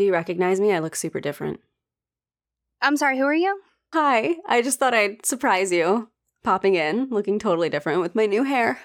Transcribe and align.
do 0.00 0.06
you 0.06 0.12
recognize 0.12 0.58
me? 0.60 0.72
I 0.72 0.78
look 0.78 0.96
super 0.96 1.20
different. 1.20 1.60
I'm 2.80 2.96
sorry, 2.96 3.18
who 3.18 3.24
are 3.26 3.34
you? 3.34 3.60
Hi, 3.92 4.36
I 4.46 4.62
just 4.62 4.78
thought 4.78 4.94
I'd 4.94 5.26
surprise 5.26 5.70
you. 5.70 6.08
Popping 6.42 6.74
in, 6.74 7.08
looking 7.10 7.38
totally 7.38 7.68
different 7.68 8.00
with 8.00 8.14
my 8.14 8.24
new 8.24 8.42
hair. 8.44 8.80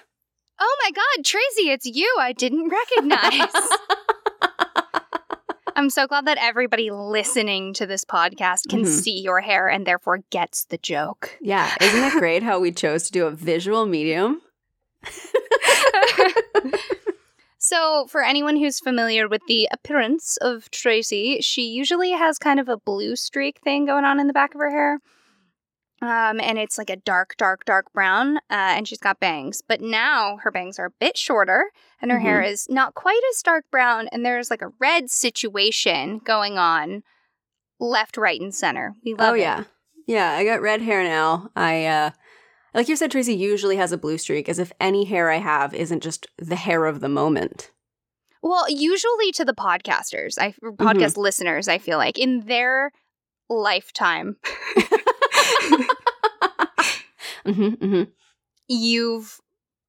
Oh 0.60 0.76
my 0.84 0.90
god, 0.90 1.24
Tracy, 1.24 1.70
it's 1.70 1.86
you. 1.86 2.14
I 2.20 2.34
didn't 2.34 2.68
recognize. 2.68 3.50
I'm 5.74 5.88
so 5.90 6.06
glad 6.06 6.26
that 6.26 6.36
everybody 6.38 6.90
listening 6.90 7.72
to 7.74 7.86
this 7.86 8.04
podcast 8.04 8.68
can 8.68 8.82
Mhm. 8.82 8.86
see 8.88 9.18
your 9.20 9.40
hair 9.40 9.68
and 9.68 9.86
therefore 9.86 10.18
gets 10.30 10.64
the 10.66 10.76
joke. 10.78 11.36
Yeah, 11.40 11.74
isn't 11.80 12.04
it 12.04 12.12
great 12.18 12.42
how 12.42 12.58
we 12.60 12.72
chose 12.72 13.04
to 13.04 13.12
do 13.12 13.26
a 13.26 13.30
visual 13.30 13.86
medium? 13.86 14.42
so, 17.66 18.06
for 18.08 18.22
anyone 18.22 18.56
who's 18.56 18.78
familiar 18.78 19.26
with 19.26 19.42
the 19.48 19.68
appearance 19.72 20.36
of 20.36 20.70
Tracy, 20.70 21.40
she 21.40 21.62
usually 21.62 22.12
has 22.12 22.38
kind 22.38 22.60
of 22.60 22.68
a 22.68 22.76
blue 22.76 23.16
streak 23.16 23.60
thing 23.64 23.86
going 23.86 24.04
on 24.04 24.20
in 24.20 24.28
the 24.28 24.32
back 24.32 24.54
of 24.54 24.60
her 24.60 24.70
hair. 24.70 25.00
Um, 26.00 26.40
and 26.40 26.58
it's 26.58 26.78
like 26.78 26.90
a 26.90 26.96
dark, 26.96 27.36
dark, 27.38 27.64
dark 27.64 27.92
brown, 27.92 28.36
uh, 28.36 28.40
and 28.50 28.86
she's 28.86 29.00
got 29.00 29.18
bangs. 29.18 29.62
But 29.66 29.80
now 29.80 30.38
her 30.42 30.52
bangs 30.52 30.78
are 30.78 30.86
a 30.86 30.94
bit 31.00 31.16
shorter, 31.16 31.72
and 32.00 32.12
her 32.12 32.20
hair 32.20 32.40
is 32.40 32.68
not 32.68 32.94
quite 32.94 33.20
as 33.32 33.42
dark 33.42 33.64
brown, 33.72 34.06
and 34.12 34.24
there's 34.24 34.48
like 34.48 34.62
a 34.62 34.72
red 34.78 35.10
situation 35.10 36.18
going 36.18 36.58
on 36.58 37.02
left, 37.80 38.16
right, 38.16 38.40
and 38.40 38.54
center. 38.54 38.94
We 39.04 39.14
love 39.14 39.28
it. 39.28 39.30
oh 39.30 39.34
it. 39.34 39.40
yeah. 39.40 39.64
Yeah, 40.06 40.30
I 40.30 40.44
got 40.44 40.62
red 40.62 40.82
hair 40.82 41.02
now. 41.02 41.50
I 41.56 41.86
uh 41.86 42.10
like 42.76 42.88
you 42.88 42.94
said 42.94 43.10
Tracy 43.10 43.34
usually 43.34 43.74
has 43.76 43.90
a 43.90 43.98
blue 43.98 44.18
streak 44.18 44.48
as 44.48 44.60
if 44.60 44.70
any 44.78 45.04
hair 45.04 45.30
I 45.30 45.38
have 45.38 45.74
isn't 45.74 46.02
just 46.02 46.28
the 46.38 46.54
hair 46.56 46.84
of 46.86 47.00
the 47.00 47.08
moment. 47.08 47.72
Well, 48.42 48.66
usually 48.70 49.32
to 49.32 49.44
the 49.44 49.54
podcasters, 49.54 50.38
I 50.40 50.54
or 50.62 50.72
podcast 50.76 51.16
listeners, 51.16 51.66
I 51.66 51.78
feel 51.78 51.98
like 51.98 52.16
in 52.18 52.46
their 52.46 52.92
lifetime, 53.48 54.36
Mhm. 57.46 57.76
Mhm. 57.78 58.08
you've 58.68 59.40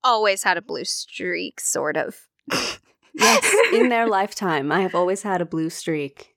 always 0.03 0.43
had 0.43 0.58
a 0.58 0.61
blue 0.61 0.85
streak, 0.85 1.59
sort 1.59 1.97
of. 1.97 2.27
Yes, 3.13 3.55
in 3.73 3.89
their 3.89 4.08
lifetime 4.17 4.71
I 4.71 4.81
have 4.81 4.93
always 4.95 5.23
had 5.23 5.41
a 5.41 5.45
blue 5.45 5.69
streak. 5.69 6.35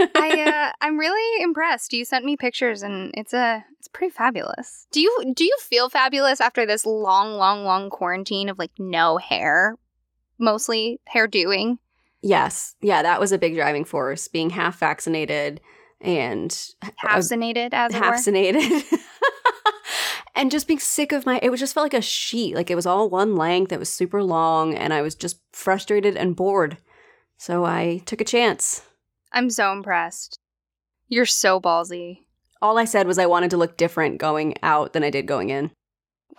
I 0.00 0.70
uh, 0.70 0.72
I'm 0.80 0.98
really 0.98 1.42
impressed. 1.42 1.92
You 1.92 2.04
sent 2.04 2.24
me 2.24 2.36
pictures, 2.36 2.82
and 2.82 3.12
it's 3.14 3.32
a 3.32 3.64
it's 3.78 3.88
pretty 3.88 4.10
fabulous. 4.10 4.86
Do 4.92 5.00
you 5.00 5.32
do 5.34 5.44
you 5.44 5.56
feel 5.60 5.88
fabulous 5.88 6.40
after 6.40 6.66
this 6.66 6.86
long, 6.86 7.34
long, 7.34 7.64
long 7.64 7.90
quarantine 7.90 8.48
of 8.48 8.58
like 8.58 8.72
no 8.78 9.16
hair, 9.16 9.76
mostly 10.38 11.00
hair 11.06 11.26
doing? 11.26 11.78
Yes. 12.22 12.74
Yeah, 12.80 13.02
that 13.02 13.20
was 13.20 13.32
a 13.32 13.38
big 13.38 13.54
driving 13.54 13.84
force 13.84 14.28
being 14.28 14.50
half 14.50 14.78
vaccinated 14.78 15.60
and 16.00 16.50
Half-cinated, 16.96 17.70
as 17.72 17.92
it 17.92 17.98
vaccinated. 17.98 18.84
and 20.34 20.50
just 20.50 20.68
being 20.68 20.78
sick 20.78 21.12
of 21.12 21.26
my 21.26 21.40
it 21.42 21.50
was 21.50 21.60
just 21.60 21.74
felt 21.74 21.84
like 21.84 21.94
a 21.94 22.02
sheet. 22.02 22.54
Like 22.54 22.70
it 22.70 22.76
was 22.76 22.86
all 22.86 23.08
one 23.08 23.36
length, 23.36 23.72
it 23.72 23.78
was 23.78 23.88
super 23.88 24.22
long, 24.22 24.74
and 24.74 24.92
I 24.92 25.02
was 25.02 25.14
just 25.14 25.40
frustrated 25.52 26.16
and 26.16 26.36
bored. 26.36 26.78
So 27.36 27.64
I 27.64 28.02
took 28.04 28.20
a 28.20 28.24
chance. 28.24 28.82
I'm 29.32 29.50
so 29.50 29.72
impressed. 29.72 30.38
You're 31.08 31.26
so 31.26 31.60
ballsy. 31.60 32.20
All 32.60 32.78
I 32.78 32.84
said 32.84 33.06
was 33.06 33.18
I 33.18 33.26
wanted 33.26 33.50
to 33.50 33.56
look 33.56 33.76
different 33.76 34.18
going 34.18 34.54
out 34.62 34.92
than 34.92 35.04
I 35.04 35.10
did 35.10 35.26
going 35.26 35.50
in. 35.50 35.70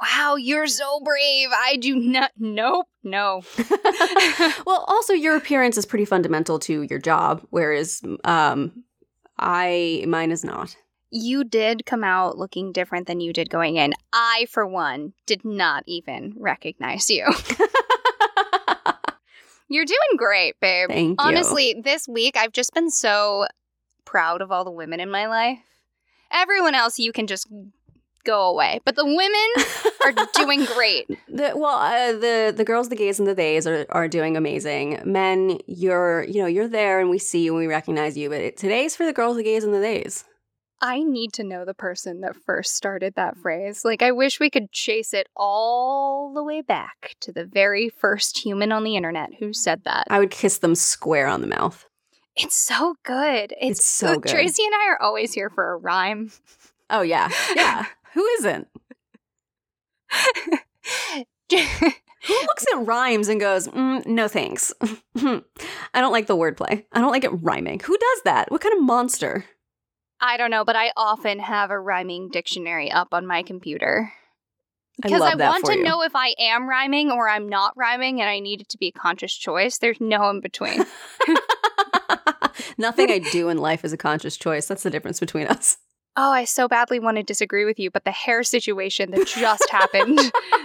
Wow, 0.01 0.35
you're 0.35 0.67
so 0.67 1.01
brave. 1.03 1.49
I 1.51 1.77
do 1.77 1.95
not. 1.95 2.31
Nope. 2.37 2.87
No. 3.03 3.43
well, 4.65 4.85
also 4.87 5.13
your 5.13 5.35
appearance 5.35 5.77
is 5.77 5.85
pretty 5.85 6.05
fundamental 6.05 6.59
to 6.59 6.83
your 6.83 6.99
job, 6.99 7.45
whereas 7.49 8.01
um 8.23 8.83
I 9.37 10.05
mine 10.07 10.31
is 10.31 10.43
not. 10.43 10.75
You 11.11 11.43
did 11.43 11.85
come 11.85 12.03
out 12.03 12.37
looking 12.37 12.71
different 12.71 13.07
than 13.07 13.19
you 13.19 13.33
did 13.33 13.49
going 13.49 13.77
in. 13.77 13.93
I, 14.13 14.45
for 14.51 14.67
one, 14.67 15.13
did 15.25 15.43
not 15.43 15.83
even 15.87 16.35
recognize 16.37 17.09
you. 17.09 17.25
You're 19.69 19.85
doing 19.85 20.17
great, 20.17 20.59
babe. 20.59 20.89
Thank 20.89 21.21
you. 21.21 21.27
Honestly, 21.27 21.79
this 21.81 22.07
week 22.07 22.35
I've 22.35 22.51
just 22.51 22.73
been 22.73 22.89
so 22.89 23.47
proud 24.03 24.41
of 24.41 24.51
all 24.51 24.65
the 24.65 24.71
women 24.71 24.99
in 24.99 25.11
my 25.11 25.27
life. 25.27 25.59
Everyone 26.31 26.75
else, 26.75 26.99
you 26.99 27.11
can 27.11 27.27
just 27.27 27.47
go 28.23 28.49
away. 28.49 28.79
But 28.85 28.95
the 28.95 29.05
women 29.05 29.49
are 30.03 30.27
doing 30.33 30.65
great. 30.65 31.07
The, 31.27 31.53
well, 31.55 31.77
uh, 31.77 32.13
the 32.13 32.53
the 32.55 32.65
girls, 32.65 32.89
the 32.89 32.95
gays, 32.95 33.19
and 33.19 33.27
the 33.27 33.35
theys 33.35 33.65
are, 33.67 33.85
are 33.89 34.07
doing 34.07 34.37
amazing. 34.37 35.01
Men, 35.05 35.59
you're 35.67 36.23
you 36.23 36.41
know 36.41 36.47
you're 36.47 36.67
there, 36.67 36.99
and 36.99 37.09
we 37.09 37.19
see 37.19 37.43
you 37.43 37.55
and 37.55 37.59
we 37.59 37.67
recognize 37.67 38.17
you. 38.17 38.29
But 38.29 38.41
it, 38.41 38.57
today's 38.57 38.95
for 38.95 39.05
the 39.05 39.13
girls, 39.13 39.37
the 39.37 39.43
gays, 39.43 39.63
and 39.63 39.73
the 39.73 39.79
theys. 39.81 40.25
I 40.81 41.03
need 41.03 41.33
to 41.33 41.43
know 41.43 41.65
the 41.65 41.73
person 41.73 42.21
that 42.21 42.35
first 42.35 42.75
started 42.75 43.15
that 43.15 43.37
phrase. 43.37 43.83
Like, 43.83 44.01
I 44.01 44.11
wish 44.11 44.39
we 44.39 44.49
could 44.49 44.71
chase 44.71 45.13
it 45.13 45.27
all 45.35 46.33
the 46.33 46.43
way 46.43 46.61
back 46.61 47.15
to 47.21 47.31
the 47.31 47.45
very 47.45 47.89
first 47.89 48.37
human 48.37 48.71
on 48.71 48.83
the 48.83 48.95
internet 48.95 49.29
who 49.39 49.51
said 49.51 49.83
that. 49.83 50.07
I 50.09 50.19
would 50.19 50.31
kiss 50.31 50.59
them 50.59 50.75
square 50.75 51.27
on 51.27 51.41
the 51.41 51.47
mouth. 51.47 51.85
It's 52.35 52.55
so 52.55 52.95
good. 53.03 53.53
It's, 53.59 53.79
It's 53.79 53.85
so 53.85 54.19
good. 54.19 54.31
Tracy 54.31 54.63
and 54.63 54.73
I 54.73 54.87
are 54.89 55.01
always 55.01 55.33
here 55.33 55.49
for 55.49 55.71
a 55.73 55.77
rhyme. 55.77 56.31
Oh 56.89 57.01
yeah, 57.01 57.29
yeah. 57.55 57.85
Who 58.13 58.25
isn't? 58.25 58.67
Who 61.51 62.33
looks 62.33 62.65
at 62.73 62.85
rhymes 62.85 63.27
and 63.27 63.39
goes, 63.39 63.67
mm, 63.67 64.05
"No 64.05 64.27
thanks. 64.27 64.73
I 65.15 65.41
don't 65.95 66.11
like 66.11 66.27
the 66.27 66.35
wordplay. 66.35 66.85
I 66.91 66.99
don't 67.01 67.11
like 67.11 67.23
it 67.23 67.29
rhyming." 67.41 67.79
Who 67.81 67.97
does 67.97 68.21
that? 68.25 68.51
What 68.51 68.61
kind 68.61 68.73
of 68.73 68.81
monster? 68.83 69.45
I 70.21 70.37
don't 70.37 70.51
know, 70.51 70.65
but 70.65 70.75
I 70.75 70.91
often 70.97 71.39
have 71.39 71.71
a 71.71 71.79
rhyming 71.79 72.29
dictionary 72.29 72.91
up 72.91 73.09
on 73.13 73.25
my 73.25 73.43
computer. 73.43 74.11
I 75.01 75.07
Because 75.07 75.21
I, 75.21 75.35
that 75.35 75.49
want 75.49 75.65
to 75.65 75.77
you. 75.77 75.83
know 75.83 76.01
if 76.01 76.13
I 76.15 76.35
am 76.37 76.67
rhyming 76.67 77.09
or 77.09 77.29
I'm 77.29 77.47
not 77.47 77.73
rhyming, 77.77 78.19
and 78.19 78.29
I 78.29 78.39
need 78.39 78.59
it 78.61 78.69
to 78.69 78.77
be 78.77 78.87
a 78.87 78.91
conscious 78.91 79.33
choice. 79.33 79.77
There's 79.77 80.01
no 80.01 80.29
in 80.29 80.41
between. 80.41 80.85
Nothing 82.77 83.11
I 83.11 83.19
do 83.19 83.49
in 83.49 83.57
life 83.57 83.83
is 83.85 83.93
a 83.93 83.97
conscious 83.97 84.35
choice. 84.37 84.67
That's 84.67 84.83
the 84.83 84.89
difference 84.89 85.19
between 85.19 85.47
us. 85.47 85.77
oh, 86.17 86.31
I 86.31 86.43
so 86.43 86.67
badly 86.67 86.99
want 86.99 87.17
to 87.17 87.23
disagree 87.23 87.63
with 87.65 87.79
you, 87.79 87.89
but 87.91 88.03
the 88.03 88.11
hair 88.11 88.43
situation 88.43 89.11
that 89.11 89.25
just 89.27 89.69
happened. 89.69 90.19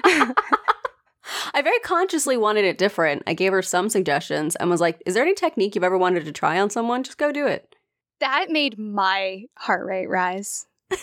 I 1.55 1.63
very 1.63 1.79
consciously 1.81 2.37
wanted 2.37 2.65
it 2.65 2.77
different. 2.79 3.23
I 3.27 3.35
gave 3.35 3.53
her 3.53 3.63
some 3.63 3.89
suggestions 3.89 4.57
and 4.57 4.69
was 4.69 4.81
like, 4.81 5.01
"Is 5.07 5.15
there 5.15 5.23
any 5.23 5.35
technique 5.35 5.75
you've 5.75 5.85
ever 5.85 5.99
wanted 5.99 6.25
to 6.25 6.33
try 6.33 6.59
on 6.59 6.71
someone? 6.71 7.03
Just 7.05 7.19
go 7.19 7.31
do 7.33 7.47
it." 7.47 7.74
That 8.21 8.51
made 8.51 8.79
my 8.79 9.45
heart 9.57 9.87
rate 9.87 10.09
rise. 10.09 10.67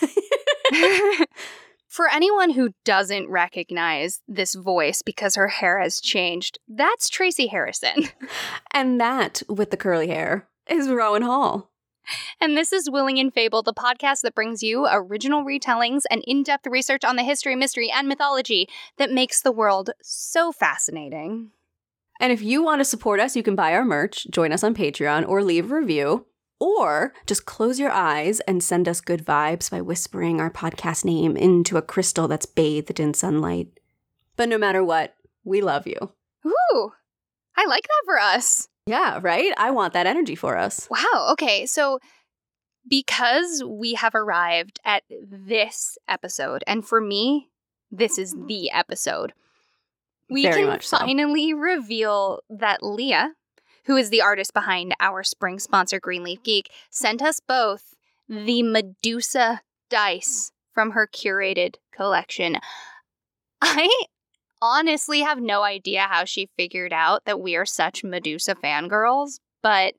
For 1.87 2.07
anyone 2.09 2.51
who 2.51 2.73
doesn't 2.85 3.29
recognize 3.29 4.21
this 4.25 4.55
voice 4.55 5.01
because 5.01 5.35
her 5.35 5.49
hair 5.49 5.79
has 5.81 5.99
changed, 5.99 6.57
that's 6.67 7.09
Tracy 7.09 7.47
Harrison. 7.47 8.07
And 8.73 9.01
that, 9.01 9.43
with 9.49 9.71
the 9.71 9.77
curly 9.77 10.07
hair, 10.07 10.47
is 10.69 10.87
Rowan 10.87 11.23
Hall. 11.23 11.69
And 12.39 12.57
this 12.57 12.71
is 12.71 12.89
Willing 12.89 13.19
and 13.19 13.33
Fable, 13.33 13.61
the 13.61 13.73
podcast 13.73 14.21
that 14.21 14.33
brings 14.33 14.63
you 14.63 14.87
original 14.89 15.43
retellings 15.43 16.03
and 16.09 16.23
in 16.25 16.43
depth 16.43 16.65
research 16.67 17.03
on 17.03 17.17
the 17.17 17.23
history, 17.23 17.55
mystery, 17.55 17.91
and 17.91 18.07
mythology 18.07 18.69
that 18.97 19.11
makes 19.11 19.41
the 19.41 19.51
world 19.51 19.89
so 20.01 20.51
fascinating. 20.51 21.51
And 22.21 22.31
if 22.31 22.41
you 22.41 22.63
want 22.63 22.79
to 22.79 22.85
support 22.85 23.19
us, 23.19 23.35
you 23.35 23.43
can 23.43 23.55
buy 23.55 23.73
our 23.73 23.83
merch, 23.83 24.27
join 24.29 24.51
us 24.51 24.63
on 24.63 24.75
Patreon, 24.75 25.27
or 25.27 25.43
leave 25.43 25.71
a 25.71 25.75
review. 25.75 26.25
Or 26.61 27.11
just 27.25 27.47
close 27.47 27.79
your 27.79 27.89
eyes 27.89 28.39
and 28.41 28.63
send 28.63 28.87
us 28.87 29.01
good 29.01 29.25
vibes 29.25 29.71
by 29.71 29.81
whispering 29.81 30.39
our 30.39 30.51
podcast 30.51 31.03
name 31.03 31.35
into 31.35 31.75
a 31.75 31.81
crystal 31.81 32.27
that's 32.27 32.45
bathed 32.45 32.99
in 32.99 33.15
sunlight. 33.15 33.79
But 34.35 34.47
no 34.47 34.59
matter 34.59 34.83
what, 34.83 35.15
we 35.43 35.61
love 35.61 35.87
you. 35.87 35.97
Ooh, 36.45 36.91
I 37.57 37.65
like 37.65 37.83
that 37.83 38.03
for 38.05 38.19
us. 38.19 38.67
Yeah, 38.85 39.19
right? 39.23 39.51
I 39.57 39.71
want 39.71 39.93
that 39.93 40.05
energy 40.05 40.35
for 40.35 40.55
us. 40.55 40.87
Wow. 40.91 41.29
Okay. 41.31 41.65
So, 41.65 41.97
because 42.87 43.63
we 43.65 43.95
have 43.95 44.13
arrived 44.13 44.79
at 44.85 45.01
this 45.09 45.97
episode, 46.07 46.63
and 46.67 46.85
for 46.85 47.01
me, 47.01 47.49
this 47.91 48.19
is 48.19 48.35
the 48.47 48.69
episode, 48.69 49.33
we 50.29 50.43
Very 50.43 50.63
can 50.63 50.79
so. 50.81 50.97
finally 50.97 51.53
reveal 51.53 52.41
that 52.49 52.83
Leah, 52.83 53.33
who 53.85 53.97
is 53.97 54.09
the 54.09 54.21
artist 54.21 54.53
behind 54.53 54.95
our 54.99 55.23
spring 55.23 55.59
sponsor, 55.59 55.99
Greenleaf 55.99 56.43
Geek, 56.43 56.71
sent 56.89 57.21
us 57.21 57.39
both 57.39 57.95
the 58.29 58.63
Medusa 58.63 59.61
dice 59.89 60.51
from 60.73 60.91
her 60.91 61.07
curated 61.07 61.75
collection. 61.91 62.57
I 63.61 63.89
honestly 64.61 65.21
have 65.21 65.41
no 65.41 65.63
idea 65.63 66.01
how 66.01 66.25
she 66.25 66.49
figured 66.55 66.93
out 66.93 67.25
that 67.25 67.41
we 67.41 67.55
are 67.55 67.65
such 67.65 68.03
Medusa 68.03 68.55
fangirls, 68.55 69.39
but 69.61 69.95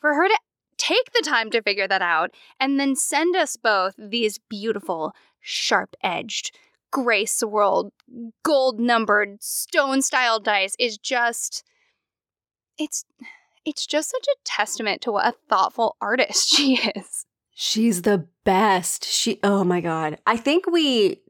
for 0.00 0.14
her 0.14 0.28
to 0.28 0.38
take 0.76 1.12
the 1.12 1.22
time 1.22 1.50
to 1.50 1.62
figure 1.62 1.88
that 1.88 2.02
out 2.02 2.30
and 2.58 2.78
then 2.78 2.96
send 2.96 3.36
us 3.36 3.56
both 3.56 3.94
these 3.98 4.38
beautiful, 4.48 5.12
sharp 5.40 5.94
edged, 6.02 6.56
gray 6.90 7.24
swirled, 7.24 7.92
gold 8.42 8.80
numbered, 8.80 9.42
stone 9.42 10.02
style 10.02 10.40
dice 10.40 10.74
is 10.78 10.98
just. 10.98 11.64
It's. 12.78 13.04
it's 13.64 13.86
just 13.86 14.10
such 14.10 14.26
a 14.26 14.36
testament 14.44 15.02
to 15.02 15.12
what 15.12 15.26
a 15.26 15.36
thoughtful 15.48 15.96
artist 16.00 16.48
she 16.54 16.76
is. 16.76 17.26
She's 17.54 18.02
the 18.02 18.28
best. 18.44 19.04
She 19.04 19.40
oh 19.42 19.64
my 19.64 19.80
god. 19.80 20.18
I 20.26 20.36
think 20.36 20.66
we 20.66 21.20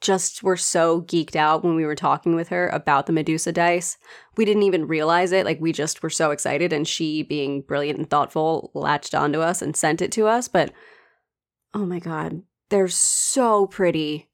just 0.00 0.42
were 0.42 0.56
so 0.56 1.02
geeked 1.02 1.36
out 1.36 1.64
when 1.64 1.74
we 1.74 1.84
were 1.84 1.94
talking 1.94 2.34
with 2.34 2.48
her 2.48 2.68
about 2.68 3.06
the 3.06 3.12
Medusa 3.12 3.52
dice. 3.52 3.96
We 4.36 4.44
didn't 4.44 4.62
even 4.62 4.86
realize 4.86 5.32
it. 5.32 5.44
Like 5.44 5.60
we 5.60 5.72
just 5.72 6.02
were 6.02 6.10
so 6.10 6.30
excited 6.30 6.72
and 6.72 6.86
she 6.86 7.22
being 7.22 7.62
brilliant 7.62 7.98
and 7.98 8.08
thoughtful 8.08 8.70
latched 8.74 9.14
onto 9.14 9.40
us 9.40 9.60
and 9.60 9.76
sent 9.76 10.00
it 10.02 10.12
to 10.12 10.26
us, 10.26 10.48
but 10.48 10.72
oh 11.74 11.84
my 11.84 11.98
god, 11.98 12.42
they're 12.68 12.88
so 12.88 13.66
pretty. 13.66 14.28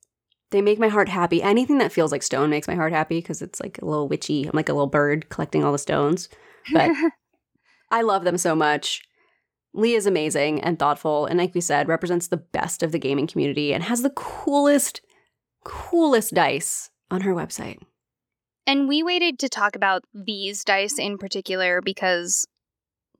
They 0.50 0.62
make 0.62 0.78
my 0.78 0.88
heart 0.88 1.08
happy. 1.08 1.42
Anything 1.42 1.78
that 1.78 1.92
feels 1.92 2.12
like 2.12 2.22
stone 2.22 2.50
makes 2.50 2.68
my 2.68 2.74
heart 2.74 2.92
happy 2.92 3.18
because 3.18 3.42
it's 3.42 3.60
like 3.60 3.80
a 3.80 3.84
little 3.84 4.08
witchy. 4.08 4.44
I'm 4.44 4.52
like 4.54 4.68
a 4.68 4.72
little 4.72 4.86
bird 4.86 5.28
collecting 5.28 5.64
all 5.64 5.72
the 5.72 5.78
stones. 5.78 6.28
But 6.72 6.90
I 7.90 8.02
love 8.02 8.24
them 8.24 8.38
so 8.38 8.54
much. 8.54 9.02
Lee 9.72 9.94
is 9.94 10.06
amazing 10.06 10.60
and 10.62 10.78
thoughtful, 10.78 11.26
and 11.26 11.38
like 11.38 11.54
we 11.54 11.60
said, 11.60 11.88
represents 11.88 12.28
the 12.28 12.36
best 12.36 12.82
of 12.82 12.92
the 12.92 12.98
gaming 12.98 13.26
community 13.26 13.74
and 13.74 13.82
has 13.82 14.02
the 14.02 14.10
coolest, 14.10 15.00
coolest 15.64 16.32
dice 16.32 16.90
on 17.10 17.22
her 17.22 17.34
website. 17.34 17.78
And 18.66 18.88
we 18.88 19.02
waited 19.02 19.38
to 19.40 19.48
talk 19.48 19.74
about 19.76 20.04
these 20.14 20.64
dice 20.64 20.98
in 20.98 21.18
particular 21.18 21.80
because, 21.82 22.46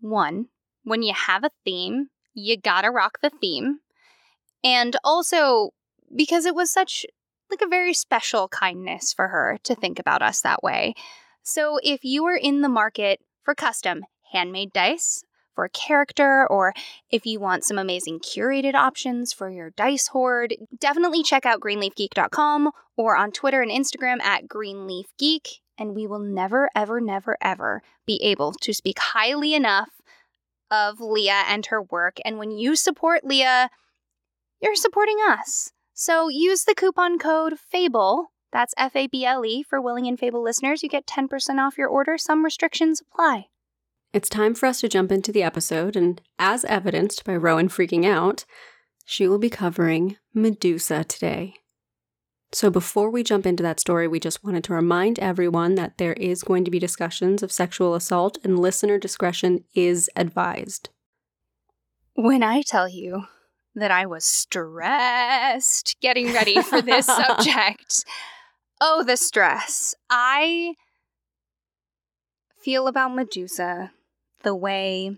one, 0.01 0.47
when 0.85 1.03
you 1.03 1.13
have 1.13 1.45
a 1.45 1.51
theme, 1.65 2.09
you 2.35 2.57
gotta 2.57 2.91
rock 2.91 3.19
the 3.21 3.31
theme. 3.31 3.81
And 4.63 4.97
also 5.05 5.71
because 6.15 6.47
it 6.47 6.55
was 6.55 6.71
such 6.71 7.05
like 7.51 7.61
a 7.63 7.69
very 7.69 7.95
special 7.95 8.49
kindness 8.49 9.13
for 9.13 9.29
her 9.29 9.59
to 9.65 9.75
think 9.75 9.99
about 9.99 10.23
us 10.23 10.41
that 10.41 10.63
way. 10.63 10.95
So 11.43 11.79
if 11.83 12.05
you 12.05 12.25
are 12.27 12.37
in 12.37 12.63
the 12.63 12.69
market 12.69 13.21
for 13.45 13.55
custom 13.55 14.05
handmade 14.33 14.73
dice, 14.73 15.25
for 15.55 15.65
a 15.65 15.71
character, 15.71 16.47
or 16.49 16.75
if 17.11 17.25
you 17.25 17.39
want 17.39 17.65
some 17.65 17.79
amazing 17.79 18.19
curated 18.19 18.75
options 18.75 19.33
for 19.33 19.49
your 19.51 19.71
dice 19.71 20.09
hoard, 20.09 20.55
definitely 20.79 21.23
check 21.23 21.47
out 21.47 21.61
greenleafgeek.com 21.61 22.71
or 22.97 23.17
on 23.17 23.31
Twitter 23.31 23.63
and 23.63 23.71
Instagram 23.71 24.21
at 24.21 24.49
greenleafgeek. 24.49 25.61
And 25.79 25.95
we 25.95 26.07
will 26.07 26.21
never, 26.21 26.71
ever, 26.75 27.01
never, 27.01 27.37
ever 27.41 27.83
be 28.07 28.21
able 28.23 28.53
to 28.61 28.73
speak 28.73 28.99
highly 28.99 29.55
enough 29.55 29.91
of 30.71 31.01
Leah 31.01 31.45
and 31.49 31.67
her 31.67 31.83
work. 31.83 32.19
And 32.25 32.39
when 32.39 32.51
you 32.51 32.77
support 32.77 33.25
Leah, 33.25 33.71
you're 34.61 34.77
supporting 34.77 35.19
us. 35.27 35.73
So 35.93 36.29
use 36.29 36.65
the 36.65 36.75
coupon 36.75 37.19
code 37.19 37.59
FABLE. 37.59 38.31
That's 38.55 38.73
F 38.79 38.95
A 38.95 39.09
B 39.09 39.27
L 39.27 39.45
E 39.45 39.65
for 39.65 39.81
Willing 39.81 40.07
and 40.07 40.17
Fable 40.17 40.43
listeners. 40.43 40.85
You 40.85 40.89
get 40.89 41.09
10% 41.09 41.59
off 41.59 41.77
your 41.77 41.89
order. 41.89 42.17
Some 42.17 42.45
restrictions 42.45 43.03
apply. 43.03 43.49
It's 44.13 44.29
time 44.29 44.55
for 44.55 44.67
us 44.67 44.81
to 44.81 44.89
jump 44.89 45.11
into 45.11 45.33
the 45.33 45.43
episode, 45.43 45.97
and 45.97 46.23
as 46.39 46.65
evidenced 46.67 47.25
by 47.25 47.35
Rowan 47.35 47.69
freaking 47.69 48.07
out, 48.07 48.45
she 49.05 49.27
will 49.27 49.41
be 49.41 49.51
covering 49.51 50.19
Medusa 50.33 51.03
today. 51.03 51.57
So, 52.53 52.71
before 52.71 53.11
we 53.11 53.25
jump 53.25 53.45
into 53.45 53.65
that 53.65 53.81
story, 53.81 54.07
we 54.07 54.21
just 54.21 54.45
wanted 54.45 54.63
to 54.65 54.73
remind 54.73 55.19
everyone 55.19 55.75
that 55.75 55.99
there 55.99 56.13
is 56.13 56.45
going 56.45 56.65
to 56.65 56.71
be 56.71 56.79
discussions 56.79 57.43
of 57.43 57.51
sexual 57.51 57.97
assault, 57.97 58.39
and 58.45 58.57
listener 58.57 58.99
discretion 58.99 59.65
is 59.75 60.09
advised. 60.15 60.91
When 62.15 62.45
I 62.45 62.63
tell 62.63 62.89
you 62.89 63.25
that 63.75 63.91
I 63.91 64.07
was 64.07 64.25
stressed 64.25 65.97
getting 66.01 66.33
ready 66.33 66.63
for 66.63 66.81
this 66.81 67.07
subject, 67.07 68.05
oh, 68.81 69.03
the 69.05 69.17
stress. 69.17 69.95
I 70.11 70.75
feel 72.63 72.87
about 72.87 73.15
Medusa 73.15 73.93
the 74.43 74.55
way 74.55 75.17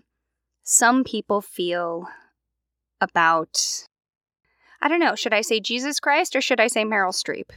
some 0.63 1.03
people 1.03 1.41
feel 1.41 2.07
about 2.99 3.87
I 4.81 4.87
don't 4.87 4.99
know, 4.99 5.15
should 5.15 5.33
I 5.33 5.41
say 5.41 5.59
Jesus 5.59 5.99
Christ 5.99 6.35
or 6.35 6.41
should 6.41 6.59
I 6.59 6.67
say 6.67 6.83
Meryl 6.83 7.11
Streep? 7.11 7.49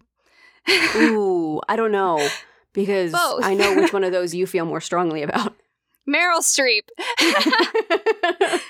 Ooh, 0.96 1.60
I 1.68 1.76
don't 1.76 1.92
know 1.92 2.26
because 2.72 3.12
Both. 3.12 3.44
I 3.44 3.54
know 3.54 3.76
which 3.76 3.92
one 3.92 4.04
of 4.04 4.12
those 4.12 4.34
you 4.34 4.46
feel 4.46 4.64
more 4.64 4.80
strongly 4.80 5.22
about. 5.22 5.54
Meryl 6.08 6.40
Streep. 6.40 6.88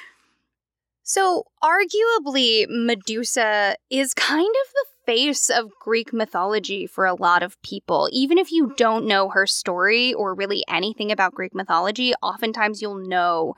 so, 1.03 1.45
arguably, 1.63 2.67
Medusa 2.69 3.77
is 3.89 4.15
kind 4.15 4.41
of 4.49 4.73
the 4.73 4.87
face 5.11 5.51
of 5.51 5.77
Greek 5.81 6.13
mythology 6.13 6.87
for 6.87 7.05
a 7.05 7.17
lot 7.17 7.43
of 7.43 7.61
people. 7.63 8.09
Even 8.13 8.39
if 8.39 8.53
you 8.53 8.73
don't 8.77 9.05
know 9.05 9.29
her 9.29 9.45
story 9.45 10.15
or 10.15 10.37
really 10.37 10.63
anything 10.69 11.11
about 11.11 11.35
Greek 11.35 11.53
mythology, 11.53 12.15
oftentimes 12.23 12.81
you'll 12.81 12.95
know 12.95 13.55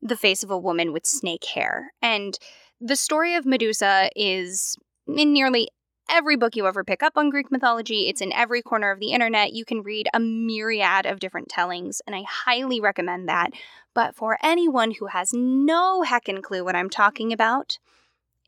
the 0.00 0.16
face 0.16 0.44
of 0.44 0.50
a 0.52 0.56
woman 0.56 0.92
with 0.92 1.04
snake 1.04 1.44
hair. 1.44 1.92
And 2.00 2.38
the 2.80 2.94
story 2.94 3.34
of 3.34 3.44
Medusa 3.44 4.10
is 4.14 4.76
in 5.08 5.32
nearly 5.32 5.70
every 6.08 6.36
book 6.36 6.54
you 6.54 6.68
ever 6.68 6.84
pick 6.84 7.02
up 7.02 7.14
on 7.16 7.30
Greek 7.30 7.50
mythology. 7.50 8.06
It's 8.08 8.20
in 8.20 8.32
every 8.32 8.62
corner 8.62 8.92
of 8.92 9.00
the 9.00 9.10
internet. 9.10 9.54
You 9.54 9.64
can 9.64 9.82
read 9.82 10.06
a 10.14 10.20
myriad 10.20 11.04
of 11.04 11.18
different 11.18 11.48
tellings, 11.48 12.00
and 12.06 12.14
I 12.14 12.22
highly 12.28 12.80
recommend 12.80 13.28
that. 13.28 13.50
But 13.92 14.14
for 14.14 14.38
anyone 14.40 14.92
who 14.92 15.06
has 15.06 15.32
no 15.32 16.04
heckin' 16.04 16.44
clue 16.44 16.64
what 16.64 16.76
I'm 16.76 16.90
talking 16.90 17.32
about, 17.32 17.80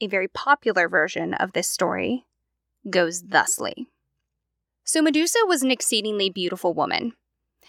a 0.00 0.06
very 0.06 0.28
popular 0.28 0.88
version 0.88 1.34
of 1.34 1.52
this 1.52 1.66
story 1.66 2.26
goes 2.88 3.22
thusly. 3.22 3.88
So 4.84 5.00
Medusa 5.00 5.38
was 5.46 5.62
an 5.62 5.70
exceedingly 5.70 6.30
beautiful 6.30 6.74
woman. 6.74 7.14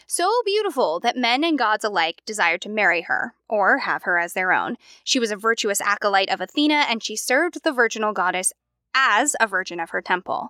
So 0.08 0.30
beautiful 0.46 1.00
that 1.00 1.18
men 1.18 1.44
and 1.44 1.58
gods 1.58 1.84
alike 1.84 2.22
desired 2.26 2.62
to 2.64 2.70
marry 2.70 3.04
her, 3.04 3.34
or 3.48 3.80
have 3.80 4.04
her 4.04 4.20
as 4.20 4.34
their 4.34 4.52
own. 4.52 4.76
She 5.04 5.20
was 5.20 5.32
a 5.32 5.38
virtuous 5.38 5.82
acolyte 5.82 6.30
of 6.30 6.42
Athena, 6.42 6.86
and 6.90 7.02
she 7.02 7.16
served 7.16 7.64
the 7.64 7.72
virginal 7.72 8.14
goddess 8.14 8.52
as 8.94 9.36
a 9.40 9.48
virgin 9.48 9.80
of 9.80 9.92
her 9.92 10.02
temple. 10.02 10.50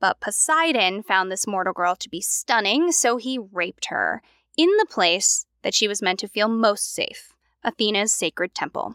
But 0.00 0.20
Poseidon 0.20 1.02
found 1.02 1.30
this 1.30 1.46
mortal 1.46 1.72
girl 1.72 1.96
to 1.96 2.08
be 2.08 2.20
stunning, 2.20 2.92
so 2.92 3.16
he 3.16 3.38
raped 3.38 3.86
her 3.86 4.22
in 4.56 4.68
the 4.78 4.86
place 4.86 5.46
that 5.62 5.74
she 5.74 5.88
was 5.88 6.02
meant 6.02 6.20
to 6.20 6.28
feel 6.28 6.48
most 6.48 6.92
safe 6.92 7.34
Athena's 7.64 8.12
sacred 8.12 8.54
temple. 8.54 8.94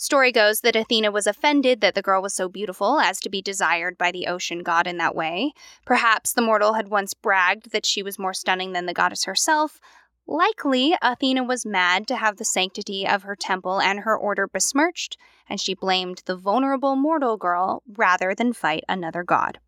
Story 0.00 0.30
goes 0.30 0.60
that 0.60 0.76
Athena 0.76 1.10
was 1.10 1.26
offended 1.26 1.80
that 1.80 1.96
the 1.96 2.02
girl 2.02 2.22
was 2.22 2.32
so 2.32 2.48
beautiful 2.48 3.00
as 3.00 3.18
to 3.18 3.28
be 3.28 3.42
desired 3.42 3.98
by 3.98 4.12
the 4.12 4.28
ocean 4.28 4.62
god 4.62 4.86
in 4.86 4.96
that 4.98 5.16
way. 5.16 5.52
Perhaps 5.84 6.32
the 6.32 6.40
mortal 6.40 6.74
had 6.74 6.86
once 6.86 7.14
bragged 7.14 7.72
that 7.72 7.84
she 7.84 8.00
was 8.00 8.16
more 8.16 8.32
stunning 8.32 8.72
than 8.72 8.86
the 8.86 8.94
goddess 8.94 9.24
herself. 9.24 9.80
Likely, 10.24 10.96
Athena 11.02 11.42
was 11.42 11.66
mad 11.66 12.06
to 12.06 12.16
have 12.16 12.36
the 12.36 12.44
sanctity 12.44 13.08
of 13.08 13.24
her 13.24 13.34
temple 13.34 13.80
and 13.80 14.00
her 14.00 14.16
order 14.16 14.46
besmirched, 14.46 15.16
and 15.48 15.60
she 15.60 15.74
blamed 15.74 16.22
the 16.26 16.36
vulnerable 16.36 16.94
mortal 16.94 17.36
girl 17.36 17.82
rather 17.88 18.36
than 18.36 18.52
fight 18.52 18.84
another 18.88 19.24
god. 19.24 19.58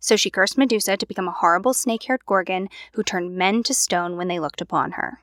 So 0.00 0.16
she 0.16 0.30
cursed 0.30 0.56
Medusa 0.56 0.96
to 0.96 1.06
become 1.06 1.28
a 1.28 1.32
horrible 1.32 1.74
snake 1.74 2.04
haired 2.04 2.24
Gorgon 2.24 2.70
who 2.94 3.02
turned 3.02 3.36
men 3.36 3.62
to 3.64 3.74
stone 3.74 4.16
when 4.16 4.28
they 4.28 4.40
looked 4.40 4.62
upon 4.62 4.92
her. 4.92 5.20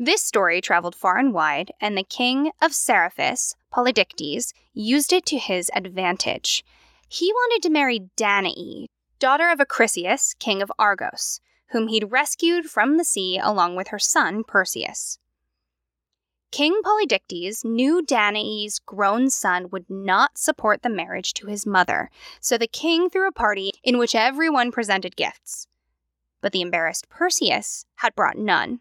This 0.00 0.22
story 0.22 0.60
traveled 0.60 0.94
far 0.94 1.18
and 1.18 1.34
wide, 1.34 1.72
and 1.80 1.98
the 1.98 2.04
king 2.04 2.52
of 2.62 2.72
Seriphus, 2.72 3.56
Polydectes, 3.74 4.52
used 4.72 5.12
it 5.12 5.26
to 5.26 5.38
his 5.38 5.72
advantage. 5.74 6.64
He 7.08 7.32
wanted 7.32 7.66
to 7.66 7.72
marry 7.72 8.08
Danae, 8.14 8.86
daughter 9.18 9.50
of 9.50 9.58
Acrisius, 9.58 10.38
king 10.38 10.62
of 10.62 10.70
Argos, 10.78 11.40
whom 11.70 11.88
he'd 11.88 12.12
rescued 12.12 12.66
from 12.66 12.96
the 12.96 13.04
sea 13.04 13.40
along 13.42 13.74
with 13.74 13.88
her 13.88 13.98
son 13.98 14.44
Perseus. 14.44 15.18
King 16.52 16.80
Polydectes 16.84 17.64
knew 17.64 18.00
Danae's 18.00 18.78
grown 18.78 19.28
son 19.28 19.68
would 19.70 19.90
not 19.90 20.38
support 20.38 20.82
the 20.82 20.88
marriage 20.88 21.34
to 21.34 21.48
his 21.48 21.66
mother, 21.66 22.08
so 22.40 22.56
the 22.56 22.68
king 22.68 23.10
threw 23.10 23.26
a 23.26 23.32
party 23.32 23.72
in 23.82 23.98
which 23.98 24.14
everyone 24.14 24.70
presented 24.70 25.16
gifts. 25.16 25.66
But 26.40 26.52
the 26.52 26.62
embarrassed 26.62 27.08
Perseus 27.10 27.84
had 27.96 28.14
brought 28.14 28.38
none. 28.38 28.78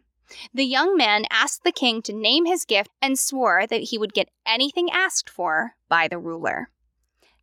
The 0.53 0.65
young 0.65 0.97
man 0.97 1.25
asked 1.29 1.63
the 1.63 1.71
king 1.71 2.01
to 2.03 2.13
name 2.13 2.45
his 2.45 2.65
gift 2.65 2.91
and 3.01 3.17
swore 3.17 3.65
that 3.67 3.83
he 3.83 3.97
would 3.97 4.13
get 4.13 4.29
anything 4.45 4.89
asked 4.91 5.29
for 5.29 5.75
by 5.89 6.07
the 6.07 6.17
ruler. 6.17 6.69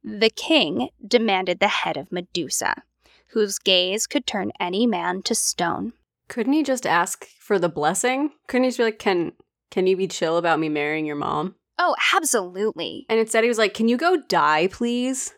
The 0.02 0.30
king 0.30 0.90
demanded 1.06 1.60
the 1.60 1.68
head 1.68 1.96
of 1.96 2.12
Medusa, 2.12 2.82
whose 3.28 3.58
gaze 3.58 4.06
could 4.06 4.26
turn 4.26 4.52
any 4.60 4.86
man 4.86 5.22
to 5.22 5.34
stone. 5.34 5.94
Couldn't 6.28 6.52
he 6.52 6.62
just 6.62 6.86
ask 6.86 7.26
for 7.38 7.58
the 7.58 7.68
blessing? 7.68 8.32
Couldn't 8.46 8.64
he 8.64 8.68
just 8.68 8.78
be 8.78 8.84
like, 8.84 8.98
"Can 8.98 9.32
can 9.70 9.86
you 9.86 9.96
be 9.96 10.06
chill 10.06 10.36
about 10.36 10.60
me 10.60 10.68
marrying 10.68 11.06
your 11.06 11.16
mom?" 11.16 11.56
Oh, 11.78 11.96
absolutely. 12.14 13.06
And 13.08 13.18
instead, 13.18 13.44
he 13.44 13.48
was 13.48 13.58
like, 13.58 13.74
"Can 13.74 13.88
you 13.88 13.96
go 13.96 14.16
die, 14.16 14.68
please?" 14.68 15.34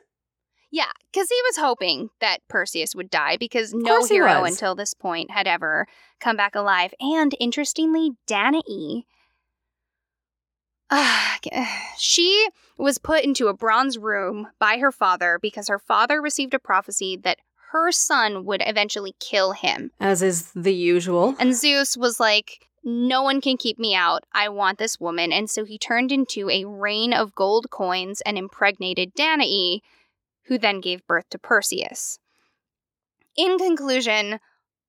Yeah, 0.71 0.91
because 1.13 1.29
he 1.29 1.41
was 1.47 1.57
hoping 1.57 2.11
that 2.21 2.47
Perseus 2.49 2.95
would 2.95 3.09
die 3.09 3.37
because 3.37 3.73
no 3.73 4.05
hero 4.05 4.45
until 4.45 4.75
this 4.75 4.95
point 4.95 5.31
had 5.31 5.47
ever 5.47 5.87
come 6.21 6.37
back 6.37 6.55
alive. 6.55 6.93
And 7.01 7.35
interestingly, 7.39 8.13
Danae, 8.27 9.05
ah, 10.91 11.39
she 11.99 12.49
was 12.79 12.99
put 12.99 13.25
into 13.25 13.49
a 13.49 13.55
bronze 13.55 13.99
room 13.99 14.49
by 14.59 14.79
her 14.79 14.93
father 14.93 15.39
because 15.41 15.69
her 15.69 15.79
father 15.79 16.21
received 16.21 16.55
a 16.55 16.59
prophecy 16.59 17.17
that 17.17 17.39
her 17.73 17.91
son 17.91 18.45
would 18.45 18.63
eventually 18.65 19.15
kill 19.21 19.53
him. 19.53 19.91
As 20.01 20.23
is 20.23 20.53
the 20.53 20.75
usual. 20.75 21.35
And 21.39 21.55
Zeus 21.55 21.97
was 21.97 22.21
like, 22.21 22.67
no 22.85 23.23
one 23.23 23.41
can 23.41 23.57
keep 23.57 23.79
me 23.79 23.95
out. 23.95 24.25
I 24.33 24.49
want 24.49 24.79
this 24.79 25.01
woman. 25.01 25.33
And 25.33 25.51
so 25.51 25.65
he 25.65 25.77
turned 25.77 26.13
into 26.13 26.49
a 26.49 26.65
rain 26.65 27.13
of 27.13 27.35
gold 27.35 27.69
coins 27.71 28.21
and 28.21 28.39
impregnated 28.39 29.13
Danae, 29.15 29.81
who 30.45 30.57
then 30.57 30.81
gave 30.81 31.07
birth 31.07 31.29
to 31.31 31.39
Perseus. 31.39 32.21
In 33.37 33.59
conclusion, 33.59 34.39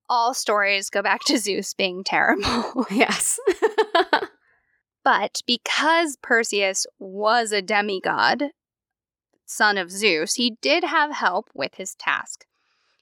all 0.08 0.34
stories 0.34 0.90
go 0.90 1.02
back 1.02 1.22
to 1.24 1.38
Zeus 1.38 1.74
being 1.74 2.04
terrible. 2.04 2.86
yes. 2.90 3.38
but 5.04 5.42
because 5.46 6.16
Perseus 6.22 6.86
was 6.98 7.52
a 7.52 7.62
demigod, 7.62 8.50
son 9.46 9.78
of 9.78 9.90
Zeus, 9.90 10.34
he 10.34 10.56
did 10.60 10.84
have 10.84 11.12
help 11.12 11.50
with 11.54 11.74
his 11.76 11.94
task. 11.94 12.44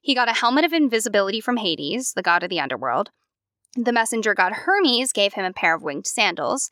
He 0.00 0.14
got 0.14 0.28
a 0.28 0.34
helmet 0.34 0.64
of 0.64 0.72
invisibility 0.72 1.40
from 1.40 1.56
Hades, 1.56 2.12
the 2.14 2.22
god 2.22 2.42
of 2.42 2.50
the 2.50 2.60
underworld. 2.60 3.10
The 3.74 3.92
messenger 3.92 4.34
god 4.34 4.52
Hermes 4.52 5.12
gave 5.12 5.34
him 5.34 5.44
a 5.44 5.52
pair 5.52 5.74
of 5.74 5.82
winged 5.82 6.06
sandals. 6.06 6.70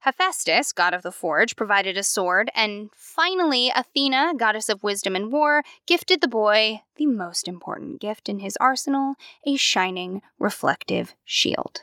Hephaestus, 0.00 0.72
god 0.72 0.94
of 0.94 1.02
the 1.02 1.12
forge, 1.12 1.56
provided 1.56 1.96
a 1.96 2.02
sword, 2.02 2.50
and 2.54 2.90
finally, 2.94 3.70
Athena, 3.74 4.32
goddess 4.36 4.68
of 4.68 4.82
wisdom 4.82 5.14
and 5.14 5.30
war, 5.30 5.62
gifted 5.86 6.20
the 6.20 6.28
boy 6.28 6.80
the 6.96 7.06
most 7.06 7.46
important 7.46 8.00
gift 8.00 8.28
in 8.28 8.38
his 8.38 8.56
arsenal 8.58 9.14
a 9.46 9.56
shining, 9.56 10.22
reflective 10.38 11.14
shield. 11.24 11.82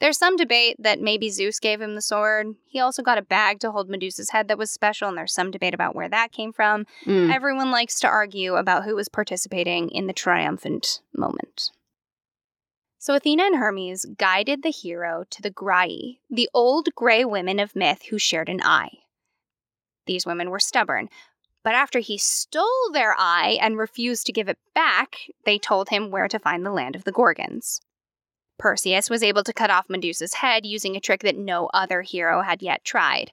There's 0.00 0.18
some 0.18 0.36
debate 0.36 0.76
that 0.80 1.00
maybe 1.00 1.30
Zeus 1.30 1.60
gave 1.60 1.80
him 1.80 1.94
the 1.94 2.02
sword. 2.02 2.56
He 2.66 2.80
also 2.80 3.02
got 3.02 3.18
a 3.18 3.22
bag 3.22 3.60
to 3.60 3.70
hold 3.70 3.88
Medusa's 3.88 4.30
head 4.30 4.48
that 4.48 4.58
was 4.58 4.70
special, 4.70 5.08
and 5.08 5.16
there's 5.16 5.32
some 5.32 5.50
debate 5.50 5.74
about 5.74 5.94
where 5.94 6.08
that 6.08 6.32
came 6.32 6.52
from. 6.52 6.84
Mm. 7.06 7.32
Everyone 7.32 7.70
likes 7.70 8.00
to 8.00 8.08
argue 8.08 8.56
about 8.56 8.84
who 8.84 8.96
was 8.96 9.08
participating 9.08 9.88
in 9.90 10.06
the 10.06 10.12
triumphant 10.12 11.00
moment. 11.16 11.70
So 13.04 13.14
Athena 13.14 13.42
and 13.42 13.56
Hermes 13.56 14.06
guided 14.16 14.62
the 14.62 14.70
hero 14.70 15.24
to 15.28 15.42
the 15.42 15.50
Graeae, 15.50 16.20
the 16.30 16.48
old 16.54 16.88
gray 16.94 17.22
women 17.22 17.60
of 17.60 17.76
myth 17.76 18.04
who 18.04 18.18
shared 18.18 18.48
an 18.48 18.62
eye. 18.62 18.92
These 20.06 20.24
women 20.24 20.48
were 20.48 20.58
stubborn, 20.58 21.10
but 21.62 21.74
after 21.74 21.98
he 21.98 22.16
stole 22.16 22.90
their 22.94 23.14
eye 23.18 23.58
and 23.60 23.76
refused 23.76 24.24
to 24.24 24.32
give 24.32 24.48
it 24.48 24.56
back, 24.74 25.18
they 25.44 25.58
told 25.58 25.90
him 25.90 26.10
where 26.10 26.28
to 26.28 26.38
find 26.38 26.64
the 26.64 26.72
land 26.72 26.96
of 26.96 27.04
the 27.04 27.12
Gorgons. 27.12 27.82
Perseus 28.58 29.10
was 29.10 29.22
able 29.22 29.44
to 29.44 29.52
cut 29.52 29.68
off 29.68 29.90
Medusa's 29.90 30.32
head 30.32 30.64
using 30.64 30.96
a 30.96 31.00
trick 31.00 31.20
that 31.24 31.36
no 31.36 31.68
other 31.74 32.00
hero 32.00 32.40
had 32.40 32.62
yet 32.62 32.86
tried. 32.86 33.32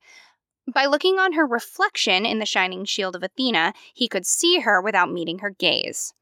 By 0.67 0.85
looking 0.85 1.17
on 1.17 1.31
her 1.31 1.47
reflection 1.47 2.25
in 2.25 2.39
the 2.39 2.45
shining 2.45 2.83
shield 2.83 3.15
of 3.15 3.23
Athena, 3.23 3.71
he 3.93 4.09
could 4.09 4.25
see 4.25 4.59
her 4.59 4.81
without 4.81 5.13
meeting 5.13 5.39
her 5.39 5.51
gaze. 5.51 6.13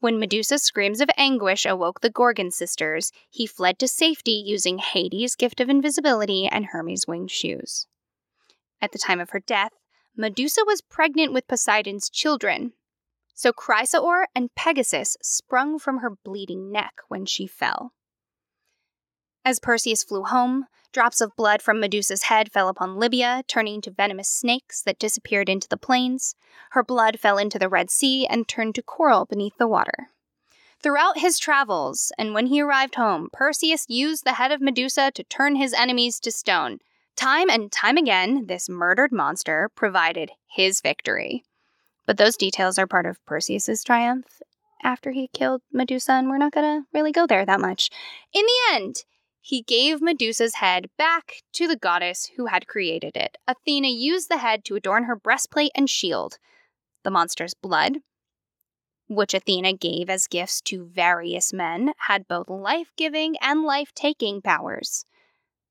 When 0.00 0.20
Medusa's 0.20 0.62
screams 0.62 1.00
of 1.00 1.10
anguish 1.16 1.66
awoke 1.66 2.00
the 2.00 2.10
Gorgon 2.10 2.52
sisters, 2.52 3.10
he 3.28 3.46
fled 3.46 3.78
to 3.80 3.88
safety 3.88 4.42
using 4.46 4.78
Hades' 4.78 5.34
gift 5.34 5.60
of 5.60 5.68
invisibility 5.68 6.46
and 6.46 6.66
Hermes' 6.66 7.08
winged 7.08 7.32
shoes. 7.32 7.86
At 8.80 8.92
the 8.92 8.98
time 8.98 9.18
of 9.18 9.30
her 9.30 9.40
death, 9.40 9.72
Medusa 10.16 10.62
was 10.64 10.82
pregnant 10.82 11.32
with 11.32 11.48
Poseidon's 11.48 12.08
children, 12.08 12.74
so 13.34 13.52
Chrysaor 13.52 14.26
and 14.34 14.54
Pegasus 14.54 15.16
sprung 15.20 15.78
from 15.78 15.98
her 15.98 16.10
bleeding 16.10 16.70
neck 16.70 16.94
when 17.08 17.26
she 17.26 17.46
fell. 17.46 17.92
As 19.48 19.58
Perseus 19.58 20.04
flew 20.04 20.24
home, 20.24 20.66
drops 20.92 21.22
of 21.22 21.34
blood 21.34 21.62
from 21.62 21.80
Medusa's 21.80 22.24
head 22.24 22.52
fell 22.52 22.68
upon 22.68 22.98
Libya, 22.98 23.42
turning 23.48 23.80
to 23.80 23.90
venomous 23.90 24.28
snakes 24.28 24.82
that 24.82 24.98
disappeared 24.98 25.48
into 25.48 25.66
the 25.66 25.78
plains. 25.78 26.34
Her 26.72 26.82
blood 26.82 27.18
fell 27.18 27.38
into 27.38 27.58
the 27.58 27.70
Red 27.70 27.90
Sea 27.90 28.26
and 28.26 28.46
turned 28.46 28.74
to 28.74 28.82
coral 28.82 29.24
beneath 29.24 29.56
the 29.56 29.66
water. 29.66 30.10
Throughout 30.82 31.20
his 31.20 31.38
travels, 31.38 32.12
and 32.18 32.34
when 32.34 32.48
he 32.48 32.60
arrived 32.60 32.96
home, 32.96 33.30
Perseus 33.32 33.86
used 33.88 34.24
the 34.24 34.34
head 34.34 34.52
of 34.52 34.60
Medusa 34.60 35.12
to 35.12 35.24
turn 35.24 35.56
his 35.56 35.72
enemies 35.72 36.20
to 36.20 36.30
stone. 36.30 36.80
Time 37.16 37.48
and 37.48 37.72
time 37.72 37.96
again, 37.96 38.48
this 38.48 38.68
murdered 38.68 39.12
monster 39.12 39.70
provided 39.74 40.30
his 40.46 40.82
victory. 40.82 41.42
But 42.04 42.18
those 42.18 42.36
details 42.36 42.78
are 42.78 42.86
part 42.86 43.06
of 43.06 43.24
Perseus's 43.24 43.82
triumph 43.82 44.42
after 44.82 45.12
he 45.12 45.28
killed 45.28 45.62
Medusa, 45.72 46.12
and 46.12 46.28
we're 46.28 46.36
not 46.36 46.52
gonna 46.52 46.82
really 46.92 47.12
go 47.12 47.26
there 47.26 47.46
that 47.46 47.60
much. 47.60 47.88
In 48.34 48.44
the 48.44 48.74
end, 48.74 49.04
he 49.40 49.62
gave 49.62 50.02
Medusa's 50.02 50.56
head 50.56 50.90
back 50.98 51.42
to 51.52 51.66
the 51.66 51.76
goddess 51.76 52.30
who 52.36 52.46
had 52.46 52.66
created 52.66 53.16
it. 53.16 53.38
Athena 53.46 53.88
used 53.88 54.28
the 54.28 54.38
head 54.38 54.64
to 54.64 54.76
adorn 54.76 55.04
her 55.04 55.16
breastplate 55.16 55.72
and 55.74 55.88
shield. 55.88 56.38
The 57.04 57.10
monster's 57.10 57.54
blood, 57.54 57.98
which 59.08 59.34
Athena 59.34 59.74
gave 59.74 60.10
as 60.10 60.26
gifts 60.26 60.60
to 60.62 60.84
various 60.84 61.52
men, 61.52 61.92
had 62.06 62.28
both 62.28 62.50
life 62.50 62.92
giving 62.96 63.36
and 63.40 63.62
life 63.62 63.92
taking 63.94 64.42
powers. 64.42 65.06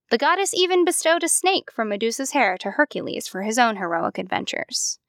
The 0.09 0.17
goddess 0.17 0.53
even 0.53 0.85
bestowed 0.85 1.23
a 1.23 1.29
snake 1.29 1.69
from 1.71 1.89
Medusa's 1.89 2.31
hair 2.31 2.57
to 2.59 2.71
Hercules 2.71 3.27
for 3.27 3.41
his 3.41 3.59
own 3.59 3.75
heroic 3.75 4.17
adventures. 4.17 4.99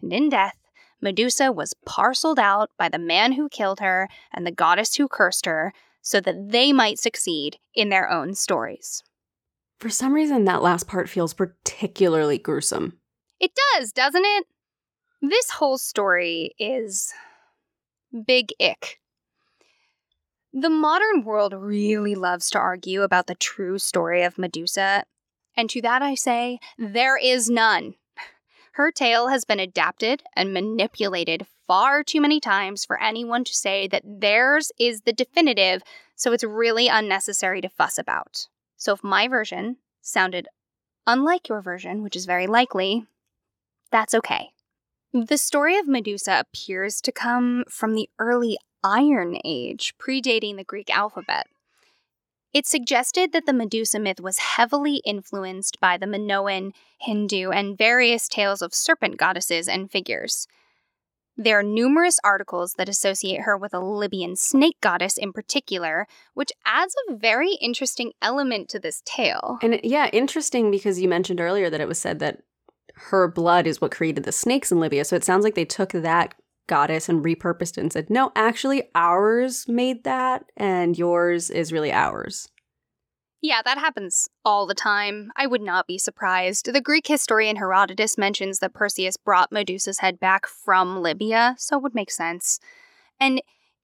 And 0.00 0.12
in 0.12 0.30
death, 0.30 0.56
Medusa 1.00 1.52
was 1.52 1.74
parceled 1.84 2.38
out 2.38 2.70
by 2.78 2.88
the 2.88 2.98
man 2.98 3.32
who 3.32 3.50
killed 3.50 3.80
her 3.80 4.08
and 4.32 4.46
the 4.46 4.50
goddess 4.50 4.94
who 4.94 5.08
cursed 5.08 5.44
her 5.44 5.74
so 6.06 6.20
that 6.20 6.52
they 6.52 6.72
might 6.72 7.00
succeed 7.00 7.58
in 7.74 7.88
their 7.88 8.08
own 8.08 8.32
stories. 8.32 9.02
For 9.80 9.90
some 9.90 10.14
reason, 10.14 10.44
that 10.44 10.62
last 10.62 10.86
part 10.86 11.08
feels 11.08 11.34
particularly 11.34 12.38
gruesome. 12.38 13.00
It 13.40 13.50
does, 13.74 13.90
doesn't 13.90 14.24
it? 14.24 14.46
This 15.20 15.50
whole 15.50 15.78
story 15.78 16.54
is 16.60 17.12
big 18.24 18.50
ick. 18.60 19.00
The 20.52 20.70
modern 20.70 21.24
world 21.24 21.52
really 21.52 22.14
loves 22.14 22.50
to 22.50 22.58
argue 22.60 23.02
about 23.02 23.26
the 23.26 23.34
true 23.34 23.80
story 23.80 24.22
of 24.22 24.38
Medusa, 24.38 25.02
and 25.56 25.68
to 25.70 25.82
that 25.82 26.02
I 26.02 26.14
say, 26.14 26.60
there 26.78 27.18
is 27.18 27.50
none. 27.50 27.94
Her 28.74 28.92
tale 28.92 29.26
has 29.26 29.44
been 29.44 29.58
adapted 29.58 30.22
and 30.36 30.54
manipulated 30.54 31.48
far 31.66 32.02
too 32.02 32.20
many 32.20 32.40
times 32.40 32.84
for 32.84 33.00
anyone 33.00 33.44
to 33.44 33.54
say 33.54 33.88
that 33.88 34.02
theirs 34.04 34.72
is 34.78 35.02
the 35.02 35.12
definitive, 35.12 35.82
so 36.14 36.32
it's 36.32 36.44
really 36.44 36.88
unnecessary 36.88 37.60
to 37.60 37.68
fuss 37.68 37.98
about. 37.98 38.48
So 38.76 38.92
if 38.92 39.02
my 39.04 39.28
version 39.28 39.76
sounded 40.00 40.48
unlike 41.06 41.48
your 41.48 41.60
version, 41.60 42.02
which 42.02 42.16
is 42.16 42.26
very 42.26 42.46
likely, 42.46 43.06
that's 43.90 44.14
okay. 44.14 44.50
The 45.12 45.38
story 45.38 45.78
of 45.78 45.88
Medusa 45.88 46.40
appears 46.40 47.00
to 47.00 47.12
come 47.12 47.64
from 47.70 47.94
the 47.94 48.08
early 48.18 48.58
Iron 48.84 49.38
Age, 49.44 49.94
predating 49.98 50.56
the 50.56 50.64
Greek 50.64 50.94
alphabet. 50.94 51.46
It 52.52 52.66
suggested 52.66 53.32
that 53.32 53.46
the 53.46 53.52
Medusa 53.52 53.98
myth 53.98 54.20
was 54.20 54.38
heavily 54.38 55.02
influenced 55.04 55.80
by 55.80 55.96
the 55.96 56.06
Minoan, 56.06 56.72
Hindu, 57.00 57.50
and 57.50 57.76
various 57.76 58.28
tales 58.28 58.62
of 58.62 58.74
serpent 58.74 59.16
goddesses 59.16 59.68
and 59.68 59.90
figures. 59.90 60.46
There 61.36 61.58
are 61.58 61.62
numerous 61.62 62.18
articles 62.24 62.74
that 62.78 62.88
associate 62.88 63.42
her 63.42 63.56
with 63.56 63.74
a 63.74 63.80
Libyan 63.80 64.36
snake 64.36 64.80
goddess 64.80 65.18
in 65.18 65.32
particular, 65.32 66.06
which 66.34 66.50
adds 66.64 66.94
a 67.08 67.14
very 67.14 67.54
interesting 67.60 68.12
element 68.22 68.68
to 68.70 68.78
this 68.78 69.02
tale. 69.04 69.58
And 69.62 69.78
yeah, 69.84 70.08
interesting 70.12 70.70
because 70.70 71.00
you 71.00 71.08
mentioned 71.08 71.40
earlier 71.40 71.68
that 71.68 71.80
it 71.80 71.88
was 71.88 71.98
said 71.98 72.18
that 72.20 72.42
her 72.94 73.28
blood 73.28 73.66
is 73.66 73.80
what 73.80 73.90
created 73.90 74.24
the 74.24 74.32
snakes 74.32 74.72
in 74.72 74.80
Libya. 74.80 75.04
So 75.04 75.16
it 75.16 75.24
sounds 75.24 75.44
like 75.44 75.54
they 75.54 75.66
took 75.66 75.92
that 75.92 76.34
goddess 76.66 77.08
and 77.08 77.24
repurposed 77.24 77.76
it 77.76 77.82
and 77.82 77.92
said, 77.92 78.10
no, 78.10 78.32
actually, 78.34 78.84
ours 78.94 79.68
made 79.68 80.04
that, 80.04 80.46
and 80.56 80.98
yours 80.98 81.50
is 81.50 81.72
really 81.72 81.92
ours. 81.92 82.48
Yeah, 83.46 83.62
that 83.64 83.78
happens 83.78 84.28
all 84.44 84.66
the 84.66 84.74
time. 84.74 85.30
I 85.36 85.46
would 85.46 85.62
not 85.62 85.86
be 85.86 85.98
surprised. 85.98 86.72
The 86.72 86.80
Greek 86.80 87.06
historian 87.06 87.54
Herodotus 87.54 88.18
mentions 88.18 88.58
that 88.58 88.74
Perseus 88.74 89.16
brought 89.16 89.52
Medusa's 89.52 90.00
head 90.00 90.18
back 90.18 90.48
from 90.48 91.00
Libya, 91.00 91.54
so 91.56 91.76
it 91.76 91.82
would 91.84 91.94
make 91.94 92.10
sense. 92.10 92.58
And 93.20 93.40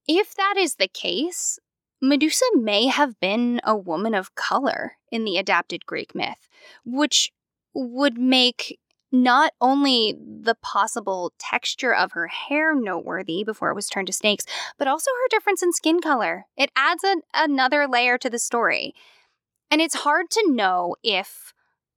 if 0.08 0.34
that 0.34 0.56
is 0.58 0.74
the 0.74 0.88
case, 0.88 1.60
Medusa 2.00 2.44
may 2.56 2.88
have 2.88 3.20
been 3.20 3.60
a 3.62 3.76
woman 3.76 4.16
of 4.16 4.34
color 4.34 4.94
in 5.12 5.24
the 5.24 5.36
adapted 5.36 5.86
Greek 5.86 6.12
myth, 6.12 6.48
which 6.84 7.30
would 7.72 8.18
make 8.18 8.80
not 9.12 9.52
only 9.60 10.18
the 10.18 10.56
possible 10.56 11.32
texture 11.38 11.94
of 11.94 12.10
her 12.12 12.26
hair 12.26 12.74
noteworthy 12.74 13.44
before 13.44 13.70
it 13.70 13.76
was 13.76 13.88
turned 13.88 14.08
to 14.08 14.12
snakes, 14.12 14.44
but 14.76 14.88
also 14.88 15.12
her 15.12 15.28
difference 15.30 15.62
in 15.62 15.72
skin 15.72 16.00
color. 16.00 16.46
It 16.56 16.72
adds 16.74 17.04
a, 17.04 17.18
another 17.32 17.86
layer 17.86 18.18
to 18.18 18.28
the 18.28 18.40
story. 18.40 18.92
And 19.72 19.80
it's 19.80 19.94
hard 19.94 20.30
to 20.32 20.50
know 20.50 20.96
if 21.02 21.54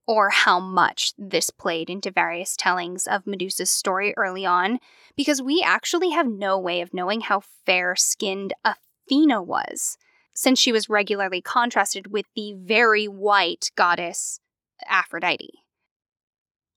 or 0.08 0.29
how 0.29 0.62
much 0.62 1.12
this 1.17 1.50
played 1.50 1.89
into 1.89 2.10
various 2.10 2.55
tellings 2.55 3.05
of 3.05 3.27
Medusa's 3.27 3.70
story 3.70 4.13
early 4.15 4.46
on, 4.46 4.79
because 5.17 5.41
we 5.41 5.62
actually 5.62 6.12
have 6.12 6.25
no 6.25 6.58
way 6.58 6.79
of 6.79 6.94
knowing 6.94 7.20
how 7.20 7.41
fair 7.65 7.98
skinned 7.98 8.53
Athena 8.63 9.44
was, 9.44 9.98
since 10.34 10.58
she 10.58 10.72
was 10.72 10.88
regularly 10.88 11.41
contrasted 11.41 12.13
with 12.13 12.27
the 12.34 12.53
very 12.53 13.10
white 13.10 13.72
goddess 13.75 14.39
Aphrodite. 14.88 15.60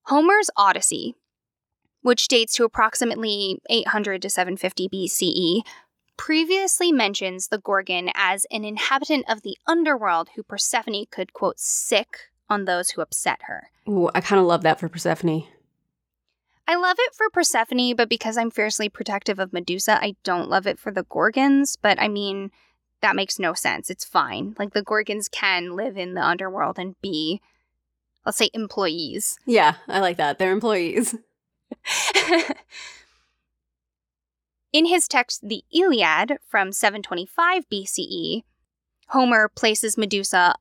Homer's 0.06 0.50
Odyssey, 0.56 1.14
which 2.02 2.26
dates 2.26 2.54
to 2.54 2.64
approximately 2.64 3.60
800 3.70 4.20
to 4.22 4.30
750 4.30 4.88
BCE, 4.88 5.62
previously 6.18 6.92
mentions 6.92 7.48
the 7.48 7.56
Gorgon 7.56 8.10
as 8.14 8.44
an 8.50 8.64
inhabitant 8.64 9.24
of 9.30 9.40
the 9.40 9.56
underworld 9.66 10.28
who 10.36 10.42
Persephone 10.42 11.06
could, 11.10 11.32
quote, 11.32 11.58
sick 11.58 12.28
on 12.50 12.66
those 12.66 12.90
who 12.90 13.00
upset 13.00 13.38
her. 13.44 13.70
Ooh, 13.88 14.10
I 14.14 14.20
kind 14.20 14.38
of 14.38 14.46
love 14.46 14.62
that 14.62 14.78
for 14.78 14.90
Persephone. 14.90 15.44
I 16.66 16.76
love 16.76 16.96
it 16.98 17.14
for 17.14 17.30
Persephone, 17.30 17.96
but 17.96 18.10
because 18.10 18.36
I'm 18.36 18.50
fiercely 18.50 18.90
protective 18.90 19.38
of 19.38 19.54
Medusa, 19.54 19.98
I 20.02 20.16
don't 20.22 20.50
love 20.50 20.66
it 20.66 20.78
for 20.78 20.92
the 20.92 21.04
Gorgons. 21.04 21.76
But 21.80 21.98
I 21.98 22.08
mean, 22.08 22.50
that 23.00 23.16
makes 23.16 23.38
no 23.38 23.54
sense. 23.54 23.88
It's 23.88 24.04
fine. 24.04 24.54
Like 24.58 24.74
the 24.74 24.82
Gorgons 24.82 25.28
can 25.30 25.76
live 25.76 25.96
in 25.96 26.12
the 26.12 26.22
underworld 26.22 26.78
and 26.78 27.00
be, 27.00 27.40
let's 28.26 28.36
say, 28.36 28.50
employees. 28.52 29.38
Yeah, 29.46 29.76
I 29.86 30.00
like 30.00 30.18
that. 30.18 30.38
They're 30.38 30.52
employees. 30.52 31.14
in 34.72 34.86
his 34.86 35.08
text, 35.08 35.48
the 35.48 35.64
Iliad 35.72 36.38
from 36.46 36.72
725 36.72 37.68
BCE, 37.70 38.42
Homer 39.08 39.48
places 39.48 39.96
Medusa 39.96 40.54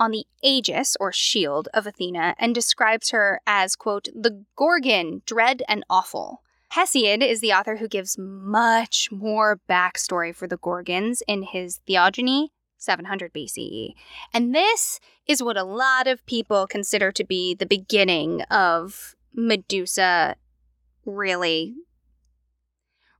on 0.00 0.10
the 0.10 0.24
aegis 0.42 0.96
or 0.98 1.12
shield 1.12 1.68
of 1.72 1.86
Athena 1.86 2.34
and 2.38 2.54
describes 2.54 3.10
her 3.10 3.40
as, 3.46 3.76
quote, 3.76 4.08
the 4.14 4.44
Gorgon, 4.56 5.22
dread 5.26 5.62
and 5.68 5.84
awful. 5.88 6.42
Hesiod 6.72 7.22
is 7.22 7.40
the 7.40 7.52
author 7.52 7.76
who 7.76 7.86
gives 7.86 8.16
much 8.18 9.10
more 9.12 9.60
backstory 9.68 10.34
for 10.34 10.48
the 10.48 10.56
Gorgons 10.56 11.22
in 11.28 11.42
his 11.42 11.80
Theogony, 11.86 12.50
700 12.78 13.32
BCE. 13.32 13.94
And 14.34 14.54
this 14.54 14.98
is 15.26 15.42
what 15.42 15.56
a 15.56 15.64
lot 15.64 16.08
of 16.08 16.24
people 16.26 16.66
consider 16.66 17.12
to 17.12 17.24
be 17.24 17.54
the 17.54 17.66
beginning 17.66 18.42
of 18.42 19.14
Medusa 19.34 20.34
really, 21.04 21.74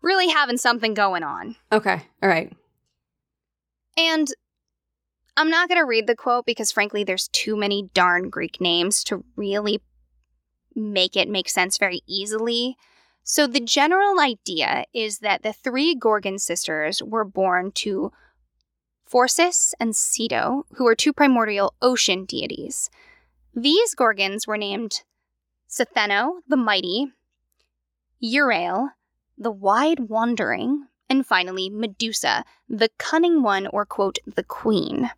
really 0.03 0.29
having 0.29 0.59
something 0.59 0.95
going 0.95 1.23
on. 1.23 1.57
Okay, 1.71 2.03
all 2.23 2.29
right. 2.29 2.53
And 3.97 4.29
I'm 5.37 5.51
not 5.51 5.69
going 5.69 5.81
to 5.81 5.87
read 5.87 6.07
the 6.07 6.17
quote 6.17 6.47
because, 6.47 6.73
frankly, 6.73 7.05
there's 7.05 7.29
too 7.29 7.57
many 7.57 7.91
darn 7.95 8.29
Greek 8.29 8.61
names 8.61 9.03
to 9.05 9.25
really 9.37 9.81
make 10.75 11.17
it 11.17 11.29
make 11.29 11.49
sense 11.49 11.79
very 11.79 12.03
easily. 12.07 12.77
So, 13.25 13.47
the 13.47 13.61
general 13.61 14.21
idea 14.21 14.85
is 14.93 15.21
that 15.21 15.43
the 15.43 15.53
three 15.53 15.95
Gorgon 15.95 16.39
sisters 16.39 17.03
were 17.03 17.25
born 17.25 17.71
to 17.77 18.13
Phorcys 19.11 19.75
and 19.79 19.93
Ceto, 19.93 20.63
who 20.75 20.87
are 20.87 20.95
two 20.95 21.13
primordial 21.13 21.75
ocean 21.81 22.25
deities. 22.25 22.91
These 23.55 23.95
Gorgons 23.95 24.47
were 24.47 24.57
named 24.57 25.03
Stheno, 25.69 26.41
the 26.49 26.57
mighty, 26.57 27.13
Euryale, 28.23 28.91
the 29.37 29.51
wide 29.51 30.01
wandering, 30.09 30.87
and 31.09 31.27
finally 31.27 31.69
Medusa, 31.69 32.45
the 32.69 32.91
cunning 32.99 33.43
one, 33.43 33.67
or 33.67 33.85
quote, 33.85 34.19
the 34.27 34.45
queen. 34.45 35.11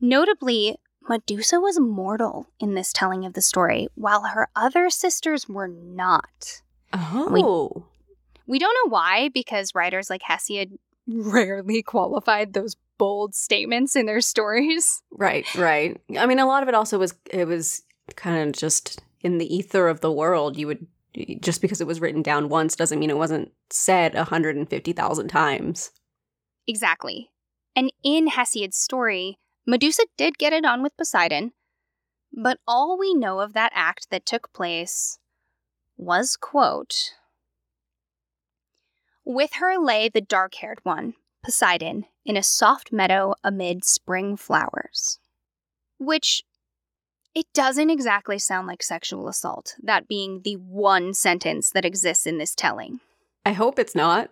Notably, 0.00 0.76
Medusa 1.08 1.60
was 1.60 1.78
mortal 1.78 2.48
in 2.58 2.74
this 2.74 2.92
telling 2.92 3.24
of 3.24 3.32
the 3.32 3.40
story, 3.40 3.88
while 3.94 4.22
her 4.22 4.48
other 4.54 4.90
sisters 4.90 5.48
were 5.48 5.68
not. 5.68 6.62
Oh. 6.92 7.86
We, 8.46 8.54
we 8.54 8.58
don't 8.58 8.76
know 8.84 8.90
why, 8.90 9.28
because 9.28 9.74
writers 9.74 10.10
like 10.10 10.22
Hesiod 10.22 10.78
rarely 11.06 11.82
qualified 11.84 12.52
those 12.52 12.76
bold 12.98 13.34
statements 13.34 13.96
in 13.96 14.06
their 14.06 14.20
stories. 14.20 15.02
Right, 15.10 15.46
right. 15.54 16.00
I 16.18 16.26
mean, 16.26 16.38
a 16.38 16.46
lot 16.46 16.62
of 16.62 16.68
it 16.68 16.74
also 16.74 16.98
was, 16.98 17.14
it 17.30 17.46
was 17.46 17.82
kind 18.16 18.48
of 18.48 18.54
just 18.54 19.02
in 19.20 19.38
the 19.38 19.54
ether 19.54 19.88
of 19.88 20.00
the 20.00 20.12
world. 20.12 20.56
You 20.56 20.66
would, 20.68 20.86
just 21.40 21.60
because 21.60 21.80
it 21.80 21.86
was 21.86 22.00
written 22.00 22.22
down 22.22 22.48
once 22.48 22.76
doesn't 22.76 22.98
mean 22.98 23.10
it 23.10 23.16
wasn't 23.16 23.52
said 23.70 24.14
150,000 24.14 25.28
times. 25.28 25.90
Exactly. 26.66 27.30
And 27.74 27.92
in 28.02 28.28
Hesiod's 28.28 28.76
story, 28.76 29.38
Medusa 29.66 30.06
did 30.16 30.38
get 30.38 30.52
it 30.52 30.64
on 30.64 30.82
with 30.82 30.96
Poseidon, 30.96 31.52
but 32.32 32.58
all 32.66 32.98
we 32.98 33.14
know 33.14 33.40
of 33.40 33.52
that 33.54 33.72
act 33.74 34.08
that 34.10 34.26
took 34.26 34.52
place 34.52 35.18
was, 35.96 36.36
quote, 36.36 37.12
With 39.24 39.54
her 39.54 39.76
lay 39.78 40.08
the 40.08 40.20
dark 40.20 40.54
haired 40.56 40.80
one, 40.82 41.14
Poseidon, 41.44 42.04
in 42.24 42.36
a 42.36 42.42
soft 42.42 42.92
meadow 42.92 43.34
amid 43.42 43.84
spring 43.84 44.36
flowers. 44.36 45.18
Which, 45.98 46.42
it 47.36 47.46
doesn't 47.52 47.90
exactly 47.90 48.38
sound 48.38 48.66
like 48.66 48.82
sexual 48.82 49.28
assault, 49.28 49.76
that 49.82 50.08
being 50.08 50.40
the 50.42 50.54
one 50.54 51.12
sentence 51.12 51.70
that 51.70 51.84
exists 51.84 52.26
in 52.26 52.38
this 52.38 52.54
telling. 52.54 53.00
I 53.44 53.52
hope 53.52 53.78
it's 53.78 53.94
not. 53.94 54.30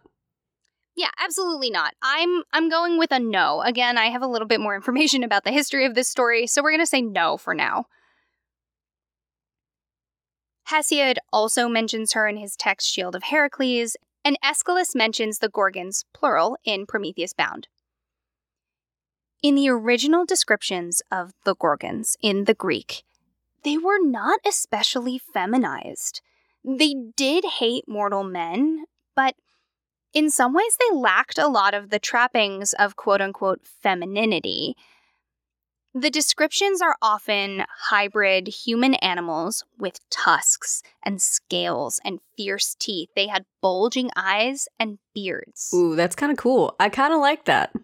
Yeah, 0.96 1.10
absolutely 1.22 1.68
not. 1.68 1.92
I'm 2.00 2.44
I'm 2.54 2.70
going 2.70 2.98
with 2.98 3.12
a 3.12 3.20
no. 3.20 3.60
Again, 3.60 3.98
I 3.98 4.06
have 4.06 4.22
a 4.22 4.26
little 4.26 4.48
bit 4.48 4.60
more 4.60 4.74
information 4.74 5.22
about 5.22 5.44
the 5.44 5.50
history 5.50 5.84
of 5.84 5.94
this 5.94 6.08
story, 6.08 6.46
so 6.46 6.62
we're 6.62 6.70
going 6.70 6.80
to 6.80 6.86
say 6.86 7.02
no 7.02 7.36
for 7.36 7.52
now. 7.52 7.84
Hesiod 10.70 11.18
also 11.30 11.68
mentions 11.68 12.14
her 12.14 12.26
in 12.26 12.38
his 12.38 12.56
text 12.56 12.90
Shield 12.90 13.14
of 13.14 13.24
Heracles, 13.24 13.98
and 14.24 14.38
Aeschylus 14.42 14.94
mentions 14.94 15.40
the 15.40 15.50
Gorgons, 15.50 16.06
plural, 16.14 16.56
in 16.64 16.86
Prometheus 16.86 17.34
Bound. 17.34 17.68
In 19.44 19.56
the 19.56 19.68
original 19.68 20.24
descriptions 20.24 21.02
of 21.12 21.34
the 21.44 21.54
Gorgons 21.54 22.16
in 22.22 22.44
the 22.44 22.54
Greek, 22.54 23.02
they 23.62 23.76
were 23.76 23.98
not 24.02 24.40
especially 24.46 25.18
feminized. 25.18 26.22
They 26.64 26.94
did 27.14 27.44
hate 27.58 27.84
mortal 27.86 28.24
men, 28.24 28.86
but 29.14 29.34
in 30.14 30.30
some 30.30 30.54
ways, 30.54 30.78
they 30.80 30.96
lacked 30.96 31.36
a 31.36 31.46
lot 31.46 31.74
of 31.74 31.90
the 31.90 31.98
trappings 31.98 32.72
of 32.72 32.96
quote 32.96 33.20
unquote 33.20 33.60
femininity. 33.82 34.76
The 35.92 36.08
descriptions 36.08 36.80
are 36.80 36.96
often 37.02 37.66
hybrid 37.90 38.48
human 38.48 38.94
animals 38.94 39.62
with 39.78 40.00
tusks 40.08 40.82
and 41.02 41.20
scales 41.20 42.00
and 42.02 42.20
fierce 42.34 42.74
teeth. 42.78 43.10
They 43.14 43.26
had 43.26 43.44
bulging 43.60 44.08
eyes 44.16 44.68
and 44.80 45.00
beards. 45.14 45.70
Ooh, 45.74 45.96
that's 45.96 46.16
kind 46.16 46.32
of 46.32 46.38
cool. 46.38 46.74
I 46.80 46.88
kind 46.88 47.12
of 47.12 47.20
like 47.20 47.44
that. 47.44 47.74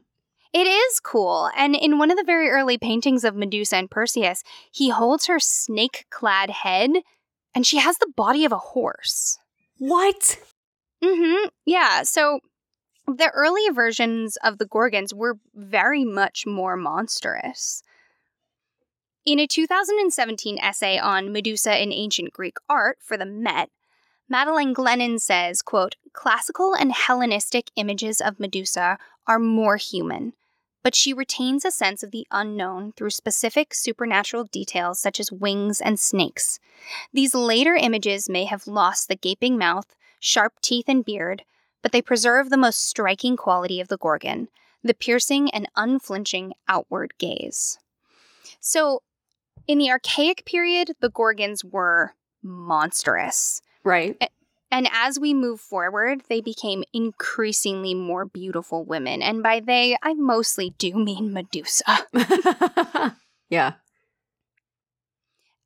It 0.53 0.67
is 0.67 1.01
cool. 1.01 1.49
And 1.57 1.77
in 1.77 1.99
one 1.99 2.11
of 2.11 2.17
the 2.17 2.25
very 2.25 2.49
early 2.51 2.77
paintings 2.77 3.25
of 3.25 3.37
Medusa 3.37 3.77
and 3.77 3.91
Perseus, 3.91 4.43
he 4.73 4.91
holds 4.91 5.27
her 5.27 5.39
snake 5.39 6.07
clad 6.11 6.51
head 6.51 6.91
and 7.55 7.67
she 7.67 7.79
has 7.79 7.99
the 7.99 8.13
body 8.17 8.45
of 8.45 8.53
a 8.53 8.59
horse. 8.59 9.39
What? 9.79 10.39
Mm-hmm. 11.03 11.49
Yeah. 11.67 12.03
So 12.03 12.41
the 13.07 13.31
early 13.35 13.69
versions 13.73 14.37
of 14.43 14.59
the 14.59 14.67
Gorgons 14.67 15.15
were 15.15 15.39
very 15.55 16.05
much 16.05 16.47
more 16.47 16.77
monstrous. 16.77 17.83
In 19.27 19.39
a 19.39 19.47
2017 19.47 20.59
essay 20.59 20.99
on 20.99 21.33
Medusa 21.33 21.81
in 21.81 21.93
ancient 21.93 22.33
Greek 22.33 22.57
art 22.69 22.99
for 23.01 23.17
the 23.17 23.27
Met, 23.27 23.71
Madeline 24.29 24.75
Glennon 24.75 25.21
says, 25.21 25.61
quote, 25.61 25.97
classical 26.13 26.75
and 26.75 26.93
Hellenistic 26.93 27.71
images 27.77 28.21
of 28.21 28.41
Medusa 28.41 28.97
are 29.27 29.39
more 29.39 29.77
human, 29.77 30.33
but 30.83 30.95
she 30.95 31.13
retains 31.13 31.65
a 31.65 31.71
sense 31.71 32.03
of 32.03 32.11
the 32.11 32.27
unknown 32.31 32.93
through 32.93 33.11
specific 33.11 33.75
supernatural 33.75 34.45
details 34.45 34.99
such 34.99 35.21
as 35.21 35.33
wings 35.33 35.81
and 35.81 35.99
snakes. 35.99 36.59
These 37.13 37.35
later 37.35 37.75
images 37.75 38.29
may 38.29 38.45
have 38.45 38.67
lost 38.67 39.09
the 39.09 39.17
gaping 39.17 39.59
mouth, 39.59 39.95
sharp 40.19 40.55
teeth 40.63 40.87
and 40.89 41.05
beard, 41.05 41.45
but 41.83 41.93
they 41.93 42.03
preserve 42.03 42.51
the 42.51 42.57
most 42.57 42.87
striking 42.87 43.37
quality 43.37 43.81
of 43.81 43.89
the 43.89 43.99
Gorgon 43.99 44.49
the 44.83 44.95
piercing 44.95 45.51
and 45.51 45.69
unflinching 45.77 46.55
outward 46.69 47.13
gaze. 47.19 47.79
So, 48.61 49.03
in 49.67 49.79
the 49.79 49.91
Archaic 49.91 50.45
period, 50.47 50.93
the 51.01 51.11
Gorgons 51.11 51.65
were 51.65 52.15
monstrous. 52.43 53.61
Right. 53.85 54.17
And 54.71 54.89
as 54.93 55.19
we 55.19 55.35
move 55.35 55.61
forward, 55.61 56.23
they 56.29 56.41
became 56.41 56.85
increasingly 56.93 57.95
more 57.95 58.25
beautiful 58.25 58.85
women. 58.85 59.21
And 59.23 59.43
by 59.43 59.61
they, 59.61 59.97
I 60.03 60.15
mostly 60.15 60.75
do 60.79 60.95
mean 61.05 61.33
Medusa. 61.33 62.07
yeah. 63.49 63.75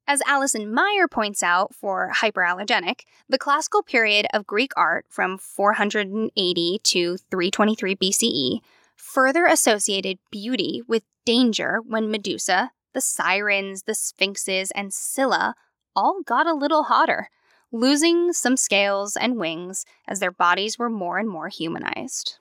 As 0.06 0.20
Allison 0.26 0.72
Meier 0.72 1.08
points 1.08 1.42
out 1.42 1.74
for 1.74 2.10
Hyperallergenic, 2.16 3.00
the 3.28 3.38
classical 3.38 3.82
period 3.82 4.26
of 4.34 4.46
Greek 4.46 4.72
art 4.76 5.06
from 5.08 5.38
480 5.38 6.80
to 6.82 7.16
323 7.16 7.96
BCE 7.96 8.60
further 8.96 9.46
associated 9.46 10.18
beauty 10.30 10.82
with 10.86 11.04
danger 11.24 11.78
when 11.86 12.10
Medusa, 12.10 12.72
the 12.92 13.00
sirens, 13.00 13.84
the 13.84 13.94
sphinxes, 13.94 14.70
and 14.72 14.92
Scylla 14.92 15.54
all 15.96 16.22
got 16.22 16.46
a 16.46 16.54
little 16.54 16.84
hotter, 16.84 17.30
losing 17.74 18.32
some 18.32 18.56
scales 18.56 19.16
and 19.16 19.36
wings 19.36 19.84
as 20.06 20.20
their 20.20 20.30
bodies 20.30 20.78
were 20.78 20.88
more 20.88 21.18
and 21.18 21.28
more 21.28 21.48
humanized. 21.48 22.38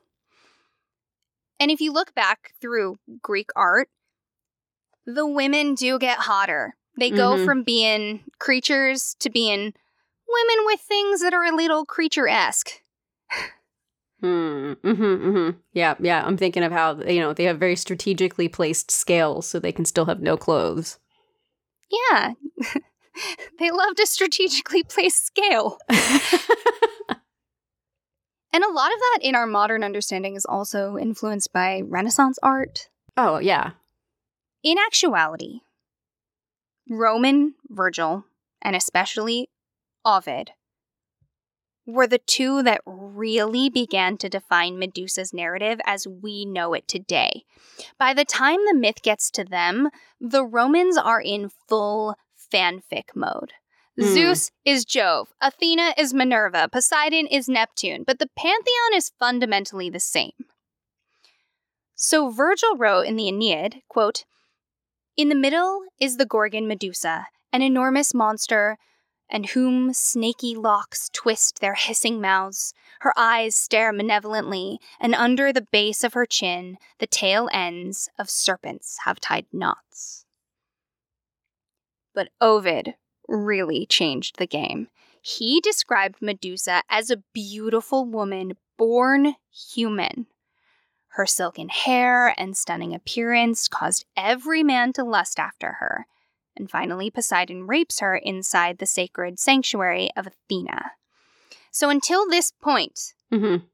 And 1.60 1.72
if 1.72 1.82
you 1.82 1.91
look 1.91 2.13
back 2.13 2.54
through 2.62 2.98
Greek 3.22 3.50
art, 3.56 3.89
the 5.06 5.28
women 5.28 5.76
do 5.76 6.00
get 6.00 6.19
hotter 6.19 6.76
they 6.96 7.10
go 7.10 7.36
Mhm. 7.36 7.46
from 7.46 7.63
being 7.63 8.24
creatures 8.39 9.15
to 9.19 9.30
being 9.30 9.60
women 10.28 10.65
with 10.65 10.80
things 10.82 11.22
that 11.22 11.34
are 11.34 11.43
a 11.43 11.56
little 11.56 11.86
creature 11.86 12.28
esque. 12.28 12.82
Hmm. 14.22 14.74
Mm-hmm, 14.74 15.04
mm-hmm. 15.04 15.58
Yeah, 15.74 15.96
yeah. 16.00 16.24
I'm 16.26 16.38
thinking 16.38 16.63
of 16.63 16.72
how 16.72 17.02
you 17.02 17.19
know 17.19 17.34
they 17.34 17.43
have 17.46 17.60
very 17.60 17.76
strategically 17.76 18.48
placed 18.48 18.89
scales 18.91 19.48
so 19.48 19.60
they 19.60 19.72
can 19.72 19.86
still 19.86 20.06
have 20.06 20.22
no 20.22 20.38
clothes. 20.38 21.00
Yeah, 21.89 22.34
they 23.60 23.71
love 23.71 23.95
to 23.95 24.06
strategically 24.06 24.84
placed 24.84 25.26
scale. 25.26 25.78
and 25.89 25.99
a 28.63 28.71
lot 28.71 28.91
of 28.91 28.99
that 28.99 29.19
in 29.21 29.36
our 29.36 29.47
modern 29.47 29.84
understanding 29.84 30.36
is 30.36 30.45
also 30.45 30.97
influenced 30.97 31.52
by 31.54 31.82
Renaissance 31.86 32.38
art. 32.41 32.89
Oh 33.17 33.39
yeah. 33.39 33.71
In 34.63 34.78
actuality, 34.78 35.60
Roman 36.89 37.56
Virgil 37.69 38.26
and 38.62 38.76
especially 38.76 39.49
Ovid 40.06 40.52
were 41.86 42.08
the 42.08 42.19
two 42.19 42.63
that 42.63 42.82
really 42.86 43.69
began 43.69 44.17
to 44.17 44.30
define 44.30 44.80
Medusa's 44.80 45.34
narrative 45.34 45.80
as 45.86 46.08
we 46.08 46.45
know 46.45 46.73
it 46.73 46.88
today. 46.88 47.43
By 47.99 48.13
the 48.13 48.26
time 48.26 48.60
the 48.65 48.76
myth 48.76 49.02
gets 49.02 49.30
to 49.32 49.43
them, 49.43 49.89
the 50.19 50.45
Romans 50.45 50.97
are 50.97 51.21
in 51.21 51.49
full 51.67 52.15
fanfic 52.54 53.16
mode. 53.16 53.54
Mm. 54.00 54.13
Zeus 54.13 54.52
is 54.66 54.86
Jove, 54.86 55.34
Athena 55.42 55.94
is 55.98 56.13
Minerva, 56.13 56.68
Poseidon 56.72 57.28
is 57.28 57.48
Neptune, 57.48 58.04
but 58.06 58.20
the 58.20 58.30
pantheon 58.36 58.94
is 58.94 59.12
fundamentally 59.20 59.89
the 59.89 60.00
same. 60.00 60.32
So 61.96 62.30
Virgil 62.30 62.76
wrote 62.76 63.06
in 63.06 63.16
the 63.16 63.28
Aeneid, 63.28 63.82
quote, 63.88 64.26
In 65.16 65.30
the 65.30 65.36
middle 65.36 65.84
is 66.00 66.18
the 66.18 66.26
Gorgon 66.26 66.68
Medusa, 66.68 67.28
an 67.52 67.62
enormous 67.62 68.13
monster 68.13 68.78
and 69.30 69.48
whom 69.48 69.94
snaky 69.94 70.56
locks 70.56 71.10
twist 71.12 71.60
their 71.60 71.74
hissing 71.74 72.22
mouths. 72.22 72.74
Her 73.02 73.13
eyes 73.18 73.56
stare 73.56 73.92
malevolently, 73.92 74.80
and 75.00 75.16
under 75.16 75.52
the 75.52 75.68
base 75.72 76.04
of 76.04 76.13
her 76.13 76.26
chin, 76.26 76.78
the 77.00 77.08
tail 77.08 77.50
ends 77.52 78.10
of 78.20 78.30
serpents 78.30 79.00
have 79.06 79.20
tied 79.20 79.48
knots. 79.52 80.26
But 82.13 82.30
Ovid 82.39 82.95
really 83.28 83.86
changed 83.86 84.38
the 84.38 84.47
game. 84.47 84.88
He 85.21 85.62
described 85.62 86.21
Medusa 86.21 86.84
as 86.89 87.10
a 87.10 87.23
beautiful 87.34 88.06
woman 88.06 88.54
born 88.78 89.36
human. 89.52 90.28
Her 91.10 91.26
silken 91.26 91.69
hair 91.69 92.34
and 92.38 92.58
stunning 92.58 92.93
appearance 92.93 93.67
caused 93.67 94.06
every 94.17 94.63
man 94.63 94.93
to 94.93 95.04
lust 95.04 95.39
after 95.39 95.73
her, 95.73 96.08
and 96.56 96.69
finally, 96.69 97.10
Poseidon 97.10 97.67
rapes 97.67 97.99
her 97.99 98.15
inside 98.15 98.78
the 98.78 98.86
sacred 98.86 99.39
sanctuary 99.39 100.10
of 100.15 100.28
Athena. 100.28 100.91
So 101.71 101.89
until 101.89 102.28
this 102.28 102.52
point, 102.52 103.13
mm-hmm. 103.32 103.65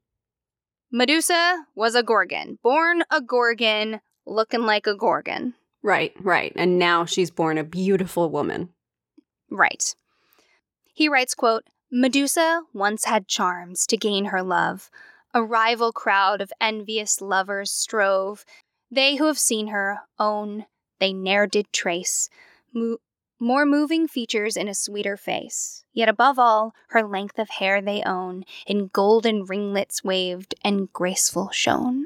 Medusa 0.90 1.66
was 1.74 1.94
a 1.94 2.02
Gorgon, 2.02 2.58
born 2.62 3.02
a 3.10 3.20
Gorgon, 3.20 4.00
looking 4.26 4.62
like 4.62 4.86
a 4.86 4.94
Gorgon. 4.94 5.54
Right, 5.82 6.12
right. 6.20 6.52
And 6.56 6.78
now 6.78 7.04
she's 7.04 7.30
born 7.30 7.58
a 7.58 7.64
beautiful 7.64 8.30
woman. 8.30 8.70
Right. 9.50 9.94
He 10.92 11.08
writes, 11.08 11.34
quote, 11.34 11.64
Medusa 11.90 12.62
once 12.72 13.04
had 13.04 13.26
charms 13.26 13.86
to 13.86 13.96
gain 13.96 14.26
her 14.26 14.42
love. 14.42 14.90
A 15.32 15.42
rival 15.42 15.92
crowd 15.92 16.40
of 16.40 16.52
envious 16.60 17.20
lovers 17.20 17.70
strove. 17.70 18.44
They 18.90 19.16
who 19.16 19.26
have 19.26 19.38
seen 19.38 19.68
her 19.68 20.00
own 20.18 20.66
they 21.00 21.12
ne'er 21.12 21.46
did 21.46 21.72
trace 21.72 22.28
mo- 22.72 22.98
more 23.40 23.64
moving 23.64 24.06
features 24.06 24.56
in 24.56 24.68
a 24.68 24.74
sweeter 24.74 25.16
face. 25.16 25.84
Yet 25.92 26.10
above 26.10 26.38
all, 26.38 26.74
her 26.88 27.02
length 27.02 27.38
of 27.38 27.48
hair 27.48 27.80
they 27.80 28.02
own, 28.02 28.44
in 28.66 28.88
golden 28.88 29.44
ringlets 29.44 30.04
waved 30.04 30.54
and 30.62 30.92
graceful 30.92 31.50
shone. 31.50 32.04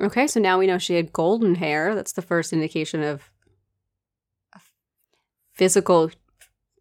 Okay, 0.00 0.26
so 0.26 0.40
now 0.40 0.58
we 0.58 0.66
know 0.66 0.78
she 0.78 0.94
had 0.94 1.12
golden 1.12 1.54
hair. 1.54 1.94
That's 1.94 2.12
the 2.12 2.22
first 2.22 2.52
indication 2.52 3.02
of 3.02 3.30
a 4.54 4.60
physical 5.54 6.10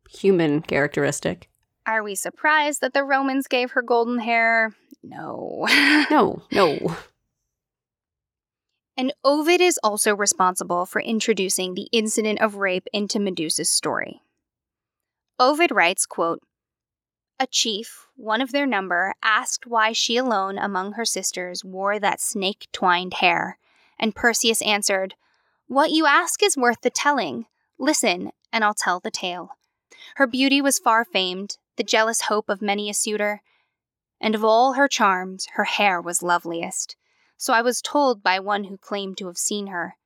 human 0.10 0.62
characteristic. 0.62 1.50
Are 1.88 2.04
we 2.04 2.16
surprised 2.16 2.82
that 2.82 2.94
the 2.94 3.04
Romans 3.04 3.48
gave 3.48 3.72
her 3.72 3.82
golden 3.82 4.20
hair? 4.20 4.74
No. 5.04 5.66
no, 6.12 6.42
no. 6.52 6.96
And 8.98 9.14
Ovid 9.24 9.62
is 9.62 9.80
also 9.84 10.16
responsible 10.16 10.86
for 10.86 11.02
introducing 11.02 11.74
the 11.74 11.88
incident 11.92 12.40
of 12.42 12.56
rape 12.56 12.88
into 12.94 13.20
Medusa's 13.20 13.70
story. 13.70 14.22
Ovid 15.38 15.72
writes, 15.72 16.06
quote, 16.06 16.42
A 17.40 17.48
chief, 17.48 18.08
one 18.16 18.42
of 18.42 18.52
their 18.52 18.66
number, 18.66 19.14
asked 19.22 19.68
why 19.68 19.92
she 19.92 20.18
alone 20.18 20.58
among 20.58 20.94
her 20.94 21.06
sisters 21.06 21.64
wore 21.64 22.00
that 22.00 22.22
snake 22.22 22.68
twined 22.72 23.16
hair, 23.16 23.58
and 24.00 24.16
Perseus 24.16 24.62
answered, 24.62 25.16
What 25.68 25.92
you 25.92 26.06
ask 26.06 26.42
is 26.42 26.58
worth 26.58 26.82
the 26.82 26.90
telling. 26.90 27.46
Listen, 27.78 28.32
and 28.54 28.64
I'll 28.64 28.74
tell 28.74 29.00
the 29.00 29.12
tale. 29.12 29.58
Her 30.16 30.28
beauty 30.28 30.62
was 30.62 30.80
far 30.80 31.04
famed, 31.04 31.58
the 31.76 31.84
jealous 31.84 32.22
hope 32.22 32.50
of 32.50 32.62
many 32.62 32.90
a 32.90 32.94
suitor, 32.94 33.42
and 34.22 34.34
of 34.34 34.46
all 34.46 34.74
her 34.74 34.88
charms, 34.88 35.48
her 35.56 35.66
hair 35.66 36.02
was 36.02 36.24
loveliest 36.24 36.96
so 37.38 37.54
I 37.54 37.62
was 37.62 37.82
told 37.82 38.24
by 38.24 38.40
one 38.40 38.66
who 38.66 38.78
claimed 38.78 39.18
to 39.18 39.28
have 39.28 39.38
seen 39.38 39.68
her. 39.68 39.98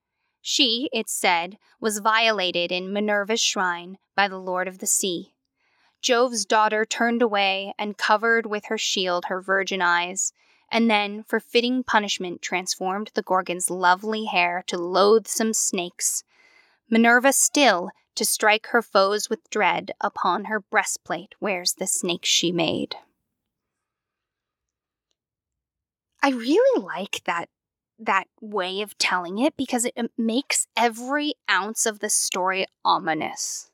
She, 0.41 0.89
it 0.91 1.09
said, 1.09 1.57
was 1.79 1.99
violated 1.99 2.71
in 2.71 2.93
Minerva's 2.93 3.41
shrine 3.41 3.97
by 4.15 4.27
the 4.27 4.39
Lord 4.39 4.67
of 4.67 4.79
the 4.79 4.87
Sea. 4.87 5.33
Jove's 6.01 6.45
daughter 6.45 6.85
turned 6.85 7.21
away 7.21 7.73
and 7.77 7.97
covered 7.97 8.45
with 8.45 8.65
her 8.65 8.77
shield 8.77 9.25
her 9.25 9.41
virgin 9.41 9.81
eyes, 9.81 10.33
and 10.71 10.89
then, 10.89 11.23
for 11.23 11.39
fitting 11.39 11.83
punishment, 11.83 12.41
transformed 12.41 13.11
the 13.13 13.21
Gorgon's 13.21 13.69
lovely 13.69 14.25
hair 14.25 14.63
to 14.67 14.77
loathsome 14.77 15.53
snakes. 15.53 16.23
Minerva 16.89 17.33
still, 17.33 17.89
to 18.15 18.25
strike 18.25 18.67
her 18.67 18.81
foes 18.81 19.29
with 19.29 19.49
dread, 19.49 19.91
upon 20.01 20.45
her 20.45 20.59
breastplate 20.59 21.35
wears 21.39 21.73
the 21.73 21.87
snakes 21.87 22.29
she 22.29 22.51
made. 22.51 22.95
I 26.21 26.31
really 26.31 26.83
like 26.83 27.23
that 27.25 27.49
that 27.97 28.27
way 28.39 28.81
of 28.81 28.97
telling 28.97 29.39
it 29.39 29.57
because 29.57 29.85
it, 29.85 29.93
makes 30.17 30.67
every 30.75 31.33
ounce 31.49 31.85
of 31.85 31.99
the 31.99 32.09
story 32.09 32.65
ominous. 32.85 33.68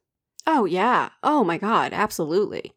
Oh 0.47 0.65
yeah. 0.65 1.09
Oh 1.23 1.43
my 1.43 1.57
god, 1.57 1.93
absolutely. 1.93 2.73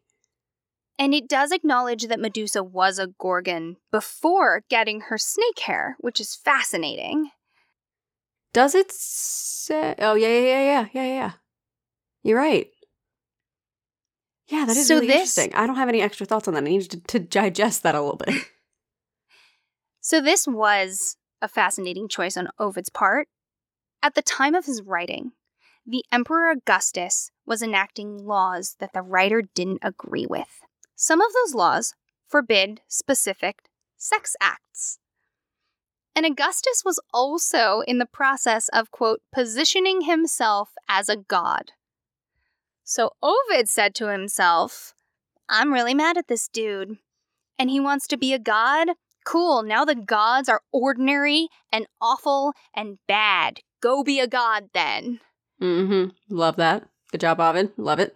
And 0.97 1.13
it 1.13 1.29
does 1.29 1.51
acknowledge 1.51 2.07
that 2.07 2.19
Medusa 2.19 2.61
was 2.61 2.99
a 2.99 3.07
Gorgon 3.07 3.77
before 3.91 4.63
getting 4.69 5.01
her 5.01 5.17
snake 5.17 5.59
hair, 5.59 5.95
which 5.99 6.19
is 6.19 6.35
fascinating. 6.35 7.31
Does 8.53 8.75
it 8.75 8.91
say? 8.91 9.95
Oh 9.99 10.15
yeah, 10.15 10.27
yeah, 10.27 10.39
yeah, 10.39 10.61
yeah, 10.61 10.87
yeah, 10.93 11.05
yeah. 11.05 11.31
You're 12.23 12.37
right. 12.37 12.67
Yeah, 14.47 14.65
that 14.65 14.75
is 14.75 14.87
so 14.87 14.95
really 14.95 15.07
this... 15.07 15.37
interesting. 15.37 15.53
I 15.53 15.67
don't 15.67 15.75
have 15.75 15.89
any 15.89 16.01
extra 16.01 16.25
thoughts 16.25 16.47
on 16.47 16.55
that. 16.55 16.63
I 16.63 16.67
need 16.67 16.89
to, 16.89 16.99
to 16.99 17.19
digest 17.19 17.83
that 17.83 17.95
a 17.95 18.01
little 18.01 18.17
bit. 18.17 18.35
So, 20.01 20.21
this 20.21 20.47
was 20.47 21.17
a 21.41 21.47
fascinating 21.47 22.07
choice 22.07 22.37
on 22.37 22.47
Ovid's 22.57 22.89
part. 22.89 23.27
At 24.01 24.15
the 24.15 24.21
time 24.21 24.55
of 24.55 24.65
his 24.65 24.81
writing, 24.81 25.33
the 25.85 26.03
Emperor 26.11 26.49
Augustus 26.49 27.31
was 27.49 27.61
enacting 27.61 28.25
laws 28.25 28.77
that 28.79 28.93
the 28.93 29.01
writer 29.01 29.41
didn't 29.41 29.81
agree 29.81 30.25
with. 30.25 30.61
Some 30.95 31.19
of 31.19 31.33
those 31.33 31.53
laws 31.53 31.95
forbid 32.27 32.81
specific 32.87 33.63
sex 33.97 34.35
acts. 34.39 34.99
And 36.15 36.25
Augustus 36.25 36.83
was 36.85 36.99
also 37.13 37.81
in 37.87 37.97
the 37.97 38.05
process 38.05 38.69
of, 38.69 38.91
quote, 38.91 39.21
positioning 39.33 40.01
himself 40.01 40.71
as 40.87 41.09
a 41.09 41.17
god. 41.17 41.73
So 42.83 43.11
Ovid 43.21 43.67
said 43.67 43.93
to 43.95 44.11
himself, 44.11 44.93
I'm 45.49 45.73
really 45.73 45.93
mad 45.93 46.17
at 46.17 46.27
this 46.27 46.47
dude. 46.47 46.97
And 47.57 47.69
he 47.69 47.79
wants 47.79 48.07
to 48.07 48.17
be 48.17 48.33
a 48.33 48.39
god 48.39 48.89
Cool, 49.25 49.63
now 49.63 49.85
the 49.85 49.95
gods 49.95 50.49
are 50.49 50.61
ordinary 50.71 51.49
and 51.71 51.85
awful 52.01 52.53
and 52.73 52.97
bad. 53.07 53.59
Go 53.81 54.03
be 54.03 54.19
a 54.19 54.27
god 54.27 54.69
then. 54.73 55.19
Mm 55.61 55.87
hmm. 55.87 56.35
Love 56.35 56.55
that. 56.55 56.87
Good 57.11 57.21
job, 57.21 57.39
Ovid. 57.39 57.71
Love 57.77 57.99
it. 57.99 58.15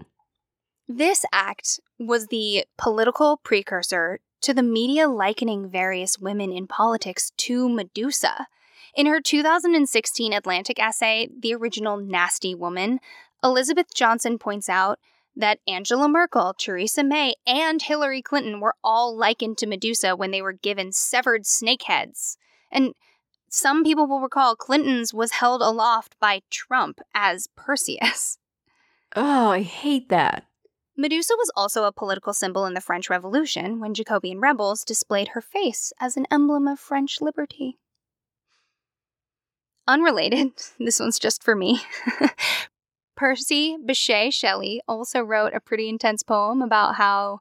This 0.87 1.25
act 1.31 1.79
was 1.97 2.27
the 2.27 2.65
political 2.77 3.37
precursor 3.37 4.19
to 4.41 4.53
the 4.53 4.63
media 4.63 5.07
likening 5.07 5.69
various 5.69 6.19
women 6.19 6.51
in 6.51 6.67
politics 6.67 7.31
to 7.37 7.69
Medusa. 7.69 8.47
In 8.93 9.05
her 9.07 9.21
2016 9.21 10.33
Atlantic 10.33 10.79
essay, 10.79 11.29
The 11.39 11.55
Original 11.55 11.97
Nasty 11.97 12.53
Woman, 12.53 12.99
Elizabeth 13.43 13.93
Johnston 13.95 14.37
points 14.37 14.69
out 14.69 14.99
that 15.35 15.59
Angela 15.67 16.07
Merkel, 16.07 16.53
Theresa 16.53 17.03
May, 17.03 17.35
and 17.47 17.81
Hillary 17.81 18.21
Clinton 18.21 18.59
were 18.59 18.75
all 18.83 19.15
likened 19.15 19.57
to 19.59 19.67
Medusa 19.67 20.15
when 20.15 20.31
they 20.31 20.41
were 20.41 20.53
given 20.53 20.91
severed 20.91 21.45
snake 21.47 21.83
heads. 21.83 22.37
And 22.71 22.93
some 23.49 23.83
people 23.83 24.05
will 24.05 24.19
recall 24.19 24.55
Clinton's 24.55 25.13
was 25.13 25.31
held 25.31 25.61
aloft 25.61 26.15
by 26.19 26.41
Trump 26.51 26.99
as 27.15 27.47
Perseus. 27.55 28.37
Oh, 29.15 29.49
I 29.49 29.61
hate 29.61 30.09
that. 30.09 30.45
Medusa 30.97 31.33
was 31.37 31.51
also 31.55 31.85
a 31.85 31.91
political 31.91 32.33
symbol 32.33 32.65
in 32.65 32.73
the 32.75 32.81
French 32.81 33.09
Revolution 33.09 33.79
when 33.79 33.93
Jacobean 33.93 34.39
rebels 34.39 34.83
displayed 34.83 35.29
her 35.29 35.41
face 35.41 35.91
as 35.99 36.15
an 36.17 36.27
emblem 36.31 36.67
of 36.67 36.79
French 36.79 37.19
liberty. 37.19 37.77
Unrelated, 39.87 40.51
this 40.79 40.99
one's 40.99 41.19
just 41.19 41.43
for 41.43 41.55
me. 41.55 41.81
Percy 43.15 43.77
Bysshe 43.83 44.33
Shelley 44.33 44.81
also 44.87 45.21
wrote 45.21 45.53
a 45.53 45.59
pretty 45.59 45.87
intense 45.89 46.23
poem 46.23 46.61
about 46.61 46.95
how 46.95 47.39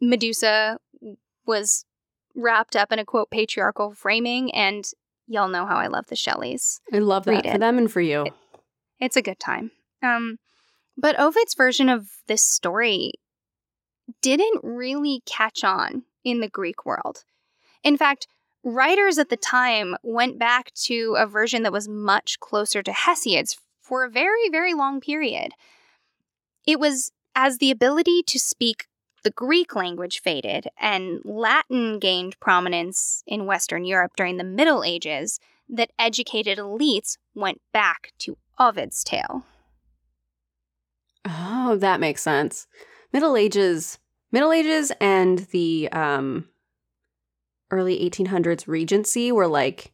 Medusa 0.00 0.78
was 1.46 1.84
wrapped 2.34 2.74
up 2.74 2.90
in 2.92 2.98
a 2.98 3.04
quote 3.04 3.30
patriarchal 3.30 3.92
framing, 3.92 4.52
and 4.54 4.90
y'all 5.28 5.48
know 5.48 5.66
how 5.66 5.76
I 5.76 5.86
love 5.86 6.06
the 6.06 6.16
Shelleys. 6.16 6.80
I 6.92 6.98
love 6.98 7.24
that 7.26 7.30
Read 7.30 7.44
for 7.44 7.56
it. 7.56 7.60
them 7.60 7.78
and 7.78 7.90
for 7.90 8.00
you. 8.00 8.22
It- 8.26 8.32
It's 9.00 9.16
a 9.16 9.22
good 9.22 9.38
time. 9.38 9.70
Um, 10.04 10.38
but 10.96 11.18
Ovid's 11.18 11.54
version 11.54 11.88
of 11.88 12.08
this 12.26 12.42
story 12.42 13.12
didn't 14.22 14.60
really 14.62 15.22
catch 15.26 15.64
on 15.64 16.04
in 16.24 16.40
the 16.40 16.48
Greek 16.48 16.84
world. 16.84 17.24
In 17.82 17.96
fact, 17.96 18.26
writers 18.62 19.18
at 19.18 19.28
the 19.28 19.36
time 19.36 19.96
went 20.02 20.38
back 20.38 20.72
to 20.74 21.16
a 21.18 21.26
version 21.26 21.62
that 21.62 21.72
was 21.72 21.88
much 21.88 22.40
closer 22.40 22.82
to 22.82 22.92
Hesiod's 22.92 23.58
for 23.80 24.04
a 24.04 24.10
very, 24.10 24.48
very 24.50 24.72
long 24.74 25.00
period. 25.00 25.52
It 26.66 26.80
was 26.80 27.12
as 27.34 27.58
the 27.58 27.70
ability 27.70 28.22
to 28.26 28.38
speak 28.38 28.86
the 29.22 29.30
Greek 29.30 29.74
language 29.74 30.20
faded 30.20 30.68
and 30.78 31.20
Latin 31.24 31.98
gained 31.98 32.38
prominence 32.40 33.22
in 33.26 33.46
Western 33.46 33.84
Europe 33.84 34.12
during 34.16 34.36
the 34.36 34.44
Middle 34.44 34.84
Ages 34.84 35.40
that 35.68 35.90
educated 35.98 36.58
elites 36.58 37.16
went 37.34 37.60
back 37.72 38.12
to 38.18 38.36
Ovid's 38.58 39.02
tale. 39.02 39.44
Oh, 41.24 41.76
that 41.76 42.00
makes 42.00 42.22
sense. 42.22 42.66
Middle 43.12 43.36
Ages, 43.36 43.98
Middle 44.32 44.52
Ages, 44.52 44.92
and 45.00 45.38
the 45.50 45.88
um, 45.92 46.48
early 47.70 47.98
1800s 48.08 48.66
Regency 48.66 49.32
were 49.32 49.46
like, 49.46 49.92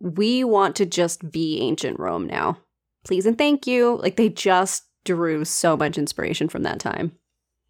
we 0.00 0.44
want 0.44 0.76
to 0.76 0.86
just 0.86 1.30
be 1.30 1.60
ancient 1.60 1.98
Rome 1.98 2.26
now. 2.26 2.58
Please 3.04 3.26
and 3.26 3.38
thank 3.38 3.66
you. 3.66 3.98
Like 4.02 4.16
they 4.16 4.28
just 4.28 4.84
drew 5.04 5.44
so 5.44 5.76
much 5.76 5.98
inspiration 5.98 6.48
from 6.48 6.62
that 6.62 6.80
time. 6.80 7.12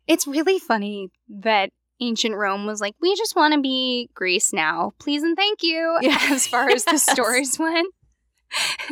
It's 0.07 0.27
really 0.27 0.59
funny 0.59 1.11
that 1.29 1.71
ancient 2.01 2.35
Rome 2.35 2.67
was 2.67 2.81
like, 2.81 2.95
we 3.01 3.15
just 3.17 3.37
want 3.37 3.55
to 3.55 3.61
be 3.61 4.11
Greece 4.15 4.53
now. 4.53 4.93
Please 4.99 5.23
and 5.23 5.37
thank 5.37 5.63
you. 5.63 5.99
Yeah. 6.01 6.19
As 6.31 6.47
far 6.47 6.69
as 6.71 6.85
the 6.85 6.99
stories 6.99 7.59
went, 7.59 7.93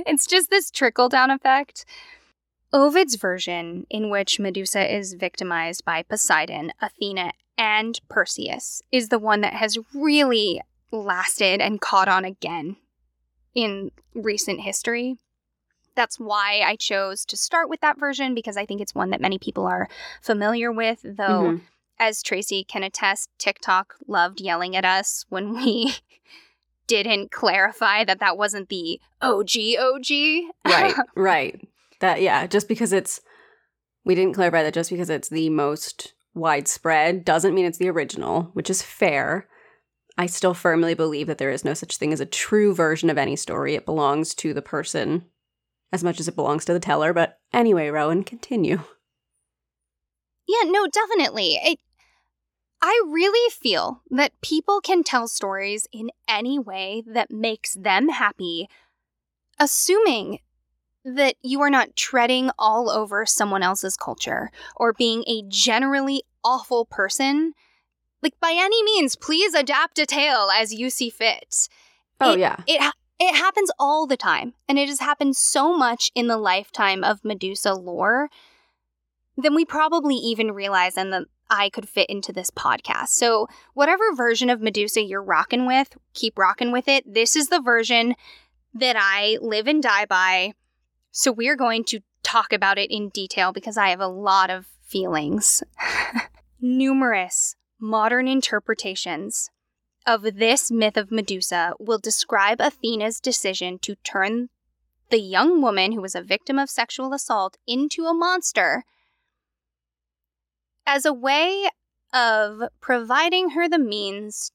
it's 0.06 0.26
just 0.26 0.50
this 0.50 0.70
trickle 0.70 1.08
down 1.08 1.30
effect. 1.30 1.84
Ovid's 2.72 3.16
version, 3.16 3.86
in 3.90 4.08
which 4.10 4.40
Medusa 4.40 4.94
is 4.94 5.14
victimized 5.14 5.84
by 5.84 6.02
Poseidon, 6.02 6.72
Athena, 6.80 7.32
and 7.58 8.00
Perseus, 8.08 8.82
is 8.90 9.08
the 9.08 9.18
one 9.18 9.42
that 9.42 9.54
has 9.54 9.78
really 9.94 10.60
lasted 10.90 11.60
and 11.60 11.80
caught 11.80 12.08
on 12.08 12.24
again 12.24 12.76
in 13.54 13.90
recent 14.14 14.60
history. 14.60 15.18
That's 15.94 16.18
why 16.18 16.62
I 16.64 16.76
chose 16.76 17.24
to 17.26 17.36
start 17.36 17.68
with 17.68 17.80
that 17.82 17.98
version 18.00 18.34
because 18.34 18.56
I 18.56 18.64
think 18.64 18.80
it's 18.80 18.94
one 18.94 19.10
that 19.10 19.20
many 19.20 19.38
people 19.38 19.66
are 19.66 19.88
familiar 20.22 20.72
with, 20.72 21.00
though 21.02 21.42
Mhm. 21.52 21.60
as 21.98 22.22
Tracy 22.22 22.64
can 22.64 22.82
attest, 22.82 23.28
TikTok 23.38 23.96
loved 24.06 24.40
yelling 24.40 24.74
at 24.74 24.86
us 24.86 25.26
when 25.28 25.52
we 25.54 25.94
didn't 26.86 27.30
clarify 27.30 28.04
that 28.04 28.20
that 28.20 28.38
wasn't 28.38 28.70
the 28.70 29.00
OG 29.20 29.76
OG. 29.78 30.50
Right, 30.64 30.94
right. 31.14 31.68
That, 32.02 32.20
yeah, 32.20 32.48
just 32.48 32.66
because 32.66 32.92
it's, 32.92 33.20
we 34.04 34.16
didn't 34.16 34.34
clarify 34.34 34.64
that 34.64 34.74
just 34.74 34.90
because 34.90 35.08
it's 35.08 35.28
the 35.28 35.48
most 35.50 36.14
widespread 36.34 37.24
doesn't 37.24 37.54
mean 37.54 37.64
it's 37.64 37.78
the 37.78 37.88
original, 37.88 38.50
which 38.54 38.68
is 38.68 38.82
fair. 38.82 39.48
I 40.18 40.26
still 40.26 40.52
firmly 40.52 40.94
believe 40.94 41.28
that 41.28 41.38
there 41.38 41.52
is 41.52 41.64
no 41.64 41.74
such 41.74 41.96
thing 41.96 42.12
as 42.12 42.18
a 42.18 42.26
true 42.26 42.74
version 42.74 43.08
of 43.08 43.18
any 43.18 43.36
story. 43.36 43.76
It 43.76 43.86
belongs 43.86 44.34
to 44.34 44.52
the 44.52 44.60
person 44.60 45.26
as 45.92 46.02
much 46.02 46.18
as 46.18 46.26
it 46.26 46.34
belongs 46.34 46.64
to 46.64 46.72
the 46.72 46.80
teller. 46.80 47.12
But 47.12 47.38
anyway, 47.52 47.88
Rowan, 47.88 48.24
continue. 48.24 48.80
yeah, 50.48 50.68
no, 50.68 50.88
definitely. 50.88 51.60
It, 51.62 51.78
I 52.82 53.00
really 53.06 53.48
feel 53.50 54.02
that 54.10 54.40
people 54.40 54.80
can 54.80 55.04
tell 55.04 55.28
stories 55.28 55.86
in 55.92 56.10
any 56.26 56.58
way 56.58 57.04
that 57.06 57.30
makes 57.30 57.74
them 57.74 58.08
happy, 58.08 58.68
assuming 59.60 60.40
that 61.04 61.34
you 61.42 61.60
are 61.60 61.70
not 61.70 61.96
treading 61.96 62.50
all 62.58 62.90
over 62.90 63.26
someone 63.26 63.62
else's 63.62 63.96
culture 63.96 64.50
or 64.76 64.92
being 64.92 65.24
a 65.26 65.42
generally 65.48 66.22
awful 66.44 66.84
person. 66.84 67.54
Like, 68.22 68.38
by 68.40 68.52
any 68.54 68.82
means, 68.84 69.16
please 69.16 69.52
adapt 69.54 69.98
a 69.98 70.06
tale 70.06 70.48
as 70.54 70.72
you 70.72 70.90
see 70.90 71.10
fit. 71.10 71.68
Oh, 72.20 72.32
It- 72.34 72.38
yeah. 72.40 72.56
It 72.66 72.92
it 73.20 73.36
happens 73.36 73.70
all 73.78 74.08
the 74.08 74.16
time, 74.16 74.54
and 74.68 74.80
it 74.80 74.88
has 74.88 74.98
happened 74.98 75.36
so 75.36 75.76
much 75.76 76.10
in 76.12 76.26
the 76.26 76.36
lifetime 76.36 77.04
of 77.04 77.24
Medusa 77.24 77.72
lore 77.72 78.28
than 79.36 79.54
we 79.54 79.64
probably 79.64 80.16
even 80.16 80.50
realize, 80.50 80.96
and 80.96 81.12
that 81.12 81.22
I 81.48 81.68
could 81.70 81.88
fit 81.88 82.10
into 82.10 82.32
this 82.32 82.50
podcast. 82.50 83.08
So, 83.08 83.46
whatever 83.74 84.12
version 84.14 84.50
of 84.50 84.60
Medusa 84.60 85.02
you're 85.02 85.22
rocking 85.22 85.66
with, 85.66 85.96
keep 86.14 86.36
rocking 86.36 86.72
with 86.72 86.88
it. 86.88 87.04
This 87.14 87.36
is 87.36 87.48
the 87.48 87.60
version 87.60 88.16
that 88.74 88.96
I 88.98 89.38
live 89.40 89.68
and 89.68 89.80
die 89.82 90.06
by. 90.06 90.54
So, 91.12 91.30
we're 91.30 91.56
going 91.56 91.84
to 91.84 92.00
talk 92.22 92.52
about 92.52 92.78
it 92.78 92.90
in 92.90 93.10
detail 93.10 93.52
because 93.52 93.76
I 93.76 93.90
have 93.90 94.00
a 94.00 94.08
lot 94.08 94.50
of 94.50 94.66
feelings. 94.82 95.62
Numerous 96.60 97.54
modern 97.78 98.26
interpretations 98.26 99.50
of 100.06 100.22
this 100.22 100.70
myth 100.70 100.96
of 100.96 101.10
Medusa 101.10 101.74
will 101.78 101.98
describe 101.98 102.60
Athena's 102.60 103.20
decision 103.20 103.78
to 103.80 103.96
turn 103.96 104.48
the 105.10 105.20
young 105.20 105.60
woman 105.60 105.92
who 105.92 106.00
was 106.00 106.14
a 106.14 106.22
victim 106.22 106.58
of 106.58 106.70
sexual 106.70 107.12
assault 107.12 107.58
into 107.66 108.06
a 108.06 108.14
monster 108.14 108.84
as 110.86 111.04
a 111.04 111.12
way 111.12 111.68
of 112.12 112.62
providing 112.80 113.50
her 113.50 113.68
the 113.68 113.78
means 113.78 114.52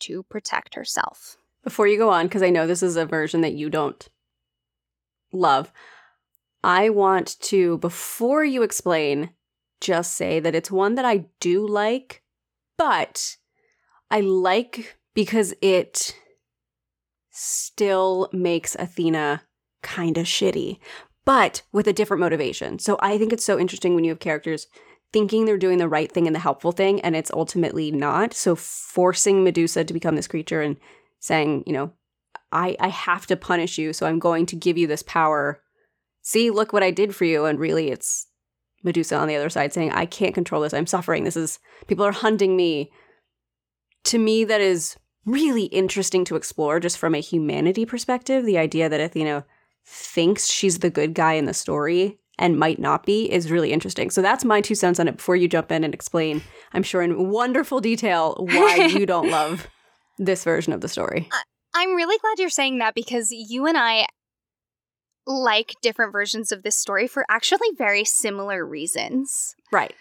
to 0.00 0.22
protect 0.24 0.74
herself. 0.74 1.36
Before 1.62 1.86
you 1.86 1.98
go 1.98 2.10
on, 2.10 2.26
because 2.26 2.42
I 2.42 2.50
know 2.50 2.66
this 2.66 2.82
is 2.82 2.96
a 2.96 3.06
version 3.06 3.40
that 3.42 3.52
you 3.52 3.70
don't 3.70 4.08
love, 5.32 5.72
I 6.62 6.90
want 6.90 7.40
to, 7.40 7.78
before 7.78 8.44
you 8.44 8.62
explain, 8.62 9.30
just 9.80 10.14
say 10.14 10.38
that 10.38 10.54
it's 10.54 10.70
one 10.70 10.94
that 10.94 11.04
I 11.04 11.26
do 11.40 11.66
like, 11.66 12.22
but 12.78 13.36
I 14.10 14.20
like 14.20 14.96
because 15.14 15.54
it 15.60 16.16
still 17.30 18.28
makes 18.32 18.76
Athena 18.76 19.42
kind 19.82 20.18
of 20.18 20.26
shitty, 20.26 20.78
but 21.24 21.62
with 21.72 21.88
a 21.88 21.92
different 21.92 22.20
motivation. 22.20 22.78
So 22.78 22.96
I 23.00 23.18
think 23.18 23.32
it's 23.32 23.44
so 23.44 23.58
interesting 23.58 23.94
when 23.94 24.04
you 24.04 24.10
have 24.10 24.20
characters 24.20 24.66
thinking 25.12 25.44
they're 25.44 25.58
doing 25.58 25.78
the 25.78 25.88
right 25.88 26.10
thing 26.10 26.26
and 26.26 26.34
the 26.34 26.40
helpful 26.40 26.72
thing, 26.72 27.00
and 27.00 27.14
it's 27.16 27.30
ultimately 27.32 27.90
not. 27.90 28.32
So 28.34 28.54
forcing 28.54 29.44
Medusa 29.44 29.84
to 29.84 29.92
become 29.92 30.16
this 30.16 30.28
creature 30.28 30.62
and 30.62 30.76
saying, 31.20 31.64
you 31.66 31.72
know, 31.72 31.92
I, 32.52 32.76
I 32.78 32.88
have 32.88 33.26
to 33.26 33.36
punish 33.36 33.78
you, 33.78 33.92
so 33.92 34.06
I'm 34.06 34.18
going 34.18 34.46
to 34.46 34.56
give 34.56 34.78
you 34.78 34.86
this 34.86 35.02
power. 35.02 35.62
See, 36.22 36.50
look 36.50 36.72
what 36.72 36.82
I 36.82 36.90
did 36.90 37.14
for 37.14 37.24
you. 37.24 37.46
And 37.46 37.58
really, 37.58 37.90
it's 37.90 38.28
Medusa 38.82 39.16
on 39.16 39.28
the 39.28 39.36
other 39.36 39.50
side 39.50 39.72
saying, 39.72 39.92
I 39.92 40.06
can't 40.06 40.34
control 40.34 40.62
this. 40.62 40.74
I'm 40.74 40.86
suffering. 40.86 41.24
This 41.24 41.36
is, 41.36 41.58
people 41.86 42.04
are 42.04 42.12
hunting 42.12 42.56
me. 42.56 42.90
To 44.04 44.18
me, 44.18 44.44
that 44.44 44.60
is 44.60 44.96
really 45.24 45.64
interesting 45.64 46.24
to 46.26 46.36
explore 46.36 46.80
just 46.80 46.98
from 46.98 47.14
a 47.14 47.20
humanity 47.20 47.86
perspective. 47.86 48.44
The 48.44 48.58
idea 48.58 48.88
that 48.88 49.00
Athena 49.00 49.44
thinks 49.84 50.46
she's 50.46 50.80
the 50.80 50.90
good 50.90 51.14
guy 51.14 51.34
in 51.34 51.46
the 51.46 51.54
story 51.54 52.18
and 52.38 52.58
might 52.58 52.78
not 52.78 53.04
be 53.04 53.30
is 53.30 53.50
really 53.50 53.72
interesting. 53.72 54.10
So 54.10 54.22
that's 54.22 54.44
my 54.44 54.60
two 54.60 54.74
cents 54.74 54.98
on 54.98 55.08
it 55.08 55.16
before 55.16 55.36
you 55.36 55.48
jump 55.48 55.70
in 55.70 55.84
and 55.84 55.94
explain, 55.94 56.42
I'm 56.72 56.82
sure 56.82 57.02
in 57.02 57.30
wonderful 57.30 57.80
detail, 57.80 58.36
why 58.38 58.76
you 58.90 59.06
don't 59.06 59.30
love 59.30 59.68
this 60.18 60.44
version 60.44 60.72
of 60.72 60.80
the 60.80 60.88
story. 60.88 61.28
I'm 61.74 61.94
really 61.94 62.18
glad 62.18 62.38
you're 62.38 62.50
saying 62.50 62.78
that 62.78 62.94
because 62.94 63.30
you 63.30 63.66
and 63.66 63.76
I 63.78 64.06
like 65.26 65.74
different 65.82 66.12
versions 66.12 66.52
of 66.52 66.62
this 66.62 66.76
story 66.76 67.06
for 67.06 67.24
actually 67.28 67.68
very 67.76 68.04
similar 68.04 68.66
reasons. 68.66 69.54
Right. 69.70 69.94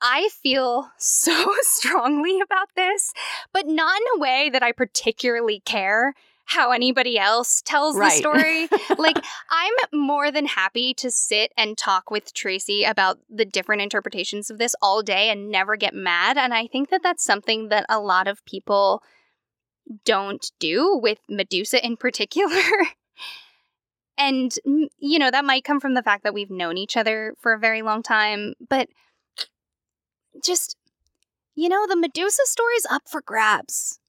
I 0.00 0.28
feel 0.42 0.90
so 0.98 1.54
strongly 1.62 2.40
about 2.40 2.68
this, 2.76 3.12
but 3.52 3.66
not 3.66 4.00
in 4.00 4.18
a 4.18 4.20
way 4.20 4.50
that 4.50 4.62
I 4.62 4.72
particularly 4.72 5.60
care 5.64 6.14
how 6.48 6.70
anybody 6.70 7.18
else 7.18 7.60
tells 7.62 7.94
the 7.94 8.08
story. 8.08 8.68
like, 8.98 9.18
I'm 9.50 9.74
more 9.92 10.30
than 10.30 10.46
happy 10.46 10.94
to 10.94 11.10
sit 11.10 11.52
and 11.58 11.76
talk 11.76 12.10
with 12.10 12.32
Tracy 12.32 12.84
about 12.84 13.18
the 13.28 13.44
different 13.44 13.82
interpretations 13.82 14.48
of 14.48 14.56
this 14.56 14.74
all 14.80 15.02
day 15.02 15.28
and 15.28 15.50
never 15.50 15.76
get 15.76 15.92
mad. 15.92 16.38
And 16.38 16.54
I 16.54 16.66
think 16.66 16.88
that 16.88 17.02
that's 17.02 17.22
something 17.22 17.68
that 17.68 17.84
a 17.90 18.00
lot 18.00 18.28
of 18.28 18.42
people 18.46 19.02
don't 20.04 20.50
do 20.58 20.98
with 21.02 21.18
Medusa 21.28 21.84
in 21.84 21.96
particular. 21.96 22.60
And, 24.20 24.50
mm, 24.66 24.88
you 24.98 25.16
know, 25.20 25.30
that 25.30 25.44
might 25.44 25.62
come 25.62 25.78
from 25.78 25.94
the 25.94 26.02
fact 26.02 26.24
that 26.24 26.34
we've 26.34 26.50
known 26.50 26.76
each 26.76 26.96
other 26.96 27.34
for 27.38 27.52
a 27.52 27.58
very 27.58 27.82
long 27.82 28.02
time, 28.02 28.54
but 28.68 28.88
just, 30.44 30.76
you 31.54 31.68
know, 31.68 31.86
the 31.86 31.96
Medusa 31.96 32.42
story's 32.46 32.84
up 32.90 33.02
for 33.08 33.22
grabs. 33.22 34.00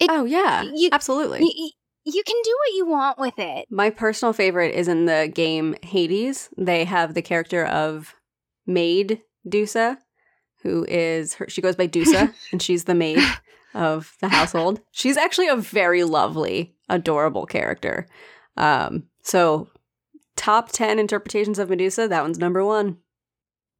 It- 0.00 0.10
oh 0.10 0.24
yeah, 0.24 0.62
you- 0.74 0.88
absolutely. 0.90 1.40
Y- 1.40 1.52
y- 1.54 1.70
you 2.04 2.22
can 2.24 2.36
do 2.42 2.56
what 2.64 2.76
you 2.76 2.86
want 2.86 3.18
with 3.18 3.38
it. 3.38 3.66
My 3.70 3.90
personal 3.90 4.32
favorite 4.32 4.74
is 4.74 4.88
in 4.88 5.04
the 5.04 5.30
game 5.34 5.74
Hades. 5.82 6.48
They 6.56 6.84
have 6.86 7.12
the 7.12 7.20
character 7.20 7.66
of 7.66 8.14
Maid 8.66 9.20
Dusa, 9.46 9.98
who 10.62 10.86
is 10.88 11.34
her, 11.34 11.46
she 11.50 11.60
goes 11.60 11.76
by 11.76 11.88
Dusa, 11.88 12.32
and 12.52 12.62
she's 12.62 12.84
the 12.84 12.94
maid 12.94 13.18
of 13.74 14.16
the 14.20 14.28
household. 14.28 14.80
She's 14.92 15.16
actually 15.16 15.48
a 15.48 15.56
very 15.56 16.04
lovely, 16.04 16.74
adorable 16.88 17.46
character. 17.46 18.06
Um, 18.56 19.04
so 19.22 19.68
top 20.36 20.72
ten 20.72 20.98
interpretations 20.98 21.58
of 21.58 21.70
Medusa, 21.70 22.08
that 22.08 22.22
one's 22.22 22.38
number 22.38 22.64
one. 22.64 22.98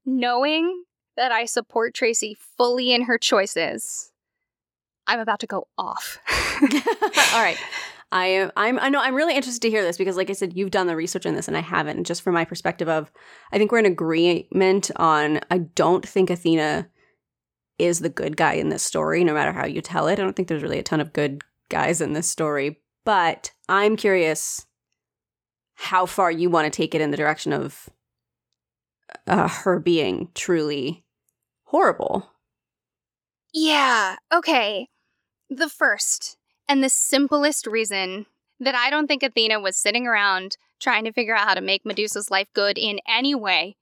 Knowing 0.04 0.84
that 1.16 1.32
I 1.32 1.44
support 1.44 1.94
Tracy 1.94 2.36
fully 2.56 2.92
in 2.92 3.02
her 3.02 3.18
choices, 3.18 4.12
I'm 5.06 5.20
about 5.20 5.40
to 5.40 5.46
go 5.46 5.66
off. 5.76 6.18
All 6.62 7.42
right. 7.42 7.58
I 8.10 8.26
am 8.26 8.52
I'm 8.56 8.78
I 8.78 8.88
know 8.88 9.00
I'm 9.00 9.14
really 9.14 9.36
interested 9.36 9.60
to 9.62 9.70
hear 9.70 9.82
this 9.82 9.98
because 9.98 10.16
like 10.16 10.30
I 10.30 10.32
said 10.32 10.56
you've 10.56 10.70
done 10.70 10.86
the 10.86 10.96
research 10.96 11.26
on 11.26 11.34
this 11.34 11.46
and 11.46 11.56
I 11.56 11.60
haven't 11.60 12.04
just 12.04 12.22
from 12.22 12.34
my 12.34 12.44
perspective 12.44 12.88
of 12.88 13.10
I 13.52 13.58
think 13.58 13.70
we're 13.70 13.80
in 13.80 13.86
agreement 13.86 14.90
on 14.96 15.40
I 15.50 15.58
don't 15.58 16.06
think 16.06 16.30
Athena 16.30 16.88
is 17.78 18.00
the 18.00 18.08
good 18.08 18.36
guy 18.36 18.54
in 18.54 18.68
this 18.68 18.82
story 18.82 19.24
no 19.24 19.34
matter 19.34 19.52
how 19.52 19.66
you 19.66 19.80
tell 19.80 20.08
it. 20.08 20.18
I 20.18 20.22
don't 20.22 20.34
think 20.34 20.48
there's 20.48 20.62
really 20.62 20.78
a 20.78 20.82
ton 20.82 21.00
of 21.00 21.12
good 21.12 21.42
guys 21.68 22.00
in 22.00 22.12
this 22.12 22.28
story, 22.28 22.80
but 23.04 23.52
I'm 23.68 23.96
curious 23.96 24.66
how 25.74 26.06
far 26.06 26.30
you 26.30 26.50
want 26.50 26.72
to 26.72 26.76
take 26.76 26.94
it 26.94 27.00
in 27.00 27.10
the 27.10 27.16
direction 27.16 27.52
of 27.52 27.88
uh, 29.26 29.48
her 29.48 29.78
being 29.78 30.28
truly 30.34 31.04
horrible. 31.64 32.32
Yeah, 33.52 34.16
okay. 34.32 34.88
The 35.48 35.68
first 35.68 36.36
and 36.68 36.82
the 36.82 36.88
simplest 36.88 37.66
reason 37.66 38.26
that 38.60 38.74
I 38.74 38.90
don't 38.90 39.06
think 39.06 39.22
Athena 39.22 39.60
was 39.60 39.76
sitting 39.76 40.06
around 40.06 40.56
trying 40.80 41.04
to 41.04 41.12
figure 41.12 41.34
out 41.34 41.46
how 41.46 41.54
to 41.54 41.60
make 41.60 41.86
Medusa's 41.86 42.30
life 42.30 42.48
good 42.54 42.76
in 42.76 42.98
any 43.08 43.34
way 43.34 43.76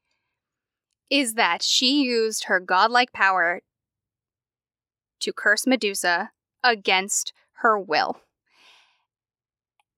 is 1.10 1.34
that 1.34 1.62
she 1.62 2.02
used 2.02 2.44
her 2.44 2.60
godlike 2.60 3.12
power 3.12 3.62
to 5.20 5.32
curse 5.32 5.66
Medusa 5.66 6.30
against 6.62 7.32
her 7.60 7.78
will. 7.78 8.20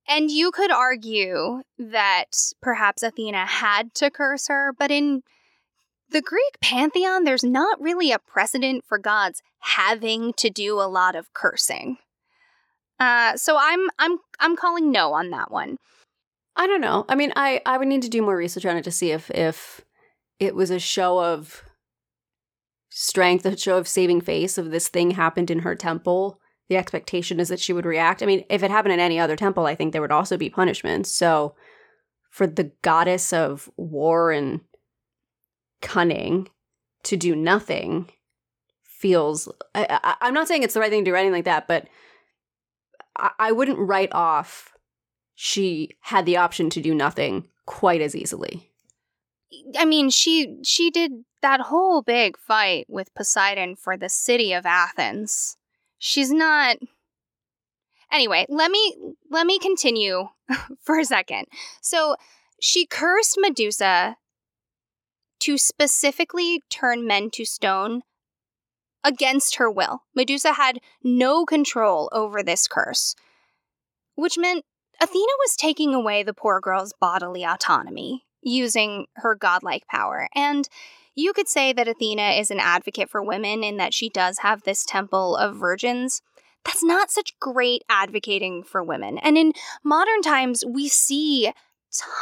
And 0.08 0.30
you 0.30 0.50
could 0.50 0.70
argue 0.70 1.62
that 1.78 2.30
perhaps 2.62 3.02
Athena 3.02 3.44
had 3.44 3.94
to 3.94 4.10
curse 4.10 4.48
her, 4.48 4.72
but 4.76 4.90
in 4.90 5.22
the 6.10 6.22
Greek 6.22 6.58
pantheon, 6.62 7.24
there's 7.24 7.44
not 7.44 7.80
really 7.80 8.10
a 8.10 8.18
precedent 8.18 8.84
for 8.86 8.98
gods 8.98 9.42
having 9.60 10.32
to 10.34 10.48
do 10.48 10.80
a 10.80 10.88
lot 10.88 11.14
of 11.14 11.32
cursing. 11.34 11.98
Uh, 12.98 13.36
so 13.36 13.56
I'm 13.60 13.88
I'm 13.98 14.18
I'm 14.40 14.56
calling 14.56 14.90
no 14.90 15.12
on 15.12 15.30
that 15.30 15.50
one. 15.50 15.76
I 16.56 16.66
don't 16.66 16.80
know. 16.80 17.04
I 17.08 17.14
mean, 17.14 17.32
I 17.36 17.60
I 17.66 17.76
would 17.76 17.88
need 17.88 18.02
to 18.02 18.08
do 18.08 18.22
more 18.22 18.36
research 18.36 18.66
on 18.66 18.76
it 18.76 18.84
to 18.84 18.90
see 18.90 19.12
if 19.12 19.30
if 19.30 19.82
it 20.40 20.54
was 20.54 20.70
a 20.70 20.78
show 20.78 21.22
of 21.22 21.62
strength, 23.00 23.46
a 23.46 23.56
show 23.56 23.78
of 23.78 23.86
saving 23.86 24.20
face 24.20 24.58
of 24.58 24.72
this 24.72 24.88
thing 24.88 25.12
happened 25.12 25.52
in 25.52 25.60
her 25.60 25.76
temple. 25.76 26.40
The 26.68 26.76
expectation 26.76 27.38
is 27.38 27.48
that 27.48 27.60
she 27.60 27.72
would 27.72 27.86
react. 27.86 28.24
I 28.24 28.26
mean, 28.26 28.44
if 28.50 28.64
it 28.64 28.72
happened 28.72 28.92
in 28.92 28.98
any 28.98 29.20
other 29.20 29.36
temple, 29.36 29.66
I 29.66 29.76
think 29.76 29.92
there 29.92 30.02
would 30.02 30.10
also 30.10 30.36
be 30.36 30.50
punishment. 30.50 31.06
So, 31.06 31.54
for 32.28 32.44
the 32.44 32.72
goddess 32.82 33.32
of 33.32 33.70
war 33.76 34.32
and 34.32 34.62
cunning 35.80 36.48
to 37.04 37.16
do 37.16 37.36
nothing 37.36 38.10
feels. 38.82 39.48
I, 39.76 40.16
I'm 40.20 40.34
not 40.34 40.48
saying 40.48 40.64
it's 40.64 40.74
the 40.74 40.80
right 40.80 40.90
thing 40.90 41.04
to 41.04 41.10
do 41.12 41.14
anything 41.14 41.32
like 41.32 41.44
that, 41.44 41.68
but 41.68 41.86
I, 43.16 43.30
I 43.38 43.52
wouldn't 43.52 43.78
write 43.78 44.12
off 44.12 44.72
she 45.36 45.96
had 46.00 46.26
the 46.26 46.36
option 46.36 46.68
to 46.70 46.80
do 46.80 46.92
nothing 46.92 47.46
quite 47.64 48.00
as 48.00 48.16
easily. 48.16 48.67
I 49.78 49.84
mean, 49.84 50.10
she 50.10 50.58
she 50.62 50.90
did 50.90 51.24
that 51.42 51.60
whole 51.60 52.02
big 52.02 52.36
fight 52.36 52.86
with 52.88 53.14
Poseidon 53.14 53.76
for 53.76 53.96
the 53.96 54.08
city 54.08 54.52
of 54.52 54.66
Athens. 54.66 55.56
She's 55.98 56.30
not 56.30 56.78
Anyway, 58.10 58.46
let 58.48 58.70
me 58.70 58.94
let 59.30 59.46
me 59.46 59.58
continue 59.58 60.28
for 60.80 60.98
a 60.98 61.04
second. 61.04 61.46
So, 61.80 62.16
she 62.60 62.86
cursed 62.86 63.36
Medusa 63.38 64.16
to 65.40 65.58
specifically 65.58 66.62
turn 66.70 67.06
men 67.06 67.30
to 67.30 67.44
stone 67.44 68.02
against 69.04 69.56
her 69.56 69.70
will. 69.70 70.02
Medusa 70.14 70.54
had 70.54 70.80
no 71.04 71.44
control 71.44 72.08
over 72.12 72.42
this 72.42 72.66
curse, 72.66 73.14
which 74.16 74.36
meant 74.36 74.64
Athena 75.00 75.32
was 75.38 75.54
taking 75.54 75.94
away 75.94 76.22
the 76.22 76.34
poor 76.34 76.60
girl's 76.60 76.92
bodily 76.98 77.44
autonomy 77.44 78.24
using 78.42 79.06
her 79.16 79.34
godlike 79.34 79.86
power. 79.88 80.28
And 80.34 80.68
you 81.14 81.32
could 81.32 81.48
say 81.48 81.72
that 81.72 81.88
Athena 81.88 82.30
is 82.38 82.50
an 82.50 82.60
advocate 82.60 83.10
for 83.10 83.22
women 83.22 83.64
in 83.64 83.76
that 83.78 83.92
she 83.92 84.08
does 84.08 84.38
have 84.38 84.62
this 84.62 84.84
temple 84.84 85.36
of 85.36 85.56
virgins. 85.56 86.22
That's 86.64 86.84
not 86.84 87.10
such 87.10 87.38
great 87.40 87.82
advocating 87.88 88.62
for 88.62 88.82
women. 88.82 89.18
And 89.18 89.36
in 89.36 89.52
modern 89.82 90.22
times, 90.22 90.64
we 90.66 90.88
see 90.88 91.52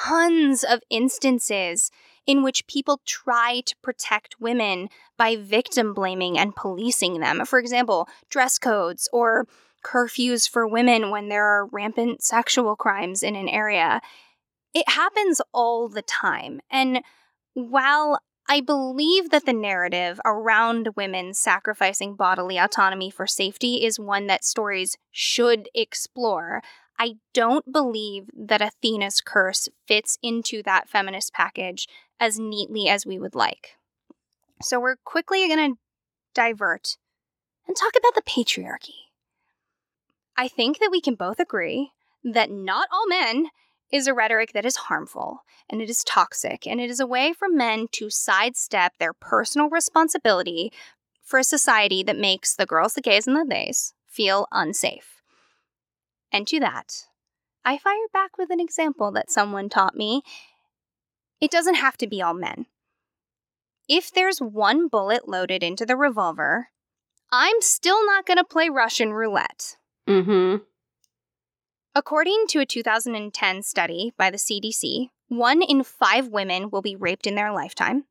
tons 0.06 0.64
of 0.64 0.80
instances 0.88 1.90
in 2.26 2.42
which 2.42 2.66
people 2.66 3.00
try 3.04 3.62
to 3.66 3.76
protect 3.82 4.40
women 4.40 4.88
by 5.16 5.36
victim 5.36 5.94
blaming 5.94 6.38
and 6.38 6.56
policing 6.56 7.20
them. 7.20 7.44
For 7.44 7.58
example, 7.58 8.08
dress 8.30 8.58
codes 8.58 9.08
or 9.12 9.46
curfews 9.84 10.48
for 10.48 10.66
women 10.66 11.10
when 11.10 11.28
there 11.28 11.44
are 11.44 11.66
rampant 11.66 12.22
sexual 12.22 12.74
crimes 12.76 13.22
in 13.22 13.36
an 13.36 13.48
area. 13.48 14.00
It 14.76 14.90
happens 14.90 15.40
all 15.54 15.88
the 15.88 16.02
time. 16.02 16.60
And 16.70 17.00
while 17.54 18.20
I 18.46 18.60
believe 18.60 19.30
that 19.30 19.46
the 19.46 19.54
narrative 19.54 20.20
around 20.22 20.90
women 20.94 21.32
sacrificing 21.32 22.14
bodily 22.14 22.58
autonomy 22.58 23.10
for 23.10 23.26
safety 23.26 23.86
is 23.86 23.98
one 23.98 24.26
that 24.26 24.44
stories 24.44 24.98
should 25.10 25.70
explore. 25.74 26.60
I 26.98 27.14
don't 27.32 27.72
believe 27.72 28.28
that 28.36 28.60
Athena's 28.60 29.22
curse 29.22 29.70
fits 29.88 30.18
into 30.22 30.62
that 30.64 30.90
feminist 30.90 31.32
package 31.32 31.88
as 32.20 32.38
neatly 32.38 32.86
as 32.86 33.06
we 33.06 33.18
would 33.18 33.34
like. 33.34 33.78
So 34.60 34.78
we're 34.78 34.96
quickly 34.96 35.48
going 35.48 35.72
to 35.72 35.78
divert 36.34 36.98
and 37.66 37.74
talk 37.74 37.94
about 37.96 38.14
the 38.14 38.30
patriarchy. 38.30 39.06
I 40.36 40.48
think 40.48 40.80
that 40.80 40.90
we 40.92 41.00
can 41.00 41.14
both 41.14 41.40
agree 41.40 41.92
that 42.22 42.50
not 42.50 42.88
all 42.92 43.08
men 43.08 43.46
is 43.92 44.06
a 44.06 44.14
rhetoric 44.14 44.52
that 44.52 44.66
is 44.66 44.76
harmful 44.76 45.40
and 45.70 45.80
it 45.80 45.88
is 45.88 46.04
toxic 46.04 46.66
and 46.66 46.80
it 46.80 46.90
is 46.90 47.00
a 47.00 47.06
way 47.06 47.32
for 47.32 47.48
men 47.48 47.86
to 47.92 48.10
sidestep 48.10 48.94
their 48.98 49.12
personal 49.12 49.68
responsibility 49.68 50.72
for 51.22 51.38
a 51.38 51.44
society 51.44 52.02
that 52.02 52.18
makes 52.18 52.54
the 52.54 52.66
girls, 52.66 52.94
the 52.94 53.00
gays, 53.00 53.26
and 53.26 53.36
the 53.36 53.44
theys 53.44 53.94
feel 54.06 54.46
unsafe. 54.52 55.22
And 56.32 56.46
to 56.48 56.60
that, 56.60 57.06
I 57.64 57.78
fire 57.78 58.08
back 58.12 58.38
with 58.38 58.50
an 58.50 58.60
example 58.60 59.10
that 59.12 59.30
someone 59.30 59.68
taught 59.68 59.96
me. 59.96 60.22
It 61.40 61.50
doesn't 61.50 61.74
have 61.74 61.96
to 61.98 62.06
be 62.06 62.22
all 62.22 62.34
men. 62.34 62.66
If 63.88 64.10
there's 64.12 64.38
one 64.38 64.88
bullet 64.88 65.28
loaded 65.28 65.62
into 65.62 65.86
the 65.86 65.96
revolver, 65.96 66.68
I'm 67.30 67.60
still 67.60 68.04
not 68.06 68.26
going 68.26 68.38
to 68.38 68.44
play 68.44 68.68
Russian 68.68 69.12
roulette. 69.12 69.76
Mm-hmm. 70.08 70.62
According 71.98 72.44
to 72.48 72.58
a 72.58 72.66
2010 72.66 73.62
study 73.62 74.12
by 74.18 74.28
the 74.28 74.36
CDC, 74.36 75.08
one 75.28 75.62
in 75.62 75.82
five 75.82 76.28
women 76.28 76.68
will 76.68 76.82
be 76.82 76.94
raped 76.94 77.26
in 77.26 77.36
their 77.36 77.50
lifetime. 77.50 78.04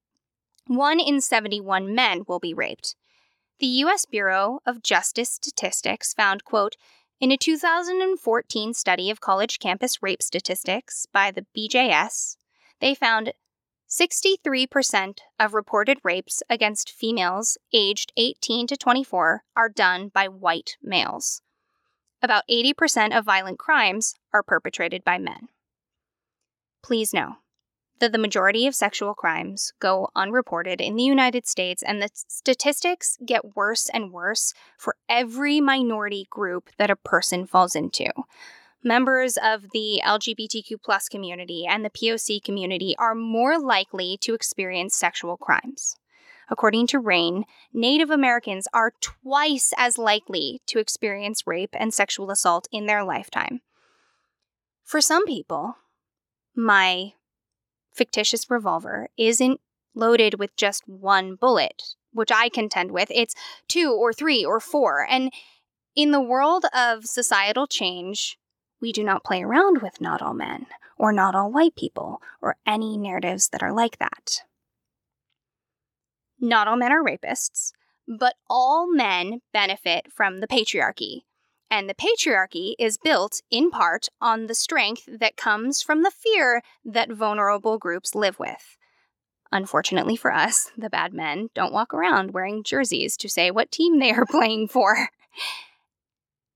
One 0.65 0.99
in 0.99 1.21
71 1.21 1.93
men 1.93 2.23
will 2.27 2.39
be 2.39 2.51
raped. 2.51 2.95
The 3.59 3.67
U.S. 3.85 4.05
Bureau 4.05 4.59
of 4.65 4.81
Justice 4.81 5.29
Statistics 5.29 6.15
found, 6.15 6.43
quote, 6.43 6.77
in 7.19 7.31
a 7.31 7.37
2014 7.37 8.73
study 8.73 9.11
of 9.11 9.21
college 9.21 9.59
campus 9.59 10.01
rape 10.01 10.23
statistics 10.23 11.05
by 11.13 11.29
the 11.29 11.45
BJS, 11.55 12.37
they 12.79 12.95
found 12.95 13.33
63% 13.87 15.19
of 15.39 15.53
reported 15.53 15.99
rapes 16.03 16.41
against 16.49 16.89
females 16.89 17.55
aged 17.71 18.13
18 18.17 18.65
to 18.65 18.77
24 18.77 19.43
are 19.55 19.69
done 19.69 20.07
by 20.07 20.27
white 20.27 20.75
males. 20.81 21.43
About 22.25 22.41
80% 22.49 23.15
of 23.15 23.23
violent 23.23 23.59
crimes 23.59 24.15
are 24.33 24.41
perpetrated 24.41 25.03
by 25.03 25.19
men. 25.19 25.49
Please 26.81 27.13
know 27.13 27.35
that 27.99 28.13
the 28.13 28.17
majority 28.17 28.65
of 28.65 28.73
sexual 28.73 29.13
crimes 29.13 29.73
go 29.79 30.09
unreported 30.15 30.81
in 30.81 30.95
the 30.95 31.03
United 31.03 31.45
States, 31.45 31.83
and 31.83 32.01
the 32.01 32.09
statistics 32.15 33.19
get 33.23 33.55
worse 33.55 33.89
and 33.93 34.11
worse 34.11 34.55
for 34.75 34.95
every 35.07 35.61
minority 35.61 36.25
group 36.31 36.71
that 36.79 36.89
a 36.89 36.95
person 36.95 37.45
falls 37.45 37.75
into. 37.75 38.11
members 38.85 39.37
of 39.43 39.71
the 39.71 40.01
LGBTQ 40.03 40.81
plus 40.83 41.09
community 41.09 41.65
and 41.67 41.83
the 41.83 41.89
POC 41.89 42.41
community 42.43 42.95
are 42.97 43.15
more 43.15 43.59
likely 43.59 44.17
to 44.21 44.33
experience 44.33 44.95
sexual 44.95 45.37
crimes. 45.37 45.95
According 46.49 46.87
to 46.87 46.99
RAINN, 46.99 47.45
Native 47.73 48.09
Americans 48.09 48.67
are 48.73 48.93
twice 49.01 49.73
as 49.77 49.97
likely 49.97 50.61
to 50.67 50.79
experience 50.79 51.47
rape 51.47 51.73
and 51.73 51.93
sexual 51.93 52.31
assault 52.31 52.67
in 52.71 52.85
their 52.85 53.03
lifetime. 53.03 53.61
For 54.83 55.01
some 55.01 55.25
people, 55.25 55.77
my 56.55 57.13
fictitious 57.93 58.49
revolver 58.49 59.09
isn't 59.17 59.59
loaded 59.95 60.37
with 60.37 60.55
just 60.55 60.87
one 60.87 61.35
bullet, 61.35 61.95
which 62.11 62.31
I 62.31 62.49
contend 62.49 62.91
with. 62.91 63.09
It's 63.11 63.35
two 63.67 63.91
or 63.91 64.13
three 64.13 64.45
or 64.45 64.59
four. 64.59 65.07
And 65.09 65.31
in 65.95 66.11
the 66.11 66.21
world 66.21 66.65
of 66.73 67.05
societal 67.05 67.67
change, 67.67 68.37
we 68.81 68.91
do 68.91 69.03
not 69.03 69.23
play 69.23 69.41
around 69.41 69.81
with 69.81 70.01
not 70.01 70.21
all 70.21 70.33
men, 70.33 70.67
or 70.97 71.11
not 71.11 71.33
all 71.33 71.51
white 71.51 71.75
people, 71.75 72.21
or 72.41 72.57
any 72.67 72.97
narratives 72.97 73.49
that 73.49 73.63
are 73.63 73.73
like 73.73 73.97
that. 73.97 74.41
Not 76.39 76.67
all 76.67 76.75
men 76.75 76.91
are 76.91 77.03
rapists, 77.03 77.71
but 78.07 78.35
all 78.49 78.91
men 78.91 79.41
benefit 79.53 80.11
from 80.11 80.39
the 80.39 80.47
patriarchy. 80.47 81.21
And 81.69 81.89
the 81.89 81.95
patriarchy 81.95 82.75
is 82.77 82.97
built 82.97 83.41
in 83.49 83.71
part 83.71 84.07
on 84.21 84.47
the 84.47 84.55
strength 84.55 85.03
that 85.07 85.37
comes 85.37 85.81
from 85.81 86.03
the 86.03 86.11
fear 86.11 86.61
that 86.83 87.11
vulnerable 87.11 87.77
groups 87.77 88.13
live 88.13 88.39
with. 88.39 88.77
Unfortunately 89.51 90.15
for 90.15 90.31
us, 90.31 90.71
the 90.77 90.89
bad 90.89 91.13
men 91.13 91.49
don't 91.53 91.73
walk 91.73 91.93
around 91.93 92.31
wearing 92.31 92.63
jerseys 92.63 93.17
to 93.17 93.29
say 93.29 93.49
what 93.51 93.71
team 93.71 93.99
they 93.99 94.11
are 94.11 94.25
playing 94.29 94.67
for. 94.67 95.09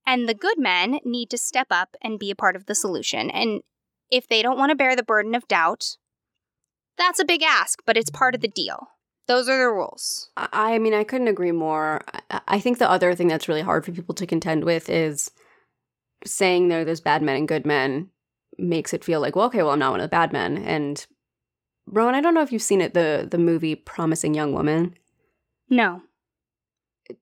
And 0.06 0.28
the 0.28 0.34
good 0.34 0.58
men 0.58 1.00
need 1.04 1.30
to 1.30 1.38
step 1.38 1.68
up 1.70 1.96
and 2.02 2.20
be 2.20 2.32
a 2.32 2.36
part 2.36 2.56
of 2.56 2.66
the 2.66 2.76
solution. 2.76 3.30
And 3.30 3.62
if 4.12 4.28
they 4.28 4.42
don't 4.42 4.58
want 4.58 4.72
to 4.72 4.76
bear 4.76 4.96
the 4.96 5.04
burden 5.04 5.36
of 5.36 5.48
doubt, 5.48 5.98
that's 6.98 7.20
a 7.20 7.26
big 7.26 7.44
ask, 7.44 7.80
but 7.86 7.96
it's 7.96 8.10
part 8.10 8.36
of 8.36 8.42
the 8.42 8.48
deal. 8.48 8.90
Those 9.30 9.48
are 9.48 9.60
the 9.60 9.70
rules. 9.70 10.32
I 10.36 10.80
mean, 10.80 10.96
I 10.96 11.04
couldn't 11.04 11.28
agree 11.28 11.52
more. 11.52 12.02
I 12.48 12.60
think 12.60 12.80
the 12.80 12.90
other 12.90 13.14
thing 13.14 13.28
that's 13.28 13.48
really 13.48 13.62
hard 13.62 13.86
for 13.86 13.92
people 13.92 14.16
to 14.16 14.26
contend 14.26 14.64
with 14.64 14.90
is 14.90 15.30
saying 16.26 16.68
there 16.68 16.84
there's 16.84 17.00
bad 17.00 17.22
men 17.22 17.36
and 17.36 17.48
good 17.48 17.64
men 17.64 18.10
makes 18.58 18.92
it 18.92 19.04
feel 19.04 19.22
like, 19.22 19.36
well, 19.36 19.46
okay, 19.46 19.62
well, 19.62 19.74
I'm 19.74 19.78
not 19.78 19.92
one 19.92 20.00
of 20.00 20.06
the 20.06 20.08
bad 20.08 20.34
men. 20.34 20.58
And 20.58 21.06
Rowan, 21.86 22.16
I 22.16 22.22
don't 22.22 22.34
know 22.34 22.42
if 22.42 22.52
you've 22.52 22.64
seen 22.64 22.82
it, 22.82 22.96
the 22.96 23.28
the 23.30 23.38
movie 23.38 23.76
Promising 23.76 24.34
Young 24.34 24.52
Woman. 24.52 24.96
No. 25.70 26.02
It's 27.08 27.22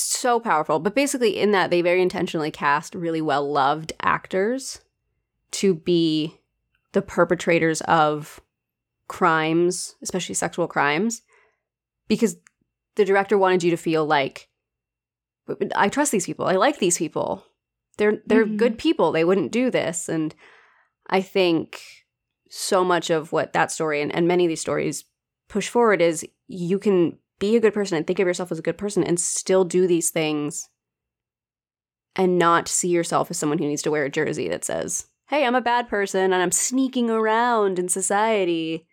so 0.00 0.40
powerful. 0.40 0.80
But 0.80 0.96
basically 0.96 1.38
in 1.38 1.52
that 1.52 1.70
they 1.70 1.80
very 1.80 2.02
intentionally 2.02 2.50
cast 2.50 2.92
really 2.92 3.22
well 3.22 3.48
loved 3.48 3.92
actors 4.00 4.80
to 5.52 5.74
be 5.76 6.40
the 6.90 7.02
perpetrators 7.02 7.82
of 7.82 8.40
crimes, 9.06 9.94
especially 10.02 10.34
sexual 10.34 10.66
crimes 10.66 11.22
because 12.08 12.36
the 12.96 13.04
director 13.04 13.38
wanted 13.38 13.62
you 13.62 13.70
to 13.70 13.76
feel 13.76 14.04
like 14.04 14.48
I 15.74 15.88
trust 15.88 16.12
these 16.12 16.26
people. 16.26 16.46
I 16.46 16.56
like 16.56 16.78
these 16.78 16.98
people. 16.98 17.44
They're 17.98 18.20
they're 18.26 18.44
mm-hmm. 18.44 18.56
good 18.56 18.78
people. 18.78 19.12
They 19.12 19.24
wouldn't 19.24 19.52
do 19.52 19.70
this. 19.70 20.08
And 20.08 20.34
I 21.08 21.20
think 21.20 21.80
so 22.50 22.84
much 22.84 23.10
of 23.10 23.32
what 23.32 23.52
that 23.52 23.70
story 23.70 24.00
and, 24.00 24.14
and 24.14 24.28
many 24.28 24.44
of 24.44 24.48
these 24.48 24.60
stories 24.60 25.04
push 25.48 25.68
forward 25.68 26.00
is 26.00 26.26
you 26.48 26.78
can 26.78 27.18
be 27.38 27.56
a 27.56 27.60
good 27.60 27.74
person 27.74 27.96
and 27.96 28.06
think 28.06 28.18
of 28.18 28.26
yourself 28.26 28.50
as 28.50 28.58
a 28.58 28.62
good 28.62 28.78
person 28.78 29.04
and 29.04 29.20
still 29.20 29.64
do 29.64 29.86
these 29.86 30.10
things 30.10 30.68
and 32.14 32.38
not 32.38 32.68
see 32.68 32.88
yourself 32.88 33.30
as 33.30 33.38
someone 33.38 33.58
who 33.58 33.66
needs 33.66 33.82
to 33.82 33.90
wear 33.90 34.04
a 34.04 34.10
jersey 34.10 34.48
that 34.48 34.64
says, 34.64 35.06
Hey, 35.28 35.44
I'm 35.44 35.54
a 35.54 35.60
bad 35.60 35.88
person 35.88 36.32
and 36.32 36.36
I'm 36.36 36.52
sneaking 36.52 37.10
around 37.10 37.78
in 37.78 37.88
society 37.88 38.86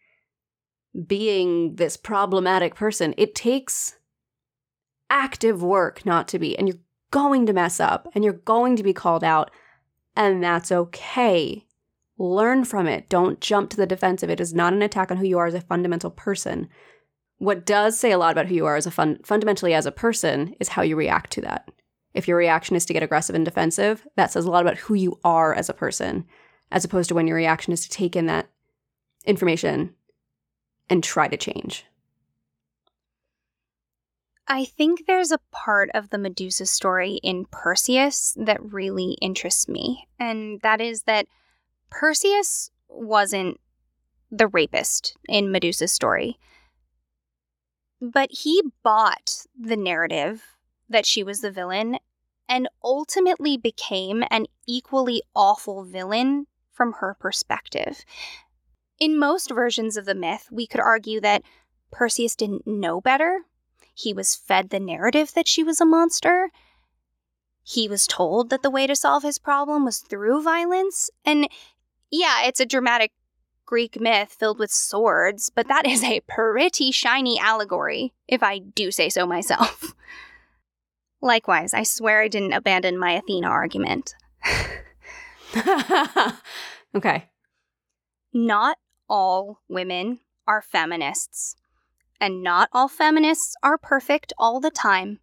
being 1.08 1.76
this 1.76 1.98
problematic 1.98 2.76
person. 2.76 3.14
It 3.18 3.36
takes 3.36 3.98
active 5.10 5.64
work 5.64 6.06
not 6.06 6.28
to 6.30 6.40
be, 6.40 6.58
and 6.58 6.68
you're 6.68 6.78
going 7.12 7.46
to 7.46 7.54
mess 7.54 7.80
up 7.80 8.08
and 8.14 8.24
you're 8.24 8.34
going 8.34 8.76
to 8.76 8.84
be 8.84 8.94
called 8.94 9.24
out, 9.24 9.52
and 10.16 10.44
that's 10.44 10.72
okay. 10.72 11.66
Learn 12.18 12.64
from 12.64 12.88
it. 12.88 13.10
Don't 13.10 13.42
jump 13.42 13.70
to 13.72 13.78
the 13.78 13.88
defensive. 13.88 14.30
It 14.30 14.40
is 14.40 14.54
not 14.54 14.74
an 14.74 14.82
attack 14.82 15.10
on 15.12 15.18
who 15.18 15.26
you 15.26 15.38
are 15.40 15.48
as 15.48 15.54
a 15.56 15.62
fundamental 15.62 16.12
person. 16.12 16.70
What 17.38 17.66
does 17.66 18.00
say 18.00 18.12
a 18.12 18.18
lot 18.18 18.32
about 18.32 18.46
who 18.46 18.56
you 18.56 18.66
are 18.66 18.76
as 18.76 18.86
a 18.86 18.92
fun- 18.92 19.20
fundamentally 19.24 19.74
as 19.74 19.86
a 19.86 19.92
person 19.92 20.56
is 20.60 20.70
how 20.70 20.84
you 20.84 20.96
react 20.96 21.32
to 21.32 21.42
that. 21.42 21.70
If 22.14 22.28
your 22.28 22.38
reaction 22.38 22.76
is 22.76 22.86
to 22.86 22.94
get 22.94 23.02
aggressive 23.02 23.36
and 23.36 23.44
defensive, 23.44 24.08
that 24.16 24.32
says 24.32 24.46
a 24.46 24.52
lot 24.52 24.62
about 24.62 24.78
who 24.78 24.94
you 24.94 25.20
are 25.24 25.54
as 25.54 25.68
a 25.68 25.74
person, 25.74 26.26
as 26.72 26.86
opposed 26.86 27.10
to 27.10 27.16
when 27.16 27.28
your 27.28 27.36
reaction 27.36 27.74
is 27.74 27.82
to 27.82 27.90
take 27.90 28.16
in 28.16 28.28
that 28.28 28.48
information 29.26 29.96
and 30.94 31.04
try 31.04 31.28
to 31.28 31.36
change? 31.36 31.86
I 34.48 34.64
think 34.64 35.08
there's 35.08 35.32
a 35.32 35.40
part 35.52 35.90
of 35.96 36.12
the 36.12 36.20
Medusa 36.20 36.68
story 36.68 37.20
in 37.24 37.46
Perseus 37.46 38.38
that 38.38 38.62
really 38.62 39.18
interests 39.20 39.68
me, 39.68 40.08
and 40.20 40.62
that 40.62 40.80
is 40.82 41.04
that 41.04 41.26
Perseus 41.90 42.70
wasn't 42.88 43.60
the 44.30 44.48
rapist 44.48 45.18
in 45.28 45.52
Medusa's 45.52 45.92
story, 45.92 46.38
but 48.00 48.30
he 48.30 48.62
bought 48.84 49.48
the 49.60 49.78
narrative 49.78 50.44
that 50.88 51.08
she 51.08 51.24
was 51.24 51.42
the 51.42 51.50
villain 51.50 51.98
and 52.48 52.70
ultimately 52.84 53.58
became 53.58 54.24
an 54.30 54.46
equally 54.68 55.24
awful 55.36 55.86
villain 55.86 56.46
from 56.72 56.94
her 56.94 57.16
perspective. 57.20 58.06
In 59.04 59.20
most 59.20 59.52
versions 59.52 59.98
of 59.98 60.06
the 60.06 60.16
myth, 60.16 60.48
we 60.50 60.66
could 60.66 60.80
argue 60.80 61.20
that 61.20 61.44
Perseus 61.92 62.38
didn't 62.38 62.66
know 62.66 63.02
better. 63.02 63.42
He 63.94 64.14
was 64.14 64.34
fed 64.34 64.70
the 64.70 64.80
narrative 64.80 65.34
that 65.34 65.46
she 65.46 65.62
was 65.62 65.82
a 65.82 65.86
monster. 65.86 66.52
He 67.66 67.90
was 67.90 68.08
told 68.08 68.50
that 68.50 68.64
the 68.64 68.70
way 68.70 68.88
to 68.88 68.96
solve 68.96 69.24
his 69.24 69.40
problem 69.40 69.84
was 69.84 69.98
through 69.98 70.42
violence. 70.42 71.10
And 71.26 71.50
yeah, 72.12 72.46
it's 72.46 72.62
a 72.62 72.66
dramatic 72.66 73.12
Greek 73.66 74.00
myth 74.00 74.38
filled 74.40 74.58
with 74.58 74.72
swords, 74.72 75.52
but 75.54 75.68
that 75.68 75.86
is 75.94 76.02
a 76.02 76.22
pretty 76.22 76.90
shiny 76.92 77.38
allegory, 77.38 78.14
if 78.26 78.42
I 78.42 78.60
do 78.60 78.90
say 78.90 79.10
so 79.10 79.28
myself. 79.28 79.94
Likewise, 81.22 81.74
I 81.74 81.84
swear 81.84 82.22
I 82.22 82.30
didn't 82.30 82.54
abandon 82.54 82.98
my 82.98 83.12
Athena 83.12 83.48
argument. 83.48 84.16
okay. 86.96 87.30
Not 88.32 88.78
all 89.14 89.60
women 89.70 90.20
are 90.48 90.60
feminists, 90.60 91.56
and 92.20 92.42
not 92.42 92.68
all 92.74 92.88
feminists 92.88 93.56
are 93.62 93.78
perfect 93.78 94.34
all 94.40 94.60
the 94.60 94.72
time. 94.72 95.20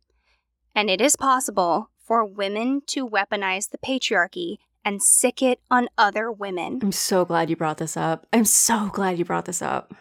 And 0.77 0.89
it 0.89 1.01
is 1.01 1.17
possible 1.17 1.91
for 1.99 2.25
women 2.25 2.83
to 2.87 3.09
weaponize 3.09 3.71
the 3.71 3.79
patriarchy 3.79 4.59
and 4.85 5.03
sic 5.03 5.43
it 5.43 5.59
on 5.73 5.89
other 5.99 6.31
women. 6.31 6.79
I'm 6.81 6.93
so 6.93 7.25
glad 7.25 7.51
you 7.51 7.57
brought 7.57 7.79
this 7.79 7.97
up. 7.97 8.29
I'm 8.33 8.45
so 8.45 8.91
glad 8.93 9.19
you 9.19 9.25
brought 9.25 9.47
this 9.47 9.61
up. 9.61 9.93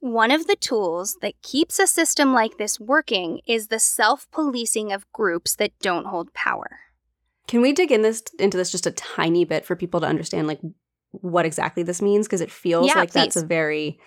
One 0.00 0.30
of 0.30 0.46
the 0.46 0.56
tools 0.56 1.16
that 1.22 1.40
keeps 1.40 1.78
a 1.78 1.86
system 1.86 2.34
like 2.34 2.58
this 2.58 2.78
working 2.78 3.40
is 3.46 3.68
the 3.68 3.78
self 3.78 4.30
policing 4.30 4.92
of 4.92 5.10
groups 5.10 5.56
that 5.56 5.72
don't 5.80 6.08
hold 6.08 6.34
power. 6.34 6.80
Can 7.48 7.62
we 7.62 7.72
dig 7.72 7.90
in 7.90 8.02
this 8.02 8.22
into 8.38 8.58
this 8.58 8.70
just 8.70 8.86
a 8.86 8.90
tiny 8.90 9.46
bit 9.46 9.64
for 9.64 9.74
people 9.74 10.00
to 10.00 10.06
understand 10.06 10.48
like 10.48 10.60
what 11.12 11.46
exactly 11.46 11.82
this 11.82 12.02
means 12.02 12.26
because 12.26 12.40
it 12.40 12.50
feels 12.50 12.88
yeah, 12.88 12.94
like 12.94 13.10
please. 13.10 13.20
that's 13.20 13.36
a 13.36 13.46
very 13.46 13.98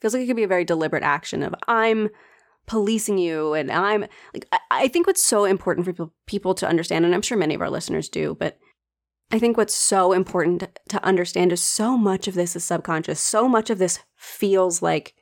feels 0.00 0.12
like 0.12 0.22
it 0.22 0.26
could 0.26 0.36
be 0.36 0.42
a 0.42 0.48
very 0.48 0.64
deliberate 0.64 1.02
action 1.02 1.42
of 1.42 1.54
I'm 1.66 2.10
policing 2.66 3.18
you 3.18 3.54
and 3.54 3.70
I'm 3.70 4.02
like 4.32 4.46
I, 4.52 4.58
I 4.70 4.88
think 4.88 5.06
what's 5.06 5.22
so 5.22 5.44
important 5.44 5.86
for 5.86 5.92
people, 5.92 6.12
people 6.26 6.54
to 6.56 6.68
understand 6.68 7.04
and 7.04 7.14
I'm 7.14 7.22
sure 7.22 7.38
many 7.38 7.54
of 7.54 7.62
our 7.62 7.70
listeners 7.70 8.08
do 8.08 8.36
but 8.38 8.58
I 9.30 9.38
think 9.38 9.56
what's 9.56 9.74
so 9.74 10.12
important 10.12 10.78
to 10.88 11.04
understand 11.04 11.52
is 11.52 11.62
so 11.62 11.96
much 11.96 12.28
of 12.28 12.34
this 12.34 12.54
is 12.54 12.62
subconscious. 12.62 13.20
So 13.20 13.48
much 13.48 13.70
of 13.70 13.78
this 13.78 14.00
feels 14.16 14.82
like 14.82 15.14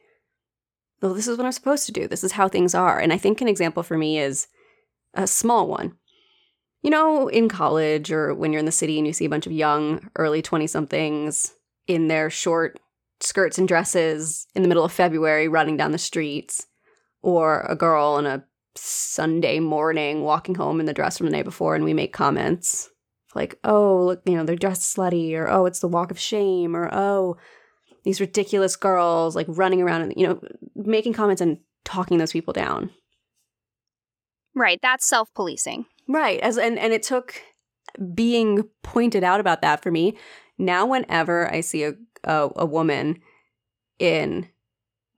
well 1.00 1.14
this 1.14 1.28
is 1.28 1.36
what 1.36 1.44
I'm 1.44 1.52
supposed 1.52 1.86
to 1.86 1.92
do. 1.92 2.08
This 2.08 2.24
is 2.24 2.32
how 2.32 2.48
things 2.48 2.74
are. 2.74 2.98
And 2.98 3.12
I 3.12 3.18
think 3.18 3.40
an 3.40 3.48
example 3.48 3.82
for 3.82 3.98
me 3.98 4.18
is 4.18 4.48
a 5.14 5.26
small 5.26 5.68
one 5.68 5.96
you 6.82 6.90
know, 6.90 7.28
in 7.28 7.48
college 7.48 8.10
or 8.10 8.34
when 8.34 8.52
you're 8.52 8.60
in 8.60 8.66
the 8.66 8.72
city 8.72 8.98
and 8.98 9.06
you 9.06 9.12
see 9.12 9.24
a 9.24 9.30
bunch 9.30 9.46
of 9.46 9.52
young, 9.52 10.10
early 10.16 10.42
20 10.42 10.66
somethings 10.66 11.54
in 11.86 12.08
their 12.08 12.28
short 12.28 12.78
skirts 13.20 13.58
and 13.58 13.68
dresses 13.68 14.46
in 14.54 14.62
the 14.62 14.68
middle 14.68 14.84
of 14.84 14.92
February 14.92 15.48
running 15.48 15.76
down 15.76 15.92
the 15.92 15.98
streets, 15.98 16.66
or 17.22 17.60
a 17.68 17.76
girl 17.76 18.08
on 18.14 18.26
a 18.26 18.44
Sunday 18.74 19.60
morning 19.60 20.22
walking 20.22 20.54
home 20.54 20.80
in 20.80 20.86
the 20.86 20.94
dress 20.94 21.18
from 21.18 21.26
the 21.26 21.32
night 21.32 21.44
before, 21.44 21.74
and 21.74 21.84
we 21.84 21.94
make 21.94 22.12
comments 22.12 22.90
like, 23.34 23.58
oh, 23.64 24.04
look, 24.04 24.22
you 24.26 24.36
know, 24.36 24.44
they're 24.44 24.56
dressed 24.56 24.96
slutty, 24.96 25.34
or 25.34 25.48
oh, 25.48 25.66
it's 25.66 25.80
the 25.80 25.88
walk 25.88 26.10
of 26.10 26.18
shame, 26.18 26.74
or 26.74 26.92
oh, 26.92 27.36
these 28.04 28.20
ridiculous 28.20 28.76
girls 28.76 29.36
like 29.36 29.46
running 29.48 29.80
around 29.80 30.02
and, 30.02 30.14
you 30.16 30.26
know, 30.26 30.40
making 30.74 31.12
comments 31.12 31.40
and 31.40 31.58
talking 31.84 32.18
those 32.18 32.32
people 32.32 32.52
down. 32.52 32.90
Right. 34.54 34.80
That's 34.82 35.06
self 35.06 35.32
policing. 35.34 35.86
Right. 36.08 36.40
As 36.40 36.58
and, 36.58 36.78
and 36.78 36.92
it 36.92 37.02
took 37.02 37.42
being 38.14 38.68
pointed 38.82 39.24
out 39.24 39.40
about 39.40 39.62
that 39.62 39.82
for 39.82 39.90
me. 39.90 40.16
Now, 40.58 40.86
whenever 40.86 41.52
I 41.52 41.60
see 41.60 41.84
a, 41.84 41.94
a, 42.24 42.50
a 42.56 42.66
woman 42.66 43.20
in 43.98 44.48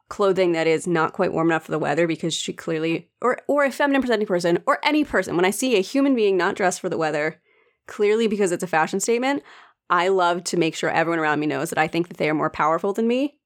clothing 0.09 0.53
that 0.53 0.67
is 0.67 0.87
not 0.87 1.13
quite 1.13 1.33
warm 1.33 1.51
enough 1.51 1.65
for 1.65 1.71
the 1.71 1.79
weather 1.79 2.07
because 2.07 2.35
she 2.35 2.53
clearly 2.53 3.09
or 3.23 3.39
or 3.49 3.65
a 3.65 3.71
feminine 3.73 4.03
presenting 4.03 4.27
person 4.27 4.63
or 4.67 4.79
any 4.85 5.03
person 5.03 5.35
when 5.35 5.47
i 5.47 5.51
see 5.51 5.77
a 5.77 5.81
human 5.81 6.15
being 6.15 6.37
not 6.37 6.55
dressed 6.55 6.79
for 6.79 6.91
the 6.91 6.99
weather 6.99 7.41
clearly 7.87 8.29
because 8.29 8.53
it's 8.53 8.63
a 8.63 8.67
fashion 8.69 9.01
statement 9.01 9.43
i 9.89 10.09
love 10.09 10.45
to 10.45 10.59
make 10.59 10.77
sure 10.77 10.91
everyone 10.91 11.19
around 11.19 11.41
me 11.41 11.47
knows 11.47 11.71
that 11.71 11.79
i 11.79 11.89
think 11.89 12.09
that 12.09 12.19
they 12.19 12.29
are 12.29 12.35
more 12.35 12.51
powerful 12.51 12.93
than 12.93 13.09
me 13.09 13.39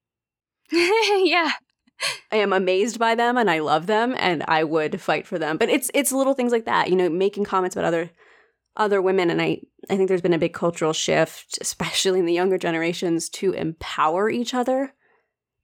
yeah. 0.72 1.52
I 2.32 2.36
am 2.36 2.52
amazed 2.52 2.98
by 2.98 3.14
them 3.14 3.36
and 3.36 3.50
I 3.50 3.60
love 3.60 3.86
them 3.86 4.14
and 4.18 4.44
I 4.46 4.64
would 4.64 5.00
fight 5.00 5.26
for 5.26 5.38
them. 5.38 5.56
But 5.56 5.68
it's 5.68 5.90
it's 5.94 6.12
little 6.12 6.34
things 6.34 6.52
like 6.52 6.64
that, 6.66 6.90
you 6.90 6.96
know, 6.96 7.08
making 7.08 7.44
comments 7.44 7.76
about 7.76 7.86
other 7.86 8.10
other 8.76 9.02
women 9.02 9.30
and 9.30 9.42
I 9.42 9.62
I 9.90 9.96
think 9.96 10.08
there's 10.08 10.22
been 10.22 10.34
a 10.34 10.38
big 10.38 10.54
cultural 10.54 10.92
shift, 10.92 11.58
especially 11.60 12.20
in 12.20 12.26
the 12.26 12.32
younger 12.32 12.58
generations 12.58 13.28
to 13.30 13.52
empower 13.52 14.30
each 14.30 14.54
other 14.54 14.92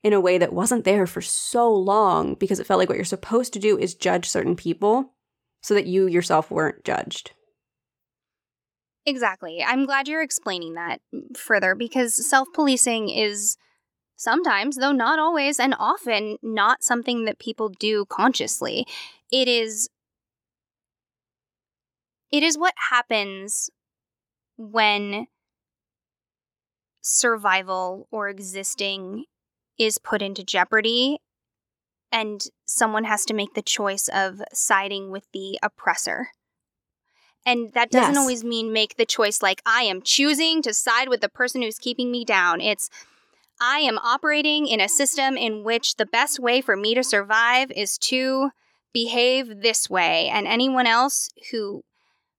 in 0.02 0.12
a 0.12 0.20
way 0.20 0.36
that 0.38 0.52
wasn't 0.52 0.84
there 0.84 1.06
for 1.06 1.22
so 1.22 1.72
long 1.72 2.34
because 2.34 2.60
it 2.60 2.66
felt 2.66 2.78
like 2.78 2.88
what 2.88 2.98
you're 2.98 3.04
supposed 3.04 3.52
to 3.54 3.58
do 3.58 3.78
is 3.78 3.94
judge 3.94 4.28
certain 4.28 4.54
people 4.54 5.14
so 5.62 5.72
that 5.74 5.86
you 5.86 6.06
yourself 6.06 6.50
weren't 6.50 6.84
judged. 6.84 7.32
Exactly. 9.06 9.64
I'm 9.66 9.86
glad 9.86 10.08
you're 10.08 10.22
explaining 10.22 10.74
that 10.74 11.00
further 11.36 11.74
because 11.74 12.28
self 12.28 12.48
policing 12.54 13.08
is 13.08 13.56
sometimes, 14.24 14.76
though 14.76 14.92
not 14.92 15.18
always, 15.20 15.60
and 15.60 15.74
often 15.78 16.38
not 16.42 16.82
something 16.82 17.26
that 17.26 17.38
people 17.38 17.68
do 17.68 18.06
consciously. 18.06 18.86
It 19.30 19.48
is 19.48 19.88
it 22.32 22.42
is 22.42 22.58
what 22.58 22.74
happens 22.90 23.70
when 24.56 25.26
survival 27.02 28.08
or 28.10 28.28
existing 28.28 29.24
is 29.78 29.98
put 29.98 30.22
into 30.22 30.42
jeopardy 30.42 31.18
and 32.12 32.46
someone 32.66 33.04
has 33.04 33.24
to 33.26 33.34
make 33.34 33.54
the 33.54 33.62
choice 33.62 34.08
of 34.08 34.42
siding 34.52 35.10
with 35.10 35.26
the 35.32 35.58
oppressor. 35.62 36.28
And 37.46 37.72
that 37.74 37.90
doesn't 37.90 38.16
Yes. 38.16 38.18
always 38.18 38.42
mean 38.44 38.72
make 38.72 38.96
the 38.96 39.04
choice 39.06 39.42
like 39.42 39.60
I 39.66 39.82
am 39.82 40.00
choosing 40.02 40.62
to 40.62 40.72
side 40.72 41.08
with 41.08 41.20
the 41.20 41.28
person 41.28 41.62
who's 41.62 41.78
keeping 41.78 42.10
me 42.10 42.24
down. 42.24 42.60
It's 42.60 42.88
I 43.60 43.78
am 43.78 43.98
operating 43.98 44.66
in 44.66 44.80
a 44.80 44.88
system 44.88 45.36
in 45.36 45.64
which 45.64 45.96
the 45.96 46.06
best 46.06 46.38
way 46.40 46.60
for 46.60 46.76
me 46.76 46.94
to 46.94 47.04
survive 47.04 47.70
is 47.70 47.98
to 47.98 48.50
behave 48.92 49.62
this 49.62 49.88
way. 49.88 50.28
And 50.28 50.46
anyone 50.46 50.86
else 50.86 51.30
who 51.50 51.82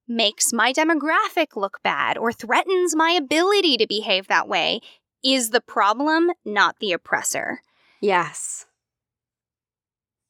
makes 0.08 0.54
my 0.54 0.72
demographic 0.72 1.56
look 1.56 1.80
bad 1.84 2.18
or 2.18 2.32
threatens 2.32 2.96
my 2.96 3.12
ability 3.12 3.78
to 3.78 3.88
behave 3.88 4.28
that 4.28 4.48
way 4.48 4.82
is 5.24 5.50
the 5.50 5.62
problem, 5.62 6.32
not 6.44 6.78
the 6.80 6.92
oppressor. 6.92 7.62
Yes. 8.02 8.66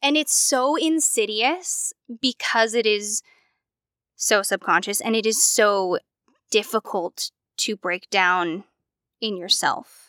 And 0.01 0.15
it's 0.15 0.35
so 0.35 0.75
insidious 0.75 1.93
because 2.21 2.73
it 2.73 2.85
is 2.85 3.21
so 4.15 4.41
subconscious 4.41 5.01
and 5.01 5.15
it 5.15 5.25
is 5.25 5.43
so 5.43 5.99
difficult 6.51 7.31
to 7.57 7.75
break 7.75 8.09
down 8.09 8.63
in 9.19 9.35
yourself. 9.35 10.04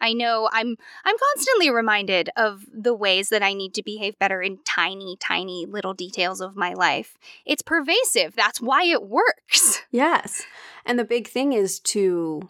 I 0.00 0.12
know 0.12 0.48
I'm 0.52 0.76
I'm 1.04 1.16
constantly 1.34 1.70
reminded 1.70 2.30
of 2.36 2.66
the 2.72 2.94
ways 2.94 3.28
that 3.30 3.42
I 3.42 3.54
need 3.54 3.74
to 3.74 3.82
behave 3.82 4.18
better 4.18 4.42
in 4.42 4.58
tiny 4.64 5.16
tiny 5.18 5.66
little 5.66 5.94
details 5.94 6.40
of 6.40 6.56
my 6.56 6.74
life. 6.74 7.16
It's 7.46 7.62
pervasive. 7.62 8.34
That's 8.34 8.60
why 8.60 8.84
it 8.84 9.02
works. 9.08 9.82
Yes. 9.90 10.42
And 10.84 10.98
the 10.98 11.04
big 11.04 11.28
thing 11.28 11.52
is 11.52 11.78
to 11.80 12.48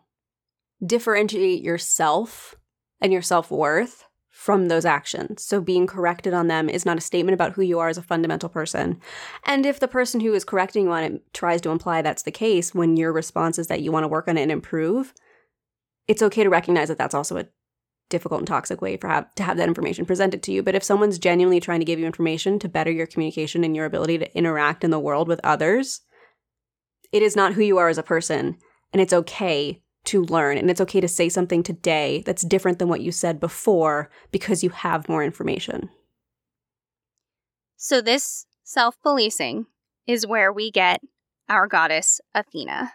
differentiate 0.84 1.62
yourself 1.62 2.54
and 3.02 3.12
your 3.12 3.20
self 3.20 3.50
worth 3.50 4.04
from 4.30 4.66
those 4.66 4.84
actions. 4.84 5.44
So 5.44 5.60
being 5.60 5.86
corrected 5.86 6.34
on 6.34 6.48
them 6.48 6.68
is 6.68 6.84
not 6.84 6.98
a 6.98 7.02
statement 7.02 7.34
about 7.34 7.52
who 7.52 7.62
you 7.62 7.78
are 7.78 7.88
as 7.88 7.98
a 7.98 8.02
fundamental 8.02 8.48
person. 8.48 9.00
And 9.44 9.64
if 9.64 9.78
the 9.78 9.88
person 9.88 10.20
who 10.20 10.34
is 10.34 10.44
correcting 10.44 10.86
you 10.86 10.92
on 10.92 11.04
it 11.04 11.32
tries 11.32 11.60
to 11.62 11.70
imply 11.70 12.02
that's 12.02 12.24
the 12.24 12.32
case 12.32 12.74
when 12.74 12.96
your 12.96 13.12
response 13.12 13.58
is 13.58 13.68
that 13.68 13.80
you 13.82 13.92
want 13.92 14.04
to 14.04 14.08
work 14.08 14.26
on 14.26 14.36
it 14.36 14.42
and 14.42 14.52
improve, 14.52 15.14
it's 16.06 16.22
okay 16.22 16.42
to 16.42 16.50
recognize 16.50 16.88
that 16.88 16.98
that's 16.98 17.14
also 17.14 17.36
a 17.36 17.46
difficult 18.10 18.40
and 18.40 18.46
toxic 18.46 18.82
way 18.82 18.96
for 18.96 19.08
have, 19.08 19.34
to 19.34 19.42
have 19.42 19.56
that 19.56 19.68
information 19.68 20.04
presented 20.04 20.42
to 20.42 20.52
you. 20.52 20.62
But 20.62 20.74
if 20.74 20.84
someone's 20.84 21.18
genuinely 21.18 21.60
trying 21.60 21.80
to 21.80 21.86
give 21.86 21.98
you 21.98 22.06
information 22.06 22.58
to 22.60 22.68
better 22.68 22.90
your 22.90 23.06
communication 23.06 23.64
and 23.64 23.74
your 23.74 23.86
ability 23.86 24.18
to 24.18 24.36
interact 24.36 24.84
in 24.84 24.90
the 24.90 24.98
world 24.98 25.26
with 25.26 25.40
others, 25.42 26.02
it 27.12 27.22
is 27.22 27.34
not 27.34 27.54
who 27.54 27.62
you 27.62 27.78
are 27.78 27.88
as 27.88 27.98
a 27.98 28.02
person. 28.02 28.58
And 28.92 29.00
it's 29.00 29.12
okay 29.12 29.82
to 30.04 30.22
learn. 30.22 30.58
And 30.58 30.70
it's 30.70 30.80
okay 30.82 31.00
to 31.00 31.08
say 31.08 31.28
something 31.28 31.62
today 31.62 32.22
that's 32.26 32.42
different 32.42 32.78
than 32.78 32.88
what 32.88 33.00
you 33.00 33.10
said 33.10 33.40
before 33.40 34.10
because 34.30 34.62
you 34.62 34.70
have 34.70 35.08
more 35.08 35.24
information. 35.24 35.88
So 37.76 38.00
this 38.00 38.46
self-policing 38.64 39.66
is 40.06 40.26
where 40.26 40.52
we 40.52 40.70
get 40.70 41.00
our 41.48 41.66
goddess 41.66 42.20
Athena. 42.34 42.92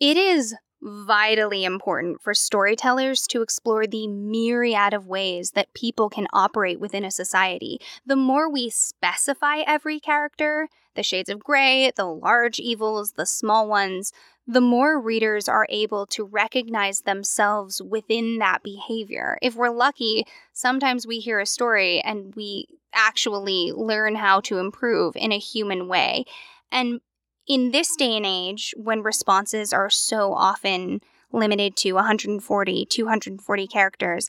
It 0.00 0.16
is 0.16 0.54
vitally 0.82 1.64
important 1.64 2.20
for 2.20 2.34
storytellers 2.34 3.26
to 3.28 3.42
explore 3.42 3.86
the 3.86 4.06
myriad 4.06 4.92
of 4.92 5.06
ways 5.06 5.52
that 5.52 5.72
people 5.74 6.08
can 6.08 6.26
operate 6.32 6.78
within 6.78 7.04
a 7.04 7.10
society. 7.10 7.80
The 8.04 8.16
more 8.16 8.50
we 8.50 8.70
specify 8.70 9.58
every 9.66 9.98
character, 9.98 10.68
the 10.94 11.02
shades 11.02 11.28
of 11.28 11.42
gray, 11.42 11.90
the 11.96 12.06
large 12.06 12.58
evils, 12.58 13.12
the 13.12 13.26
small 13.26 13.68
ones, 13.68 14.12
the 14.46 14.60
more 14.60 15.00
readers 15.00 15.48
are 15.48 15.66
able 15.70 16.06
to 16.06 16.24
recognize 16.24 17.00
themselves 17.00 17.82
within 17.82 18.38
that 18.38 18.62
behavior. 18.62 19.38
If 19.42 19.56
we're 19.56 19.70
lucky, 19.70 20.24
sometimes 20.52 21.06
we 21.06 21.18
hear 21.18 21.40
a 21.40 21.46
story 21.46 22.00
and 22.00 22.34
we 22.36 22.66
actually 22.94 23.72
learn 23.74 24.14
how 24.14 24.40
to 24.42 24.58
improve 24.58 25.16
in 25.16 25.32
a 25.32 25.38
human 25.38 25.88
way. 25.88 26.24
And 26.70 27.00
in 27.46 27.70
this 27.70 27.94
day 27.96 28.16
and 28.16 28.26
age, 28.26 28.74
when 28.76 29.02
responses 29.02 29.72
are 29.72 29.90
so 29.90 30.34
often 30.34 31.00
limited 31.32 31.76
to 31.76 31.92
140, 31.92 32.86
240 32.86 33.66
characters, 33.66 34.28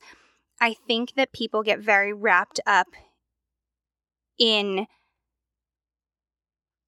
I 0.59 0.76
think 0.88 1.13
that 1.15 1.34
people 1.34 1.63
get 1.63 1.80
very 1.80 2.13
wrapped 2.13 2.59
up 2.65 2.88
in 4.38 4.88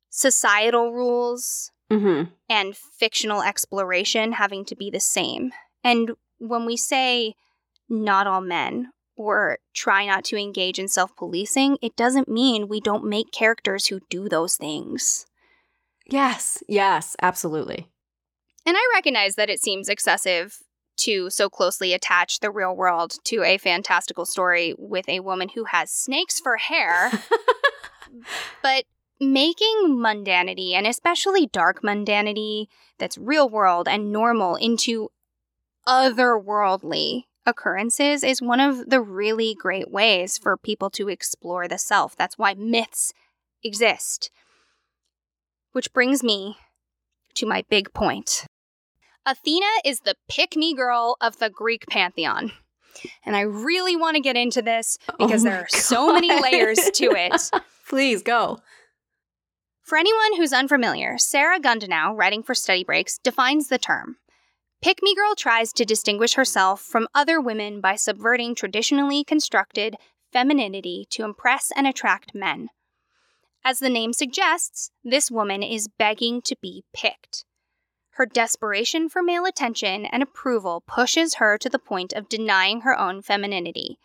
societal 0.10 0.92
rules 0.94 1.72
Mm-hmm. 1.92 2.32
and 2.48 2.78
fictional 2.78 3.42
exploration 3.42 4.34
having 4.34 4.64
to 4.66 4.76
be 4.76 4.92
the 4.92 5.00
same. 5.00 5.52
And 5.84 6.12
when 6.38 6.68
we 6.68 6.78
say 6.78 7.34
not 7.90 8.28
all 8.28 8.42
men 8.42 8.92
or 9.16 9.58
try 9.74 10.06
not 10.06 10.24
to 10.26 10.38
engage 10.38 10.78
in 10.78 10.88
self 10.88 11.16
policing, 11.16 11.80
it 11.82 11.96
doesn't 11.96 12.30
mean 12.30 12.68
we 12.68 12.80
don't 12.80 13.06
make 13.06 13.32
characters 13.32 13.88
who 13.88 14.02
do 14.08 14.30
those 14.30 14.56
things. 14.56 15.26
Yes. 16.12 16.64
Yes. 16.68 17.16
Absolutely. 17.22 17.88
And 18.66 18.76
I 18.78 18.92
recognize 18.94 19.36
that 19.36 19.50
it 19.50 19.62
seems 19.62 19.90
excessive 19.90 20.60
to 20.98 21.30
so 21.30 21.50
closely 21.50 21.94
attach 21.94 22.40
the 22.40 22.52
real 22.52 22.76
world 22.76 23.16
to 23.24 23.44
a 23.44 23.58
fantastical 23.58 24.26
story 24.26 24.76
with 24.78 25.08
a 25.08 25.22
woman 25.22 25.50
who 25.50 25.64
has 25.66 25.92
snakes 25.92 26.40
for 26.40 26.58
hair. 26.58 27.12
but 28.62 28.84
making 29.20 29.98
mundanity, 29.98 30.74
and 30.74 30.86
especially 30.86 31.48
dark 31.48 31.82
mundanity 31.82 32.68
that's 32.98 33.18
real 33.18 33.50
world 33.50 33.88
and 33.88 34.12
normal, 34.12 34.56
into 34.56 35.10
otherworldly 35.88 37.24
occurrences 37.46 38.24
is 38.24 38.42
one 38.42 38.60
of 38.60 38.90
the 38.90 39.02
really 39.02 39.56
great 39.56 39.90
ways 39.90 40.38
for 40.38 40.58
people 40.58 40.90
to 40.92 41.10
explore 41.10 41.68
the 41.68 41.78
self. 41.78 42.16
That's 42.16 42.38
why 42.38 42.54
myths 42.54 43.14
exist. 43.64 44.30
Which 45.72 45.94
brings 45.94 46.24
me 46.24 46.58
to 47.36 47.46
my 47.46 47.64
big 47.70 47.94
point. 47.94 48.46
Athena 49.26 49.68
is 49.86 50.00
the 50.00 50.16
pick 50.30 50.56
me 50.56 50.74
girl 50.74 51.16
of 51.22 51.38
the 51.38 51.50
Greek 51.50 51.86
pantheon. 51.88 52.52
And 53.26 53.36
I 53.36 53.42
really 53.42 53.96
want 53.96 54.16
to 54.16 54.22
get 54.22 54.36
into 54.36 54.62
this 54.62 54.98
oh 55.08 55.16
because 55.18 55.46
Oh 55.46 55.50
there 55.50 55.60
are 55.60 55.70
so 55.70 56.14
many 56.14 56.42
layers 56.42 56.78
to 56.96 57.12
it. 57.12 57.52
Please 57.88 58.24
go. 58.24 58.60
For 59.82 59.98
anyone 59.98 60.36
who's 60.38 60.54
unfamiliar, 60.54 61.18
Sarah 61.18 61.60
Gundenau, 61.60 62.16
writing 62.16 62.44
for 62.44 62.54
Study 62.54 62.84
Breaks, 62.84 63.18
defines 63.18 63.70
the 63.70 63.80
term. 63.80 64.18
Pick 64.82 65.02
Me 65.02 65.16
Girl 65.16 65.36
tries 65.36 65.74
to 65.74 65.84
distinguish 65.84 66.36
herself 66.36 66.82
from 66.82 67.08
other 67.14 67.42
women 67.42 67.82
by 67.82 67.96
subverting 67.96 68.56
traditionally 68.56 69.24
constructed 69.24 69.96
femininity 70.32 71.08
to 71.10 71.24
impress 71.24 71.72
and 71.76 71.88
attract 71.88 72.36
men. 72.36 72.70
As 73.64 73.80
the 73.80 73.90
name 73.90 74.14
suggests, 74.14 74.92
this 75.04 75.30
woman 75.30 75.64
is 75.64 75.88
begging 75.88 76.42
to 76.44 76.56
be 76.62 76.84
picked. 76.94 77.46
Her 78.12 78.26
desperation 78.26 79.10
for 79.10 79.22
male 79.22 79.46
attention 79.46 80.06
and 80.06 80.22
approval 80.22 80.84
pushes 80.86 81.36
her 81.36 81.58
to 81.58 81.70
the 81.70 81.80
point 81.80 82.14
of 82.14 82.30
denying 82.30 82.82
her 82.82 82.98
own 82.98 83.22
femininity. 83.22 83.98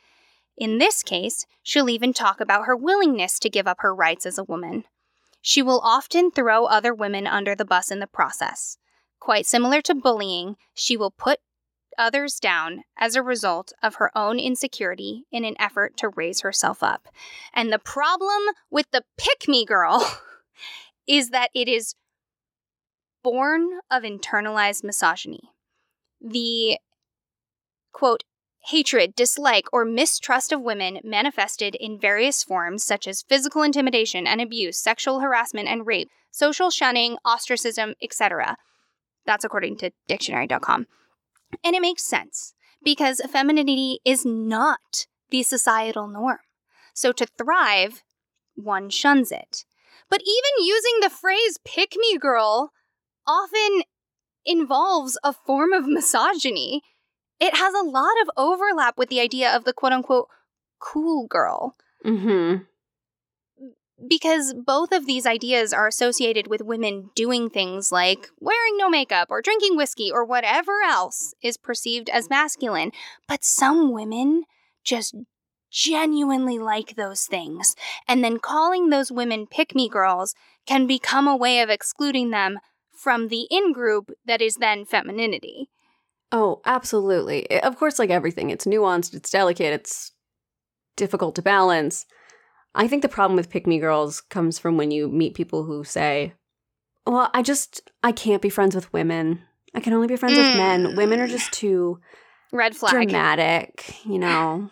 In 0.56 0.78
this 0.78 1.02
case, 1.02 1.46
she'll 1.62 1.88
even 1.88 2.12
talk 2.12 2.40
about 2.40 2.66
her 2.66 2.76
willingness 2.76 3.38
to 3.40 3.50
give 3.50 3.66
up 3.66 3.78
her 3.80 3.94
rights 3.94 4.24
as 4.24 4.38
a 4.38 4.44
woman. 4.44 4.84
She 5.40 5.62
will 5.62 5.80
often 5.82 6.30
throw 6.30 6.66
other 6.66 6.94
women 6.94 7.26
under 7.26 7.54
the 7.54 7.64
bus 7.64 7.90
in 7.90 7.98
the 7.98 8.06
process. 8.06 8.78
Quite 9.18 9.46
similar 9.46 9.80
to 9.82 9.94
bullying, 9.94 10.56
she 10.74 10.96
will 10.96 11.10
put 11.10 11.40
others 11.98 12.38
down 12.38 12.84
as 12.98 13.16
a 13.16 13.22
result 13.22 13.72
of 13.82 13.96
her 13.96 14.10
own 14.16 14.38
insecurity 14.38 15.24
in 15.30 15.44
an 15.44 15.56
effort 15.58 15.96
to 15.98 16.08
raise 16.08 16.40
herself 16.40 16.82
up. 16.82 17.08
And 17.52 17.72
the 17.72 17.78
problem 17.78 18.40
with 18.70 18.90
the 18.90 19.04
pick 19.16 19.48
me 19.48 19.64
girl 19.64 20.18
is 21.06 21.30
that 21.30 21.50
it 21.54 21.68
is 21.68 21.94
born 23.22 23.80
of 23.90 24.02
internalized 24.02 24.84
misogyny. 24.84 25.50
The 26.20 26.78
quote, 27.92 28.24
hatred, 28.66 29.14
dislike, 29.14 29.66
or 29.72 29.84
mistrust 29.84 30.52
of 30.52 30.60
women 30.60 31.00
manifested 31.04 31.74
in 31.74 31.98
various 31.98 32.42
forms 32.42 32.82
such 32.82 33.06
as 33.06 33.22
physical 33.22 33.62
intimidation 33.62 34.26
and 34.26 34.40
abuse, 34.40 34.78
sexual 34.78 35.20
harassment 35.20 35.68
and 35.68 35.86
rape, 35.86 36.10
social 36.30 36.70
shunning, 36.70 37.16
ostracism, 37.24 37.94
etc. 38.02 38.56
That's 39.26 39.44
according 39.44 39.76
to 39.78 39.90
dictionary.com. 40.08 40.86
And 41.62 41.74
it 41.74 41.82
makes 41.82 42.04
sense 42.04 42.54
because 42.82 43.20
femininity 43.30 44.00
is 44.04 44.24
not 44.24 45.06
the 45.30 45.42
societal 45.42 46.08
norm. 46.08 46.38
So 46.94 47.12
to 47.12 47.26
thrive, 47.38 48.02
one 48.54 48.90
shuns 48.90 49.32
it. 49.32 49.64
But 50.10 50.20
even 50.20 50.66
using 50.66 51.00
the 51.00 51.10
phrase 51.10 51.58
pick 51.64 51.94
me 51.96 52.18
girl 52.18 52.72
often 53.26 53.82
involves 54.44 55.18
a 55.24 55.32
form 55.32 55.72
of 55.72 55.86
misogyny. 55.86 56.82
It 57.40 57.56
has 57.56 57.74
a 57.74 57.86
lot 57.88 58.14
of 58.22 58.30
overlap 58.36 58.96
with 58.96 59.08
the 59.08 59.20
idea 59.20 59.54
of 59.54 59.64
the 59.64 59.72
quote 59.72 59.92
unquote 59.92 60.28
cool 60.78 61.26
girl. 61.26 61.76
Mm-hmm 62.04 62.64
because 64.08 64.54
both 64.54 64.92
of 64.92 65.06
these 65.06 65.26
ideas 65.26 65.72
are 65.72 65.86
associated 65.86 66.46
with 66.46 66.62
women 66.62 67.10
doing 67.14 67.50
things 67.50 67.92
like 67.92 68.28
wearing 68.40 68.76
no 68.76 68.88
makeup 68.88 69.28
or 69.30 69.42
drinking 69.42 69.76
whiskey 69.76 70.10
or 70.12 70.24
whatever 70.24 70.82
else 70.82 71.34
is 71.42 71.56
perceived 71.56 72.08
as 72.10 72.30
masculine. 72.30 72.92
But 73.28 73.44
some 73.44 73.92
women 73.92 74.44
just 74.84 75.14
genuinely 75.70 76.58
like 76.58 76.94
those 76.94 77.26
things. 77.26 77.74
And 78.06 78.22
then 78.22 78.38
calling 78.38 78.90
those 78.90 79.10
women 79.10 79.46
pick 79.46 79.74
me 79.74 79.88
girls 79.88 80.34
can 80.66 80.86
become 80.86 81.26
a 81.26 81.36
way 81.36 81.60
of 81.60 81.68
excluding 81.68 82.30
them 82.30 82.58
from 82.96 83.28
the 83.28 83.46
in 83.50 83.72
group 83.72 84.10
that 84.24 84.40
is 84.40 84.56
then 84.56 84.84
femininity. 84.84 85.68
Oh, 86.30 86.60
absolutely. 86.64 87.60
Of 87.60 87.76
course, 87.76 87.98
like 87.98 88.10
everything, 88.10 88.50
it's 88.50 88.64
nuanced, 88.64 89.14
it's 89.14 89.30
delicate, 89.30 89.72
it's 89.72 90.12
difficult 90.96 91.34
to 91.36 91.42
balance. 91.42 92.06
I 92.74 92.88
think 92.88 93.02
the 93.02 93.08
problem 93.08 93.36
with 93.36 93.50
pick 93.50 93.66
me 93.66 93.78
girls 93.78 94.20
comes 94.20 94.58
from 94.58 94.76
when 94.76 94.90
you 94.90 95.08
meet 95.08 95.34
people 95.34 95.64
who 95.64 95.84
say, 95.84 96.34
Well, 97.06 97.30
I 97.32 97.42
just, 97.42 97.90
I 98.02 98.12
can't 98.12 98.42
be 98.42 98.50
friends 98.50 98.74
with 98.74 98.92
women. 98.92 99.42
I 99.74 99.80
can 99.80 99.92
only 99.92 100.06
be 100.06 100.16
friends 100.16 100.36
mm. 100.36 100.48
with 100.48 100.56
men. 100.56 100.96
Women 100.96 101.20
are 101.20 101.26
just 101.26 101.52
too 101.52 102.00
red 102.52 102.76
flag 102.76 102.92
dramatic, 102.92 103.96
you 104.04 104.18
know. 104.18 104.70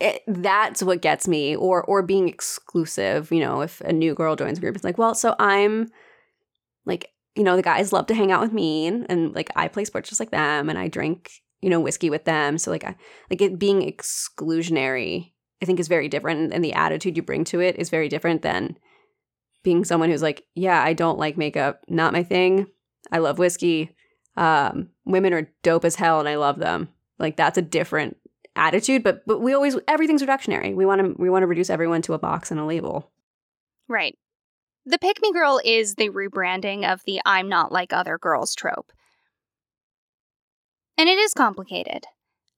It, 0.00 0.22
that's 0.26 0.82
what 0.82 1.00
gets 1.00 1.28
me 1.28 1.54
or 1.54 1.82
or 1.84 2.02
being 2.02 2.28
exclusive 2.28 3.30
you 3.30 3.38
know 3.38 3.60
if 3.60 3.80
a 3.82 3.92
new 3.92 4.12
girl 4.12 4.34
joins 4.34 4.58
a 4.58 4.60
group 4.60 4.74
it's 4.74 4.82
like 4.82 4.98
well 4.98 5.14
so 5.14 5.36
i'm 5.38 5.88
like 6.84 7.12
you 7.36 7.44
know 7.44 7.54
the 7.54 7.62
guys 7.62 7.92
love 7.92 8.06
to 8.06 8.14
hang 8.14 8.32
out 8.32 8.42
with 8.42 8.52
me 8.52 8.88
and, 8.88 9.06
and 9.08 9.34
like 9.36 9.50
i 9.54 9.68
play 9.68 9.84
sports 9.84 10.08
just 10.08 10.20
like 10.20 10.32
them 10.32 10.68
and 10.68 10.80
i 10.80 10.88
drink 10.88 11.30
you 11.62 11.70
know 11.70 11.78
whiskey 11.78 12.10
with 12.10 12.24
them 12.24 12.58
so 12.58 12.72
like 12.72 12.82
i 12.82 12.96
like 13.30 13.40
it 13.40 13.56
being 13.56 13.80
exclusionary 13.80 15.30
I 15.64 15.66
think 15.66 15.80
is 15.80 15.88
very 15.88 16.10
different 16.10 16.52
and 16.52 16.62
the 16.62 16.74
attitude 16.74 17.16
you 17.16 17.22
bring 17.22 17.42
to 17.44 17.60
it 17.60 17.76
is 17.76 17.88
very 17.88 18.10
different 18.10 18.42
than 18.42 18.76
being 19.62 19.82
someone 19.82 20.10
who's 20.10 20.20
like, 20.20 20.44
yeah, 20.54 20.82
I 20.82 20.92
don't 20.92 21.18
like 21.18 21.38
makeup, 21.38 21.80
not 21.88 22.12
my 22.12 22.22
thing. 22.22 22.66
I 23.10 23.16
love 23.16 23.38
whiskey. 23.38 23.96
Um, 24.36 24.90
women 25.06 25.32
are 25.32 25.50
dope 25.62 25.86
as 25.86 25.94
hell 25.94 26.20
and 26.20 26.28
I 26.28 26.34
love 26.34 26.58
them. 26.58 26.90
Like 27.18 27.38
that's 27.38 27.56
a 27.56 27.62
different 27.62 28.18
attitude, 28.54 29.02
but 29.02 29.24
but 29.26 29.40
we 29.40 29.54
always 29.54 29.78
everything's 29.88 30.22
reductionary. 30.22 30.74
We 30.74 30.84
want 30.84 31.00
to 31.00 31.14
we 31.18 31.30
want 31.30 31.44
to 31.44 31.46
reduce 31.46 31.70
everyone 31.70 32.02
to 32.02 32.12
a 32.12 32.18
box 32.18 32.50
and 32.50 32.60
a 32.60 32.66
label. 32.66 33.10
Right. 33.88 34.18
The 34.84 34.98
pick 34.98 35.22
me 35.22 35.32
girl 35.32 35.62
is 35.64 35.94
the 35.94 36.10
rebranding 36.10 36.86
of 36.92 37.00
the 37.06 37.22
I'm 37.24 37.48
not 37.48 37.72
like 37.72 37.94
other 37.94 38.18
girls 38.18 38.54
trope. 38.54 38.92
And 40.98 41.08
it 41.08 41.18
is 41.18 41.32
complicated. 41.32 42.04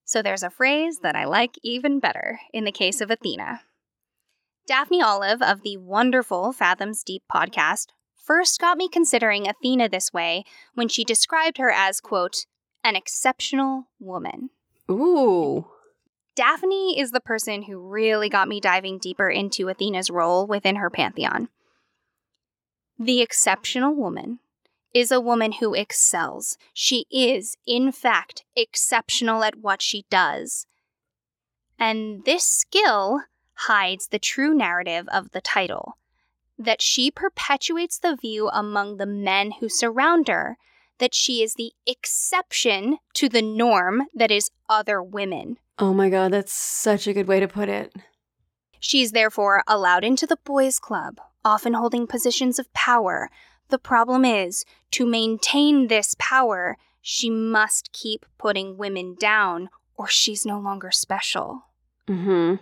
So 0.07 0.21
there's 0.21 0.41
a 0.41 0.49
phrase 0.49 0.99
that 0.99 1.17
I 1.17 1.25
like 1.25 1.59
even 1.63 1.99
better 1.99 2.39
in 2.53 2.63
the 2.63 2.71
case 2.71 3.01
of 3.01 3.11
Athena. 3.11 3.59
Daphne 4.65 5.01
Olive 5.01 5.41
of 5.41 5.63
the 5.63 5.75
wonderful 5.75 6.53
Fathoms 6.53 7.03
Deep 7.03 7.23
podcast 7.29 7.87
first 8.15 8.61
got 8.61 8.77
me 8.77 8.87
considering 8.87 9.49
Athena 9.49 9.89
this 9.89 10.13
way 10.13 10.45
when 10.75 10.87
she 10.87 11.03
described 11.03 11.57
her 11.57 11.69
as, 11.69 11.99
quote, 11.99 12.45
an 12.85 12.95
exceptional 12.95 13.89
woman. 13.99 14.49
Ooh. 14.89 15.67
Daphne 16.35 16.97
is 16.97 17.11
the 17.11 17.19
person 17.19 17.63
who 17.63 17.77
really 17.77 18.29
got 18.29 18.47
me 18.47 18.61
diving 18.61 18.99
deeper 18.99 19.29
into 19.29 19.67
Athena's 19.67 20.09
role 20.09 20.47
within 20.47 20.77
her 20.77 20.89
pantheon. 20.89 21.49
The 22.97 23.19
exceptional 23.19 23.93
woman 23.93 24.39
is 24.97 25.11
a 25.11 25.21
woman 25.21 25.53
who 25.53 25.73
excels. 25.73 26.57
She 26.73 27.05
is, 27.11 27.55
in 27.65 27.91
fact, 27.91 28.43
exceptional 28.55 29.43
at 29.43 29.57
what 29.57 29.81
she 29.81 30.05
does. 30.09 30.65
And 31.79 32.25
this 32.25 32.43
skill 32.43 33.21
hides 33.53 34.07
the 34.07 34.19
true 34.19 34.53
narrative 34.53 35.07
of 35.09 35.31
the 35.31 35.41
title 35.41 35.97
that 36.59 36.81
she 36.81 37.11
perpetuates 37.11 37.99
the 37.99 38.15
view 38.15 38.49
among 38.49 38.97
the 38.97 39.05
men 39.05 39.51
who 39.59 39.69
surround 39.69 40.27
her 40.27 40.57
that 40.99 41.13
she 41.13 41.43
is 41.43 41.53
the 41.53 41.71
exception 41.85 42.97
to 43.13 43.29
the 43.29 43.41
norm 43.41 44.03
that 44.15 44.31
is 44.31 44.49
other 44.67 45.01
women. 45.01 45.57
Oh 45.77 45.93
my 45.93 46.09
god, 46.09 46.33
that's 46.33 46.53
such 46.53 47.05
a 47.05 47.13
good 47.13 47.27
way 47.27 47.39
to 47.39 47.47
put 47.47 47.69
it. 47.69 47.95
She 48.79 49.01
is 49.01 49.11
therefore 49.11 49.63
allowed 49.67 50.03
into 50.03 50.25
the 50.25 50.39
boys' 50.43 50.79
club, 50.79 51.19
often 51.45 51.73
holding 51.73 52.07
positions 52.07 52.57
of 52.57 52.71
power, 52.73 53.29
the 53.69 53.79
problem 53.79 54.25
is, 54.25 54.65
to 54.91 55.05
maintain 55.05 55.87
this 55.87 56.15
power, 56.19 56.77
she 57.01 57.29
must 57.29 57.91
keep 57.93 58.25
putting 58.37 58.77
women 58.77 59.15
down, 59.19 59.69
or 59.95 60.07
she's 60.07 60.45
no 60.45 60.59
longer 60.59 60.91
special. 60.91 61.63
Mm-hmm. 62.07 62.55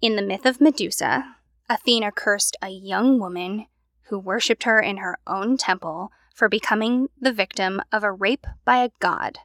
In 0.00 0.16
the 0.16 0.22
myth 0.22 0.44
of 0.44 0.60
Medusa, 0.60 1.36
Athena 1.68 2.12
cursed 2.12 2.56
a 2.60 2.68
young 2.68 3.18
woman 3.18 3.66
who 4.08 4.18
worshipped 4.18 4.64
her 4.64 4.80
in 4.80 4.98
her 4.98 5.18
own 5.26 5.56
temple 5.56 6.12
for 6.34 6.48
becoming 6.48 7.08
the 7.18 7.32
victim 7.32 7.80
of 7.90 8.02
a 8.04 8.12
rape 8.12 8.46
by 8.64 8.84
a 8.84 8.90
god. 9.00 9.38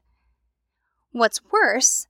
What's 1.12 1.41
worse, 1.52 2.08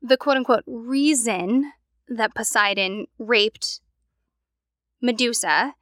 the 0.00 0.16
quote 0.16 0.36
unquote 0.36 0.64
reason 0.66 1.72
that 2.08 2.34
Poseidon 2.34 3.06
raped 3.18 3.80
Medusa 5.00 5.74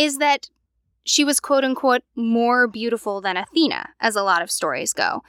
is 0.00 0.16
that 0.16 0.48
she 1.04 1.24
was 1.24 1.40
quote 1.40 1.62
unquote 1.62 2.02
more 2.16 2.66
beautiful 2.66 3.20
than 3.20 3.36
Athena, 3.36 3.90
as 4.00 4.16
a 4.16 4.22
lot 4.22 4.40
of 4.40 4.50
stories 4.50 4.94
go. 4.94 5.22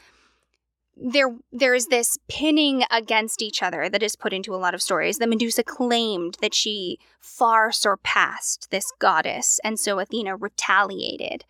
There, 0.96 1.36
there 1.52 1.74
is 1.74 1.88
this 1.88 2.18
pinning 2.30 2.84
against 2.90 3.42
each 3.42 3.62
other 3.62 3.90
that 3.90 4.04
is 4.04 4.16
put 4.16 4.32
into 4.32 4.56
a 4.56 4.58
lot 4.58 4.74
of 4.74 4.82
stories. 4.82 5.18
The 5.18 5.28
Medusa 5.28 5.64
claimed 5.64 6.38
that 6.42 6.54
she 6.54 7.00
far 7.20 7.72
surpassed 7.74 8.72
this 8.72 8.94
goddess, 8.98 9.60
and 9.64 9.78
so 9.78 10.00
Athena 10.00 10.38
retaliated. 10.38 11.44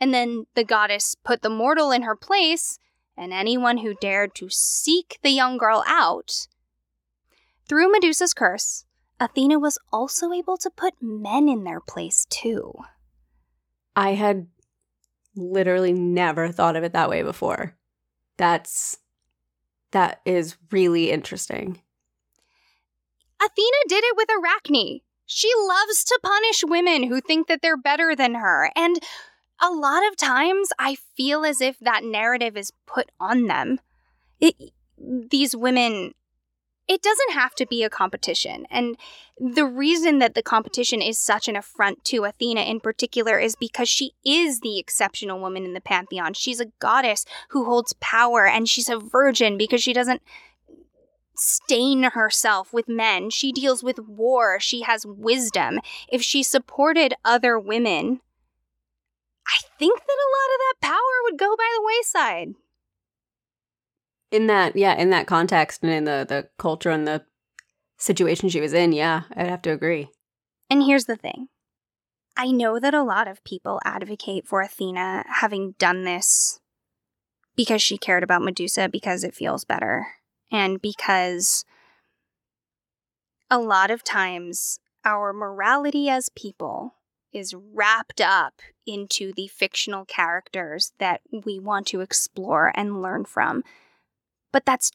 And 0.00 0.12
then 0.12 0.46
the 0.54 0.64
goddess 0.64 1.14
put 1.14 1.42
the 1.42 1.50
mortal 1.50 1.92
in 1.92 2.02
her 2.02 2.16
place, 2.16 2.80
and 3.16 3.32
anyone 3.32 3.78
who 3.78 3.94
dared 3.94 4.34
to 4.36 4.48
seek 4.50 5.18
the 5.22 5.30
young 5.30 5.56
girl 5.56 5.84
out. 5.86 6.48
Through 7.68 7.92
Medusa's 7.92 8.34
curse, 8.34 8.83
Athena 9.20 9.58
was 9.58 9.78
also 9.92 10.32
able 10.32 10.56
to 10.58 10.70
put 10.70 10.94
men 11.00 11.48
in 11.48 11.64
their 11.64 11.80
place 11.80 12.26
too. 12.28 12.72
I 13.96 14.14
had 14.14 14.48
literally 15.36 15.92
never 15.92 16.50
thought 16.50 16.76
of 16.76 16.84
it 16.84 16.92
that 16.92 17.10
way 17.10 17.22
before. 17.22 17.76
That's 18.36 18.98
that 19.92 20.20
is 20.24 20.56
really 20.72 21.10
interesting. 21.10 21.80
Athena 23.40 23.76
did 23.88 24.04
it 24.04 24.16
with 24.16 24.28
Arachne. 24.30 25.00
She 25.26 25.50
loves 25.56 26.04
to 26.04 26.20
punish 26.22 26.64
women 26.64 27.04
who 27.04 27.20
think 27.20 27.46
that 27.46 27.62
they're 27.62 27.76
better 27.76 28.16
than 28.16 28.34
her. 28.34 28.70
And 28.74 28.98
a 29.62 29.70
lot 29.70 30.06
of 30.08 30.16
times 30.16 30.70
I 30.78 30.96
feel 31.16 31.44
as 31.44 31.60
if 31.60 31.78
that 31.78 32.04
narrative 32.04 32.56
is 32.56 32.72
put 32.86 33.10
on 33.20 33.46
them. 33.46 33.80
It, 34.40 34.56
these 34.98 35.56
women 35.56 36.12
it 36.86 37.02
doesn't 37.02 37.32
have 37.32 37.54
to 37.54 37.66
be 37.66 37.82
a 37.82 37.90
competition. 37.90 38.66
And 38.70 38.96
the 39.38 39.64
reason 39.64 40.18
that 40.18 40.34
the 40.34 40.42
competition 40.42 41.00
is 41.00 41.18
such 41.18 41.48
an 41.48 41.56
affront 41.56 42.04
to 42.06 42.24
Athena 42.24 42.62
in 42.62 42.80
particular 42.80 43.38
is 43.38 43.56
because 43.56 43.88
she 43.88 44.12
is 44.24 44.60
the 44.60 44.78
exceptional 44.78 45.40
woman 45.40 45.64
in 45.64 45.72
the 45.72 45.80
pantheon. 45.80 46.34
She's 46.34 46.60
a 46.60 46.72
goddess 46.78 47.24
who 47.50 47.64
holds 47.64 47.94
power 48.00 48.46
and 48.46 48.68
she's 48.68 48.88
a 48.88 48.98
virgin 48.98 49.56
because 49.56 49.82
she 49.82 49.92
doesn't 49.92 50.22
stain 51.36 52.02
herself 52.02 52.72
with 52.72 52.88
men. 52.88 53.30
She 53.30 53.50
deals 53.50 53.82
with 53.82 53.98
war. 53.98 54.60
She 54.60 54.82
has 54.82 55.06
wisdom. 55.06 55.80
If 56.08 56.22
she 56.22 56.42
supported 56.42 57.14
other 57.24 57.58
women, 57.58 58.20
I 59.46 59.58
think 59.78 59.98
that 59.98 60.04
a 60.04 60.32
lot 60.32 60.54
of 60.54 60.60
that 60.60 60.86
power 60.86 61.22
would 61.24 61.38
go 61.38 61.56
by 61.56 61.68
the 61.76 61.82
wayside. 61.84 62.54
In 64.34 64.48
that, 64.48 64.74
yeah, 64.74 64.94
in 64.94 65.10
that 65.10 65.26
context 65.26 65.82
and 65.82 65.92
in 65.92 66.04
the 66.04 66.26
the 66.28 66.48
culture 66.58 66.90
and 66.90 67.06
the 67.06 67.24
situation 67.98 68.48
she 68.48 68.60
was 68.60 68.72
in, 68.72 68.92
yeah, 68.92 69.22
I'd 69.36 69.48
have 69.48 69.62
to 69.62 69.70
agree. 69.70 70.08
And 70.68 70.82
here's 70.82 71.04
the 71.04 71.16
thing. 71.16 71.48
I 72.36 72.50
know 72.50 72.80
that 72.80 72.94
a 72.94 73.02
lot 73.02 73.28
of 73.28 73.44
people 73.44 73.80
advocate 73.84 74.46
for 74.46 74.60
Athena 74.60 75.24
having 75.28 75.76
done 75.78 76.02
this 76.02 76.58
because 77.54 77.80
she 77.80 77.96
cared 77.96 78.24
about 78.24 78.42
Medusa 78.42 78.88
because 78.88 79.22
it 79.22 79.34
feels 79.34 79.64
better 79.64 80.08
and 80.50 80.82
because 80.82 81.64
a 83.50 83.58
lot 83.58 83.90
of 83.90 84.02
times 84.02 84.80
our 85.04 85.32
morality 85.32 86.08
as 86.08 86.28
people 86.30 86.94
is 87.32 87.54
wrapped 87.54 88.20
up 88.20 88.54
into 88.86 89.32
the 89.32 89.48
fictional 89.48 90.04
characters 90.04 90.92
that 90.98 91.20
we 91.30 91.58
want 91.58 91.86
to 91.88 92.00
explore 92.00 92.72
and 92.74 93.02
learn 93.02 93.24
from. 93.24 93.62
But 94.54 94.64
that's 94.64 94.92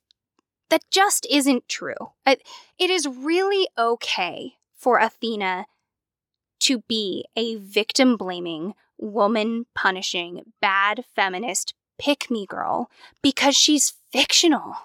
that 0.70 0.84
just 0.90 1.28
isn't 1.30 1.68
true. 1.68 2.14
It, 2.26 2.42
it 2.80 2.90
is 2.90 3.08
really 3.08 3.68
okay 3.78 4.54
for 4.74 5.00
Athena 5.00 5.66
to 6.62 6.80
be 6.88 7.26
a 7.36 7.56
victim 7.58 8.16
blaming, 8.16 8.74
woman 8.98 9.66
punishing, 9.76 10.44
bad 10.62 11.04
feminist 11.14 11.74
pick 11.98 12.32
me 12.32 12.46
girl 12.46 12.90
because 13.22 13.58
she's 13.58 13.96
fictional. 14.14 14.76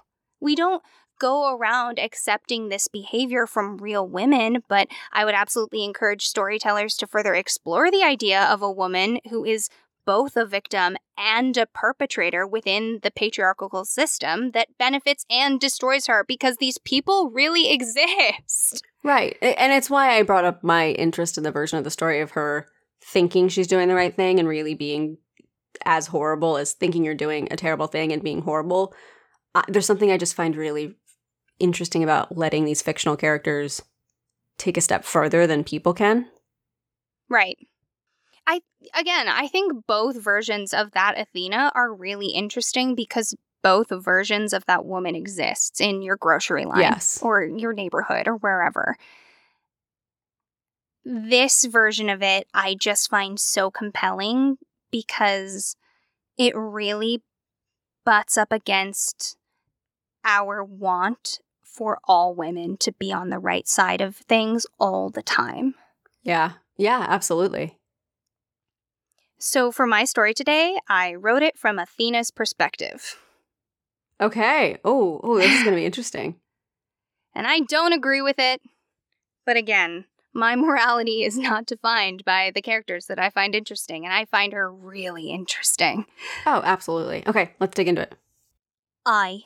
We 0.40 0.56
don't 0.56 0.82
go 1.20 1.54
around 1.54 2.00
accepting 2.00 2.68
this 2.68 2.88
behavior 2.88 3.46
from 3.46 3.78
real 3.78 4.08
women, 4.08 4.64
but 4.68 4.88
I 5.12 5.24
would 5.24 5.34
absolutely 5.34 5.84
encourage 5.84 6.26
storytellers 6.26 6.96
to 6.96 7.06
further 7.06 7.34
explore 7.34 7.90
the 7.90 8.02
idea 8.02 8.42
of 8.42 8.62
a 8.62 8.70
woman 8.70 9.20
who 9.30 9.44
is 9.44 9.68
both 10.04 10.36
a 10.36 10.44
victim 10.44 10.96
and 11.16 11.56
a 11.56 11.66
perpetrator 11.66 12.46
within 12.46 13.00
the 13.02 13.10
patriarchal 13.10 13.84
system 13.84 14.50
that 14.52 14.78
benefits 14.78 15.24
and 15.30 15.60
destroys 15.60 16.06
her 16.06 16.24
because 16.26 16.56
these 16.56 16.78
people 16.78 17.30
really 17.30 17.70
exist. 17.72 18.82
Right. 19.02 19.36
And 19.42 19.72
it's 19.72 19.90
why 19.90 20.16
I 20.16 20.22
brought 20.22 20.44
up 20.44 20.62
my 20.62 20.90
interest 20.90 21.36
in 21.36 21.44
the 21.44 21.52
version 21.52 21.78
of 21.78 21.84
the 21.84 21.90
story 21.90 22.20
of 22.20 22.32
her 22.32 22.66
thinking 23.02 23.48
she's 23.48 23.66
doing 23.66 23.88
the 23.88 23.94
right 23.94 24.14
thing 24.14 24.38
and 24.38 24.48
really 24.48 24.74
being 24.74 25.18
as 25.84 26.06
horrible 26.06 26.56
as 26.56 26.72
thinking 26.72 27.04
you're 27.04 27.14
doing 27.14 27.48
a 27.50 27.56
terrible 27.56 27.86
thing 27.86 28.12
and 28.12 28.22
being 28.22 28.42
horrible. 28.42 28.94
Uh, 29.54 29.62
there's 29.68 29.86
something 29.86 30.10
I 30.10 30.16
just 30.16 30.34
find 30.34 30.56
really 30.56 30.96
interesting 31.58 32.02
about 32.02 32.36
letting 32.36 32.64
these 32.64 32.82
fictional 32.82 33.16
characters 33.16 33.82
take 34.58 34.76
a 34.76 34.80
step 34.80 35.04
further 35.04 35.46
than 35.46 35.64
people 35.64 35.94
can. 35.94 36.28
Right. 37.28 37.58
I 38.46 38.60
again, 38.98 39.28
I 39.28 39.48
think 39.48 39.86
both 39.86 40.16
versions 40.16 40.74
of 40.74 40.92
that 40.92 41.18
Athena 41.18 41.72
are 41.74 41.92
really 41.92 42.28
interesting 42.28 42.94
because 42.94 43.34
both 43.62 43.88
versions 43.90 44.52
of 44.52 44.66
that 44.66 44.84
woman 44.84 45.14
exists 45.14 45.80
in 45.80 46.02
your 46.02 46.16
grocery 46.16 46.66
line 46.66 46.80
yes. 46.80 47.18
or 47.22 47.44
your 47.44 47.72
neighborhood 47.72 48.28
or 48.28 48.36
wherever. 48.36 48.96
This 51.04 51.64
version 51.64 52.08
of 52.10 52.22
it 52.22 52.46
I 52.52 52.74
just 52.78 53.10
find 53.10 53.40
so 53.40 53.70
compelling 53.70 54.58
because 54.90 55.76
it 56.36 56.54
really 56.54 57.22
butts 58.04 58.36
up 58.36 58.52
against 58.52 59.36
our 60.24 60.62
want 60.62 61.40
for 61.62 61.98
all 62.04 62.34
women 62.34 62.76
to 62.78 62.92
be 62.92 63.12
on 63.12 63.30
the 63.30 63.38
right 63.38 63.66
side 63.66 64.00
of 64.00 64.16
things 64.16 64.66
all 64.78 65.10
the 65.10 65.22
time. 65.22 65.74
Yeah. 66.22 66.52
Yeah, 66.76 67.04
absolutely. 67.08 67.78
So, 69.46 69.70
for 69.70 69.86
my 69.86 70.06
story 70.06 70.32
today, 70.32 70.78
I 70.88 71.12
wrote 71.12 71.42
it 71.42 71.58
from 71.58 71.78
Athena's 71.78 72.30
perspective. 72.30 73.16
Okay. 74.18 74.78
Oh, 74.86 75.20
oh, 75.22 75.36
this 75.36 75.52
is 75.52 75.64
going 75.64 75.74
to 75.74 75.80
be 75.80 75.84
interesting. 75.84 76.36
and 77.34 77.46
I 77.46 77.60
don't 77.60 77.92
agree 77.92 78.22
with 78.22 78.38
it. 78.38 78.62
But 79.44 79.58
again, 79.58 80.06
my 80.32 80.56
morality 80.56 81.24
is 81.24 81.36
not 81.36 81.66
defined 81.66 82.24
by 82.24 82.52
the 82.54 82.62
characters 82.62 83.04
that 83.04 83.18
I 83.18 83.28
find 83.28 83.54
interesting, 83.54 84.06
and 84.06 84.14
I 84.14 84.24
find 84.24 84.54
her 84.54 84.72
really 84.72 85.28
interesting. 85.28 86.06
Oh, 86.46 86.62
absolutely. 86.64 87.22
Okay, 87.26 87.50
let's 87.60 87.74
dig 87.74 87.88
into 87.88 88.00
it. 88.00 88.14
I, 89.04 89.42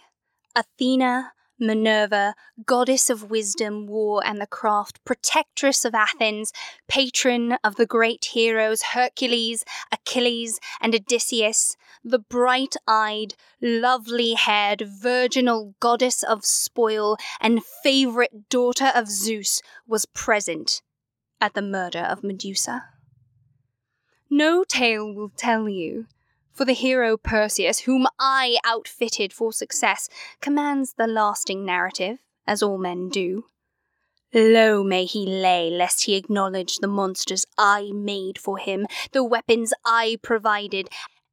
Athena, 0.54 1.32
Minerva, 1.58 2.34
goddess 2.64 3.10
of 3.10 3.30
wisdom, 3.30 3.86
war, 3.86 4.22
and 4.24 4.40
the 4.40 4.46
craft, 4.46 5.04
protectress 5.04 5.84
of 5.84 5.94
Athens, 5.94 6.52
patron 6.86 7.58
of 7.64 7.76
the 7.76 7.86
great 7.86 8.26
heroes 8.26 8.82
Hercules, 8.94 9.64
Achilles, 9.90 10.60
and 10.80 10.94
Odysseus, 10.94 11.76
the 12.04 12.18
bright 12.18 12.76
eyed, 12.86 13.34
lovely 13.60 14.34
haired, 14.34 14.82
virginal 14.82 15.74
goddess 15.80 16.22
of 16.22 16.44
spoil 16.44 17.16
and 17.40 17.64
favorite 17.64 18.48
daughter 18.48 18.92
of 18.94 19.08
Zeus, 19.08 19.60
was 19.86 20.06
present 20.06 20.82
at 21.40 21.54
the 21.54 21.62
murder 21.62 22.00
of 22.00 22.22
Medusa. 22.22 22.84
No 24.30 24.62
tale 24.62 25.12
will 25.12 25.32
tell 25.36 25.68
you 25.68 26.06
for 26.58 26.64
the 26.64 26.74
hero 26.74 27.16
Perseus, 27.16 27.78
whom 27.82 28.08
I 28.18 28.58
outfitted 28.64 29.32
for 29.32 29.52
success, 29.52 30.08
commands 30.40 30.94
the 30.94 31.06
lasting 31.06 31.64
narrative, 31.64 32.18
as 32.48 32.64
all 32.64 32.78
men 32.78 33.10
do. 33.10 33.44
Low 34.34 34.82
may 34.82 35.04
he 35.04 35.24
lay, 35.24 35.70
lest 35.70 36.06
he 36.06 36.16
acknowledge 36.16 36.78
the 36.78 36.88
monsters 36.88 37.46
I 37.56 37.92
made 37.94 38.38
for 38.38 38.58
him, 38.58 38.88
the 39.12 39.22
weapons 39.22 39.72
I 39.86 40.18
provided, 40.20 40.88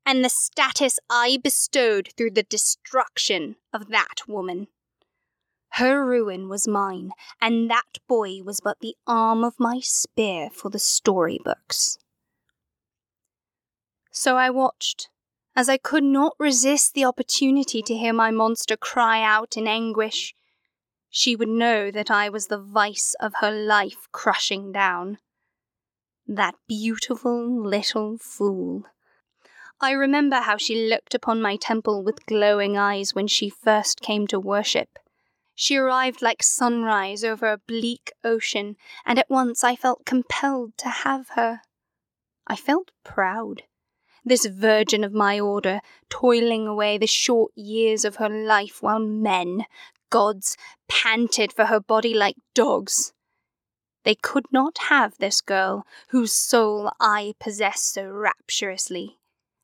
and 0.05 0.23
the 0.23 0.29
status 0.29 0.99
I 1.09 1.39
bestowed 1.43 2.09
through 2.15 2.31
the 2.31 2.43
destruction 2.43 3.55
of 3.73 3.87
that 3.89 4.27
woman. 4.27 4.67
Her 5.69 6.05
ruin 6.05 6.49
was 6.49 6.67
mine, 6.67 7.09
and 7.41 7.67
that 7.71 7.97
boy 8.07 8.43
was 8.43 8.61
but 8.61 8.79
the 8.79 8.95
arm 9.07 9.43
of 9.43 9.55
my 9.57 9.79
spear 9.81 10.51
for 10.51 10.69
the 10.69 10.77
storybooks. 10.77 11.97
So 14.11 14.37
I 14.37 14.51
watched, 14.51 15.09
as 15.55 15.69
I 15.69 15.77
could 15.77 16.03
not 16.03 16.35
resist 16.37 16.93
the 16.93 17.05
opportunity 17.05 17.81
to 17.81 17.95
hear 17.95 18.11
my 18.11 18.29
monster 18.29 18.75
cry 18.75 19.21
out 19.23 19.55
in 19.55 19.67
anguish. 19.67 20.35
She 21.09 21.35
would 21.35 21.47
know 21.47 21.91
that 21.91 22.11
I 22.11 22.27
was 22.27 22.47
the 22.47 22.57
vice 22.59 23.15
of 23.21 23.35
her 23.39 23.51
life 23.51 24.09
crushing 24.11 24.73
down. 24.73 25.17
That 26.27 26.55
beautiful 26.67 27.65
little 27.65 28.17
fool. 28.17 28.83
I 29.79 29.91
remember 29.91 30.37
how 30.37 30.57
she 30.57 30.89
looked 30.89 31.13
upon 31.13 31.41
my 31.41 31.55
temple 31.55 32.03
with 32.03 32.25
glowing 32.25 32.77
eyes 32.77 33.15
when 33.15 33.27
she 33.27 33.49
first 33.49 34.01
came 34.01 34.27
to 34.27 34.39
worship. 34.39 34.99
She 35.53 35.77
arrived 35.77 36.21
like 36.21 36.43
sunrise 36.43 37.23
over 37.23 37.49
a 37.49 37.57
bleak 37.57 38.11
ocean, 38.25 38.75
and 39.05 39.17
at 39.17 39.29
once 39.29 39.63
I 39.63 39.77
felt 39.77 40.05
compelled 40.05 40.77
to 40.79 40.89
have 40.89 41.29
her. 41.29 41.61
I 42.45 42.57
felt 42.57 42.91
proud 43.05 43.63
this 44.25 44.45
virgin 44.45 45.03
of 45.03 45.13
my 45.13 45.39
order, 45.39 45.81
toiling 46.09 46.67
away 46.67 46.97
the 46.97 47.07
short 47.07 47.51
years 47.55 48.03
of 48.03 48.15
her 48.15 48.29
life 48.29 48.81
while 48.81 48.99
men, 48.99 49.65
gods, 50.09 50.57
panted 50.87 51.53
for 51.53 51.65
her 51.65 51.79
body 51.79 52.13
like 52.13 52.35
dogs. 52.53 53.13
They 54.03 54.15
could 54.15 54.45
not 54.51 54.77
have 54.89 55.17
this 55.17 55.41
girl, 55.41 55.85
whose 56.09 56.33
soul 56.33 56.91
I 56.99 57.33
possessed 57.39 57.93
so 57.93 58.05
rapturously. 58.05 59.17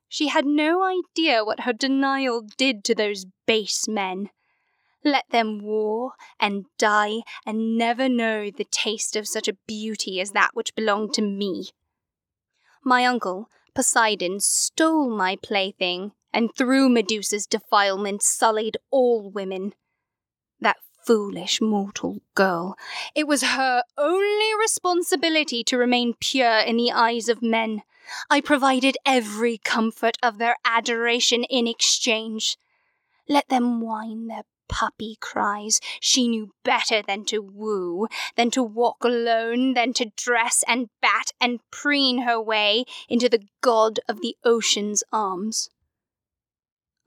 She 0.08 0.28
had 0.28 0.44
no 0.44 0.84
idea 0.84 1.44
what 1.44 1.60
her 1.60 1.72
denial 1.72 2.42
did 2.58 2.84
to 2.84 2.94
those 2.94 3.24
base 3.46 3.88
men. 3.88 4.30
Let 5.04 5.24
them 5.30 5.62
war 5.62 6.12
and 6.38 6.66
die 6.76 7.22
and 7.46 7.78
never 7.78 8.08
know 8.08 8.50
the 8.50 8.66
taste 8.70 9.16
of 9.16 9.26
such 9.26 9.48
a 9.48 9.56
beauty 9.66 10.20
as 10.20 10.32
that 10.32 10.50
which 10.54 10.74
belonged 10.74 11.14
to 11.14 11.22
me. 11.22 11.70
My 12.84 13.06
uncle, 13.06 13.48
Poseidon 13.74 14.40
stole 14.40 15.08
my 15.08 15.36
plaything, 15.36 16.12
and 16.32 16.54
through 16.54 16.88
Medusa's 16.88 17.46
defilement 17.46 18.22
sullied 18.22 18.76
all 18.90 19.30
women. 19.30 19.74
That 20.60 20.76
foolish 21.04 21.60
mortal 21.60 22.20
girl. 22.34 22.76
It 23.14 23.26
was 23.26 23.42
her 23.42 23.82
only 23.98 24.50
responsibility 24.60 25.64
to 25.64 25.78
remain 25.78 26.14
pure 26.20 26.58
in 26.58 26.76
the 26.76 26.92
eyes 26.92 27.28
of 27.28 27.42
men. 27.42 27.82
I 28.30 28.40
provided 28.40 28.96
every 29.06 29.58
comfort 29.58 30.16
of 30.22 30.38
their 30.38 30.56
adoration 30.64 31.44
in 31.44 31.66
exchange. 31.66 32.56
Let 33.28 33.48
them 33.48 33.80
whine 33.80 34.26
their 34.26 34.44
puppy 34.72 35.18
cries. 35.20 35.80
She 36.00 36.26
knew 36.26 36.54
better 36.64 37.02
than 37.02 37.26
to 37.26 37.40
woo, 37.40 38.08
than 38.36 38.50
to 38.52 38.62
walk 38.62 39.04
alone, 39.04 39.74
than 39.74 39.92
to 39.92 40.10
dress 40.16 40.64
and 40.66 40.88
bat 41.02 41.30
and 41.38 41.60
preen 41.70 42.22
her 42.22 42.40
way 42.40 42.86
into 43.06 43.28
the 43.28 43.46
god 43.60 44.00
of 44.08 44.22
the 44.22 44.34
ocean's 44.44 45.04
arms. 45.12 45.68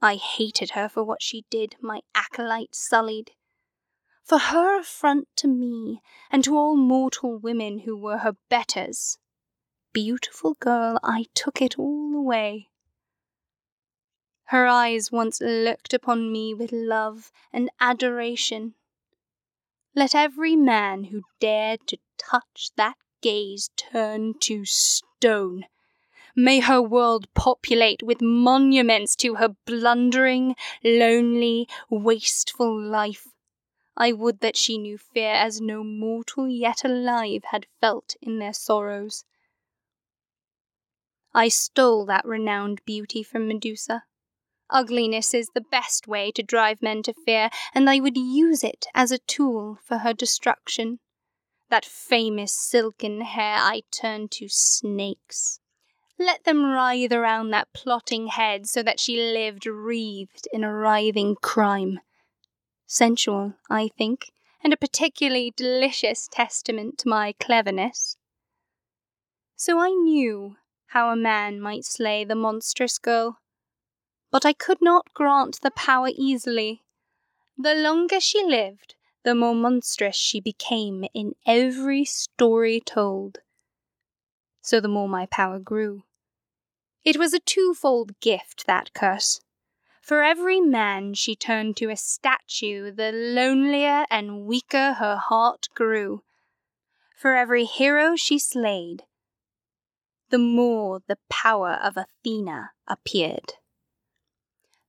I 0.00 0.14
hated 0.14 0.70
her 0.70 0.88
for 0.88 1.02
what 1.02 1.22
she 1.22 1.44
did, 1.50 1.74
my 1.80 2.02
acolyte 2.14 2.74
sullied. 2.74 3.32
For 4.22 4.38
her 4.38 4.78
affront 4.78 5.26
to 5.36 5.48
me, 5.48 6.02
and 6.30 6.44
to 6.44 6.56
all 6.56 6.76
mortal 6.76 7.36
women 7.36 7.80
who 7.80 7.96
were 7.96 8.18
her 8.18 8.36
betters, 8.48 9.18
beautiful 9.92 10.54
girl, 10.54 11.00
I 11.02 11.26
took 11.34 11.60
it 11.60 11.78
all 11.78 12.14
away. 12.14 12.68
Her 14.50 14.68
eyes 14.68 15.10
once 15.10 15.40
looked 15.40 15.92
upon 15.92 16.30
me 16.30 16.54
with 16.54 16.70
love 16.70 17.32
and 17.52 17.68
adoration. 17.80 18.74
Let 19.94 20.14
every 20.14 20.54
man 20.54 21.04
who 21.04 21.22
dared 21.40 21.86
to 21.88 21.98
touch 22.16 22.70
that 22.76 22.96
gaze 23.22 23.70
turn 23.76 24.34
to 24.40 24.64
stone. 24.64 25.64
May 26.36 26.60
her 26.60 26.80
world 26.80 27.26
populate 27.34 28.04
with 28.04 28.20
monuments 28.20 29.16
to 29.16 29.34
her 29.34 29.56
blundering, 29.64 30.54
lonely, 30.84 31.66
wasteful 31.90 32.80
life. 32.80 33.26
I 33.96 34.12
would 34.12 34.40
that 34.40 34.56
she 34.56 34.78
knew 34.78 34.96
fear 34.98 35.32
as 35.32 35.60
no 35.60 35.82
mortal 35.82 36.46
yet 36.46 36.84
alive 36.84 37.44
had 37.50 37.66
felt 37.80 38.14
in 38.22 38.38
their 38.38 38.52
sorrows. 38.52 39.24
I 41.34 41.48
stole 41.48 42.06
that 42.06 42.24
renowned 42.24 42.84
beauty 42.84 43.24
from 43.24 43.48
Medusa. 43.48 44.04
Ugliness 44.70 45.32
is 45.34 45.48
the 45.54 45.60
best 45.60 46.08
way 46.08 46.30
to 46.32 46.42
drive 46.42 46.82
men 46.82 47.02
to 47.04 47.14
fear, 47.24 47.50
and 47.74 47.88
I 47.88 48.00
would 48.00 48.16
use 48.16 48.64
it 48.64 48.86
as 48.94 49.12
a 49.12 49.18
tool 49.18 49.78
for 49.84 49.98
her 49.98 50.12
destruction. 50.12 50.98
That 51.70 51.84
famous 51.84 52.52
silken 52.52 53.22
hair 53.22 53.56
I 53.58 53.82
turned 53.90 54.30
to 54.32 54.48
snakes. 54.48 55.60
Let 56.18 56.44
them 56.44 56.64
writhe 56.64 57.12
around 57.12 57.50
that 57.50 57.72
plotting 57.72 58.28
head 58.28 58.66
so 58.66 58.82
that 58.82 58.98
she 58.98 59.16
lived 59.16 59.66
wreathed 59.66 60.48
in 60.52 60.64
a 60.64 60.72
writhing 60.72 61.36
crime 61.36 62.00
sensual, 62.86 63.54
I 63.68 63.88
think, 63.98 64.32
and 64.62 64.72
a 64.72 64.76
particularly 64.76 65.52
delicious 65.54 66.28
testament 66.28 66.98
to 66.98 67.08
my 67.08 67.34
cleverness. 67.38 68.16
So 69.56 69.78
I 69.78 69.90
knew 69.90 70.56
how 70.88 71.10
a 71.10 71.16
man 71.16 71.60
might 71.60 71.84
slay 71.84 72.24
the 72.24 72.34
monstrous 72.34 72.98
girl, 72.98 73.38
but 74.36 74.44
I 74.44 74.52
could 74.52 74.82
not 74.82 75.14
grant 75.14 75.62
the 75.62 75.70
power 75.70 76.10
easily. 76.14 76.82
The 77.56 77.74
longer 77.74 78.20
she 78.20 78.44
lived, 78.44 78.94
the 79.24 79.34
more 79.34 79.54
monstrous 79.54 80.14
she 80.14 80.42
became 80.42 81.06
in 81.14 81.32
every 81.46 82.04
story 82.04 82.82
told. 82.84 83.38
So 84.60 84.78
the 84.78 84.88
more 84.88 85.08
my 85.08 85.24
power 85.24 85.58
grew. 85.58 86.02
It 87.02 87.16
was 87.16 87.32
a 87.32 87.38
twofold 87.38 88.20
gift, 88.20 88.66
that 88.66 88.92
curse. 88.92 89.40
For 90.02 90.22
every 90.22 90.60
man 90.60 91.14
she 91.14 91.34
turned 91.34 91.78
to 91.78 91.88
a 91.88 91.96
statue, 91.96 92.90
the 92.90 93.12
lonelier 93.12 94.04
and 94.10 94.44
weaker 94.44 94.92
her 94.92 95.16
heart 95.16 95.68
grew. 95.74 96.24
For 97.16 97.36
every 97.36 97.64
hero 97.64 98.16
she 98.16 98.38
slayed, 98.38 99.04
the 100.28 100.36
more 100.36 101.00
the 101.08 101.16
power 101.30 101.80
of 101.82 101.96
Athena 101.96 102.72
appeared. 102.86 103.54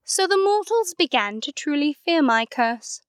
So 0.09 0.25
the 0.25 0.37
mortals 0.37 0.93
began 0.97 1.41
to 1.41 1.51
truly 1.51 1.91
fear 1.91 2.21
my 2.21 2.45
curse. 2.45 3.01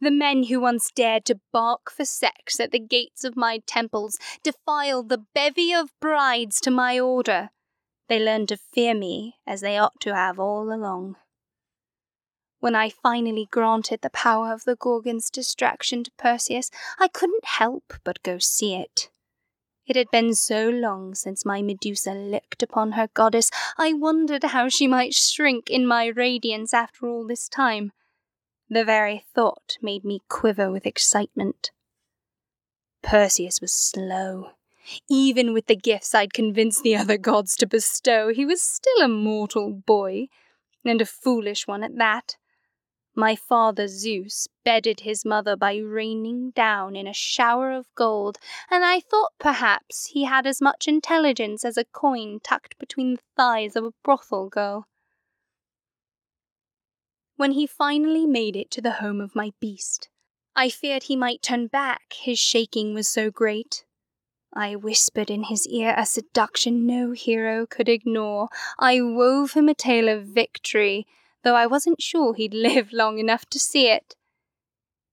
The 0.00 0.10
men 0.10 0.42
who 0.44 0.58
once 0.60 0.90
dared 0.92 1.24
to 1.26 1.38
bark 1.52 1.92
for 1.92 2.04
sex 2.04 2.58
at 2.58 2.72
the 2.72 2.80
gates 2.80 3.22
of 3.22 3.36
my 3.36 3.60
temples, 3.68 4.18
defiled 4.42 5.10
the 5.10 5.24
bevy 5.32 5.72
of 5.72 5.92
brides 6.00 6.60
to 6.62 6.72
my 6.72 6.98
order. 6.98 7.50
They 8.08 8.18
learned 8.18 8.48
to 8.48 8.56
fear 8.56 8.94
me 8.94 9.36
as 9.46 9.60
they 9.60 9.78
ought 9.78 10.00
to 10.00 10.12
have 10.12 10.40
all 10.40 10.72
along. 10.72 11.14
When 12.58 12.74
I 12.74 12.90
finally 12.90 13.46
granted 13.48 14.00
the 14.02 14.10
power 14.10 14.52
of 14.52 14.64
the 14.64 14.74
Gorgon's 14.74 15.30
distraction 15.30 16.02
to 16.02 16.10
Perseus, 16.18 16.68
I 16.98 17.06
couldn't 17.06 17.44
help 17.44 17.94
but 18.02 18.24
go 18.24 18.38
see 18.38 18.74
it. 18.74 19.08
It 19.90 19.96
had 19.96 20.12
been 20.12 20.36
so 20.36 20.68
long 20.68 21.16
since 21.16 21.44
my 21.44 21.62
Medusa 21.62 22.12
looked 22.12 22.62
upon 22.62 22.92
her 22.92 23.08
goddess, 23.12 23.50
I 23.76 23.92
wondered 23.92 24.44
how 24.44 24.68
she 24.68 24.86
might 24.86 25.14
shrink 25.14 25.68
in 25.68 25.84
my 25.84 26.06
radiance 26.06 26.72
after 26.72 27.08
all 27.08 27.26
this 27.26 27.48
time. 27.48 27.90
The 28.68 28.84
very 28.84 29.24
thought 29.34 29.78
made 29.82 30.04
me 30.04 30.20
quiver 30.28 30.70
with 30.70 30.86
excitement. 30.86 31.72
Perseus 33.02 33.60
was 33.60 33.74
slow. 33.74 34.50
Even 35.08 35.52
with 35.52 35.66
the 35.66 35.74
gifts 35.74 36.14
I'd 36.14 36.32
convinced 36.32 36.84
the 36.84 36.94
other 36.94 37.18
gods 37.18 37.56
to 37.56 37.66
bestow, 37.66 38.32
he 38.32 38.46
was 38.46 38.62
still 38.62 39.02
a 39.02 39.08
mortal 39.08 39.72
boy, 39.72 40.28
and 40.84 41.02
a 41.02 41.04
foolish 41.04 41.66
one 41.66 41.82
at 41.82 41.96
that. 41.96 42.36
My 43.14 43.34
father 43.34 43.88
Zeus 43.88 44.46
bedded 44.64 45.00
his 45.00 45.24
mother 45.24 45.56
by 45.56 45.76
raining 45.76 46.50
down 46.52 46.94
in 46.94 47.08
a 47.08 47.12
shower 47.12 47.72
of 47.72 47.92
gold, 47.94 48.38
and 48.70 48.84
I 48.84 49.00
thought 49.00 49.32
perhaps 49.38 50.06
he 50.06 50.24
had 50.24 50.46
as 50.46 50.60
much 50.60 50.86
intelligence 50.86 51.64
as 51.64 51.76
a 51.76 51.84
coin 51.84 52.38
tucked 52.40 52.78
between 52.78 53.14
the 53.14 53.22
thighs 53.36 53.74
of 53.74 53.84
a 53.84 53.92
brothel 54.04 54.48
girl. 54.48 54.86
When 57.36 57.52
he 57.52 57.66
finally 57.66 58.26
made 58.26 58.54
it 58.54 58.70
to 58.72 58.80
the 58.80 58.92
home 58.92 59.20
of 59.20 59.34
my 59.34 59.52
beast, 59.60 60.08
I 60.54 60.68
feared 60.68 61.04
he 61.04 61.16
might 61.16 61.42
turn 61.42 61.66
back, 61.66 62.12
his 62.12 62.38
shaking 62.38 62.94
was 62.94 63.08
so 63.08 63.30
great. 63.30 63.84
I 64.52 64.76
whispered 64.76 65.30
in 65.30 65.44
his 65.44 65.66
ear 65.66 65.94
a 65.96 66.06
seduction 66.06 66.86
no 66.86 67.12
hero 67.12 67.66
could 67.66 67.88
ignore. 67.88 68.48
I 68.78 69.00
wove 69.00 69.52
him 69.52 69.68
a 69.68 69.74
tale 69.74 70.08
of 70.08 70.24
victory 70.26 71.06
though 71.42 71.56
I 71.56 71.66
wasn't 71.66 72.02
sure 72.02 72.34
he'd 72.34 72.54
live 72.68 72.92
long 72.92 73.18
enough 73.18 73.46
to 73.46 73.58
see 73.58 73.88
it. 73.88 74.16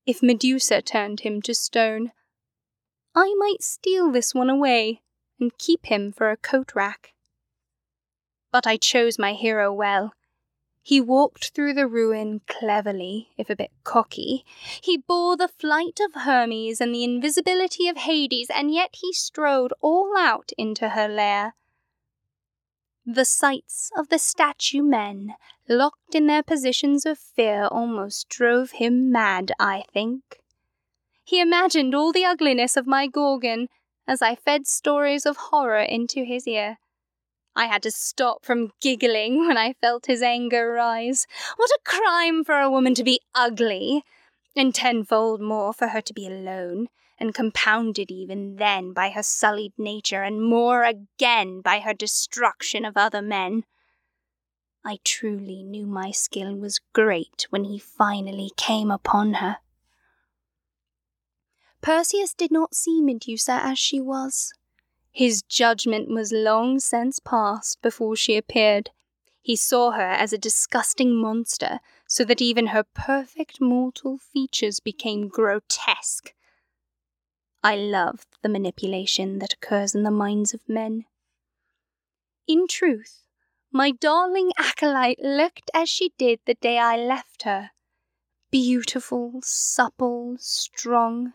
If 0.05 0.23
Medusa 0.23 0.81
turned 0.81 1.21
him 1.21 1.41
to 1.43 1.53
stone, 1.53 2.11
I 3.15 3.33
might 3.37 3.63
steal 3.63 4.11
this 4.11 4.33
one 4.33 4.49
away 4.49 5.01
and 5.39 5.57
keep 5.57 5.87
him 5.87 6.11
for 6.11 6.29
a 6.29 6.37
coat 6.37 6.73
rack. 6.75 7.13
But 8.51 8.65
I 8.65 8.77
chose 8.77 9.19
my 9.19 9.33
hero 9.33 9.73
well. 9.73 10.13
He 10.81 11.01
walked 11.01 11.49
through 11.49 11.73
the 11.73 11.85
ruin 11.85 12.39
cleverly, 12.47 13.31
if 13.37 13.49
a 13.49 13.57
bit 13.57 13.71
cocky. 13.83 14.45
He 14.81 14.95
bore 14.95 15.35
the 15.35 15.49
flight 15.49 15.99
of 15.99 16.21
Hermes 16.21 16.79
and 16.79 16.95
the 16.95 17.03
invisibility 17.03 17.89
of 17.89 17.97
Hades, 17.97 18.49
and 18.49 18.73
yet 18.73 18.95
he 19.01 19.11
strode 19.11 19.73
all 19.81 20.15
out 20.17 20.51
into 20.57 20.89
her 20.89 21.09
lair. 21.09 21.55
The 23.09 23.23
sights 23.23 23.89
of 23.95 24.09
the 24.09 24.19
statue 24.19 24.83
men, 24.83 25.35
locked 25.69 26.13
in 26.13 26.27
their 26.27 26.43
positions 26.43 27.05
of 27.05 27.17
fear, 27.17 27.63
almost 27.71 28.27
drove 28.27 28.71
him 28.71 29.09
mad, 29.13 29.53
I 29.57 29.85
think. 29.93 30.41
He 31.23 31.39
imagined 31.39 31.95
all 31.95 32.11
the 32.11 32.25
ugliness 32.25 32.75
of 32.75 32.85
my 32.85 33.07
Gorgon 33.07 33.69
as 34.09 34.21
I 34.21 34.35
fed 34.35 34.67
stories 34.67 35.25
of 35.25 35.37
horror 35.37 35.79
into 35.79 36.25
his 36.25 36.45
ear. 36.49 36.79
I 37.55 37.67
had 37.67 37.81
to 37.83 37.91
stop 37.91 38.43
from 38.43 38.71
giggling 38.81 39.37
when 39.47 39.57
I 39.57 39.71
felt 39.79 40.07
his 40.07 40.21
anger 40.21 40.73
rise. 40.73 41.25
What 41.55 41.69
a 41.69 41.79
crime 41.85 42.43
for 42.43 42.59
a 42.59 42.69
woman 42.69 42.93
to 42.95 43.05
be 43.05 43.21
ugly, 43.33 44.03
and 44.53 44.75
tenfold 44.75 45.39
more 45.39 45.71
for 45.71 45.87
her 45.87 46.01
to 46.01 46.13
be 46.13 46.27
alone 46.27 46.89
and 47.19 47.33
compounded 47.33 48.11
even 48.11 48.57
then 48.57 48.93
by 48.93 49.09
her 49.09 49.23
sullied 49.23 49.73
nature, 49.77 50.23
and 50.23 50.41
more 50.41 50.83
again 50.83 51.61
by 51.61 51.79
her 51.79 51.93
destruction 51.93 52.85
of 52.85 52.95
other 52.95 53.21
men. 53.21 53.63
I 54.85 54.99
truly 55.03 55.63
knew 55.63 55.85
my 55.85 56.11
skill 56.11 56.55
was 56.55 56.79
great 56.93 57.47
when 57.49 57.65
he 57.65 57.79
finally 57.79 58.51
came 58.55 58.91
upon 58.91 59.35
her. 59.35 59.57
Perseus 61.81 62.33
did 62.33 62.51
not 62.51 62.75
see 62.75 63.01
Medusa 63.01 63.59
as 63.63 63.79
she 63.79 63.99
was. 63.99 64.53
His 65.11 65.41
judgment 65.41 66.09
was 66.09 66.31
long 66.31 66.79
since 66.79 67.19
passed 67.19 67.81
before 67.81 68.15
she 68.15 68.37
appeared. 68.37 68.91
He 69.41 69.55
saw 69.55 69.91
her 69.91 70.11
as 70.11 70.33
a 70.33 70.37
disgusting 70.37 71.15
monster, 71.15 71.79
so 72.07 72.23
that 72.25 72.41
even 72.41 72.67
her 72.67 72.83
perfect 72.83 73.59
mortal 73.59 74.17
features 74.17 74.79
became 74.79 75.27
grotesque 75.27 76.33
I 77.63 77.75
love 77.75 78.25
the 78.41 78.49
manipulation 78.49 79.39
that 79.39 79.53
occurs 79.53 79.95
in 79.95 80.03
the 80.03 80.11
minds 80.11 80.53
of 80.53 80.61
men. 80.67 81.05
In 82.47 82.67
truth, 82.67 83.23
my 83.71 83.91
darling 83.91 84.51
acolyte 84.57 85.19
looked 85.19 85.69
as 85.73 85.89
she 85.89 86.13
did 86.17 86.39
the 86.45 86.55
day 86.55 86.77
I 86.77 86.97
left 86.97 87.43
her 87.43 87.71
beautiful, 88.51 89.39
supple, 89.43 90.35
strong. 90.39 91.33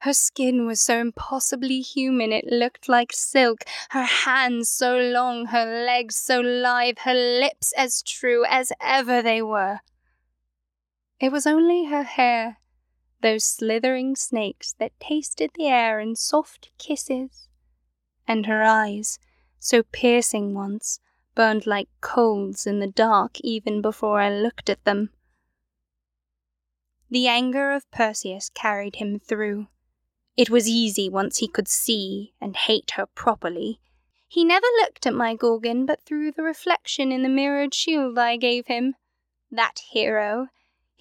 Her 0.00 0.12
skin 0.12 0.66
was 0.66 0.80
so 0.80 0.98
impossibly 0.98 1.80
human 1.80 2.32
it 2.32 2.46
looked 2.46 2.88
like 2.88 3.12
silk, 3.12 3.64
her 3.90 4.04
hands 4.04 4.68
so 4.68 4.96
long, 4.96 5.46
her 5.46 5.84
legs 5.86 6.16
so 6.16 6.40
lithe, 6.40 6.98
her 7.00 7.14
lips 7.14 7.72
as 7.76 8.02
true 8.02 8.44
as 8.48 8.72
ever 8.80 9.22
they 9.22 9.42
were. 9.42 9.80
It 11.20 11.30
was 11.30 11.46
only 11.46 11.84
her 11.84 12.02
hair 12.02 12.58
those 13.22 13.44
slithering 13.44 14.14
snakes 14.16 14.74
that 14.78 14.98
tasted 15.00 15.50
the 15.54 15.66
air 15.66 15.98
in 15.98 16.14
soft 16.14 16.70
kisses. 16.78 17.48
And 18.28 18.46
her 18.46 18.62
eyes, 18.62 19.18
so 19.58 19.82
piercing 19.82 20.54
once, 20.54 21.00
burned 21.34 21.66
like 21.66 21.88
coals 22.00 22.66
in 22.66 22.80
the 22.80 22.86
dark 22.86 23.40
even 23.40 23.80
before 23.80 24.20
I 24.20 24.30
looked 24.30 24.68
at 24.68 24.84
them. 24.84 25.10
The 27.10 27.28
anger 27.28 27.72
of 27.72 27.90
Perseus 27.90 28.50
carried 28.50 28.96
him 28.96 29.18
through. 29.18 29.68
It 30.36 30.50
was 30.50 30.66
easy 30.66 31.08
once 31.08 31.38
he 31.38 31.48
could 31.48 31.68
see 31.68 32.32
and 32.40 32.56
hate 32.56 32.92
her 32.92 33.06
properly. 33.06 33.80
He 34.26 34.44
never 34.44 34.66
looked 34.80 35.06
at 35.06 35.12
my 35.12 35.34
Gorgon 35.34 35.84
but 35.84 36.00
through 36.00 36.32
the 36.32 36.42
reflection 36.42 37.12
in 37.12 37.22
the 37.22 37.28
mirrored 37.28 37.74
shield 37.74 38.18
I 38.18 38.38
gave 38.38 38.66
him. 38.66 38.94
That 39.50 39.80
hero, 39.90 40.48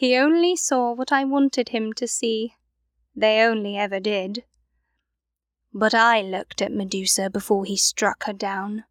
he 0.02 0.18
only 0.18 0.56
saw 0.56 0.92
what 0.92 1.12
I 1.12 1.24
wanted 1.24 1.70
him 1.70 1.94
to 1.94 2.08
see. 2.08 2.56
They 3.16 3.42
only 3.42 3.78
ever 3.78 4.00
did. 4.00 4.46
But 5.72 5.94
I 5.94 6.24
looked 6.24 6.60
at 6.60 6.72
Medusa 6.72 7.30
before 7.30 7.66
he 7.66 7.78
struck 7.78 8.24
her 8.24 8.34
down. 8.34 8.86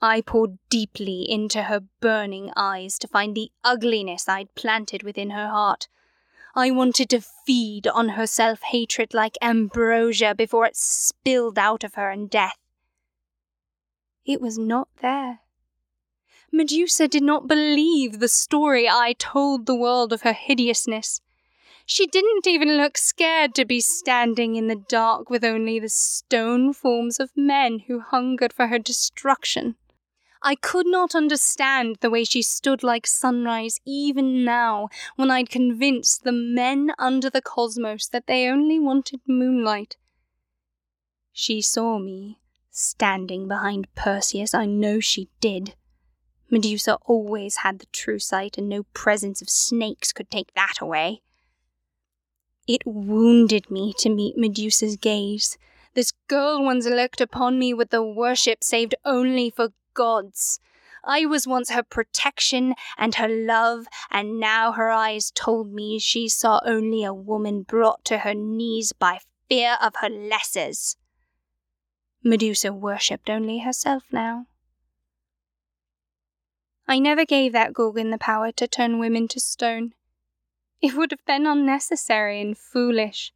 I 0.00 0.22
poured 0.22 0.56
deeply 0.70 1.30
into 1.30 1.64
her 1.64 1.80
burning 2.00 2.50
eyes 2.56 2.98
to 3.00 3.08
find 3.08 3.34
the 3.34 3.50
ugliness 3.62 4.26
I'd 4.26 4.54
planted 4.54 5.02
within 5.02 5.32
her 5.32 5.48
heart. 5.48 5.86
I 6.54 6.70
wanted 6.70 7.10
to 7.10 7.20
feed 7.20 7.86
on 7.86 8.08
her 8.16 8.26
self 8.26 8.62
hatred 8.62 9.12
like 9.12 9.36
ambrosia 9.42 10.34
before 10.34 10.64
it 10.64 10.78
spilled 10.78 11.58
out 11.58 11.84
of 11.84 11.92
her 11.92 12.10
in 12.10 12.28
death. 12.28 12.56
It 14.24 14.40
was 14.40 14.56
not 14.56 14.88
there. 15.02 15.40
Medusa 16.56 17.06
did 17.06 17.22
not 17.22 17.46
believe 17.46 18.18
the 18.18 18.28
story 18.28 18.88
I 18.88 19.14
told 19.18 19.66
the 19.66 19.74
world 19.74 20.10
of 20.10 20.22
her 20.22 20.32
hideousness. 20.32 21.20
She 21.84 22.06
didn't 22.06 22.46
even 22.46 22.78
look 22.78 22.96
scared 22.96 23.54
to 23.56 23.66
be 23.66 23.80
standing 23.80 24.56
in 24.56 24.66
the 24.66 24.82
dark 24.88 25.28
with 25.28 25.44
only 25.44 25.78
the 25.78 25.90
stone 25.90 26.72
forms 26.72 27.20
of 27.20 27.36
men 27.36 27.80
who 27.86 28.00
hungered 28.00 28.54
for 28.54 28.68
her 28.68 28.78
destruction. 28.78 29.76
I 30.42 30.54
could 30.54 30.86
not 30.86 31.14
understand 31.14 31.98
the 32.00 32.08
way 32.10 32.24
she 32.24 32.40
stood 32.40 32.82
like 32.82 33.06
sunrise 33.06 33.78
even 33.84 34.42
now, 34.42 34.88
when 35.16 35.30
I'd 35.30 35.50
convinced 35.50 36.24
the 36.24 36.32
men 36.32 36.92
under 36.98 37.28
the 37.28 37.42
cosmos 37.42 38.08
that 38.08 38.26
they 38.26 38.48
only 38.48 38.78
wanted 38.78 39.20
moonlight. 39.26 39.96
She 41.32 41.60
saw 41.60 41.98
me, 41.98 42.38
standing 42.70 43.46
behind 43.46 43.94
Perseus, 43.94 44.54
I 44.54 44.64
know 44.64 45.00
she 45.00 45.28
did. 45.40 45.74
Medusa 46.50 46.98
always 47.06 47.56
had 47.58 47.78
the 47.78 47.86
true 47.92 48.18
sight, 48.18 48.56
and 48.56 48.68
no 48.68 48.84
presence 48.94 49.42
of 49.42 49.50
snakes 49.50 50.12
could 50.12 50.30
take 50.30 50.54
that 50.54 50.80
away. 50.80 51.22
It 52.68 52.82
wounded 52.84 53.70
me 53.70 53.92
to 53.98 54.08
meet 54.08 54.36
Medusa's 54.36 54.96
gaze. 54.96 55.56
This 55.94 56.12
girl 56.28 56.64
once 56.64 56.86
looked 56.86 57.20
upon 57.20 57.58
me 57.58 57.72
with 57.72 57.90
the 57.90 58.02
worship 58.02 58.62
saved 58.62 58.94
only 59.04 59.50
for 59.50 59.70
gods. 59.94 60.60
I 61.04 61.24
was 61.24 61.46
once 61.46 61.70
her 61.70 61.84
protection 61.84 62.74
and 62.98 63.14
her 63.14 63.28
love, 63.28 63.86
and 64.10 64.40
now 64.40 64.72
her 64.72 64.90
eyes 64.90 65.30
told 65.30 65.72
me 65.72 65.98
she 65.98 66.28
saw 66.28 66.60
only 66.64 67.04
a 67.04 67.14
woman 67.14 67.62
brought 67.62 68.04
to 68.06 68.18
her 68.18 68.34
knees 68.34 68.92
by 68.92 69.20
fear 69.48 69.78
of 69.80 69.94
her 70.00 70.08
lessers. 70.08 70.96
Medusa 72.24 72.72
worshipped 72.72 73.30
only 73.30 73.60
herself 73.60 74.04
now. 74.10 74.46
I 76.88 76.98
never 76.98 77.24
gave 77.24 77.52
that 77.52 77.72
Gorgon 77.72 78.10
the 78.10 78.18
power 78.18 78.52
to 78.52 78.68
turn 78.68 78.98
women 78.98 79.26
to 79.28 79.40
stone. 79.40 79.94
It 80.80 80.94
would 80.94 81.10
have 81.10 81.24
been 81.24 81.46
unnecessary 81.46 82.40
and 82.40 82.56
foolish. 82.56 83.32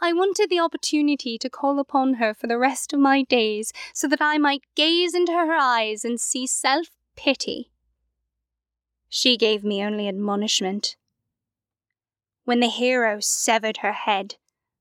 I 0.00 0.12
wanted 0.12 0.48
the 0.48 0.60
opportunity 0.60 1.38
to 1.38 1.50
call 1.50 1.80
upon 1.80 2.14
her 2.14 2.34
for 2.34 2.46
the 2.46 2.58
rest 2.58 2.92
of 2.92 3.00
my 3.00 3.22
days 3.22 3.72
so 3.92 4.06
that 4.08 4.20
I 4.20 4.38
might 4.38 4.62
gaze 4.76 5.14
into 5.14 5.32
her 5.32 5.54
eyes 5.54 6.04
and 6.04 6.20
see 6.20 6.46
self 6.46 6.88
pity. 7.16 7.72
She 9.08 9.36
gave 9.36 9.64
me 9.64 9.82
only 9.82 10.06
admonishment. 10.06 10.96
When 12.44 12.60
the 12.60 12.68
hero 12.68 13.18
severed 13.20 13.78
her 13.78 13.92
head, 13.92 14.36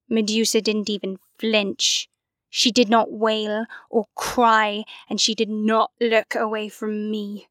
Medusa 0.07 0.61
didn't 0.61 0.89
even 0.89 1.17
flinch. 1.39 2.09
She 2.49 2.71
did 2.71 2.89
not 2.89 3.11
wail 3.11 3.65
or 3.89 4.05
cry, 4.15 4.83
and 5.09 5.19
she 5.19 5.33
did 5.33 5.49
not 5.49 5.91
look 5.99 6.35
away 6.35 6.69
from 6.69 7.09
me. 7.09 7.47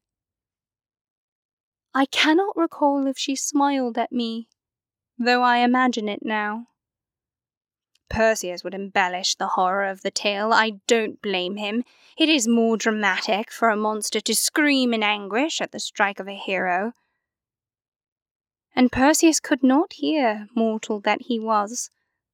I 1.99 2.05
cannot 2.05 2.55
recall 2.55 3.07
if 3.07 3.17
she 3.17 3.35
smiled 3.35 3.97
at 3.97 4.11
me, 4.11 4.47
though 5.17 5.41
I 5.41 5.57
imagine 5.57 6.07
it 6.07 6.19
now. 6.21 6.67
Perseus 8.07 8.63
would 8.63 8.75
embellish 8.75 9.33
the 9.33 9.47
horror 9.47 9.85
of 9.85 10.03
the 10.03 10.11
tale. 10.11 10.53
I 10.53 10.73
don't 10.85 11.19
blame 11.23 11.57
him. 11.57 11.83
It 12.15 12.29
is 12.29 12.47
more 12.47 12.77
dramatic 12.77 13.51
for 13.51 13.69
a 13.69 13.75
monster 13.75 14.21
to 14.21 14.35
scream 14.35 14.93
in 14.93 15.01
anguish 15.01 15.59
at 15.59 15.71
the 15.71 15.79
strike 15.79 16.19
of 16.19 16.27
a 16.27 16.35
hero. 16.35 16.93
And 18.75 18.91
Perseus 18.91 19.39
could 19.39 19.63
not 19.63 19.93
hear, 19.93 20.49
mortal 20.55 20.99
that 20.99 21.23
he 21.23 21.39
was, 21.39 21.89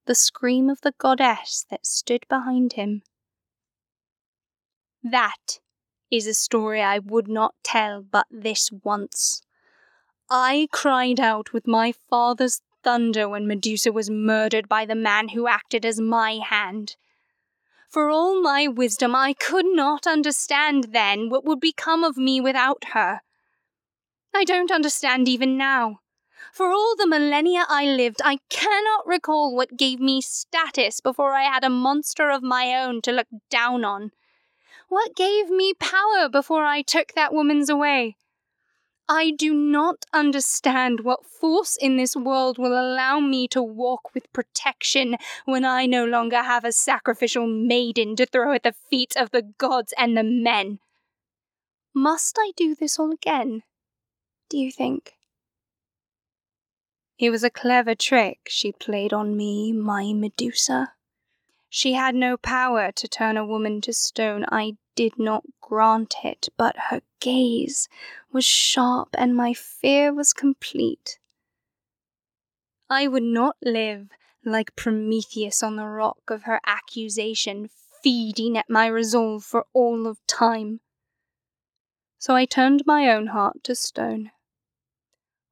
the 0.07 0.16
scream 0.16 0.70
of 0.70 0.82
the 0.82 0.93
goddess 0.97 1.66
that 1.70 1.86
stood 1.86 2.26
behind 2.28 2.74
him. 2.74 3.03
That 5.01 5.59
is 6.11 6.28
a 6.28 6.34
story 6.34 6.82
I 6.82 6.99
would 6.99 7.30
not 7.30 7.55
tell 7.64 8.01
but 8.01 8.28
this 8.30 8.70
once. 8.70 9.41
I 10.36 10.67
cried 10.71 11.19
out 11.19 11.53
with 11.53 11.67
my 11.67 11.91
father's 11.91 12.59
thunder 12.84 13.29
when 13.29 13.45
Medusa 13.45 13.91
was 13.91 14.09
murdered 14.09 14.67
by 14.67 14.84
the 14.84 14.95
man 14.95 15.27
who 15.27 15.45
acted 15.47 15.86
as 15.86 15.99
my 15.99 16.39
hand. 16.43 16.95
For 17.88 18.09
all 18.09 18.41
my 18.41 18.67
wisdom, 18.67 19.13
I 19.13 19.34
could 19.34 19.67
not 19.67 20.07
understand 20.07 20.86
then 20.86 21.29
what 21.29 21.45
would 21.45 21.59
become 21.59 22.03
of 22.03 22.17
me 22.17 22.41
without 22.41 22.84
her. 22.93 23.21
I 24.34 24.43
don't 24.43 24.71
understand 24.71 25.29
even 25.29 25.55
now. 25.55 25.99
For 26.51 26.71
all 26.71 26.95
the 26.97 27.05
millennia 27.05 27.67
I 27.69 27.86
lived, 27.86 28.19
I 28.25 28.39
cannot 28.49 29.05
recall 29.05 29.55
what 29.55 29.77
gave 29.77 29.99
me 29.99 30.19
status 30.19 30.99
before 30.99 31.34
I 31.34 31.43
had 31.43 31.63
a 31.63 31.69
monster 31.69 32.31
of 32.31 32.41
my 32.41 32.73
own 32.73 33.03
to 33.03 33.11
look 33.11 33.27
down 33.51 33.86
on. 33.86 34.09
What 34.89 35.15
gave 35.15 35.51
me 35.51 35.75
power 35.75 36.27
before 36.27 36.65
I 36.65 36.81
took 36.81 37.13
that 37.13 37.34
woman's 37.34 37.69
away? 37.69 38.17
I 39.16 39.30
do 39.30 39.53
not 39.53 40.05
understand 40.11 41.01
what 41.01 41.24
force 41.24 41.78
in 41.78 41.97
this 41.97 42.16
world 42.16 42.57
will 42.57 42.74
allow 42.74 43.20
me 43.20 43.47
to 43.49 43.61
walk 43.61 44.16
with 44.16 44.34
protection 44.34 45.18
when 45.45 45.64
I 45.64 45.86
no 45.86 46.03
longer 46.03 46.41
have 46.41 46.66
a 46.66 46.72
sacrificial 46.72 47.45
maiden 47.45 48.16
to 48.16 48.26
throw 48.26 48.53
at 48.53 48.64
the 48.64 48.74
feet 48.89 49.14
of 49.16 49.30
the 49.30 49.43
gods 49.43 49.93
and 49.99 50.18
the 50.18 50.24
men. 50.24 50.80
Must 51.93 52.36
I 52.39 52.53
do 52.57 52.74
this 52.74 52.97
all 52.97 53.11
again? 53.11 53.61
Do 54.49 54.57
you 54.57 54.72
think? 54.72 55.14
It 57.20 57.30
was 57.30 57.43
a 57.43 57.51
clever 57.51 57.93
trick 57.93 58.39
she 58.47 58.72
played 58.72 59.14
on 59.14 59.38
me, 59.38 59.72
my 59.72 60.11
Medusa. 60.14 60.93
She 61.76 61.93
had 61.93 62.13
no 62.13 62.38
power 62.38 62.91
to 62.91 63.07
turn 63.07 63.36
a 63.36 63.43
woman 63.43 63.82
to 63.82 63.93
stone. 63.93 64.45
I 64.51 64.78
did 64.93 65.17
not 65.17 65.43
grant 65.59 66.17
it, 66.24 66.49
but 66.55 66.76
her 66.91 67.01
gaze 67.19 67.89
was 68.32 68.45
sharp 68.45 69.09
and 69.17 69.36
my 69.36 69.55
fear 69.55 70.13
was 70.13 70.34
complete. 70.34 71.17
I 72.91 73.07
would 73.07 73.24
not 73.24 73.55
live 73.63 74.09
like 74.45 74.76
Prometheus 74.76 75.63
on 75.63 75.76
the 75.76 75.88
rock 75.88 76.30
of 76.30 76.43
her 76.43 76.61
accusation, 76.63 77.71
feeding 78.03 78.55
at 78.55 78.69
my 78.69 78.86
resolve 78.86 79.43
for 79.43 79.65
all 79.74 80.05
of 80.05 80.19
time. 80.28 80.80
So 82.19 82.36
I 82.36 82.45
turned 82.45 82.84
my 82.86 83.09
own 83.09 83.28
heart 83.34 83.63
to 83.63 83.74
stone. 83.74 84.30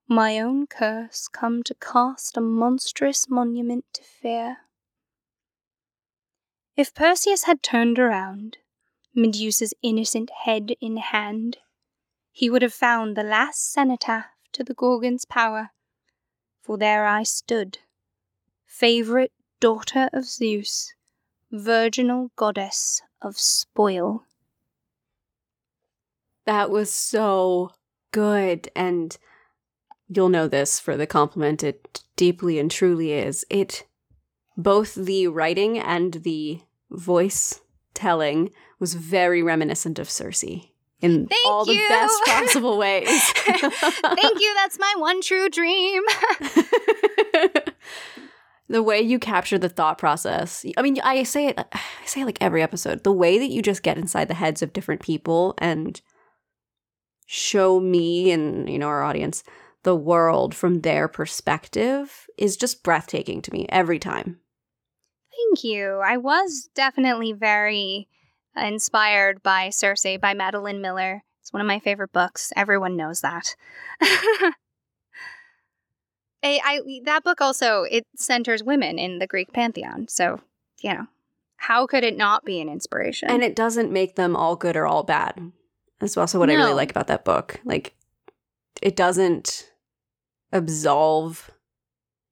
My 0.08 0.40
own 0.40 0.68
curse 0.68 1.28
come 1.28 1.64
to 1.64 1.74
cast 1.74 2.38
a 2.38 2.42
monstrous 2.42 3.28
monument 3.28 3.86
to 3.94 4.04
fear. 4.04 4.58
If 6.76 6.94
Perseus 6.94 7.44
had 7.44 7.62
turned 7.62 8.00
around, 8.00 8.58
Medusa's 9.14 9.74
innocent 9.82 10.30
head 10.44 10.72
in 10.80 10.98
hand, 10.98 11.58
he 12.32 12.50
would 12.50 12.62
have 12.62 12.74
found 12.74 13.16
the 13.16 13.24
last 13.24 13.72
cenotaph 13.72 14.26
to 14.54 14.64
the 14.64 14.74
Gorgon's 14.74 15.26
power. 15.26 15.72
For 16.62 16.78
there 16.78 17.06
I 17.06 17.24
stood, 17.24 17.80
favourite 18.66 19.32
daughter 19.60 20.10
of 20.14 20.26
Zeus, 20.26 20.94
virginal 21.52 22.32
goddess 22.36 23.02
of 23.22 23.38
spoil. 23.38 24.26
That 26.46 26.70
was 26.70 26.92
so 26.92 27.72
good. 28.12 28.70
And 28.76 29.18
you'll 30.08 30.30
know 30.30 30.48
this 30.48 30.80
for 30.80 30.98
the 30.98 31.08
compliment 31.08 31.64
it 31.64 32.04
deeply 32.16 32.60
and 32.60 32.70
truly 32.70 33.14
is. 33.14 33.46
It, 33.50 33.86
both 34.58 34.96
the 34.96 35.28
writing 35.28 35.80
and 35.80 36.14
the 36.16 36.62
voice 36.90 37.62
telling 37.94 38.52
was 38.80 38.94
very 38.94 39.44
reminiscent 39.44 40.00
of 40.00 40.10
Circe 40.10 40.44
in 40.44 41.28
Thank 41.28 41.46
all 41.46 41.66
you. 41.68 41.74
the 41.74 41.88
best 41.90 42.24
possible 42.26 42.78
ways. 42.78 43.08
Thank 43.34 44.40
you, 44.40 44.54
that's 44.56 44.80
my 44.80 44.94
one 44.98 45.22
true 45.22 45.50
dream. 45.50 46.04
the 48.68 48.84
way 48.84 49.02
you 49.02 49.20
capture 49.20 49.58
the 49.58 49.70
thought 49.70 49.98
process. 49.98 50.66
I 50.78 50.82
mean, 50.82 50.98
I 51.04 51.24
say 51.24 51.48
it 51.48 51.60
I 51.60 51.82
say 52.06 52.22
it 52.22 52.26
like 52.26 52.38
every 52.42 52.62
episode. 52.62 53.04
The 53.04 53.12
way 53.12 53.38
that 53.38 53.50
you 53.50 53.62
just 53.62 53.84
get 53.84 53.98
inside 53.98 54.28
the 54.28 54.34
heads 54.34 54.62
of 54.62 54.74
different 54.74 55.02
people 55.02 55.56
and 55.58 56.00
show 57.26 57.80
me 57.80 58.32
and 58.32 58.70
you 58.70 58.78
know 58.78 58.88
our 58.88 59.04
audience 59.04 59.44
the 59.84 59.96
world 59.96 60.54
from 60.54 60.82
their 60.82 61.08
perspective 61.08 62.28
is 62.38 62.58
just 62.58 62.84
breathtaking 62.84 63.42
to 63.44 63.52
me 63.52 63.66
every 63.70 64.00
time. 64.00 64.40
Thank 65.32 65.64
you. 65.64 66.02
I 66.04 66.18
was 66.18 66.70
definitely 66.76 67.34
very 67.34 68.08
inspired 68.56 69.42
by 69.42 69.70
Circe 69.70 70.06
by 70.22 70.34
Madeline 70.34 70.82
Miller. 70.82 71.24
It's 71.42 71.52
one 71.52 71.62
of 71.62 71.68
my 71.68 71.80
favorite 71.80 72.12
books. 72.12 72.54
Everyone 72.56 72.96
knows 72.96 73.22
that. 73.22 73.56
I, 76.44 76.60
I, 76.64 76.82
that 77.06 77.24
book 77.24 77.42
also 77.42 77.84
it 77.84 78.06
centers 78.16 78.64
women 78.64 79.00
in 79.00 79.20
the 79.20 79.28
Greek 79.28 79.54
pantheon. 79.54 80.08
So, 80.08 80.40
you 80.82 80.94
know, 80.94 81.08
how 81.58 81.88
could 81.88 82.04
it 82.04 82.18
not 82.18 82.46
be 82.46 82.60
an 82.60 82.70
inspiration? 82.70 83.30
And 83.30 83.44
it 83.44 83.56
doesn't 83.56 83.92
make 83.92 84.16
them 84.16 84.36
all 84.36 84.56
good 84.56 84.76
or 84.76 84.88
all 84.88 85.04
bad. 85.04 85.52
That's 86.00 86.18
also 86.18 86.40
what 86.40 86.50
I 86.50 86.56
really 86.56 86.74
like 86.74 86.90
about 86.90 87.08
that 87.08 87.24
book. 87.24 87.60
Like, 87.64 87.94
it 88.82 88.96
doesn't 88.96 89.71
absolve 90.52 91.52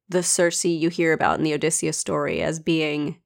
the 0.08 0.24
Circe 0.24 0.66
you 0.66 0.90
hear 0.90 1.14
about 1.14 1.38
in 1.38 1.44
the 1.44 1.54
Odysseus 1.54 1.98
story 1.98 2.42
as 2.42 2.60
being, 2.60 3.18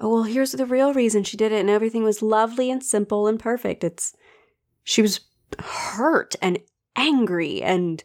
oh, 0.00 0.14
well, 0.14 0.22
here's 0.22 0.52
the 0.52 0.66
real 0.66 0.94
reason 0.94 1.24
she 1.24 1.36
did 1.36 1.52
it, 1.52 1.60
and 1.60 1.70
everything 1.70 2.04
was 2.04 2.22
lovely 2.22 2.70
and 2.70 2.82
simple 2.82 3.26
and 3.26 3.38
perfect. 3.38 3.84
It's, 3.84 4.14
she 4.82 5.02
was 5.02 5.20
hurt 5.58 6.34
and 6.40 6.58
angry 6.96 7.62
and 7.62 8.02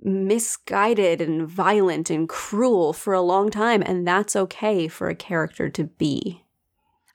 misguided 0.00 1.20
and 1.20 1.46
violent 1.48 2.10
and 2.10 2.28
cruel 2.28 2.92
for 2.92 3.12
a 3.12 3.20
long 3.20 3.50
time, 3.50 3.82
and 3.84 4.06
that's 4.06 4.36
okay 4.36 4.88
for 4.88 5.08
a 5.08 5.14
character 5.14 5.68
to 5.68 5.84
be. 5.84 6.44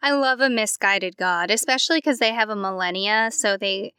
I 0.01 0.11
love 0.11 0.41
a 0.41 0.49
misguided 0.49 1.17
god, 1.17 1.51
especially 1.51 1.97
because 1.97 2.19
they 2.19 2.33
have 2.33 2.49
a 2.49 2.55
millennia, 2.55 3.29
so 3.31 3.55
they 3.55 3.93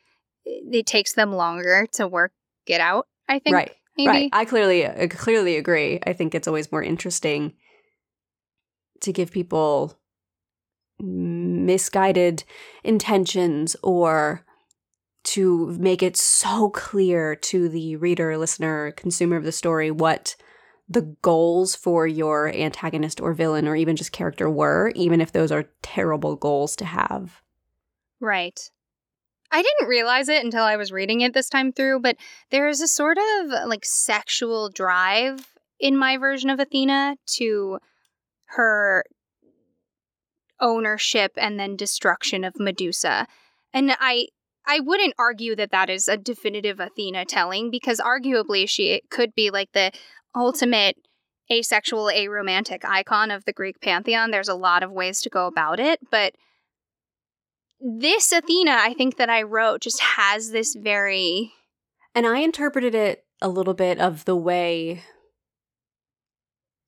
it 0.45 0.87
takes 0.87 1.13
them 1.13 1.33
longer 1.33 1.87
to 1.93 2.09
work 2.09 2.33
it 2.67 2.81
out. 2.81 3.07
I 3.29 3.39
think, 3.39 3.55
right. 3.55 3.73
maybe. 3.97 4.09
Right. 4.09 4.31
I 4.33 4.45
clearly 4.45 4.87
I 4.87 5.07
clearly 5.09 5.57
agree. 5.57 6.01
I 6.07 6.13
think 6.13 6.35
it's 6.35 6.49
always 6.49 6.73
more 6.73 6.83
interesting 6.83 7.55
to 9.01 9.13
give 9.13 9.33
people 9.33 9.99
misguided 11.01 12.45
intentions 12.85 13.77
or 13.83 14.45
to 15.25 15.67
make 15.79 16.03
it 16.03 16.17
so 16.17 16.71
clear 16.71 17.37
to 17.37 17.69
the 17.69 17.97
reader, 17.97 18.37
listener, 18.37 18.93
consumer 18.93 19.37
of 19.37 19.45
the 19.45 19.53
story 19.53 19.91
what 19.91 20.37
the 20.89 21.17
goals 21.23 21.75
for 21.75 22.07
your 22.07 22.53
antagonist 22.55 23.21
or 23.21 23.33
villain 23.33 23.67
or 23.67 23.77
even 23.77 23.97
just 23.97 24.13
character 24.13 24.51
were, 24.51 24.93
even 24.95 25.21
if 25.21 25.33
those 25.33 25.53
are 25.53 25.71
terrible 25.81 26.37
goals 26.37 26.77
to 26.77 26.85
have. 26.85 27.41
Right. 28.21 28.71
I 29.53 29.63
didn't 29.63 29.89
realize 29.89 30.31
it 30.31 30.43
until 30.43 30.65
I 30.65 30.77
was 30.77 30.91
reading 30.91 31.21
it 31.21 31.35
this 31.35 31.51
time 31.51 31.73
through, 31.73 32.01
but 32.01 32.17
there 32.51 32.69
is 32.69 32.81
a 32.81 32.89
sort 32.89 33.19
of 33.19 33.51
uh, 33.53 33.69
like 33.69 33.85
sexual 33.85 34.71
drive 34.71 35.47
in 35.79 35.97
my 35.97 36.17
version 36.17 36.49
of 36.49 36.59
Athena 36.59 37.17
to 37.35 37.79
her 38.47 39.05
ownership 40.59 41.33
and 41.37 41.61
then 41.61 41.77
destruction 41.77 42.45
of 42.45 42.59
Medusa. 42.59 43.27
And 43.75 43.95
I 44.01 44.29
I 44.67 44.81
wouldn't 44.81 45.15
argue 45.19 45.57
that 45.57 45.73
that 45.73 45.91
is 45.91 46.09
a 46.09 46.17
definitive 46.17 46.81
Athena 46.81 47.27
telling 47.27 47.71
because 47.71 48.01
arguably 48.01 48.69
she 48.69 49.03
could 49.11 49.35
be 49.35 49.51
like 49.51 49.73
the 49.73 49.91
ultimate 50.35 50.97
asexual 51.51 52.07
aromantic 52.07 52.85
icon 52.85 53.31
of 53.31 53.45
the 53.45 53.53
Greek 53.53 53.81
pantheon. 53.81 54.31
There's 54.31 54.49
a 54.49 54.55
lot 54.55 54.83
of 54.83 54.93
ways 54.93 55.21
to 55.23 55.29
go 55.29 55.47
about 55.47 55.79
it, 55.81 55.99
but 56.11 56.35
this 57.83 58.33
Athena, 58.33 58.77
I 58.79 58.95
think 58.95 59.17
that 59.17 59.29
I 59.29 59.43
wrote, 59.43 59.83
just 59.83 60.01
has 60.01 60.51
this 60.51 60.75
very 60.75 61.53
And 62.15 62.27
I 62.27 62.39
interpreted 62.39 62.95
it 62.95 63.25
a 63.41 63.49
little 63.49 63.75
bit 63.75 63.99
of 63.99 64.25
the 64.25 64.37
way, 64.37 65.03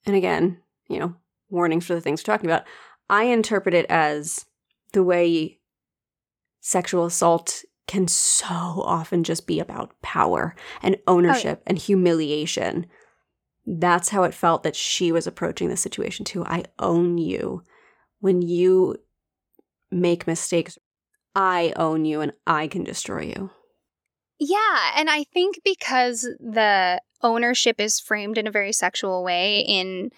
and 0.07 0.15
again, 0.15 0.59
you 0.89 0.99
know, 0.99 1.17
warnings 1.51 1.87
for 1.87 1.95
the 1.95 2.01
things 2.01 2.21
we're 2.21 2.33
talking 2.33 2.49
about. 2.49 2.65
I 3.09 3.25
interpret 3.25 3.75
it 3.75 3.87
as 3.89 4.47
the 4.93 5.03
way 5.03 5.59
sexual 6.61 7.05
assault 7.05 7.65
can 7.87 8.09
so 8.09 8.55
often 8.55 9.25
just 9.25 9.47
be 9.47 9.61
about 9.61 10.01
power 10.01 10.55
and 10.83 10.97
oh, 11.07 11.17
ownership 11.17 11.63
and 11.67 11.77
humiliation. 11.77 12.87
That's 13.67 14.11
how 14.11 14.23
it 14.23 14.35
felt 14.35 14.63
that 14.63 14.77
she 14.77 15.11
was 15.13 15.27
approaching 15.27 15.69
the 15.69 15.77
situation 15.77 16.25
too. 16.25 16.45
I 16.45 16.65
own 16.79 17.19
you. 17.19 17.63
When 18.21 18.41
you 18.41 18.97
make 19.91 20.27
mistakes, 20.27 20.79
I 21.35 21.73
own 21.77 22.05
you 22.05 22.21
and 22.21 22.33
I 22.47 22.69
can 22.69 22.85
destroy 22.85 23.23
you. 23.23 23.51
Yeah, 24.39 24.93
and 24.97 25.09
I 25.09 25.25
think 25.25 25.61
because 25.65 26.23
the 26.41 27.01
ownership 27.23 27.81
is 27.81 28.01
framed 28.01 28.37
in 28.39 28.47
a 28.47 28.51
very 28.51 28.73
sexual 28.73 29.23
way 29.25 29.61
in 29.61 30.11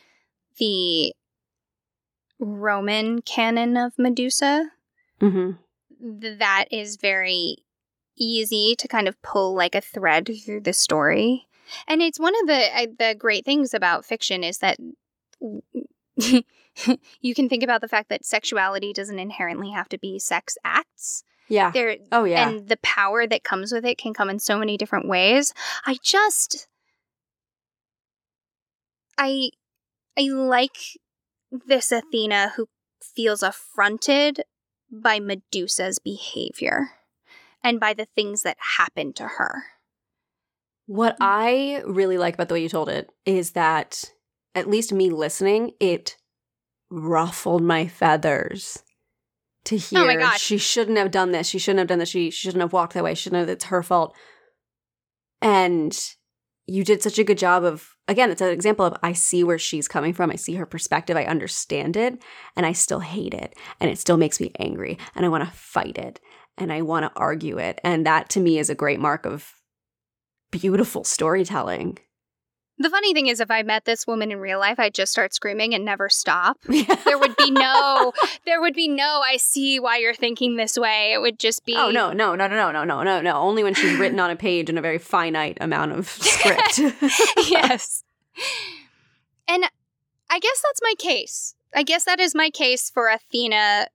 the 0.59 1.13
Roman 2.39 3.23
canon 3.23 3.77
of 3.77 3.99
Medusa, 3.99 4.71
Mm-hmm. 5.21 6.21
th- 6.21 6.39
that 6.39 6.67
is 6.71 6.97
very 6.97 7.57
easy 8.19 8.75
to 8.77 8.87
kind 8.89 9.09
of 9.09 9.21
pull 9.23 9.55
like 9.55 9.75
a 9.75 9.81
thread 9.81 10.31
through 10.45 10.61
the 10.61 10.73
story. 10.75 11.47
And 11.89 12.03
it's 12.03 12.21
one 12.21 12.35
of 12.43 12.47
the 12.47 12.79
uh, 12.79 12.87
the 12.99 13.15
great 13.19 13.45
things 13.45 13.73
about 13.75 14.05
fiction 14.05 14.45
is 14.45 14.59
that 14.59 14.79
you 17.21 17.35
can 17.35 17.49
think 17.49 17.63
about 17.63 17.81
the 17.81 17.89
fact 17.89 18.09
that 18.09 18.25
sexuality 18.25 18.93
doesn't 18.93 19.19
inherently 19.19 19.71
have 19.71 19.89
to 19.91 19.99
be 19.99 20.19
sex 20.19 20.57
acts. 20.65 21.23
Yeah. 21.49 21.71
There 21.71 21.97
Oh, 22.11 22.25
yeah. 22.25 22.49
and 22.49 22.69
the 22.69 22.79
power 22.79 23.27
that 23.27 23.45
comes 23.45 23.73
with 23.73 23.85
it 23.85 23.99
can 23.99 24.13
come 24.15 24.29
in 24.29 24.39
so 24.39 24.59
many 24.59 24.77
different 24.77 25.09
ways. 25.09 25.55
I 25.87 25.99
just 26.03 26.67
I 29.17 29.51
I 30.19 30.23
like 30.29 30.77
this 31.51 31.93
Athena 31.93 32.53
who 32.57 32.69
feels 33.01 33.43
affronted 33.43 34.43
by 34.91 35.21
Medusa's 35.21 35.99
behavior 35.99 36.91
and 37.63 37.81
by 37.81 37.95
the 37.95 38.07
things 38.07 38.43
that 38.43 38.57
happen 38.77 39.13
to 39.15 39.25
her. 39.25 39.65
What 40.87 41.15
mm. 41.15 41.19
I 41.21 41.83
really 41.85 42.19
like 42.19 42.35
about 42.35 42.49
the 42.49 42.55
way 42.55 42.63
you 42.63 42.69
told 42.69 42.89
it 42.89 43.11
is 43.25 43.53
that, 43.53 44.13
at 44.55 44.69
least 44.71 44.93
me 44.93 45.11
listening, 45.11 45.73
it 45.81 46.17
ruffled 46.91 47.63
my 47.63 47.87
feathers 47.87 48.83
to 49.65 49.77
hear 49.77 50.01
Oh 50.01 50.07
my 50.07 50.17
gosh. 50.17 50.41
she 50.41 50.59
shouldn't 50.59 50.99
have 50.99 51.11
done 51.11 51.33
this. 51.33 51.49
She 51.49 51.59
shouldn't 51.59 51.81
have 51.81 51.89
done 51.89 51.99
this. 51.99 52.09
She, 52.09 52.31
she 52.31 52.47
shouldn't 52.47 52.63
have 52.63 52.73
walked 52.73 52.95
that 52.95 53.05
way. 53.05 53.15
She 53.15 53.23
shouldn't 53.23 53.41
have. 53.41 53.49
It's 53.49 53.65
her 53.67 53.83
fault. 53.83 54.17
And 55.43 55.99
you 56.67 56.85
did 56.85 57.03
such 57.03 57.19
a 57.19 57.25
good 57.25 57.39
job 57.39 57.65
of, 57.65 57.91
again, 58.09 58.31
it's 58.31 58.41
an 58.41 58.49
example 58.49 58.87
of 58.87 58.97
I 59.03 59.13
see 59.13 59.45
where 59.45 59.59
she's 59.59 59.89
coming 59.89 60.13
from. 60.13 60.31
I 60.31 60.37
see 60.37 60.55
her 60.55 60.67
perspective. 60.67 61.17
I 61.17 61.25
understand 61.25 61.97
it. 61.97 62.23
And 62.57 62.65
I 62.65 62.73
still 62.73 63.01
hate 63.01 63.35
it. 63.35 63.55
And 63.81 63.91
it 63.91 63.99
still 63.99 64.17
makes 64.17 64.41
me 64.41 64.53
angry. 64.59 64.99
And 65.15 65.25
I 65.25 65.29
want 65.29 65.45
to 65.45 65.51
fight 65.51 65.99
it. 65.99 66.21
And 66.59 66.73
I 66.73 66.83
want 66.83 67.05
to 67.05 67.19
argue 67.19 67.59
it. 67.59 67.81
And 67.85 68.07
that 68.07 68.29
to 68.31 68.41
me 68.41 68.59
is 68.59 68.71
a 68.71 68.75
great 68.75 69.01
mark 69.01 69.27
of 69.27 69.53
beautiful 70.51 71.05
storytelling. 71.05 71.99
The 72.79 72.91
funny 72.91 73.15
thing 73.15 73.27
is 73.27 73.41
if 73.41 73.51
I 73.51 73.63
met 73.63 73.87
this 73.87 74.07
woman 74.07 74.31
in 74.31 74.39
real 74.39 74.59
life, 74.59 74.79
I'd 74.79 74.93
just 74.93 75.11
start 75.11 75.33
screaming 75.33 75.75
and 75.75 75.85
never 75.85 76.09
stop. 76.09 76.59
There 77.07 77.19
would 77.19 77.37
be 77.37 77.51
no 77.51 78.13
there 78.45 78.61
would 78.61 78.75
be 78.75 78.89
no 78.89 79.23
I 79.25 79.37
see 79.37 79.79
why 79.79 79.99
you're 79.99 80.15
thinking 80.15 80.57
this 80.57 80.77
way. 80.77 81.13
It 81.13 81.21
would 81.21 81.39
just 81.39 81.65
be 81.65 81.75
Oh 81.77 81.91
no, 81.91 82.13
no, 82.13 82.35
no, 82.35 82.47
no, 82.47 82.57
no, 82.57 82.73
no, 82.73 82.85
no, 82.85 83.03
no, 83.03 83.21
no. 83.21 83.37
Only 83.37 83.63
when 83.63 83.75
she's 83.75 83.97
written 83.99 84.21
on 84.21 84.31
a 84.31 84.37
page 84.37 84.69
in 84.69 84.77
a 84.77 84.83
very 84.83 84.99
finite 84.99 85.57
amount 85.61 85.93
of 85.93 86.09
script. 86.21 86.79
yes. 87.49 88.03
And 89.49 89.65
I 90.29 90.39
guess 90.39 90.63
that's 90.63 90.83
my 90.83 90.95
case. 90.99 91.55
I 91.75 91.83
guess 91.83 92.05
that 92.05 92.21
is 92.21 92.35
my 92.35 92.51
case 92.51 92.91
for 92.91 93.09
Athena 93.09 93.89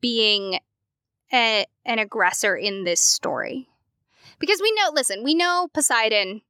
being 0.00 0.60
a, 1.32 1.66
an 1.84 1.98
aggressor 1.98 2.56
in 2.56 2.84
this 2.84 3.00
story. 3.00 3.68
Because 4.38 4.60
we 4.60 4.72
know, 4.72 4.90
listen, 4.92 5.22
we 5.24 5.34
know 5.34 5.68
Poseidon 5.72 6.42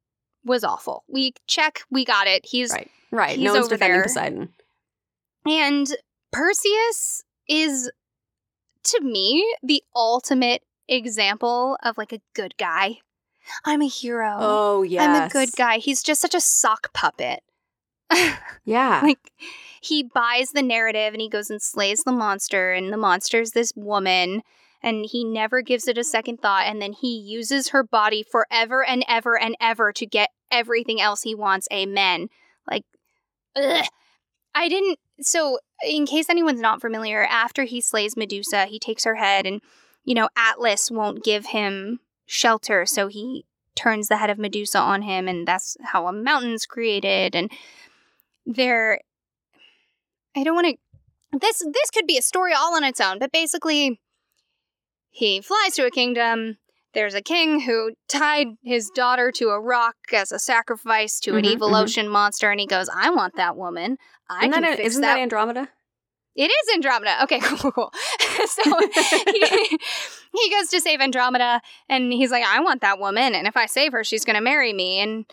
was 0.43 0.63
awful. 0.63 1.03
We 1.07 1.33
check, 1.47 1.81
we 1.89 2.05
got 2.05 2.27
it. 2.27 2.45
He's 2.45 2.71
Right. 2.71 2.89
Right. 3.11 3.37
He's 3.37 3.45
no 3.45 3.53
one's 3.53 3.65
over 3.65 3.75
defending 3.75 3.97
there. 3.97 4.03
Poseidon. 4.03 4.49
And 5.45 5.87
Perseus 6.31 7.23
is, 7.47 7.91
to 8.85 9.01
me, 9.01 9.55
the 9.61 9.83
ultimate 9.95 10.63
example 10.87 11.77
of 11.83 11.97
like 11.97 12.13
a 12.13 12.21
good 12.33 12.55
guy. 12.57 12.99
I'm 13.65 13.81
a 13.81 13.87
hero. 13.87 14.37
Oh 14.39 14.83
yeah. 14.83 15.03
I'm 15.03 15.23
a 15.23 15.29
good 15.29 15.49
guy. 15.55 15.77
He's 15.79 16.03
just 16.03 16.21
such 16.21 16.35
a 16.35 16.41
sock 16.41 16.93
puppet. 16.93 17.41
Yeah. 18.63 19.01
like 19.03 19.31
he 19.81 20.03
buys 20.03 20.51
the 20.51 20.61
narrative 20.61 21.13
and 21.13 21.21
he 21.21 21.27
goes 21.29 21.49
and 21.49 21.59
slays 21.59 22.03
the 22.03 22.11
monster 22.11 22.73
and 22.73 22.93
the 22.93 22.97
monster's 22.97 23.51
this 23.51 23.73
woman 23.75 24.43
and 24.83 25.05
he 25.11 25.23
never 25.23 25.61
gives 25.61 25.87
it 25.87 25.97
a 25.97 26.03
second 26.03 26.41
thought 26.41 26.65
and 26.65 26.81
then 26.81 26.93
he 26.93 27.17
uses 27.17 27.69
her 27.69 27.83
body 27.83 28.23
forever 28.23 28.85
and 28.85 29.03
ever 29.07 29.39
and 29.39 29.55
ever 29.59 29.91
to 29.93 30.05
get 30.05 30.29
everything 30.51 30.99
else 30.99 31.23
he 31.23 31.35
wants 31.35 31.67
amen 31.71 32.27
like 32.69 32.83
ugh. 33.55 33.85
i 34.55 34.67
didn't 34.67 34.99
so 35.19 35.59
in 35.85 36.05
case 36.05 36.29
anyone's 36.29 36.61
not 36.61 36.81
familiar 36.81 37.23
after 37.25 37.63
he 37.63 37.79
slays 37.81 38.17
medusa 38.17 38.65
he 38.65 38.79
takes 38.79 39.03
her 39.03 39.15
head 39.15 39.45
and 39.45 39.61
you 40.03 40.13
know 40.13 40.29
atlas 40.35 40.91
won't 40.91 41.23
give 41.23 41.47
him 41.47 41.99
shelter 42.25 42.85
so 42.85 43.07
he 43.07 43.45
turns 43.75 44.07
the 44.07 44.17
head 44.17 44.29
of 44.29 44.37
Medusa 44.37 44.79
on 44.79 45.01
him, 45.01 45.27
and 45.27 45.47
that's 45.47 45.77
how 45.83 46.07
a 46.07 46.13
mountain's 46.13 46.65
created. 46.65 47.35
And 47.35 47.51
there, 48.45 49.01
I 50.35 50.43
don't 50.43 50.55
want 50.55 50.67
to. 50.67 51.39
This 51.39 51.59
this 51.59 51.89
could 51.93 52.07
be 52.07 52.17
a 52.17 52.21
story 52.21 52.51
all 52.53 52.75
on 52.75 52.83
its 52.83 52.99
own, 52.99 53.17
but 53.17 53.31
basically, 53.31 53.99
he 55.11 55.41
flies 55.41 55.75
to 55.75 55.85
a 55.85 55.91
kingdom. 55.91 56.57
There's 56.93 57.13
a 57.13 57.21
king 57.21 57.61
who 57.61 57.91
tied 58.09 58.47
his 58.63 58.89
daughter 58.89 59.31
to 59.33 59.49
a 59.49 59.59
rock 59.61 59.95
as 60.13 60.31
a 60.31 60.39
sacrifice 60.39 61.19
to 61.21 61.35
an 61.37 61.43
Mhm, 61.45 61.53
evil 61.53 61.69
mhm. 61.71 61.83
ocean 61.83 62.09
monster, 62.09 62.49
and 62.51 62.59
he 62.59 62.65
goes, 62.67 62.89
"I 62.89 63.09
want 63.11 63.35
that 63.35 63.55
woman. 63.55 63.97
I 64.29 64.47
Isn't 64.47 64.51
can 64.51 64.63
that, 64.63 64.77
fix 64.77 64.87
isn't 64.87 65.01
that 65.01 65.15
that 65.15 65.21
Andromeda? 65.21 65.69
it 66.35 66.49
is 66.49 66.73
Andromeda. 66.73 67.23
Okay, 67.23 67.39
cool, 67.43 67.57
cool, 67.57 67.71
cool. 67.71 67.91
so 68.47 68.61
he, 69.31 69.39
he 70.33 70.49
goes 70.49 70.69
to 70.69 70.81
save 70.81 71.01
Andromeda, 71.01 71.61
and 71.89 72.11
he's 72.11 72.31
like, 72.31 72.43
I 72.45 72.59
want 72.61 72.81
that 72.81 72.99
woman, 72.99 73.35
and 73.35 73.47
if 73.47 73.55
I 73.57 73.65
save 73.67 73.91
her, 73.91 74.03
she's 74.03 74.25
going 74.25 74.35
to 74.37 74.41
marry 74.41 74.73
me, 74.73 74.99
and 74.99 75.25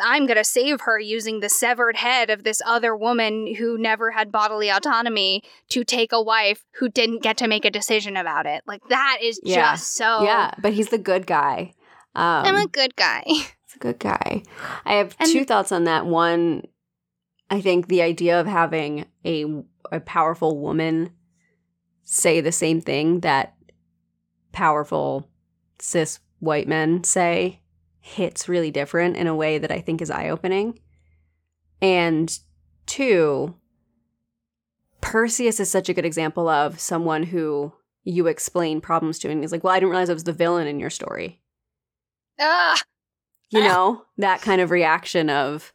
I'm 0.00 0.26
going 0.26 0.36
to 0.36 0.44
save 0.44 0.82
her 0.82 0.98
using 0.98 1.40
the 1.40 1.48
severed 1.48 1.96
head 1.96 2.30
of 2.30 2.44
this 2.44 2.62
other 2.64 2.94
woman 2.96 3.54
who 3.56 3.76
never 3.76 4.12
had 4.12 4.30
bodily 4.30 4.70
autonomy 4.70 5.42
to 5.70 5.82
take 5.84 6.12
a 6.12 6.22
wife 6.22 6.64
who 6.78 6.88
didn't 6.88 7.22
get 7.22 7.36
to 7.38 7.48
make 7.48 7.64
a 7.64 7.70
decision 7.70 8.16
about 8.16 8.46
it. 8.46 8.62
Like, 8.66 8.82
that 8.90 9.18
is 9.20 9.40
Yeah. 9.42 9.72
just 9.72 9.94
so. 9.94 10.22
Yeah, 10.22 10.52
but 10.60 10.72
he's 10.72 10.90
the 10.90 10.98
good 10.98 11.26
guy. 11.26 11.74
Um, 12.14 12.44
I'm 12.46 12.56
a 12.56 12.66
good 12.68 12.94
guy. 12.94 13.22
He's 13.26 13.76
a 13.76 13.78
good 13.78 13.98
guy. 13.98 14.42
I 14.84 14.94
have 14.96 15.16
And- 15.18 15.30
two 15.30 15.44
thoughts 15.46 15.72
on 15.72 15.84
that. 15.84 16.04
One, 16.04 16.64
I 17.48 17.62
think 17.62 17.88
the 17.88 18.02
idea 18.02 18.38
of 18.38 18.46
having 18.46 19.06
a 19.24 19.46
a 19.90 19.98
powerful 20.00 20.58
woman 20.58 21.10
say 22.04 22.40
the 22.42 22.52
same 22.52 22.80
thing 22.82 23.20
that 23.20 23.54
powerful 24.52 25.28
cis 25.78 26.20
white 26.38 26.68
men 26.68 27.02
say 27.04 27.60
hits 28.02 28.48
really 28.48 28.70
different 28.70 29.16
in 29.16 29.26
a 29.26 29.34
way 29.34 29.56
that 29.58 29.70
I 29.70 29.80
think 29.80 30.02
is 30.02 30.10
eye 30.10 30.28
opening. 30.28 30.78
And 31.80 32.36
two, 32.86 33.54
Perseus 35.00 35.58
is 35.58 35.70
such 35.70 35.88
a 35.88 35.94
good 35.94 36.04
example 36.04 36.48
of 36.48 36.78
someone 36.78 37.22
who 37.22 37.72
you 38.04 38.26
explain 38.26 38.80
problems 38.80 39.18
to, 39.20 39.30
and 39.30 39.40
he's 39.40 39.52
like, 39.52 39.64
"Well, 39.64 39.72
I 39.72 39.78
didn't 39.78 39.90
realize 39.90 40.10
I 40.10 40.14
was 40.14 40.24
the 40.24 40.32
villain 40.32 40.66
in 40.66 40.78
your 40.78 40.90
story." 40.90 41.40
Ah, 42.38 42.80
you 43.52 43.60
know 43.60 44.04
that 44.16 44.40
kind 44.40 44.60
of 44.60 44.70
reaction 44.70 45.30
of 45.30 45.72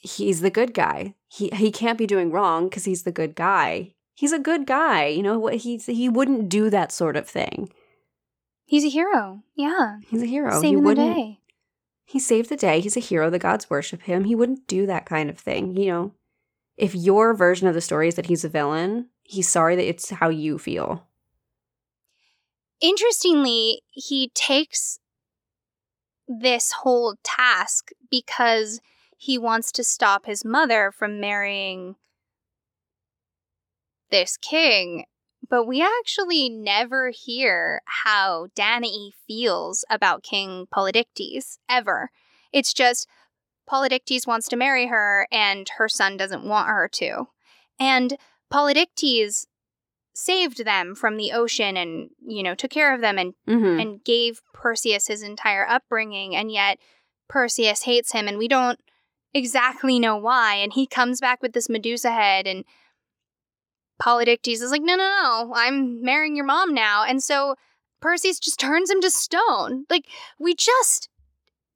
he's 0.00 0.40
the 0.40 0.50
good 0.50 0.72
guy 0.72 1.14
he 1.28 1.50
he 1.54 1.70
can't 1.70 1.98
be 1.98 2.06
doing 2.06 2.30
wrong 2.30 2.68
because 2.68 2.84
he's 2.84 3.02
the 3.02 3.12
good 3.12 3.34
guy 3.34 3.92
he's 4.14 4.32
a 4.32 4.38
good 4.38 4.66
guy 4.66 5.06
you 5.06 5.22
know 5.22 5.38
what 5.38 5.56
he's 5.56 5.86
he 5.86 6.08
wouldn't 6.08 6.48
do 6.48 6.70
that 6.70 6.92
sort 6.92 7.16
of 7.16 7.28
thing 7.28 7.70
he's 8.64 8.84
a 8.84 8.88
hero. 8.88 9.42
Yeah. 9.54 9.98
he's 10.08 10.22
a 10.22 10.26
hero 10.26 10.54
he 10.54 10.60
Saving 10.60 10.76
the 10.76 10.88
wouldn't 10.88 11.14
day. 11.14 11.40
He 12.04 12.18
saved 12.18 12.48
the 12.48 12.56
day. 12.56 12.80
He's 12.80 12.96
a 12.96 13.00
hero. 13.00 13.30
The 13.30 13.38
gods 13.38 13.70
worship 13.70 14.02
him. 14.02 14.24
He 14.24 14.34
wouldn't 14.34 14.66
do 14.66 14.86
that 14.86 15.06
kind 15.06 15.30
of 15.30 15.38
thing 15.38 15.76
you 15.76 15.86
know? 15.86 16.12
If 16.76 16.94
your 16.94 17.34
version 17.34 17.68
of 17.68 17.74
the 17.74 17.80
story 17.80 18.08
is 18.08 18.14
that 18.16 18.26
he's 18.26 18.44
a 18.44 18.48
villain 18.48 19.08
he's 19.32 19.48
sorry 19.48 19.76
that 19.76 19.88
it's 19.88 20.10
how 20.10 20.28
you 20.28 20.58
feel. 20.58 21.06
Interestingly, 22.80 23.82
he 23.90 24.30
takes 24.34 24.98
this 26.26 26.72
whole 26.72 27.16
task 27.22 27.90
because 28.10 28.80
he 29.16 29.38
wants 29.38 29.70
to 29.72 29.84
stop 29.84 30.26
his 30.26 30.44
mother 30.44 30.90
from 30.90 31.20
marrying 31.20 31.96
this 34.10 34.36
king. 34.36 35.04
But 35.52 35.66
we 35.66 35.82
actually 35.82 36.48
never 36.48 37.10
hear 37.10 37.82
how 37.84 38.46
Danae 38.56 39.10
feels 39.28 39.84
about 39.90 40.22
King 40.22 40.66
Polydectes, 40.74 41.58
ever. 41.68 42.08
It's 42.54 42.72
just 42.72 43.06
Polydectes 43.70 44.26
wants 44.26 44.48
to 44.48 44.56
marry 44.56 44.86
her 44.86 45.28
and 45.30 45.68
her 45.76 45.90
son 45.90 46.16
doesn't 46.16 46.42
want 46.42 46.68
her 46.68 46.88
to. 46.94 47.26
And 47.78 48.16
Polydectes 48.50 49.44
saved 50.14 50.64
them 50.64 50.94
from 50.94 51.18
the 51.18 51.32
ocean 51.32 51.76
and, 51.76 52.08
you 52.26 52.42
know, 52.42 52.54
took 52.54 52.70
care 52.70 52.94
of 52.94 53.02
them 53.02 53.18
and 53.18 53.34
mm-hmm. 53.46 53.78
and 53.78 54.04
gave 54.04 54.40
Perseus 54.54 55.08
his 55.08 55.22
entire 55.22 55.68
upbringing, 55.68 56.34
and 56.34 56.50
yet 56.50 56.78
Perseus 57.28 57.82
hates 57.82 58.12
him, 58.12 58.26
and 58.26 58.38
we 58.38 58.48
don't 58.48 58.80
exactly 59.34 59.98
know 59.98 60.16
why. 60.16 60.54
And 60.54 60.72
he 60.72 60.86
comes 60.86 61.20
back 61.20 61.42
with 61.42 61.52
this 61.52 61.68
Medusa 61.68 62.10
head, 62.10 62.46
and 62.46 62.64
Polydectes 64.00 64.60
is 64.60 64.70
like, 64.70 64.82
no, 64.82 64.96
no, 64.96 65.04
no, 65.04 65.52
I'm 65.54 66.02
marrying 66.02 66.36
your 66.36 66.44
mom 66.44 66.74
now. 66.74 67.04
And 67.04 67.22
so 67.22 67.56
Perseus 68.00 68.38
just 68.38 68.58
turns 68.58 68.90
him 68.90 69.00
to 69.00 69.10
stone. 69.10 69.84
Like, 69.90 70.06
we 70.38 70.54
just, 70.54 71.08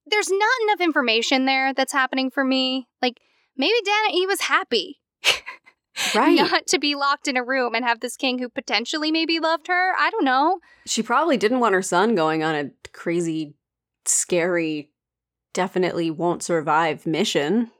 there's 0.06 0.30
not 0.30 0.62
enough 0.64 0.80
information 0.80 1.46
there 1.46 1.72
that's 1.72 1.92
happening 1.92 2.30
for 2.30 2.44
me. 2.44 2.88
Like, 3.00 3.20
maybe 3.56 3.76
Danae 3.84 4.26
was 4.26 4.42
happy. 4.42 5.00
right 6.14 6.36
Not 6.36 6.66
to 6.68 6.78
be 6.78 6.94
locked 6.94 7.26
in 7.26 7.36
a 7.36 7.44
room 7.44 7.74
and 7.74 7.84
have 7.84 8.00
this 8.00 8.16
king 8.16 8.38
who 8.38 8.48
potentially 8.48 9.10
maybe 9.10 9.40
loved 9.40 9.68
her. 9.68 9.94
I 9.98 10.10
don't 10.10 10.24
know. 10.24 10.60
she 10.84 11.02
probably 11.02 11.36
didn't 11.36 11.60
want 11.60 11.74
her 11.74 11.82
son 11.82 12.14
going 12.14 12.42
on 12.42 12.54
a 12.54 12.70
crazy 12.92 13.54
scary 14.04 14.90
definitely 15.54 16.10
won't 16.10 16.42
survive 16.42 17.06
mission 17.06 17.70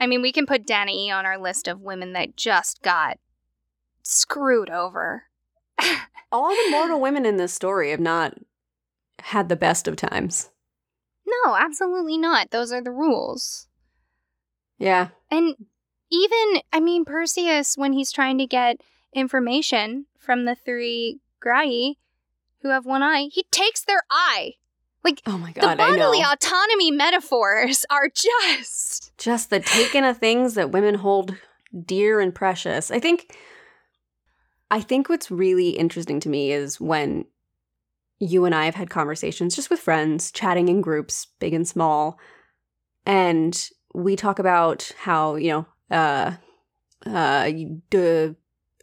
I 0.00 0.06
mean, 0.06 0.22
we 0.22 0.32
can 0.32 0.46
put 0.46 0.66
Danae 0.66 1.10
on 1.10 1.26
our 1.26 1.38
list 1.38 1.68
of 1.68 1.82
women 1.82 2.14
that 2.14 2.34
just 2.34 2.80
got 2.82 3.18
screwed 4.10 4.70
over. 4.70 5.24
all 6.32 6.50
the 6.50 6.70
mortal 6.70 7.00
women 7.00 7.24
in 7.24 7.36
this 7.36 7.52
story 7.52 7.90
have 7.90 8.00
not 8.00 8.34
had 9.20 9.48
the 9.48 9.56
best 9.56 9.86
of 9.86 9.96
times. 9.96 10.50
No, 11.26 11.54
absolutely 11.54 12.18
not. 12.18 12.50
Those 12.50 12.72
are 12.72 12.82
the 12.82 12.90
rules. 12.90 13.68
Yeah. 14.78 15.08
And 15.30 15.54
even, 16.10 16.62
I 16.72 16.80
mean, 16.80 17.04
Perseus, 17.04 17.76
when 17.76 17.92
he's 17.92 18.10
trying 18.10 18.38
to 18.38 18.46
get 18.46 18.80
information 19.12 20.06
from 20.18 20.44
the 20.44 20.54
three 20.54 21.20
Graii 21.44 21.96
who 22.62 22.70
have 22.70 22.86
one 22.86 23.02
eye, 23.02 23.28
he 23.30 23.44
takes 23.50 23.84
their 23.84 24.02
eye. 24.10 24.54
Like, 25.04 25.22
oh 25.26 25.38
my 25.38 25.52
the 25.52 25.60
god, 25.60 25.80
I 25.80 25.90
know. 25.90 25.96
bodily 25.96 26.22
autonomy 26.22 26.90
metaphors 26.90 27.86
are 27.90 28.10
just. 28.14 29.16
Just 29.16 29.50
the 29.50 29.60
taking 29.60 30.04
of 30.04 30.18
things 30.18 30.54
that 30.54 30.72
women 30.72 30.96
hold 30.96 31.36
dear 31.86 32.20
and 32.20 32.34
precious. 32.34 32.90
I 32.90 32.98
think 32.98 33.34
I 34.70 34.80
think 34.80 35.08
what's 35.08 35.30
really 35.30 35.70
interesting 35.70 36.20
to 36.20 36.28
me 36.28 36.52
is 36.52 36.80
when 36.80 37.24
you 38.20 38.44
and 38.44 38.54
I 38.54 38.66
have 38.66 38.74
had 38.74 38.90
conversations 38.90 39.56
just 39.56 39.70
with 39.70 39.80
friends, 39.80 40.30
chatting 40.30 40.68
in 40.68 40.80
groups, 40.80 41.26
big 41.38 41.54
and 41.54 41.66
small, 41.66 42.18
and 43.06 43.68
we 43.94 44.14
talk 44.14 44.38
about 44.38 44.92
how, 44.98 45.34
you 45.34 45.50
know, 45.50 45.66
uh 45.90 46.36
uh 47.06 47.50
you 47.52 48.36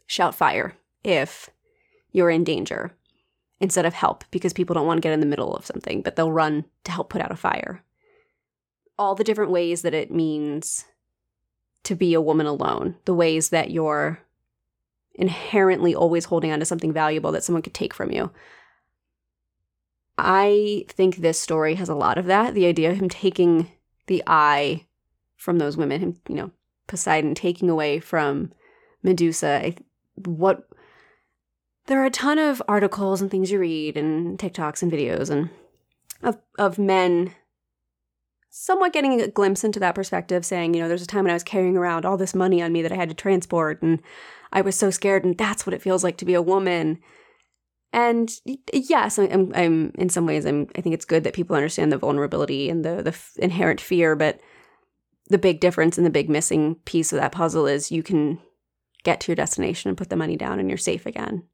shout 0.06 0.34
fire 0.34 0.74
if 1.04 1.48
you're 2.12 2.30
in 2.30 2.44
danger 2.44 2.92
instead 3.60 3.86
of 3.86 3.94
help 3.94 4.24
because 4.30 4.52
people 4.52 4.74
don't 4.74 4.86
want 4.86 4.98
to 4.98 5.02
get 5.02 5.12
in 5.12 5.20
the 5.20 5.26
middle 5.26 5.54
of 5.54 5.64
something, 5.64 6.02
but 6.02 6.16
they'll 6.16 6.32
run 6.32 6.64
to 6.84 6.92
help 6.92 7.08
put 7.10 7.22
out 7.22 7.32
a 7.32 7.36
fire. 7.36 7.82
All 8.98 9.14
the 9.14 9.24
different 9.24 9.52
ways 9.52 9.82
that 9.82 9.94
it 9.94 10.10
means 10.10 10.84
to 11.84 11.94
be 11.94 12.14
a 12.14 12.20
woman 12.20 12.46
alone, 12.46 12.96
the 13.04 13.14
ways 13.14 13.50
that 13.50 13.70
you're 13.70 14.20
inherently 15.18 15.94
always 15.94 16.24
holding 16.26 16.50
on 16.50 16.60
to 16.60 16.64
something 16.64 16.92
valuable 16.92 17.32
that 17.32 17.44
someone 17.44 17.62
could 17.62 17.74
take 17.74 17.92
from 17.92 18.10
you. 18.10 18.30
I 20.16 20.86
think 20.88 21.16
this 21.16 21.38
story 21.38 21.74
has 21.74 21.88
a 21.88 21.94
lot 21.94 22.18
of 22.18 22.26
that. 22.26 22.54
The 22.54 22.66
idea 22.66 22.90
of 22.90 22.96
him 22.96 23.08
taking 23.08 23.70
the 24.06 24.22
eye 24.26 24.86
from 25.36 25.58
those 25.58 25.76
women, 25.76 26.00
him, 26.00 26.20
you 26.28 26.34
know, 26.34 26.50
Poseidon 26.86 27.34
taking 27.34 27.68
away 27.68 28.00
from 28.00 28.52
Medusa. 29.02 29.60
I, 29.64 29.76
what 30.24 30.68
there 31.86 32.00
are 32.00 32.06
a 32.06 32.10
ton 32.10 32.38
of 32.38 32.62
articles 32.66 33.20
and 33.20 33.30
things 33.30 33.50
you 33.50 33.58
read 33.58 33.96
and 33.96 34.38
TikToks 34.38 34.82
and 34.82 34.90
videos 34.90 35.30
and 35.30 35.50
of 36.22 36.38
of 36.58 36.78
men 36.78 37.34
somewhat 38.50 38.92
getting 38.92 39.20
a 39.20 39.28
glimpse 39.28 39.62
into 39.62 39.78
that 39.78 39.94
perspective 39.94 40.44
saying, 40.44 40.74
you 40.74 40.80
know, 40.80 40.88
there's 40.88 41.02
a 41.02 41.06
time 41.06 41.24
when 41.24 41.30
I 41.30 41.34
was 41.34 41.44
carrying 41.44 41.76
around 41.76 42.04
all 42.04 42.16
this 42.16 42.34
money 42.34 42.62
on 42.62 42.72
me 42.72 42.82
that 42.82 42.92
I 42.92 42.96
had 42.96 43.08
to 43.10 43.14
transport 43.14 43.82
and 43.82 44.00
I 44.52 44.60
was 44.60 44.76
so 44.76 44.90
scared 44.90 45.24
and 45.24 45.36
that's 45.36 45.66
what 45.66 45.74
it 45.74 45.82
feels 45.82 46.04
like 46.04 46.16
to 46.18 46.24
be 46.24 46.34
a 46.34 46.42
woman. 46.42 46.98
And 47.92 48.30
yes, 48.72 49.18
I'm, 49.18 49.52
I'm 49.54 49.92
in 49.96 50.08
some 50.08 50.26
ways 50.26 50.44
I'm 50.44 50.68
I 50.76 50.80
think 50.80 50.94
it's 50.94 51.04
good 51.04 51.24
that 51.24 51.34
people 51.34 51.56
understand 51.56 51.90
the 51.90 51.98
vulnerability 51.98 52.68
and 52.68 52.84
the 52.84 53.02
the 53.02 53.10
f- 53.10 53.32
inherent 53.38 53.80
fear, 53.80 54.14
but 54.14 54.40
the 55.28 55.38
big 55.38 55.60
difference 55.60 55.96
and 55.96 56.06
the 56.06 56.10
big 56.10 56.28
missing 56.28 56.76
piece 56.84 57.12
of 57.12 57.20
that 57.20 57.32
puzzle 57.32 57.66
is 57.66 57.92
you 57.92 58.02
can 58.02 58.38
get 59.04 59.20
to 59.20 59.32
your 59.32 59.36
destination 59.36 59.88
and 59.88 59.98
put 59.98 60.10
the 60.10 60.16
money 60.16 60.36
down 60.36 60.58
and 60.58 60.68
you're 60.68 60.78
safe 60.78 61.06
again. 61.06 61.44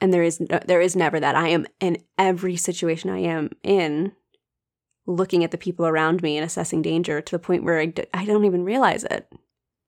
And 0.00 0.12
there 0.12 0.22
is 0.22 0.40
no, 0.40 0.60
there 0.66 0.80
is 0.80 0.96
never 0.96 1.20
that. 1.20 1.34
I 1.34 1.48
am 1.48 1.66
in 1.80 1.98
every 2.18 2.56
situation 2.56 3.10
i 3.10 3.18
am 3.18 3.50
in 3.62 4.12
looking 5.06 5.42
at 5.44 5.50
the 5.50 5.58
people 5.58 5.86
around 5.86 6.22
me 6.22 6.36
and 6.36 6.44
assessing 6.44 6.82
danger 6.82 7.20
to 7.20 7.32
the 7.32 7.38
point 7.38 7.64
where 7.64 7.78
I, 7.78 7.86
d- 7.86 8.04
I 8.14 8.24
don't 8.24 8.44
even 8.44 8.64
realize 8.64 9.04
it 9.04 9.28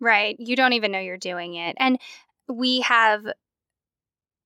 Right. 0.04 0.36
You 0.38 0.54
don't 0.54 0.74
even 0.74 0.92
know 0.92 0.98
you're 0.98 1.16
doing 1.16 1.54
it. 1.54 1.76
And 1.80 1.98
we 2.46 2.82
have 2.82 3.22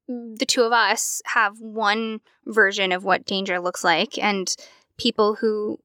mm, 0.08 0.38
the 0.38 0.46
two 0.46 0.62
of 0.62 0.70
us 0.70 1.20
have 1.26 1.60
one 1.60 2.20
version 2.46 2.92
of 2.92 3.02
what 3.02 3.26
danger 3.26 3.58
looks 3.58 3.82
like 3.82 4.16
and 4.18 4.54
people 4.98 5.34
who 5.34 5.80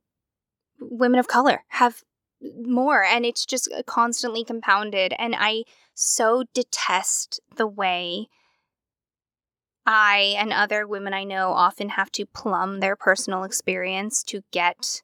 women 0.79 1.19
of 1.19 1.27
color 1.27 1.63
have 1.69 2.03
more 2.61 3.03
and 3.03 3.25
it's 3.25 3.47
just 3.47 3.67
uh, 3.75 3.81
constantly 3.87 4.43
compounded 4.43 5.11
and 5.17 5.33
I 5.35 5.63
so 5.95 6.43
detest 6.53 7.39
the 7.55 7.65
way 7.65 8.27
I 9.87 10.35
and 10.37 10.53
other 10.53 10.85
women 10.85 11.15
I 11.15 11.23
know 11.23 11.49
often 11.49 11.89
have 11.89 12.11
to 12.11 12.27
plumb 12.27 12.79
their 12.79 12.95
personal 12.95 13.43
experience 13.43 14.21
to 14.25 14.43
get 14.51 15.01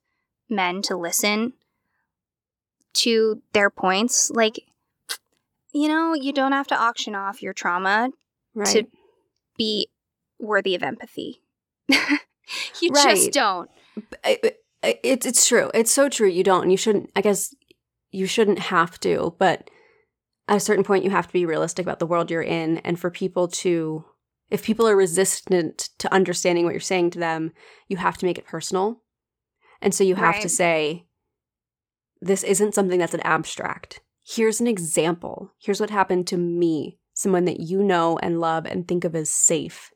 men 0.47 0.83
to 0.83 0.95
listen 0.95 1.53
to 2.93 3.41
their 3.53 3.69
points. 3.69 4.31
Like, 4.31 4.59
you 5.73 5.87
know, 5.87 6.13
you 6.13 6.33
don't 6.33 6.51
have 6.51 6.67
to 6.67 6.75
auction 6.79 7.15
off 7.15 7.41
your 7.41 7.53
trauma 7.53 8.09
Right. 8.55 8.67
to 8.67 8.83
be 9.57 9.89
worthy 10.39 10.75
of 10.75 10.83
empathy. 10.83 11.41
you 11.87 12.89
Right. 12.89 13.15
just 13.15 13.31
don't. 13.31 13.69
It's 14.81 15.25
it's 15.25 15.47
true. 15.47 15.69
It's 15.73 15.91
so 15.91 16.09
true. 16.09 16.27
You 16.27 16.43
don't, 16.43 16.63
and 16.63 16.71
you 16.71 16.77
shouldn't. 16.77 17.11
I 17.15 17.21
guess 17.21 17.53
you 18.11 18.25
shouldn't 18.25 18.59
have 18.59 18.99
to, 19.01 19.35
but 19.37 19.69
at 20.47 20.57
a 20.57 20.59
certain 20.59 20.83
point, 20.83 21.03
you 21.03 21.11
have 21.11 21.27
to 21.27 21.33
be 21.33 21.45
realistic 21.45 21.85
about 21.85 21.99
the 21.99 22.07
world 22.07 22.31
you're 22.31 22.41
in, 22.41 22.77
and 22.79 22.99
for 22.99 23.11
people 23.11 23.47
to, 23.49 24.03
if 24.49 24.63
people 24.63 24.87
are 24.87 24.95
resistant 24.95 25.89
to 25.99 26.11
understanding 26.11 26.65
what 26.65 26.73
you're 26.73 26.79
saying 26.79 27.11
to 27.11 27.19
them, 27.19 27.51
you 27.87 27.97
have 27.97 28.17
to 28.17 28.25
make 28.25 28.37
it 28.39 28.47
personal, 28.47 29.03
and 29.81 29.93
so 29.93 30.03
you 30.03 30.15
have 30.15 30.39
to 30.39 30.49
say, 30.49 31.05
this 32.21 32.43
isn't 32.43 32.75
something 32.75 32.99
that's 32.99 33.13
an 33.13 33.21
abstract. 33.21 34.01
Here's 34.25 34.61
an 34.61 34.67
example. 34.67 35.51
Here's 35.59 35.79
what 35.79 35.89
happened 35.89 36.27
to 36.27 36.37
me, 36.37 36.97
someone 37.13 37.45
that 37.45 37.59
you 37.59 37.81
know 37.81 38.17
and 38.19 38.39
love 38.39 38.65
and 38.65 38.87
think 38.87 39.03
of 39.03 39.15
as 39.15 39.29
safe. 39.29 39.91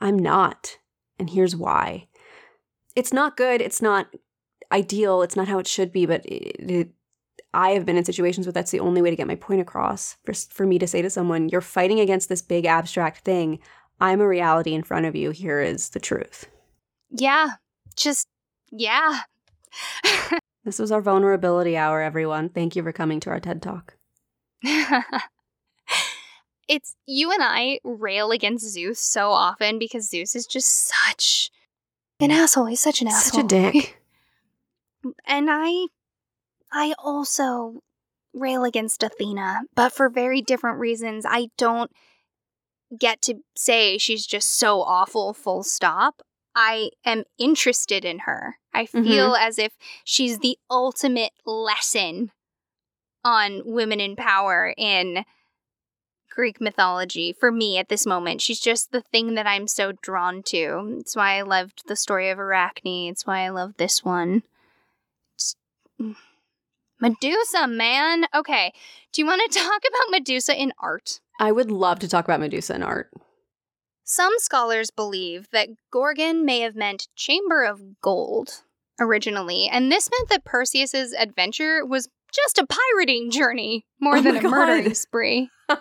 I'm 0.00 0.18
not, 0.18 0.78
and 1.18 1.30
here's 1.30 1.54
why 1.54 2.08
it's 2.96 3.12
not 3.12 3.36
good. 3.36 3.60
It's 3.60 3.82
not 3.82 4.14
ideal. 4.72 5.22
It's 5.22 5.36
not 5.36 5.48
how 5.48 5.58
it 5.58 5.66
should 5.66 5.92
be. 5.92 6.06
But 6.06 6.24
it, 6.26 6.70
it, 6.70 6.90
I 7.54 7.70
have 7.70 7.86
been 7.86 7.96
in 7.96 8.04
situations 8.04 8.46
where 8.46 8.52
that's 8.52 8.70
the 8.70 8.80
only 8.80 9.02
way 9.02 9.10
to 9.10 9.16
get 9.16 9.26
my 9.26 9.36
point 9.36 9.60
across. 9.60 10.16
For, 10.24 10.32
for 10.34 10.66
me 10.66 10.78
to 10.78 10.86
say 10.86 11.02
to 11.02 11.10
someone, 11.10 11.48
"You're 11.48 11.60
fighting 11.60 12.00
against 12.00 12.28
this 12.28 12.42
big 12.42 12.66
abstract 12.66 13.24
thing. 13.24 13.58
I'm 14.00 14.20
a 14.20 14.28
reality 14.28 14.74
in 14.74 14.82
front 14.82 15.06
of 15.06 15.16
you. 15.16 15.30
Here 15.30 15.60
is 15.60 15.90
the 15.90 16.00
truth." 16.00 16.46
Yeah. 17.10 17.50
Just, 17.96 18.26
yeah. 18.70 19.20
This 20.64 20.78
was 20.78 20.92
our 20.92 21.00
vulnerability 21.00 21.76
hour, 21.76 22.00
everyone. 22.02 22.48
Thank 22.48 22.76
you 22.76 22.82
for 22.82 22.92
coming 22.92 23.20
to 23.20 23.30
our 23.30 23.40
TED 23.40 23.62
Talk. 23.62 23.96
it's 26.68 26.94
you 27.06 27.32
and 27.32 27.42
I 27.42 27.80
rail 27.82 28.30
against 28.30 28.68
Zeus 28.70 29.00
so 29.00 29.30
often 29.30 29.78
because 29.78 30.10
Zeus 30.10 30.36
is 30.36 30.46
just 30.46 30.88
such 30.88 31.50
an 32.20 32.30
mm. 32.30 32.34
asshole. 32.34 32.66
He's 32.66 32.80
such 32.80 33.00
an 33.00 33.08
asshole. 33.08 33.42
Such 33.42 33.44
a 33.44 33.46
dick. 33.46 33.96
And 35.26 35.48
I 35.50 35.86
I 36.70 36.92
also 36.98 37.82
rail 38.34 38.64
against 38.64 39.02
Athena, 39.02 39.62
but 39.74 39.92
for 39.92 40.10
very 40.10 40.42
different 40.42 40.78
reasons. 40.78 41.24
I 41.26 41.48
don't 41.56 41.90
get 42.98 43.22
to 43.22 43.36
say 43.56 43.96
she's 43.96 44.26
just 44.26 44.58
so 44.58 44.82
awful 44.82 45.32
full 45.32 45.62
stop. 45.62 46.22
I 46.54 46.90
am 47.04 47.24
interested 47.38 48.04
in 48.04 48.20
her. 48.20 48.56
I 48.72 48.86
feel 48.86 49.34
as 49.34 49.58
if 49.58 49.72
she's 50.04 50.38
the 50.38 50.58
ultimate 50.70 51.32
lesson 51.44 52.32
on 53.24 53.62
women 53.64 54.00
in 54.00 54.16
power 54.16 54.74
in 54.76 55.24
Greek 56.30 56.60
mythology 56.60 57.32
for 57.32 57.50
me 57.50 57.78
at 57.78 57.88
this 57.88 58.06
moment. 58.06 58.40
She's 58.40 58.60
just 58.60 58.92
the 58.92 59.00
thing 59.00 59.34
that 59.34 59.46
I'm 59.46 59.66
so 59.66 59.92
drawn 59.92 60.42
to. 60.44 60.96
It's 61.00 61.16
why 61.16 61.38
I 61.38 61.42
loved 61.42 61.82
the 61.86 61.96
story 61.96 62.30
of 62.30 62.38
Arachne. 62.38 63.08
It's 63.10 63.26
why 63.26 63.40
I 63.40 63.48
love 63.50 63.74
this 63.76 64.04
one. 64.04 64.42
It's- 65.34 65.56
mm. 66.00 66.16
Medusa, 67.00 67.66
man. 67.66 68.26
Okay. 68.34 68.72
Do 69.12 69.22
you 69.22 69.26
want 69.26 69.50
to 69.50 69.58
talk 69.58 69.82
about 69.88 70.10
Medusa 70.10 70.60
in 70.60 70.72
art? 70.78 71.20
I 71.38 71.52
would 71.52 71.70
love 71.70 71.98
to 72.00 72.08
talk 72.08 72.26
about 72.26 72.40
Medusa 72.40 72.74
in 72.74 72.82
art. 72.82 73.10
Some 74.12 74.32
scholars 74.38 74.90
believe 74.90 75.50
that 75.52 75.68
Gorgon 75.92 76.44
may 76.44 76.62
have 76.62 76.74
meant 76.74 77.06
chamber 77.14 77.62
of 77.62 78.00
gold 78.00 78.62
originally, 78.98 79.68
and 79.68 79.92
this 79.92 80.10
meant 80.10 80.28
that 80.30 80.44
Perseus's 80.44 81.12
adventure 81.12 81.86
was 81.86 82.08
just 82.34 82.58
a 82.58 82.66
pirating 82.66 83.30
journey 83.30 83.86
more 84.00 84.16
Oh 84.16 84.20
than 84.20 84.38
a 84.38 84.42
murdering 84.42 84.94
spree. 84.94 85.48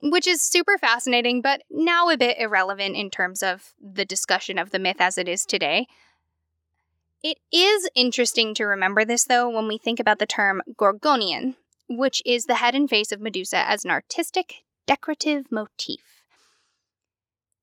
which 0.00 0.28
is 0.28 0.40
super 0.40 0.78
fascinating, 0.78 1.42
but 1.42 1.62
now 1.68 2.10
a 2.10 2.16
bit 2.16 2.38
irrelevant 2.38 2.94
in 2.94 3.10
terms 3.10 3.42
of 3.42 3.74
the 3.82 4.04
discussion 4.04 4.56
of 4.56 4.70
the 4.70 4.78
myth 4.78 5.00
as 5.00 5.18
it 5.18 5.26
is 5.26 5.44
today. 5.44 5.88
It 7.24 7.38
is 7.52 7.90
interesting 7.96 8.54
to 8.54 8.66
remember 8.66 9.04
this, 9.04 9.24
though, 9.24 9.50
when 9.50 9.66
we 9.66 9.78
think 9.78 9.98
about 9.98 10.20
the 10.20 10.26
term 10.26 10.62
Gorgoneion, 10.76 11.56
which 11.88 12.22
is 12.24 12.44
the 12.44 12.54
head 12.54 12.76
and 12.76 12.88
face 12.88 13.10
of 13.10 13.20
Medusa 13.20 13.68
as 13.68 13.84
an 13.84 13.90
artistic, 13.90 14.62
decorative 14.88 15.52
motif. 15.52 16.00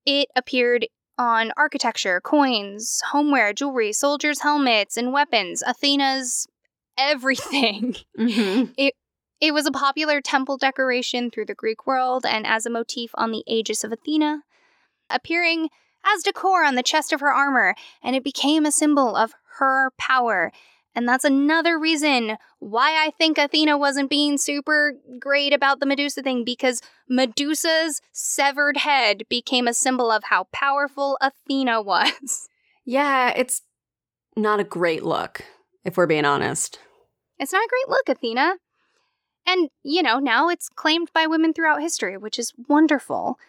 It 0.06 0.28
appeared 0.36 0.86
on 1.18 1.52
architecture, 1.56 2.20
coins, 2.20 3.02
homeware, 3.10 3.52
jewelry, 3.52 3.92
soldiers' 3.92 4.42
helmets, 4.42 4.96
and 4.96 5.12
weapons, 5.12 5.62
Athena's 5.66 6.46
everything. 6.96 7.96
Mhm. 8.18 8.72
It 9.38 9.52
was 9.52 9.66
a 9.66 9.70
popular 9.70 10.22
temple 10.22 10.56
decoration 10.56 11.30
through 11.30 11.44
the 11.44 11.54
Greek 11.54 11.86
world 11.86 12.24
and 12.24 12.46
as 12.46 12.64
a 12.64 12.70
motif 12.70 13.10
on 13.16 13.32
the 13.32 13.44
Aegis 13.46 13.84
of 13.84 13.92
Athena, 13.92 14.44
appearing 15.10 15.68
as 16.06 16.22
decor 16.22 16.64
on 16.64 16.74
the 16.74 16.82
chest 16.82 17.12
of 17.12 17.20
her 17.20 17.30
armor, 17.32 17.74
and 18.02 18.16
it 18.16 18.24
became 18.24 18.64
a 18.64 18.72
symbol 18.72 19.14
of 19.14 19.34
her 19.58 19.90
power. 19.98 20.52
And 20.96 21.06
that's 21.06 21.24
another 21.24 21.78
reason 21.78 22.38
why 22.58 23.04
I 23.06 23.10
think 23.10 23.36
Athena 23.36 23.76
wasn't 23.76 24.08
being 24.08 24.38
super 24.38 24.94
great 25.20 25.52
about 25.52 25.78
the 25.78 25.84
Medusa 25.84 26.22
thing, 26.22 26.42
because 26.42 26.80
Medusa's 27.06 28.00
severed 28.12 28.78
head 28.78 29.24
became 29.28 29.68
a 29.68 29.74
symbol 29.74 30.10
of 30.10 30.24
how 30.24 30.44
powerful 30.52 31.18
Athena 31.20 31.82
was. 31.82 32.48
Yeah, 32.88 33.32
it's 33.34 33.62
not 34.36 34.60
a 34.60 34.64
great 34.64 35.02
look, 35.02 35.44
if 35.84 35.96
we're 35.96 36.06
being 36.06 36.24
honest. 36.24 36.78
It's 37.36 37.52
not 37.52 37.64
a 37.64 37.68
great 37.68 37.88
look, 37.88 38.08
Athena. 38.08 38.58
And, 39.44 39.70
you 39.82 40.04
know, 40.04 40.20
now 40.20 40.48
it's 40.48 40.68
claimed 40.68 41.10
by 41.12 41.26
women 41.26 41.52
throughout 41.52 41.80
history, 41.80 42.16
which 42.16 42.38
is 42.38 42.52
wonderful. 42.68 43.40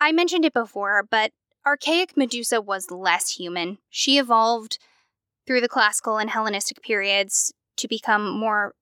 I 0.00 0.12
mentioned 0.12 0.44
it 0.44 0.52
before, 0.52 1.02
but 1.10 1.32
archaic 1.66 2.16
Medusa 2.16 2.60
was 2.60 2.92
less 2.92 3.30
human. 3.30 3.78
She 3.90 4.16
evolved 4.16 4.78
through 5.46 5.60
the 5.60 5.68
classical 5.68 6.18
and 6.18 6.30
Hellenistic 6.30 6.82
periods 6.82 7.52
to 7.76 7.88
become 7.88 8.30
more 8.30 8.74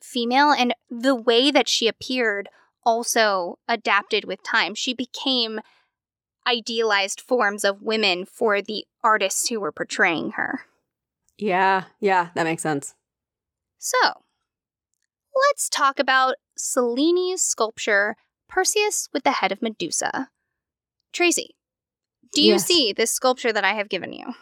female, 0.00 0.50
and 0.50 0.74
the 0.90 1.14
way 1.14 1.50
that 1.50 1.68
she 1.68 1.88
appeared 1.88 2.48
also 2.84 3.58
adapted 3.68 4.24
with 4.24 4.42
time. 4.42 4.74
She 4.74 4.94
became 4.94 5.60
idealized 6.46 7.20
forms 7.20 7.64
of 7.64 7.82
women 7.82 8.24
for 8.24 8.62
the 8.62 8.86
artists 9.02 9.48
who 9.48 9.60
were 9.60 9.72
portraying 9.72 10.32
her. 10.32 10.62
Yeah, 11.36 11.84
yeah, 12.00 12.30
that 12.34 12.44
makes 12.44 12.62
sense. 12.62 12.94
So, 13.78 14.22
let's 15.34 15.68
talk 15.68 15.98
about 15.98 16.36
Cellini's 16.56 17.42
sculpture, 17.42 18.16
Perseus 18.48 19.08
with 19.12 19.24
the 19.24 19.32
head 19.32 19.52
of 19.52 19.62
Medusa. 19.62 20.30
Tracy, 21.12 21.54
do 22.32 22.42
you 22.42 22.52
Yes. 22.52 22.66
see 22.66 22.92
this 22.92 23.10
sculpture 23.10 23.52
that 23.52 23.64
I 23.64 23.74
have 23.74 23.88
given 23.88 24.12
you? 24.12 24.34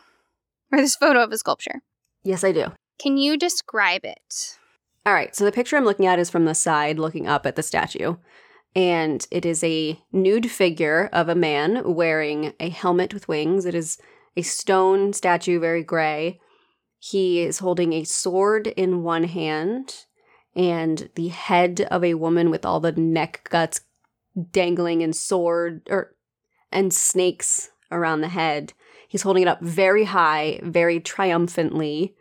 Or 0.77 0.83
this 0.83 0.97
photo 0.97 1.23
of 1.23 1.33
a 1.33 1.39
sculpture? 1.39 1.81
Yes, 2.23 2.45
I 2.45 2.53
do. 2.53 2.73
Can 2.99 3.17
you 3.17 3.39
describe 3.39 4.05
it? 4.05 4.59
All 5.07 5.15
right, 5.15 5.35
so 5.35 5.45
the 5.45 5.53
picture 5.53 5.77
I'm 5.77 5.87
looking 5.87 6.05
at 6.05 6.19
is 6.19 6.29
from 6.29 6.45
the 6.45 6.55
side 6.55 6.99
looking 6.99 7.27
up 7.27 7.47
at 7.47 7.57
the 7.57 7.63
statue. 7.63 8.17
And 8.75 9.27
it 9.31 9.47
is 9.47 9.65
a 9.65 9.99
nude 10.13 10.51
figure 10.51 11.09
of 11.15 11.31
a 11.31 11.35
man 11.35 11.95
wearing 11.95 12.53
a 12.61 12.69
helmet 12.69 13.15
with 13.15 13.27
wings. 13.27 13.65
It 13.65 13.75
is 13.75 13.97
a 14.37 14.43
stone 14.43 15.15
statue, 15.15 15.59
very 15.59 15.83
gray. 15.83 16.41
He 16.99 17.41
is 17.41 17.61
holding 17.61 17.95
a 17.95 18.05
sword 18.05 18.67
in 18.67 19.03
one 19.03 19.25
hand 19.25 20.05
and 20.55 21.09
the 21.15 21.29
head 21.29 21.87
of 21.91 22.05
a 22.05 22.15
woman 22.15 22.51
with 22.51 22.67
all 22.67 22.81
the 22.81 22.93
neck 22.93 23.49
guts 23.51 23.81
dangling 24.51 25.03
and 25.03 25.17
sword 25.17 25.87
or 25.89 26.15
and 26.71 26.93
snakes 26.93 27.71
around 27.91 28.21
the 28.21 28.29
head. 28.29 28.75
He's 29.09 29.23
holding 29.23 29.43
it 29.43 29.49
up 29.49 29.61
very 29.61 30.05
high, 30.05 30.61
very 30.63 31.01
triumphantly. 31.01 32.15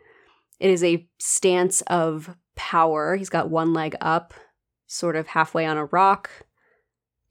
It 0.60 0.70
is 0.70 0.82
a 0.84 1.06
stance 1.18 1.82
of 1.82 2.36
power. 2.54 3.16
He's 3.16 3.28
got 3.28 3.50
one 3.50 3.72
leg 3.72 3.94
up, 4.00 4.34
sort 4.86 5.16
of 5.16 5.28
halfway 5.28 5.66
on 5.66 5.76
a 5.76 5.86
rock. 5.86 6.30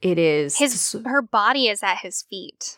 It 0.02 0.20
is 0.20 0.58
His 0.58 0.96
her 1.06 1.22
body 1.22 1.68
is 1.68 1.82
at 1.82 2.00
his 2.00 2.24
feet. 2.30 2.78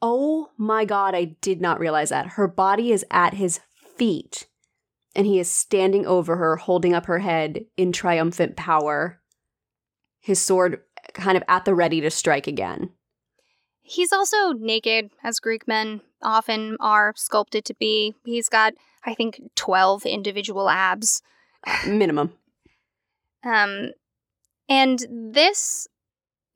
Oh 0.00 0.50
my 0.56 0.84
god, 0.84 1.14
I 1.14 1.36
did 1.40 1.60
not 1.60 1.78
realize 1.78 2.08
that. 2.08 2.26
Her 2.28 2.48
body 2.48 2.90
is 2.90 3.04
at 3.10 3.34
his 3.34 3.60
feet, 3.96 4.46
and 5.14 5.26
he 5.26 5.38
is 5.38 5.50
standing 5.50 6.06
over 6.06 6.36
her, 6.36 6.56
holding 6.56 6.94
up 6.94 7.06
her 7.06 7.18
head 7.18 7.66
in 7.76 7.92
triumphant 7.92 8.56
power. 8.56 9.20
His 10.20 10.40
sword 10.40 10.80
kind 11.12 11.36
of 11.36 11.42
at 11.48 11.64
the 11.64 11.74
ready 11.74 12.00
to 12.00 12.10
strike 12.10 12.46
again. 12.46 12.90
He's 13.90 14.12
also 14.12 14.52
naked, 14.52 15.10
as 15.24 15.40
Greek 15.40 15.66
men 15.66 16.00
often 16.22 16.76
are 16.78 17.12
sculpted 17.16 17.64
to 17.64 17.74
be. 17.74 18.14
He's 18.24 18.48
got, 18.48 18.74
I 19.04 19.14
think, 19.14 19.40
12 19.56 20.06
individual 20.06 20.70
abs. 20.70 21.22
Minimum. 21.86 22.32
Um, 23.44 23.90
and 24.68 25.04
this 25.10 25.88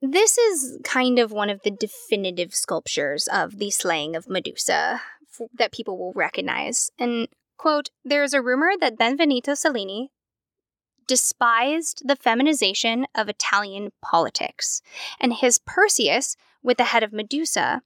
this 0.01 0.37
is 0.37 0.79
kind 0.83 1.19
of 1.19 1.31
one 1.31 1.49
of 1.49 1.61
the 1.63 1.71
definitive 1.71 2.53
sculptures 2.53 3.27
of 3.27 3.57
the 3.57 3.71
slaying 3.71 4.15
of 4.15 4.29
Medusa 4.29 5.01
f- 5.27 5.47
that 5.57 5.73
people 5.73 5.97
will 5.97 6.13
recognize. 6.13 6.91
And 6.97 7.27
quote, 7.57 7.89
there's 8.05 8.33
a 8.33 8.41
rumor 8.41 8.73
that 8.79 8.97
Benvenuto 8.97 9.57
Cellini 9.57 10.11
despised 11.07 12.03
the 12.05 12.15
feminization 12.15 13.07
of 13.13 13.29
Italian 13.29 13.91
politics, 14.01 14.81
and 15.19 15.33
his 15.33 15.59
Perseus 15.59 16.35
with 16.65 16.77
the 16.77 16.85
head 16.85 17.03
of 17.03 17.13
Medusa 17.13 17.83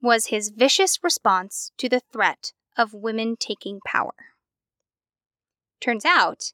was 0.00 0.26
his 0.26 0.50
vicious 0.50 1.02
response 1.02 1.72
to 1.76 1.88
the 1.88 2.00
threat 2.12 2.52
of 2.78 2.94
women 2.94 3.34
taking 3.36 3.80
power. 3.84 4.14
Turns 5.80 6.04
out, 6.04 6.52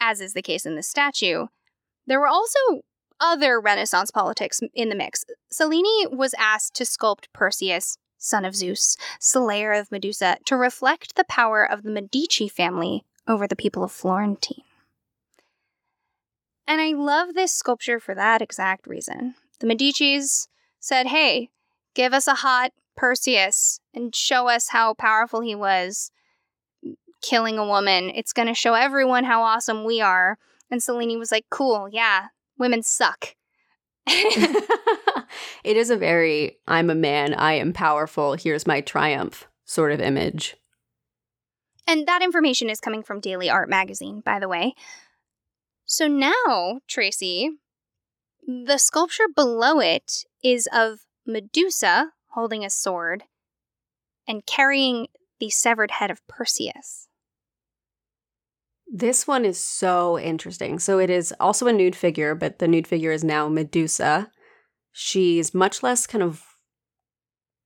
as 0.00 0.22
is 0.22 0.32
the 0.32 0.40
case 0.40 0.64
in 0.64 0.74
the 0.74 0.82
statue, 0.82 1.48
there 2.06 2.18
were 2.18 2.26
also 2.26 2.58
other 3.20 3.60
Renaissance 3.60 4.10
politics 4.10 4.60
in 4.74 4.88
the 4.88 4.96
mix. 4.96 5.24
Cellini 5.52 6.06
was 6.10 6.34
asked 6.38 6.74
to 6.76 6.84
sculpt 6.84 7.26
Perseus, 7.34 7.98
son 8.16 8.46
of 8.46 8.56
Zeus, 8.56 8.96
slayer 9.20 9.72
of 9.72 9.92
Medusa, 9.92 10.38
to 10.46 10.56
reflect 10.56 11.16
the 11.16 11.24
power 11.24 11.70
of 11.70 11.82
the 11.82 11.90
Medici 11.90 12.48
family 12.48 13.04
over 13.28 13.46
the 13.46 13.54
people 13.54 13.84
of 13.84 13.92
Florentine. 13.92 14.64
And 16.66 16.80
I 16.80 16.92
love 16.92 17.34
this 17.34 17.52
sculpture 17.52 18.00
for 18.00 18.14
that 18.14 18.40
exact 18.40 18.86
reason. 18.86 19.34
The 19.60 19.66
Medicis 19.66 20.48
said, 20.82 21.06
hey, 21.06 21.48
give 21.94 22.12
us 22.12 22.26
a 22.26 22.34
hot 22.34 22.72
Perseus 22.96 23.80
and 23.94 24.14
show 24.14 24.48
us 24.48 24.68
how 24.70 24.94
powerful 24.94 25.40
he 25.40 25.54
was 25.54 26.10
killing 27.22 27.56
a 27.56 27.66
woman. 27.66 28.10
It's 28.14 28.32
going 28.32 28.48
to 28.48 28.54
show 28.54 28.74
everyone 28.74 29.24
how 29.24 29.42
awesome 29.42 29.84
we 29.84 30.00
are. 30.00 30.38
And 30.70 30.82
Cellini 30.82 31.16
was 31.16 31.30
like, 31.30 31.46
cool, 31.50 31.88
yeah, 31.90 32.26
women 32.58 32.82
suck. 32.82 33.34
it 34.06 35.76
is 35.76 35.88
a 35.88 35.96
very 35.96 36.58
I'm 36.66 36.90
a 36.90 36.94
man, 36.94 37.34
I 37.34 37.52
am 37.54 37.72
powerful, 37.72 38.34
here's 38.34 38.66
my 38.66 38.80
triumph 38.80 39.46
sort 39.64 39.92
of 39.92 40.00
image. 40.00 40.56
And 41.86 42.06
that 42.08 42.22
information 42.22 42.68
is 42.68 42.80
coming 42.80 43.04
from 43.04 43.20
Daily 43.20 43.48
Art 43.48 43.68
magazine, 43.68 44.20
by 44.24 44.40
the 44.40 44.48
way. 44.48 44.74
So 45.84 46.08
now, 46.08 46.80
Tracy, 46.88 47.50
the 48.46 48.78
sculpture 48.78 49.28
below 49.34 49.80
it 49.80 50.24
is 50.42 50.68
of 50.72 51.00
Medusa 51.26 52.12
holding 52.28 52.64
a 52.64 52.70
sword 52.70 53.24
and 54.26 54.46
carrying 54.46 55.08
the 55.40 55.50
severed 55.50 55.92
head 55.92 56.10
of 56.10 56.26
Perseus. 56.28 57.08
This 58.86 59.26
one 59.26 59.44
is 59.44 59.62
so 59.62 60.18
interesting. 60.18 60.78
So 60.78 60.98
it 60.98 61.08
is 61.08 61.32
also 61.40 61.66
a 61.66 61.72
nude 61.72 61.96
figure, 61.96 62.34
but 62.34 62.58
the 62.58 62.68
nude 62.68 62.86
figure 62.86 63.12
is 63.12 63.24
now 63.24 63.48
Medusa. 63.48 64.30
She's 64.92 65.54
much 65.54 65.82
less 65.82 66.06
kind 66.06 66.22
of 66.22 66.44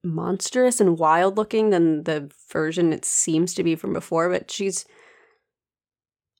monstrous 0.05 0.81
and 0.81 0.99
wild 0.99 1.37
looking 1.37 1.71
than 1.71 2.05
the 2.05 2.31
version 2.53 2.93
it 2.93 3.05
seems 3.05 3.55
to 3.55 3.65
be 3.65 3.75
from 3.75 3.93
before, 3.93 4.31
but 4.31 4.51
she's 4.51 4.85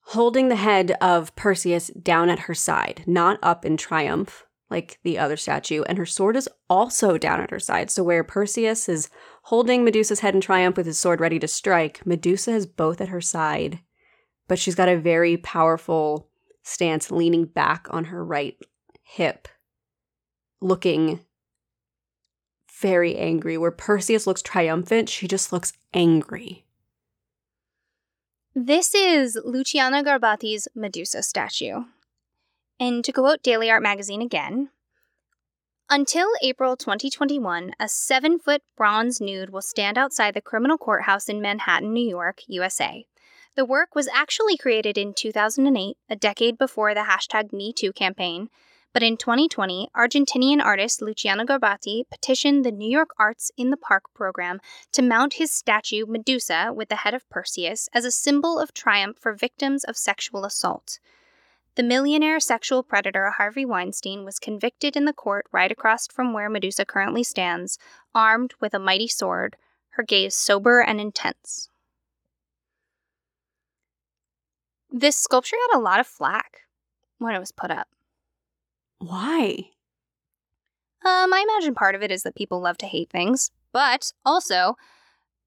holding 0.07 0.49
the 0.49 0.57
head 0.57 0.93
of 1.01 1.35
Perseus 1.37 1.89
down 1.89 2.31
at 2.31 2.41
her 2.41 2.55
side, 2.55 3.05
not 3.07 3.39
up 3.43 3.65
in 3.65 3.77
triumph 3.77 4.45
like 4.69 4.99
the 5.05 5.17
other 5.17 5.37
statue, 5.37 5.85
and 5.85 5.97
her 5.97 6.07
sword 6.07 6.37
is 6.37 6.49
also 6.69 7.17
down 7.17 7.41
at 7.41 7.51
her 7.51 7.61
side. 7.61 7.89
So 7.89 8.03
where 8.03 8.25
Perseus 8.25 8.89
is 8.89 9.09
holding 9.45 9.85
Medusa's 9.85 10.21
head 10.21 10.35
in 10.35 10.41
triumph 10.41 10.77
with 10.77 10.87
his 10.87 10.99
sword 10.99 11.21
ready 11.21 11.39
to 11.39 11.47
strike, 11.47 12.05
Medusa 12.05 12.51
is 12.51 12.67
both 12.67 13.01
at 13.01 13.09
her 13.09 13.21
side 13.21 13.81
but 14.49 14.59
she's 14.59 14.75
got 14.75 14.89
a 14.89 14.99
very 14.99 15.37
powerful 15.37 16.29
stance 16.63 17.11
leaning 17.11 17.45
back 17.45 17.87
on 17.91 18.07
her 18.07 18.25
right 18.25 18.57
hip, 19.03 19.49
looking 20.61 21.21
very 22.81 23.17
angry. 23.17 23.57
Where 23.57 23.71
Perseus 23.71 24.27
looks 24.27 24.43
triumphant, 24.43 25.09
she 25.09 25.27
just 25.27 25.53
looks 25.53 25.73
angry. 25.95 26.66
This 28.59 28.95
is 28.95 29.39
Luciano 29.45 30.03
Garbati's 30.03 30.67
Medusa 30.75 31.23
statue. 31.23 31.85
And 32.81 33.05
to 33.05 33.13
quote 33.13 33.43
Daily 33.43 33.71
Art 33.71 33.83
magazine 33.83 34.23
again, 34.23 34.71
until 35.91 36.27
April 36.41 36.75
2021, 36.75 37.73
a 37.79 37.87
seven 37.87 38.39
foot 38.39 38.63
bronze 38.75 39.21
nude 39.21 39.51
will 39.51 39.61
stand 39.61 39.99
outside 39.99 40.33
the 40.33 40.41
criminal 40.41 40.79
courthouse 40.79 41.29
in 41.29 41.43
Manhattan, 41.43 41.93
New 41.93 42.09
York, 42.09 42.45
USA. 42.47 43.05
The 43.57 43.67
work 43.67 43.95
was 43.95 44.09
actually 44.09 44.57
created 44.57 44.97
in 44.97 45.13
2008, 45.13 45.99
a 46.09 46.17
decade 46.17 46.57
before 46.57 46.95
the 46.95 47.01
hashtag 47.01 47.51
MeToo 47.53 47.95
campaign, 47.95 48.49
but 48.97 49.03
in 49.03 49.19
2020, 49.19 49.91
Argentinian 49.95 50.65
artist 50.65 51.03
Luciano 51.03 51.45
Garbati 51.45 52.09
petitioned 52.11 52.65
the 52.65 52.73
New 52.73 52.91
York 52.91 53.11
Arts 53.19 53.53
in 53.55 53.69
the 53.69 53.77
Park 53.77 54.05
program 54.15 54.59
to 54.93 55.03
mount 55.03 55.35
his 55.35 55.51
statue 55.51 56.07
Medusa 56.07 56.73
with 56.75 56.89
the 56.89 56.97
head 56.97 57.13
of 57.13 57.29
Perseus 57.29 57.91
as 57.93 58.07
a 58.07 58.11
symbol 58.11 58.59
of 58.59 58.73
triumph 58.73 59.19
for 59.21 59.35
victims 59.35 59.85
of 59.85 59.99
sexual 59.99 60.47
assault. 60.47 60.99
The 61.75 61.83
millionaire 61.83 62.41
sexual 62.41 62.83
predator 62.83 63.33
Harvey 63.33 63.67
Weinstein 63.67 64.25
was 64.25 64.39
convicted 64.39 64.97
in 64.97 65.05
the 65.05 65.13
court 65.13 65.45
right 65.53 65.71
across 65.71 66.07
from 66.07 66.33
where 66.33 66.49
Medusa 66.49 66.87
currently 66.87 67.23
stands, 67.23 67.79
armed 68.15 68.55
with 68.63 68.73
a 68.73 68.79
mighty 68.79 69.09
sword, 69.09 69.57
her 69.91 70.05
gaze 70.05 70.35
sober 70.35 70.81
and 70.81 71.03
intense. 71.03 71.69
This 74.91 75.17
sculpture 75.17 75.57
got 75.69 75.79
a 75.79 75.83
lot 75.83 76.01
of 76.01 76.07
flack 76.07 76.63
when 77.19 77.35
it 77.35 77.41
was 77.41 77.53
put 77.53 77.71
up. 77.71 77.89
Why? 78.99 79.71
Um, 81.05 81.33
I 81.33 81.45
imagine 81.49 81.75
part 81.75 81.95
of 81.95 82.03
it 82.03 82.11
is 82.11 82.23
that 82.23 82.35
people 82.35 82.61
love 82.61 82.79
to 82.79 82.87
hate 82.87 83.11
things, 83.11 83.51
but 83.73 84.13
also 84.25 84.77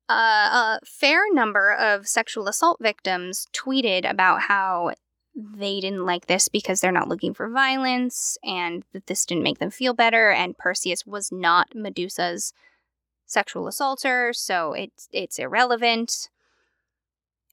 uh, 0.09 0.13
a 0.13 0.80
fair 0.85 1.21
number 1.31 1.73
of 1.73 2.07
sexual 2.07 2.47
assault 2.47 2.77
victims 2.81 3.47
tweeted 3.53 4.09
about 4.09 4.41
how 4.43 4.93
they 5.35 5.80
didn't 5.80 6.05
like 6.05 6.27
this 6.27 6.47
because 6.47 6.81
they're 6.81 6.91
not 6.91 7.07
looking 7.07 7.34
for 7.34 7.49
violence 7.49 8.38
and 8.43 8.84
that 8.93 9.07
this 9.07 9.26
didn't 9.26 9.43
make 9.43 9.59
them 9.59 9.69
feel 9.69 9.93
better 9.93 10.31
and 10.31 10.57
Perseus 10.57 11.05
was 11.05 11.31
not 11.31 11.76
Medusa's 11.76 12.53
sexual 13.26 13.67
assaulter, 13.67 14.34
so 14.34 14.73
it's 14.73 15.07
it's 15.11 15.39
irrelevant. 15.39 16.30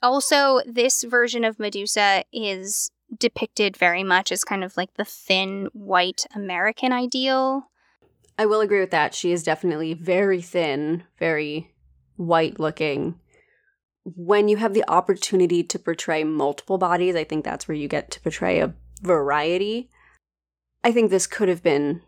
Also, 0.03 0.61
this 0.67 1.03
version 1.05 1.45
of 1.45 1.59
Medusa 1.59 2.25
is 2.33 2.91
depicted 3.17 3.77
very 3.77 4.03
much 4.03 4.33
as 4.33 4.45
kind 4.45 4.65
of 4.65 4.77
like 4.77 4.95
the 4.95 5.05
thin 5.05 5.69
white 5.73 6.27
American 6.35 6.93
ideal. 6.93 7.71
I 8.39 8.47
will 8.47 8.61
agree 8.61 8.81
with 8.81 8.91
that. 8.91 9.15
She 9.15 9.33
is 9.33 9.43
definitely 9.43 9.95
very 9.95 10.43
thin, 10.43 11.05
very 11.19 11.73
white 12.17 12.61
looking. 12.61 13.19
When 14.05 14.49
you 14.49 14.59
have 14.59 14.75
the 14.75 14.85
opportunity 14.89 15.63
to 15.65 15.79
portray 15.79 16.23
multiple 16.23 16.79
bodies, 16.79 17.17
I 17.17 17.25
think 17.25 17.45
that's 17.45 17.67
where 17.67 17.77
you 17.77 17.89
get 17.89 18.11
to 18.13 18.21
portray 18.21 18.61
a 18.61 18.75
variety. 19.03 19.91
I 20.85 20.93
think 20.93 21.11
this 21.11 21.27
could 21.27 21.49
have 21.49 21.63
been, 21.63 22.03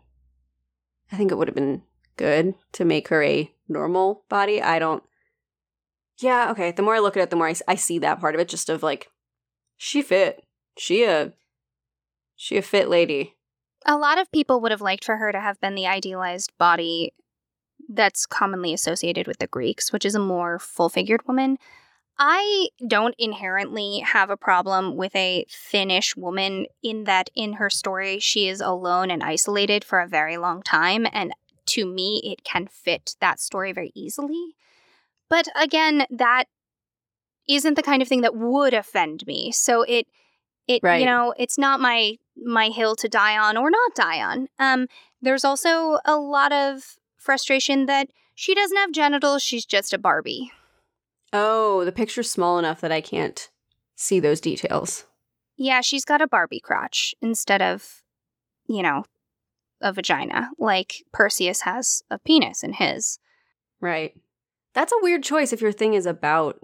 I 1.11 1.17
think 1.17 1.31
it 1.31 1.35
would 1.35 1.47
have 1.47 1.55
been 1.55 1.83
good 2.15 2.53
to 2.73 2.85
make 2.85 3.07
her 3.09 3.23
a 3.23 3.51
normal 3.67 4.23
body. 4.29 4.61
I 4.61 4.79
don't 4.79 5.03
yeah, 6.21 6.51
okay. 6.51 6.71
The 6.71 6.81
more 6.81 6.95
I 6.95 6.99
look 6.99 7.15
at 7.15 7.23
it, 7.23 7.29
the 7.29 7.35
more 7.35 7.47
I, 7.47 7.55
I 7.67 7.75
see 7.75 7.99
that 7.99 8.19
part 8.19 8.35
of 8.35 8.41
it 8.41 8.49
just 8.49 8.69
of 8.69 8.83
like, 8.83 9.09
she 9.77 10.01
fit. 10.01 10.43
She 10.79 11.03
a, 11.03 11.33
she 12.35 12.57
a 12.57 12.61
fit 12.61 12.89
lady. 12.89 13.35
A 13.85 13.97
lot 13.97 14.17
of 14.17 14.31
people 14.31 14.61
would 14.61 14.71
have 14.71 14.81
liked 14.81 15.03
for 15.03 15.17
her 15.17 15.31
to 15.31 15.39
have 15.39 15.59
been 15.59 15.75
the 15.75 15.87
idealized 15.87 16.51
body 16.57 17.13
that's 17.87 18.25
commonly 18.25 18.73
associated 18.73 19.27
with 19.27 19.39
the 19.39 19.47
Greeks, 19.47 19.91
which 19.91 20.05
is 20.05 20.15
a 20.15 20.19
more 20.19 20.59
full 20.59 20.89
figured 20.89 21.27
woman. 21.27 21.57
I 22.17 22.67
don't 22.85 23.15
inherently 23.17 23.99
have 23.99 24.29
a 24.29 24.37
problem 24.37 24.97
with 24.97 25.15
a 25.15 25.45
thinnish 25.49 26.15
woman 26.17 26.65
in 26.83 27.05
that 27.05 27.29
in 27.33 27.53
her 27.53 27.69
story 27.69 28.19
she 28.19 28.47
is 28.47 28.59
alone 28.59 29.09
and 29.09 29.23
isolated 29.23 29.85
for 29.85 29.99
a 30.01 30.07
very 30.07 30.37
long 30.37 30.61
time. 30.61 31.07
And 31.13 31.33
to 31.67 31.85
me, 31.85 32.21
it 32.23 32.43
can 32.43 32.67
fit 32.67 33.15
that 33.21 33.39
story 33.39 33.71
very 33.71 33.91
easily. 33.95 34.55
But 35.29 35.47
again, 35.55 36.05
that 36.09 36.45
isn't 37.47 37.75
the 37.75 37.83
kind 37.83 38.01
of 38.01 38.07
thing 38.07 38.21
that 38.21 38.35
would 38.35 38.73
offend 38.73 39.25
me. 39.25 39.51
So 39.51 39.83
it 39.83 40.07
it 40.69 40.81
right. 40.83 40.99
you 40.99 41.05
know, 41.05 41.33
it's 41.37 41.57
not 41.57 41.81
my 41.81 42.17
my 42.37 42.69
hill 42.69 42.95
to 42.95 43.09
die 43.09 43.37
on 43.37 43.57
or 43.57 43.69
not 43.69 43.95
die 43.95 44.21
on. 44.21 44.47
Um 44.59 44.87
there's 45.21 45.43
also 45.43 45.99
a 46.05 46.15
lot 46.15 46.53
of 46.53 46.95
frustration 47.17 47.87
that 47.87 48.09
she 48.35 48.55
doesn't 48.55 48.77
have 48.77 48.93
genitals, 48.93 49.43
she's 49.43 49.65
just 49.65 49.93
a 49.93 49.97
Barbie. 49.97 50.51
Oh, 51.33 51.83
the 51.83 51.91
picture's 51.91 52.31
small 52.31 52.57
enough 52.57 52.79
that 52.81 52.91
I 52.91 53.01
can't 53.01 53.49
see 53.95 54.19
those 54.19 54.39
details. 54.39 55.05
Yeah, 55.57 55.81
she's 55.81 56.05
got 56.05 56.21
a 56.21 56.27
Barbie 56.27 56.61
crotch 56.61 57.13
instead 57.21 57.61
of, 57.61 58.01
you 58.67 58.81
know, 58.81 59.03
a 59.81 59.91
vagina, 59.91 60.51
like 60.57 61.03
Perseus 61.11 61.61
has 61.61 62.01
a 62.09 62.17
penis 62.17 62.63
in 62.63 62.73
his. 62.73 63.19
Right. 63.81 64.13
That's 64.73 64.93
a 64.93 65.01
weird 65.01 65.23
choice 65.23 65.51
if 65.51 65.61
your 65.61 65.71
thing 65.71 65.93
is 65.93 66.05
about 66.05 66.61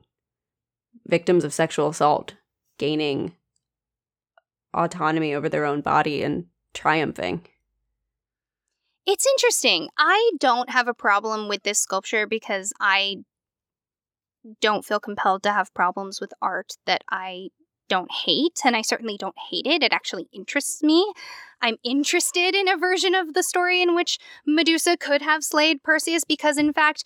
victims 1.06 1.44
of 1.44 1.54
sexual 1.54 1.90
assault 1.90 2.36
gaining 2.78 3.34
autonomy 4.76 5.34
over 5.34 5.50
their 5.50 5.66
own 5.66 5.82
body 5.82 6.24
and 6.24 6.46
triumphing. 6.74 7.46
It's 9.06 9.26
interesting. 9.26 9.90
I 9.98 10.32
don't 10.40 10.70
have 10.70 10.88
a 10.88 10.94
problem 10.94 11.48
with 11.48 11.64
this 11.64 11.80
sculpture 11.80 12.26
because 12.26 12.74
I 12.80 13.18
don't 14.62 14.86
feel 14.86 15.00
compelled 15.00 15.44
to 15.44 15.52
have 15.52 15.74
problems 15.74 16.20
with 16.20 16.34
art 16.42 16.74
that 16.86 17.04
I 17.10 17.50
don't 17.88 18.12
hate, 18.12 18.62
and 18.66 18.76
I 18.76 18.82
certainly 18.82 19.18
don't 19.18 19.38
hate 19.50 19.68
it. 19.68 19.84
It 19.84 19.94
actually 19.94 20.28
interests 20.34 20.82
me. 20.82 21.14
I'm 21.62 21.78
interested 21.84 22.56
in 22.56 22.68
a 22.68 22.78
version 22.78 23.14
of 23.14 23.34
the 23.34 23.44
story 23.44 23.82
in 23.82 23.96
which 23.96 24.18
Medusa 24.46 24.98
could 24.98 25.22
have 25.22 25.44
slayed 25.44 25.84
Perseus 25.84 26.24
because, 26.24 26.58
in 26.58 26.74
fact, 26.74 27.04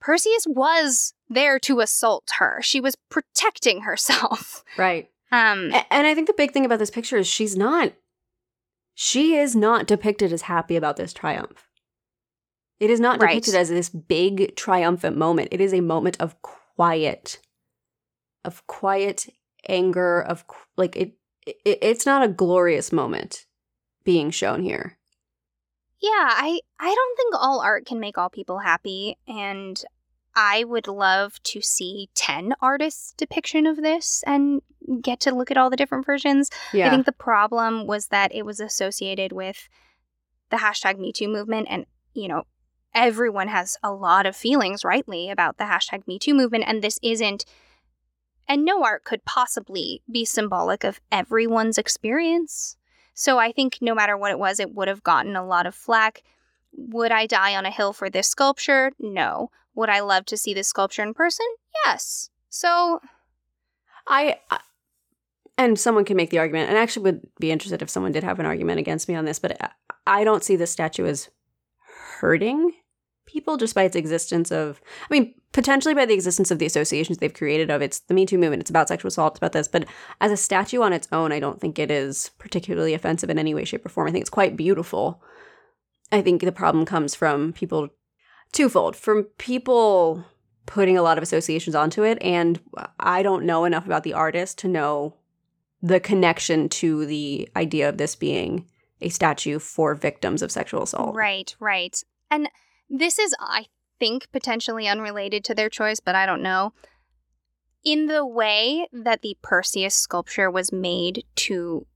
Perseus 0.00 0.44
was 0.46 1.14
there 1.28 1.58
to 1.60 1.80
assault 1.80 2.30
her. 2.38 2.60
She 2.62 2.80
was 2.80 2.96
protecting 3.08 3.82
herself. 3.82 4.62
Right. 4.76 5.10
Um, 5.30 5.72
and 5.90 6.06
I 6.06 6.14
think 6.14 6.26
the 6.26 6.34
big 6.34 6.52
thing 6.52 6.64
about 6.64 6.78
this 6.78 6.90
picture 6.90 7.16
is 7.16 7.26
she's 7.26 7.56
not 7.56 7.92
she 8.94 9.36
is 9.36 9.54
not 9.54 9.86
depicted 9.86 10.32
as 10.32 10.42
happy 10.42 10.74
about 10.74 10.96
this 10.96 11.12
triumph. 11.12 11.68
It 12.80 12.90
is 12.90 12.98
not 13.00 13.20
Right. 13.20 13.30
depicted 13.30 13.54
as 13.54 13.68
this 13.68 13.88
big 13.88 14.56
triumphant 14.56 15.16
moment. 15.16 15.48
It 15.52 15.60
is 15.60 15.72
a 15.74 15.80
moment 15.80 16.16
of 16.20 16.40
quiet 16.42 17.40
of 18.44 18.66
quiet 18.66 19.28
anger 19.68 20.20
of 20.22 20.44
like 20.76 20.96
it, 20.96 21.14
it 21.46 21.78
it's 21.82 22.06
not 22.06 22.22
a 22.22 22.28
glorious 22.28 22.92
moment 22.92 23.46
being 24.04 24.30
shown 24.30 24.62
here. 24.62 24.96
Yeah, 26.00 26.10
I 26.30 26.60
I 26.78 26.94
don't 26.94 27.16
think 27.16 27.34
all 27.34 27.60
art 27.60 27.84
can 27.84 28.00
make 28.00 28.16
all 28.16 28.30
people 28.30 28.60
happy 28.60 29.16
and 29.26 29.82
I 30.40 30.62
would 30.62 30.86
love 30.86 31.42
to 31.42 31.60
see 31.60 32.10
10 32.14 32.54
artists 32.62 33.12
depiction 33.16 33.66
of 33.66 33.78
this 33.78 34.22
and 34.24 34.62
get 35.02 35.18
to 35.20 35.34
look 35.34 35.50
at 35.50 35.56
all 35.56 35.68
the 35.68 35.76
different 35.76 36.06
versions. 36.06 36.48
Yeah. 36.72 36.86
I 36.86 36.90
think 36.90 37.06
the 37.06 37.12
problem 37.12 37.88
was 37.88 38.06
that 38.06 38.32
it 38.32 38.46
was 38.46 38.60
associated 38.60 39.32
with 39.32 39.68
the 40.50 40.58
hashtag 40.58 40.96
Me 40.96 41.12
Too 41.12 41.26
movement 41.26 41.66
and, 41.68 41.86
you 42.14 42.28
know, 42.28 42.44
everyone 42.94 43.48
has 43.48 43.78
a 43.82 43.92
lot 43.92 44.26
of 44.26 44.36
feelings 44.36 44.84
rightly 44.84 45.28
about 45.28 45.58
the 45.58 45.64
hashtag 45.64 46.06
Me 46.06 46.20
Too 46.20 46.34
movement 46.34 46.66
and 46.68 46.82
this 46.82 47.00
isn't 47.02 47.44
and 48.46 48.64
no 48.64 48.84
art 48.84 49.02
could 49.02 49.24
possibly 49.24 50.02
be 50.08 50.24
symbolic 50.24 50.84
of 50.84 51.00
everyone's 51.10 51.78
experience. 51.78 52.76
So 53.12 53.40
I 53.40 53.50
think 53.50 53.78
no 53.80 53.92
matter 53.92 54.16
what 54.16 54.30
it 54.30 54.38
was, 54.38 54.60
it 54.60 54.72
would 54.72 54.86
have 54.86 55.02
gotten 55.02 55.34
a 55.34 55.44
lot 55.44 55.66
of 55.66 55.74
flack. 55.74 56.22
Would 56.72 57.12
I 57.12 57.26
die 57.26 57.56
on 57.56 57.66
a 57.66 57.70
hill 57.70 57.92
for 57.92 58.08
this 58.10 58.28
sculpture? 58.28 58.92
No. 58.98 59.50
Would 59.74 59.88
I 59.88 60.00
love 60.00 60.24
to 60.26 60.36
see 60.36 60.54
this 60.54 60.68
sculpture 60.68 61.02
in 61.02 61.14
person? 61.14 61.46
Yes. 61.84 62.30
So 62.48 63.00
I, 64.06 64.38
I 64.50 64.60
and 65.56 65.78
someone 65.78 66.04
can 66.04 66.16
make 66.16 66.30
the 66.30 66.38
argument, 66.38 66.68
and 66.68 66.78
I 66.78 66.82
actually 66.82 67.02
would 67.04 67.26
be 67.40 67.50
interested 67.50 67.82
if 67.82 67.90
someone 67.90 68.12
did 68.12 68.24
have 68.24 68.38
an 68.38 68.46
argument 68.46 68.78
against 68.78 69.08
me 69.08 69.14
on 69.16 69.24
this, 69.24 69.38
but 69.38 69.60
I- 70.06 70.24
don't 70.24 70.44
see 70.44 70.56
this 70.56 70.70
statue 70.70 71.06
as 71.06 71.28
hurting 72.20 72.72
people 73.26 73.56
just 73.58 73.74
by 73.74 73.82
its 73.82 73.94
existence 73.94 74.50
of 74.50 74.80
I 75.10 75.14
mean, 75.14 75.34
potentially 75.52 75.94
by 75.94 76.06
the 76.06 76.14
existence 76.14 76.50
of 76.50 76.58
the 76.58 76.66
associations 76.66 77.18
they've 77.18 77.34
created 77.34 77.70
of 77.70 77.82
it's 77.82 78.00
the 78.00 78.14
Me 78.14 78.24
Too 78.24 78.38
movement, 78.38 78.62
it's 78.62 78.70
about 78.70 78.88
sexual 78.88 79.08
assault, 79.08 79.34
it's 79.34 79.38
about 79.38 79.52
this, 79.52 79.68
but 79.68 79.84
as 80.20 80.32
a 80.32 80.36
statue 80.36 80.80
on 80.80 80.92
its 80.94 81.08
own, 81.12 81.30
I 81.30 81.40
don't 81.40 81.60
think 81.60 81.78
it 81.78 81.90
is 81.90 82.30
particularly 82.38 82.94
offensive 82.94 83.28
in 83.30 83.38
any 83.38 83.54
way, 83.54 83.64
shape, 83.64 83.84
or 83.84 83.90
form. 83.90 84.08
I 84.08 84.12
think 84.12 84.22
it's 84.22 84.30
quite 84.30 84.56
beautiful. 84.56 85.22
I 86.10 86.22
think 86.22 86.42
the 86.42 86.52
problem 86.52 86.84
comes 86.84 87.14
from 87.14 87.52
people 87.52 87.88
twofold. 88.52 88.96
From 88.96 89.24
people 89.38 90.24
putting 90.66 90.98
a 90.98 91.02
lot 91.02 91.18
of 91.18 91.22
associations 91.22 91.74
onto 91.74 92.02
it, 92.02 92.18
and 92.22 92.60
I 92.98 93.22
don't 93.22 93.44
know 93.44 93.64
enough 93.64 93.86
about 93.86 94.02
the 94.02 94.14
artist 94.14 94.58
to 94.58 94.68
know 94.68 95.14
the 95.82 96.00
connection 96.00 96.68
to 96.68 97.06
the 97.06 97.48
idea 97.56 97.88
of 97.88 97.98
this 97.98 98.16
being 98.16 98.66
a 99.00 99.08
statue 99.08 99.58
for 99.58 99.94
victims 99.94 100.42
of 100.42 100.50
sexual 100.50 100.82
assault. 100.82 101.14
Right, 101.14 101.54
right. 101.60 102.02
And 102.30 102.48
this 102.90 103.18
is, 103.18 103.34
I 103.40 103.66
think, 103.98 104.30
potentially 104.32 104.88
unrelated 104.88 105.44
to 105.44 105.54
their 105.54 105.68
choice, 105.68 106.00
but 106.00 106.14
I 106.14 106.26
don't 106.26 106.42
know. 106.42 106.72
In 107.84 108.06
the 108.06 108.26
way 108.26 108.88
that 108.92 109.22
the 109.22 109.36
Perseus 109.40 109.94
sculpture 109.94 110.50
was 110.50 110.72
made 110.72 111.24
to 111.36 111.86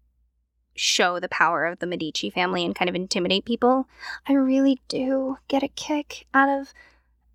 show 0.74 1.20
the 1.20 1.28
power 1.28 1.66
of 1.66 1.78
the 1.78 1.86
Medici 1.86 2.30
family 2.30 2.64
and 2.64 2.74
kind 2.74 2.88
of 2.88 2.94
intimidate 2.94 3.44
people, 3.44 3.88
I 4.28 4.32
really 4.32 4.80
do 4.88 5.38
get 5.48 5.62
a 5.62 5.68
kick 5.68 6.26
out 6.32 6.48
of 6.48 6.72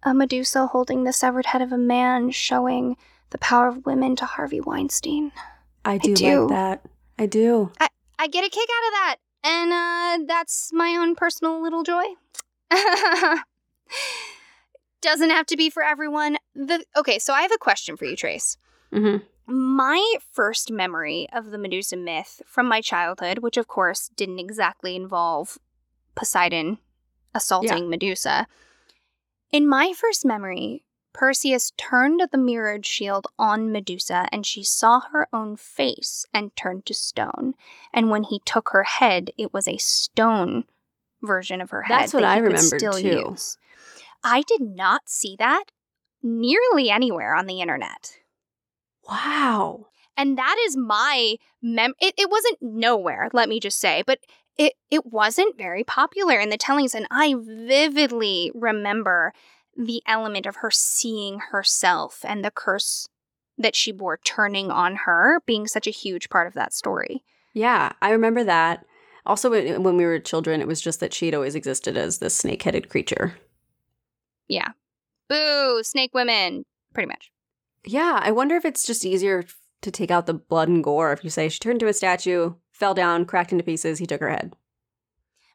a 0.03 0.13
Medusa 0.13 0.67
holding 0.67 1.03
the 1.03 1.13
severed 1.13 1.47
head 1.47 1.61
of 1.61 1.71
a 1.71 1.77
man 1.77 2.31
showing 2.31 2.97
the 3.29 3.37
power 3.37 3.67
of 3.67 3.85
women 3.85 4.15
to 4.17 4.25
Harvey 4.25 4.61
Weinstein. 4.61 5.31
I 5.83 5.97
do, 5.97 6.15
do. 6.15 6.41
like 6.41 6.49
that. 6.49 6.81
I 7.19 7.25
do. 7.25 7.71
I 7.79 7.87
I 8.19 8.27
get 8.27 8.45
a 8.45 8.49
kick 8.49 8.67
out 8.69 8.87
of 8.87 8.93
that, 8.93 9.15
and 9.43 9.71
uh, 9.73 10.25
that's 10.27 10.71
my 10.73 10.95
own 10.95 11.15
personal 11.15 11.61
little 11.61 11.83
joy. 11.83 12.05
Doesn't 15.01 15.29
have 15.29 15.45
to 15.47 15.57
be 15.57 15.69
for 15.69 15.83
everyone. 15.83 16.37
The 16.55 16.83
okay, 16.95 17.19
so 17.19 17.33
I 17.33 17.41
have 17.41 17.51
a 17.51 17.57
question 17.57 17.95
for 17.97 18.05
you, 18.05 18.15
Trace. 18.15 18.57
hmm 18.91 19.17
My 19.47 20.15
first 20.31 20.71
memory 20.71 21.27
of 21.31 21.51
the 21.51 21.57
Medusa 21.57 21.95
myth 21.95 22.41
from 22.45 22.67
my 22.67 22.81
childhood, 22.81 23.39
which 23.39 23.55
of 23.55 23.67
course 23.67 24.09
didn't 24.15 24.39
exactly 24.39 24.95
involve 24.95 25.57
Poseidon 26.15 26.79
assaulting 27.33 27.89
Medusa. 27.89 28.47
In 29.51 29.65
my 29.67 29.93
first 29.93 30.25
memory, 30.25 30.83
Perseus 31.13 31.71
turned 31.77 32.21
the 32.31 32.37
mirrored 32.37 32.85
shield 32.85 33.27
on 33.39 33.71
Medusa 33.71 34.27
and 34.31 34.45
she 34.45 34.63
saw 34.63 34.99
her 35.11 35.27
own 35.31 35.55
face 35.55 36.25
and 36.33 36.55
turned 36.55 36.85
to 36.85 36.93
stone. 36.93 37.53
And 37.93 38.09
when 38.09 38.23
he 38.23 38.41
took 38.45 38.69
her 38.69 38.83
head, 38.83 39.31
it 39.37 39.53
was 39.53 39.67
a 39.67 39.77
stone 39.77 40.65
version 41.23 41.61
of 41.61 41.71
her 41.71 41.83
head. 41.83 42.01
That's 42.01 42.13
what 42.13 42.21
that 42.21 42.37
I 42.37 42.41
could 42.41 42.59
still 42.59 42.93
too. 42.93 43.29
Use. 43.29 43.57
I 44.23 44.41
did 44.41 44.61
not 44.61 45.09
see 45.09 45.35
that 45.39 45.71
nearly 46.21 46.89
anywhere 46.89 47.33
on 47.33 47.45
the 47.45 47.61
internet. 47.61 48.19
Wow. 49.07 49.87
And 50.15 50.37
that 50.37 50.55
is 50.65 50.75
my 50.75 51.35
mem 51.61 51.93
it, 51.99 52.13
it 52.17 52.29
wasn't 52.29 52.57
nowhere, 52.61 53.29
let 53.33 53.49
me 53.49 53.59
just 53.59 53.79
say, 53.79 54.03
but 54.05 54.19
it 54.57 54.73
it 54.89 55.05
wasn't 55.05 55.57
very 55.57 55.83
popular 55.83 56.39
in 56.39 56.49
the 56.49 56.57
tellings 56.57 56.95
and 56.95 57.07
I 57.11 57.35
vividly 57.37 58.51
remember 58.55 59.33
the 59.75 60.01
element 60.07 60.45
of 60.45 60.57
her 60.57 60.71
seeing 60.71 61.39
herself 61.51 62.25
and 62.27 62.43
the 62.43 62.51
curse 62.51 63.07
that 63.57 63.75
she 63.75 63.91
bore 63.91 64.17
turning 64.23 64.71
on 64.71 64.95
her 65.05 65.41
being 65.45 65.67
such 65.67 65.87
a 65.87 65.91
huge 65.91 66.29
part 66.29 66.47
of 66.47 66.53
that 66.53 66.73
story. 66.73 67.23
Yeah, 67.53 67.93
I 68.01 68.11
remember 68.11 68.43
that. 68.43 68.85
Also, 69.25 69.49
when 69.49 69.97
we 69.97 70.05
were 70.05 70.19
children, 70.19 70.61
it 70.61 70.67
was 70.67 70.79
just 70.79 70.99
that 70.99 71.13
she'd 71.13 71.35
always 71.35 71.55
existed 71.55 71.97
as 71.97 72.19
this 72.19 72.35
snake 72.35 72.63
headed 72.63 72.89
creature. 72.89 73.35
Yeah. 74.47 74.69
Boo, 75.27 75.81
snake 75.83 76.13
women, 76.13 76.63
pretty 76.93 77.07
much. 77.07 77.31
Yeah, 77.87 78.19
I 78.21 78.31
wonder 78.31 78.55
if 78.55 78.65
it's 78.65 78.85
just 78.85 79.05
easier 79.05 79.45
to 79.81 79.91
take 79.91 80.11
out 80.11 80.25
the 80.25 80.33
blood 80.33 80.67
and 80.67 80.83
gore 80.83 81.13
if 81.13 81.23
you 81.23 81.29
say 81.29 81.49
she 81.49 81.59
turned 81.59 81.81
into 81.81 81.87
a 81.87 81.93
statue, 81.93 82.53
fell 82.71 82.93
down, 82.93 83.25
cracked 83.25 83.51
into 83.51 83.63
pieces, 83.63 83.99
he 83.99 84.05
took 84.05 84.21
her 84.21 84.29
head. 84.29 84.55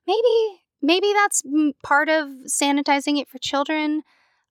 Maybe 0.06 0.62
maybe 0.80 1.12
that's 1.12 1.42
part 1.82 2.08
of 2.08 2.28
sanitizing 2.46 3.20
it 3.20 3.28
for 3.28 3.38
children. 3.38 4.02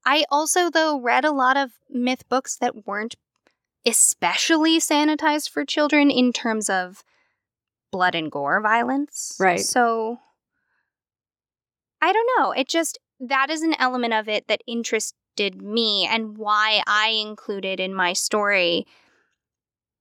I 0.05 0.25
also 0.29 0.69
though 0.69 0.99
read 0.99 1.25
a 1.25 1.31
lot 1.31 1.57
of 1.57 1.71
myth 1.89 2.27
books 2.29 2.55
that 2.57 2.87
weren't 2.87 3.15
especially 3.85 4.79
sanitized 4.79 5.49
for 5.49 5.65
children 5.65 6.11
in 6.11 6.31
terms 6.31 6.69
of 6.69 7.03
blood 7.91 8.15
and 8.15 8.31
gore 8.31 8.61
violence. 8.61 9.35
Right. 9.39 9.59
So 9.59 10.19
I 12.01 12.13
don't 12.13 12.29
know. 12.37 12.51
It 12.51 12.67
just 12.67 12.99
that 13.19 13.49
is 13.49 13.61
an 13.61 13.75
element 13.77 14.13
of 14.13 14.27
it 14.27 14.47
that 14.47 14.61
interested 15.37 15.61
me 15.61 16.07
and 16.09 16.37
why 16.37 16.81
I 16.87 17.09
included 17.09 17.79
in 17.79 17.93
my 17.93 18.13
story 18.13 18.85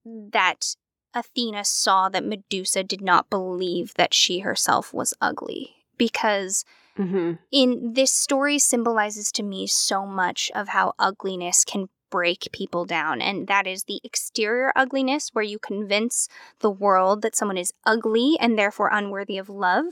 that 0.04 0.76
Athena 1.14 1.64
saw 1.64 2.08
that 2.08 2.24
Medusa 2.24 2.82
did 2.84 3.02
not 3.02 3.30
believe 3.30 3.94
that 3.94 4.14
she 4.14 4.40
herself 4.40 4.92
was 4.94 5.14
ugly 5.20 5.74
because 5.96 6.64
Mm-hmm. 6.98 7.34
in 7.50 7.92
this 7.94 8.10
story 8.10 8.58
symbolizes 8.58 9.30
to 9.32 9.42
me 9.44 9.66
so 9.66 10.04
much 10.04 10.50
of 10.54 10.68
how 10.68 10.92
ugliness 10.98 11.64
can 11.64 11.88
break 12.10 12.48
people 12.52 12.84
down 12.84 13.22
and 13.22 13.46
that 13.46 13.66
is 13.66 13.84
the 13.84 14.00
exterior 14.04 14.72
ugliness 14.74 15.30
where 15.32 15.44
you 15.44 15.58
convince 15.58 16.28
the 16.58 16.70
world 16.70 17.22
that 17.22 17.36
someone 17.36 17.56
is 17.56 17.72
ugly 17.86 18.36
and 18.40 18.58
therefore 18.58 18.90
unworthy 18.92 19.38
of 19.38 19.48
love 19.48 19.84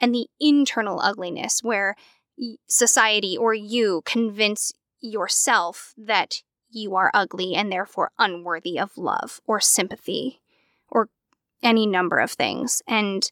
and 0.00 0.14
the 0.14 0.28
internal 0.40 1.00
ugliness 1.00 1.62
where 1.62 1.96
society 2.66 3.36
or 3.36 3.54
you 3.54 4.02
convince 4.04 4.72
yourself 5.00 5.94
that 5.96 6.42
you 6.70 6.94
are 6.94 7.10
ugly 7.14 7.54
and 7.54 7.70
therefore 7.72 8.10
unworthy 8.18 8.78
of 8.78 8.96
love 8.98 9.40
or 9.46 9.60
sympathy 9.60 10.40
or 10.88 11.08
any 11.62 11.86
number 11.86 12.18
of 12.18 12.32
things 12.32 12.82
and 12.86 13.30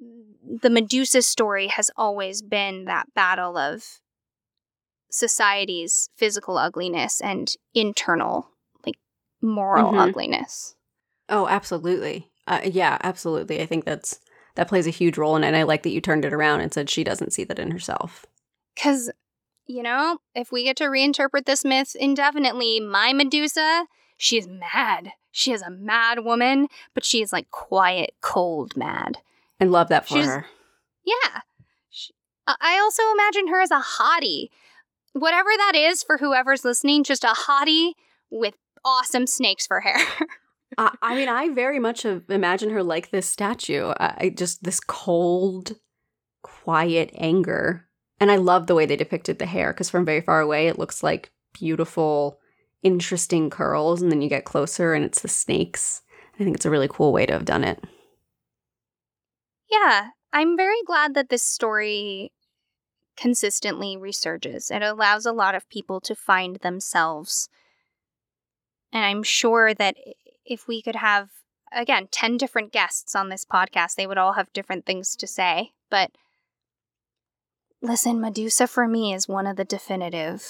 the 0.00 0.70
Medusa 0.70 1.22
story 1.22 1.66
has 1.68 1.90
always 1.96 2.42
been 2.42 2.84
that 2.84 3.12
battle 3.14 3.56
of 3.56 4.00
society's 5.10 6.10
physical 6.16 6.56
ugliness 6.58 7.20
and 7.20 7.56
internal, 7.74 8.48
like 8.86 8.96
moral 9.40 9.92
Mhm. 9.92 10.08
ugliness. 10.08 10.76
Oh, 11.28 11.48
absolutely. 11.48 12.30
Uh, 12.46 12.60
yeah, 12.64 12.98
absolutely. 13.02 13.60
I 13.60 13.66
think 13.66 13.84
that's 13.84 14.20
that 14.58 14.66
plays 14.68 14.88
a 14.88 14.90
huge 14.90 15.16
role 15.16 15.36
in 15.36 15.44
it. 15.44 15.46
And 15.46 15.56
I 15.56 15.62
like 15.62 15.84
that 15.84 15.90
you 15.90 16.00
turned 16.00 16.24
it 16.24 16.32
around 16.32 16.60
and 16.60 16.74
said 16.74 16.90
she 16.90 17.04
doesn't 17.04 17.32
see 17.32 17.44
that 17.44 17.60
in 17.60 17.70
herself. 17.70 18.26
Because, 18.74 19.08
you 19.66 19.84
know, 19.84 20.18
if 20.34 20.50
we 20.50 20.64
get 20.64 20.76
to 20.78 20.84
reinterpret 20.84 21.44
this 21.46 21.64
myth 21.64 21.94
indefinitely, 21.98 22.80
my 22.80 23.12
Medusa, 23.12 23.86
she's 24.16 24.48
mad. 24.48 25.12
She 25.30 25.52
is 25.52 25.62
a 25.62 25.70
mad 25.70 26.24
woman, 26.24 26.66
but 26.92 27.04
she 27.04 27.22
is 27.22 27.32
like 27.32 27.50
quiet, 27.52 28.10
cold 28.20 28.76
mad. 28.76 29.18
I 29.60 29.64
love 29.66 29.88
that 29.90 30.08
for 30.08 30.14
She's- 30.14 30.26
her. 30.26 30.46
Yeah. 31.04 31.40
She, 31.88 32.12
I 32.46 32.78
also 32.82 33.02
imagine 33.12 33.46
her 33.48 33.60
as 33.60 33.70
a 33.70 33.80
hottie. 33.80 34.48
Whatever 35.12 35.50
that 35.56 35.72
is 35.76 36.02
for 36.02 36.18
whoever's 36.18 36.64
listening, 36.64 37.04
just 37.04 37.22
a 37.22 37.28
hottie 37.28 37.92
with 38.30 38.54
awesome 38.84 39.26
snakes 39.28 39.66
for 39.68 39.80
hair. 39.80 39.98
I, 40.78 40.96
I 41.02 41.14
mean, 41.16 41.28
I 41.28 41.50
very 41.50 41.78
much 41.78 42.04
imagine 42.06 42.70
her 42.70 42.82
like 42.82 43.10
this 43.10 43.26
statue. 43.28 43.92
I, 44.00 44.14
I 44.18 44.28
just 44.30 44.62
this 44.64 44.80
cold, 44.80 45.72
quiet 46.42 47.10
anger, 47.14 47.86
and 48.20 48.30
I 48.30 48.36
love 48.36 48.66
the 48.66 48.74
way 48.74 48.86
they 48.86 48.96
depicted 48.96 49.38
the 49.38 49.46
hair 49.46 49.72
because 49.72 49.90
from 49.90 50.04
very 50.04 50.20
far 50.20 50.40
away 50.40 50.68
it 50.68 50.78
looks 50.78 51.02
like 51.02 51.32
beautiful, 51.52 52.38
interesting 52.82 53.50
curls, 53.50 54.00
and 54.00 54.10
then 54.10 54.22
you 54.22 54.28
get 54.28 54.44
closer 54.44 54.94
and 54.94 55.04
it's 55.04 55.20
the 55.20 55.28
snakes. 55.28 56.02
I 56.40 56.44
think 56.44 56.56
it's 56.56 56.66
a 56.66 56.70
really 56.70 56.88
cool 56.88 57.12
way 57.12 57.26
to 57.26 57.32
have 57.32 57.44
done 57.44 57.64
it. 57.64 57.82
yeah, 59.70 60.10
I'm 60.32 60.56
very 60.56 60.82
glad 60.86 61.14
that 61.14 61.28
this 61.28 61.42
story 61.42 62.32
consistently 63.16 63.96
resurges. 63.96 64.70
It 64.70 64.82
allows 64.82 65.26
a 65.26 65.32
lot 65.32 65.54
of 65.54 65.68
people 65.68 66.00
to 66.02 66.14
find 66.14 66.56
themselves. 66.56 67.48
And 68.92 69.04
I'm 69.04 69.22
sure 69.22 69.74
that 69.74 69.96
if 70.48 70.66
we 70.66 70.82
could 70.82 70.96
have, 70.96 71.30
again, 71.72 72.08
10 72.10 72.36
different 72.36 72.72
guests 72.72 73.14
on 73.14 73.28
this 73.28 73.44
podcast, 73.44 73.94
they 73.94 74.06
would 74.06 74.18
all 74.18 74.34
have 74.34 74.52
different 74.52 74.86
things 74.86 75.14
to 75.16 75.26
say. 75.26 75.72
But 75.90 76.10
listen, 77.82 78.20
Medusa 78.20 78.66
for 78.66 78.88
me 78.88 79.14
is 79.14 79.28
one 79.28 79.46
of 79.46 79.56
the 79.56 79.64
definitive. 79.64 80.46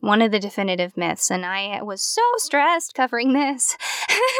One 0.00 0.20
of 0.20 0.32
the 0.32 0.40
definitive 0.40 0.96
myths, 0.96 1.30
and 1.30 1.46
I 1.46 1.80
was 1.80 2.02
so 2.02 2.22
stressed 2.38 2.92
covering 2.92 3.34
this. 3.34 3.76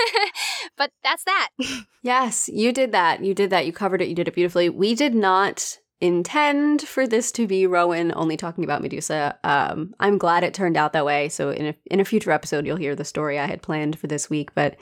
but 0.76 0.90
that's 1.02 1.24
that. 1.24 1.50
Yes, 2.04 2.48
you 2.48 2.72
did 2.72 2.90
that. 2.90 3.24
You 3.24 3.32
did 3.32 3.50
that. 3.50 3.64
You 3.64 3.72
covered 3.72 4.02
it. 4.02 4.08
You 4.08 4.16
did 4.16 4.26
it 4.26 4.34
beautifully. 4.34 4.68
We 4.68 4.96
did 4.96 5.14
not 5.14 5.78
intend 6.02 6.82
for 6.82 7.06
this 7.06 7.30
to 7.30 7.46
be 7.46 7.64
Rowan 7.64 8.12
only 8.16 8.36
talking 8.36 8.64
about 8.64 8.82
Medusa. 8.82 9.38
Um, 9.44 9.94
I'm 10.00 10.18
glad 10.18 10.42
it 10.42 10.52
turned 10.52 10.76
out 10.76 10.92
that 10.92 11.06
way. 11.06 11.28
So 11.28 11.50
in 11.50 11.66
a 11.66 11.74
in 11.86 12.00
a 12.00 12.04
future 12.04 12.32
episode, 12.32 12.66
you'll 12.66 12.76
hear 12.76 12.96
the 12.96 13.04
story 13.04 13.38
I 13.38 13.46
had 13.46 13.62
planned 13.62 13.98
for 13.98 14.08
this 14.08 14.28
week. 14.28 14.52
But 14.54 14.76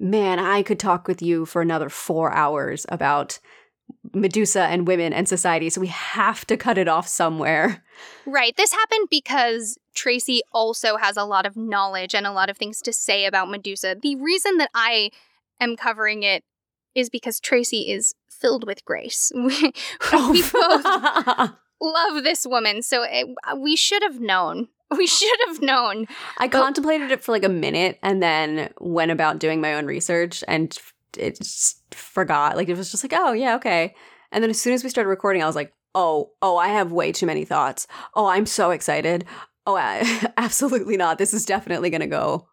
man, 0.00 0.38
I 0.38 0.62
could 0.62 0.80
talk 0.80 1.06
with 1.06 1.20
you 1.20 1.44
for 1.44 1.60
another 1.60 1.90
four 1.90 2.32
hours 2.32 2.86
about 2.88 3.38
Medusa 4.14 4.62
and 4.62 4.88
women 4.88 5.12
and 5.12 5.28
society. 5.28 5.68
So 5.68 5.82
we 5.82 5.88
have 5.88 6.46
to 6.46 6.56
cut 6.56 6.78
it 6.78 6.88
off 6.88 7.06
somewhere. 7.06 7.84
Right. 8.24 8.56
This 8.56 8.72
happened 8.72 9.08
because 9.10 9.78
Tracy 9.94 10.40
also 10.52 10.96
has 10.96 11.18
a 11.18 11.24
lot 11.24 11.44
of 11.44 11.54
knowledge 11.54 12.14
and 12.14 12.26
a 12.26 12.32
lot 12.32 12.48
of 12.48 12.56
things 12.56 12.80
to 12.80 12.94
say 12.94 13.26
about 13.26 13.50
Medusa. 13.50 13.94
The 14.00 14.16
reason 14.16 14.56
that 14.56 14.70
I 14.74 15.10
am 15.60 15.76
covering 15.76 16.22
it 16.22 16.44
is 16.94 17.10
because 17.10 17.40
Tracy 17.40 17.90
is 17.90 18.14
filled 18.40 18.66
with 18.66 18.84
grace. 18.84 19.32
We, 19.44 19.72
oh. 20.12 20.30
we 20.30 20.42
both 20.42 21.52
love 21.80 22.24
this 22.24 22.46
woman, 22.46 22.82
so 22.82 23.04
it, 23.04 23.26
we 23.58 23.76
should 23.76 24.02
have 24.02 24.20
known. 24.20 24.68
We 24.96 25.06
should 25.08 25.38
have 25.48 25.60
known. 25.60 26.06
I 26.38 26.46
contemplated 26.46 27.10
it 27.10 27.24
for 27.24 27.32
like 27.32 27.42
a 27.42 27.48
minute 27.48 27.98
and 28.02 28.22
then 28.22 28.72
went 28.78 29.10
about 29.10 29.40
doing 29.40 29.60
my 29.60 29.74
own 29.74 29.86
research 29.86 30.44
and 30.46 30.78
it 31.18 31.38
just 31.38 31.82
forgot. 31.92 32.56
Like 32.56 32.68
it 32.68 32.76
was 32.76 32.92
just 32.92 33.02
like, 33.02 33.14
oh 33.16 33.32
yeah, 33.32 33.56
okay. 33.56 33.94
And 34.30 34.44
then 34.44 34.50
as 34.50 34.60
soon 34.60 34.72
as 34.72 34.84
we 34.84 34.90
started 34.90 35.08
recording, 35.08 35.42
I 35.42 35.46
was 35.46 35.56
like, 35.56 35.72
oh, 35.96 36.32
oh, 36.42 36.58
I 36.58 36.68
have 36.68 36.92
way 36.92 37.10
too 37.10 37.26
many 37.26 37.44
thoughts. 37.44 37.88
Oh, 38.14 38.26
I'm 38.26 38.46
so 38.46 38.70
excited. 38.70 39.24
Oh, 39.66 39.74
I, 39.74 40.30
absolutely 40.36 40.96
not. 40.96 41.18
This 41.18 41.34
is 41.34 41.44
definitely 41.44 41.90
gonna 41.90 42.06
go 42.06 42.46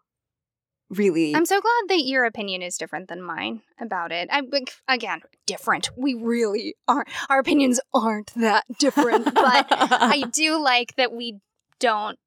really. 0.92 1.34
I'm 1.34 1.46
so 1.46 1.60
glad 1.60 1.88
that 1.88 2.04
your 2.04 2.24
opinion 2.24 2.62
is 2.62 2.76
different 2.76 3.08
than 3.08 3.22
mine 3.22 3.62
about 3.80 4.12
it. 4.12 4.28
I 4.30 4.40
like, 4.40 4.72
again 4.88 5.20
different. 5.46 5.90
We 5.96 6.14
really 6.14 6.74
aren't. 6.88 7.08
Our 7.28 7.38
opinions 7.38 7.80
aren't 7.92 8.32
that 8.34 8.64
different, 8.78 9.34
but 9.34 9.66
I 9.70 10.24
do 10.32 10.62
like 10.62 10.94
that 10.96 11.12
we 11.12 11.38
don't. 11.78 12.18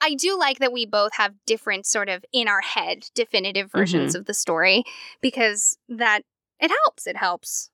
I 0.00 0.14
do 0.14 0.36
like 0.36 0.58
that 0.58 0.72
we 0.72 0.84
both 0.84 1.14
have 1.14 1.34
different 1.46 1.86
sort 1.86 2.08
of 2.08 2.24
in 2.32 2.48
our 2.48 2.60
head 2.60 3.06
definitive 3.14 3.70
versions 3.70 4.12
mm-hmm. 4.12 4.20
of 4.20 4.26
the 4.26 4.34
story 4.34 4.82
because 5.20 5.78
that 5.88 6.22
it 6.58 6.72
helps. 6.84 7.06
It 7.06 7.16
helps. 7.16 7.70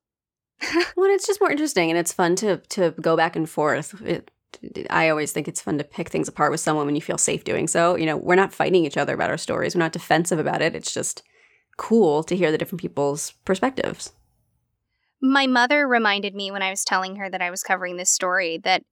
well, 0.96 1.10
it's 1.10 1.26
just 1.26 1.40
more 1.40 1.50
interesting 1.50 1.90
and 1.90 1.98
it's 1.98 2.12
fun 2.12 2.36
to 2.36 2.58
to 2.58 2.94
go 3.00 3.16
back 3.16 3.36
and 3.36 3.48
forth. 3.48 4.00
It, 4.02 4.30
I 4.90 5.08
always 5.08 5.32
think 5.32 5.48
it's 5.48 5.60
fun 5.60 5.78
to 5.78 5.84
pick 5.84 6.08
things 6.08 6.28
apart 6.28 6.50
with 6.50 6.60
someone 6.60 6.86
when 6.86 6.94
you 6.94 7.02
feel 7.02 7.18
safe 7.18 7.44
doing 7.44 7.68
so. 7.68 7.96
You 7.96 8.06
know, 8.06 8.16
we're 8.16 8.34
not 8.34 8.52
fighting 8.52 8.84
each 8.84 8.96
other 8.96 9.14
about 9.14 9.30
our 9.30 9.36
stories. 9.36 9.74
We're 9.74 9.80
not 9.80 9.92
defensive 9.92 10.38
about 10.38 10.62
it. 10.62 10.74
It's 10.74 10.92
just 10.92 11.22
cool 11.76 12.22
to 12.24 12.36
hear 12.36 12.50
the 12.50 12.58
different 12.58 12.80
people's 12.80 13.32
perspectives. 13.44 14.12
My 15.20 15.46
mother 15.46 15.86
reminded 15.86 16.34
me 16.34 16.50
when 16.50 16.62
I 16.62 16.70
was 16.70 16.84
telling 16.84 17.16
her 17.16 17.28
that 17.30 17.42
I 17.42 17.50
was 17.50 17.62
covering 17.62 17.96
this 17.96 18.10
story 18.10 18.58
that 18.64 18.82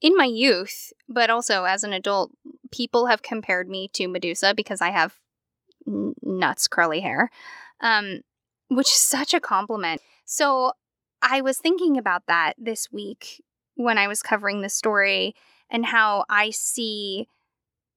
in 0.00 0.16
my 0.16 0.24
youth, 0.24 0.92
but 1.08 1.30
also 1.30 1.64
as 1.64 1.82
an 1.82 1.92
adult, 1.92 2.30
people 2.70 3.06
have 3.06 3.22
compared 3.22 3.68
me 3.68 3.88
to 3.94 4.08
Medusa 4.08 4.54
because 4.54 4.80
I 4.80 4.90
have 4.90 5.14
nuts 5.86 6.68
curly 6.68 7.00
hair, 7.00 7.30
um, 7.80 8.20
which 8.68 8.88
is 8.88 9.00
such 9.00 9.32
a 9.32 9.40
compliment. 9.40 10.00
So 10.24 10.72
I 11.22 11.40
was 11.40 11.58
thinking 11.58 11.96
about 11.96 12.24
that 12.26 12.54
this 12.58 12.90
week 12.92 13.42
when 13.76 13.98
I 13.98 14.08
was 14.08 14.22
covering 14.22 14.60
the 14.60 14.68
story 14.68 15.34
and 15.70 15.86
how 15.86 16.24
I 16.28 16.50
see 16.50 17.28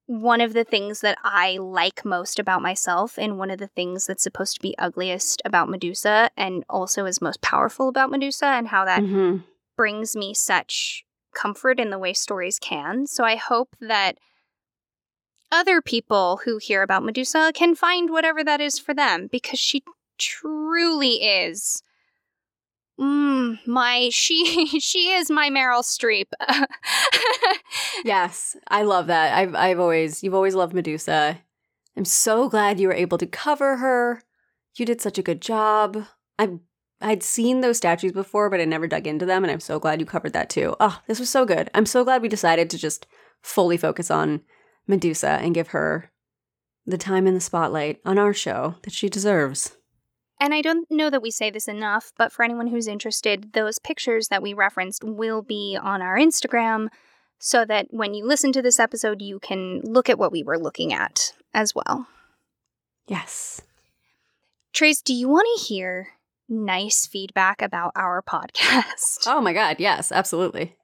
one 0.06 0.42
of 0.42 0.54
the 0.54 0.64
things 0.64 1.02
that 1.02 1.18
I 1.24 1.58
like 1.58 2.04
most 2.04 2.40
about 2.40 2.62
myself 2.62 3.18
and 3.18 3.38
one 3.38 3.52
of 3.52 3.60
the 3.60 3.68
things 3.68 4.08
that's 4.08 4.24
supposed 4.24 4.56
to 4.56 4.62
be 4.62 4.78
ugliest 4.78 5.42
about 5.46 5.70
Medusa 5.70 6.32
and 6.36 6.64
also 6.70 7.06
is 7.06 7.22
most 7.22 7.42
powerful 7.42 7.88
about 7.88 8.10
Medusa 8.10 8.48
and 8.48 8.68
how 8.70 8.86
that 8.86 9.04
Mhm. 9.04 9.44
brings 9.78 10.16
me 10.16 10.34
such 10.34 11.06
comfort 11.34 11.80
in 11.80 11.92
the 11.92 12.00
way 12.00 12.14
stories 12.14 12.58
can. 12.60 13.06
So 13.06 13.24
I 13.24 13.36
hope 13.36 13.76
that 13.80 14.18
other 15.52 15.82
people 15.82 16.42
who 16.44 16.58
hear 16.58 16.82
about 16.82 17.04
Medusa 17.04 17.52
can 17.54 17.76
find 17.76 18.10
whatever 18.10 18.44
that 18.44 18.62
is 18.62 18.80
for 18.80 18.94
them 18.94 19.28
because 19.28 19.60
she 19.60 19.84
truly 20.18 21.24
is 21.24 21.82
mm, 23.00 23.60
my 23.66 24.10
she 24.12 24.66
she 24.80 25.10
is 25.10 25.30
my 25.30 25.50
Meryl 25.50 25.84
Streep. 25.84 26.28
Yes, 28.06 28.56
I 28.68 28.84
love 28.84 29.08
that. 29.08 29.38
I've 29.38 29.56
I've 29.56 29.80
always 29.80 30.24
you've 30.24 30.34
always 30.34 30.56
loved 30.56 30.74
Medusa. 30.74 31.40
I'm 31.98 32.06
so 32.06 32.50
glad 32.50 32.80
you 32.80 32.88
were 32.88 32.94
able 32.94 33.18
to 33.18 33.26
cover 33.26 33.78
her. 33.78 34.22
You 34.76 34.86
did 34.86 35.02
such 35.02 35.18
a 35.18 35.24
good 35.24 35.42
job. 35.42 36.06
I 36.38 36.60
I'd 37.02 37.24
seen 37.24 37.62
those 37.62 37.78
statues 37.78 38.12
before, 38.12 38.50
but 38.50 38.60
I 38.60 38.66
never 38.66 38.88
dug 38.88 39.08
into 39.08 39.26
them, 39.26 39.44
and 39.44 39.52
I'm 39.52 39.60
so 39.60 39.80
glad 39.80 40.00
you 40.00 40.06
covered 40.06 40.34
that 40.34 40.50
too. 40.50 40.76
Oh, 40.80 41.00
this 41.08 41.20
was 41.20 41.30
so 41.30 41.46
good. 41.46 41.70
I'm 41.74 41.86
so 41.86 42.04
glad 42.04 42.22
we 42.22 42.30
decided 42.30 42.70
to 42.70 42.78
just 42.78 43.08
fully 43.42 43.78
focus 43.78 44.12
on 44.12 44.42
Medusa 44.88 45.40
and 45.42 45.56
give 45.56 45.70
her 45.70 46.12
the 46.86 46.98
time 46.98 47.28
in 47.28 47.36
the 47.36 47.40
spotlight 47.40 48.00
on 48.06 48.18
our 48.18 48.34
show 48.34 48.76
that 48.84 48.94
she 48.94 49.10
deserves. 49.10 49.78
And 50.40 50.53
I 50.53 50.61
don't 50.61 50.90
know 50.90 51.10
that 51.10 51.22
we 51.22 51.32
say 51.32 51.49
this 51.49 51.68
enough, 51.68 52.14
but 52.18 52.32
for 52.32 52.44
anyone 52.44 52.68
who's 52.68 52.88
interested, 52.88 53.52
those 53.53 53.78
pictures 53.78 54.30
that 54.30 54.41
we 54.41 54.53
referenced 54.53 55.03
will 55.03 55.41
be 55.41 55.78
on 55.82 56.02
our 56.02 56.18
Instagram 56.18 56.88
so 57.40 57.66
that 57.66 57.88
when 57.90 58.14
you 58.14 58.26
listen 58.26 58.52
to 58.53 58.61
this 58.61 58.80
episode, 58.80 59.22
you 59.22 59.40
can 59.40 59.82
look 59.84 60.10
at 60.10 60.18
what 60.18 60.32
we 60.32 60.44
were 60.44 60.57
looking 60.60 60.94
at 60.94 61.34
as 61.53 61.76
well. 61.76 62.07
Yes. 63.07 63.61
Trace, 64.74 65.02
do 65.02 65.14
you 65.14 65.28
want 65.28 65.48
to 65.57 65.66
hear 65.66 66.10
nice 66.48 67.06
feedback 67.06 67.61
about 67.61 67.91
our 67.95 68.22
podcast? 68.28 69.26
Oh 69.28 69.41
my 69.41 69.53
god, 69.53 69.78
yes, 69.80 70.11
absolutely. 70.11 70.76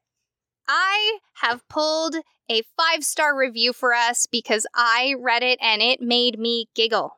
I 0.67 1.19
have 1.41 1.67
pulled 1.69 2.15
a 2.49 2.63
five 2.77 3.03
star 3.03 3.37
review 3.37 3.71
for 3.71 3.93
us 3.93 4.27
because 4.29 4.65
I 4.73 5.15
read 5.19 5.43
it 5.43 5.59
and 5.61 5.81
it 5.81 6.01
made 6.01 6.39
me 6.39 6.67
giggle. 6.75 7.17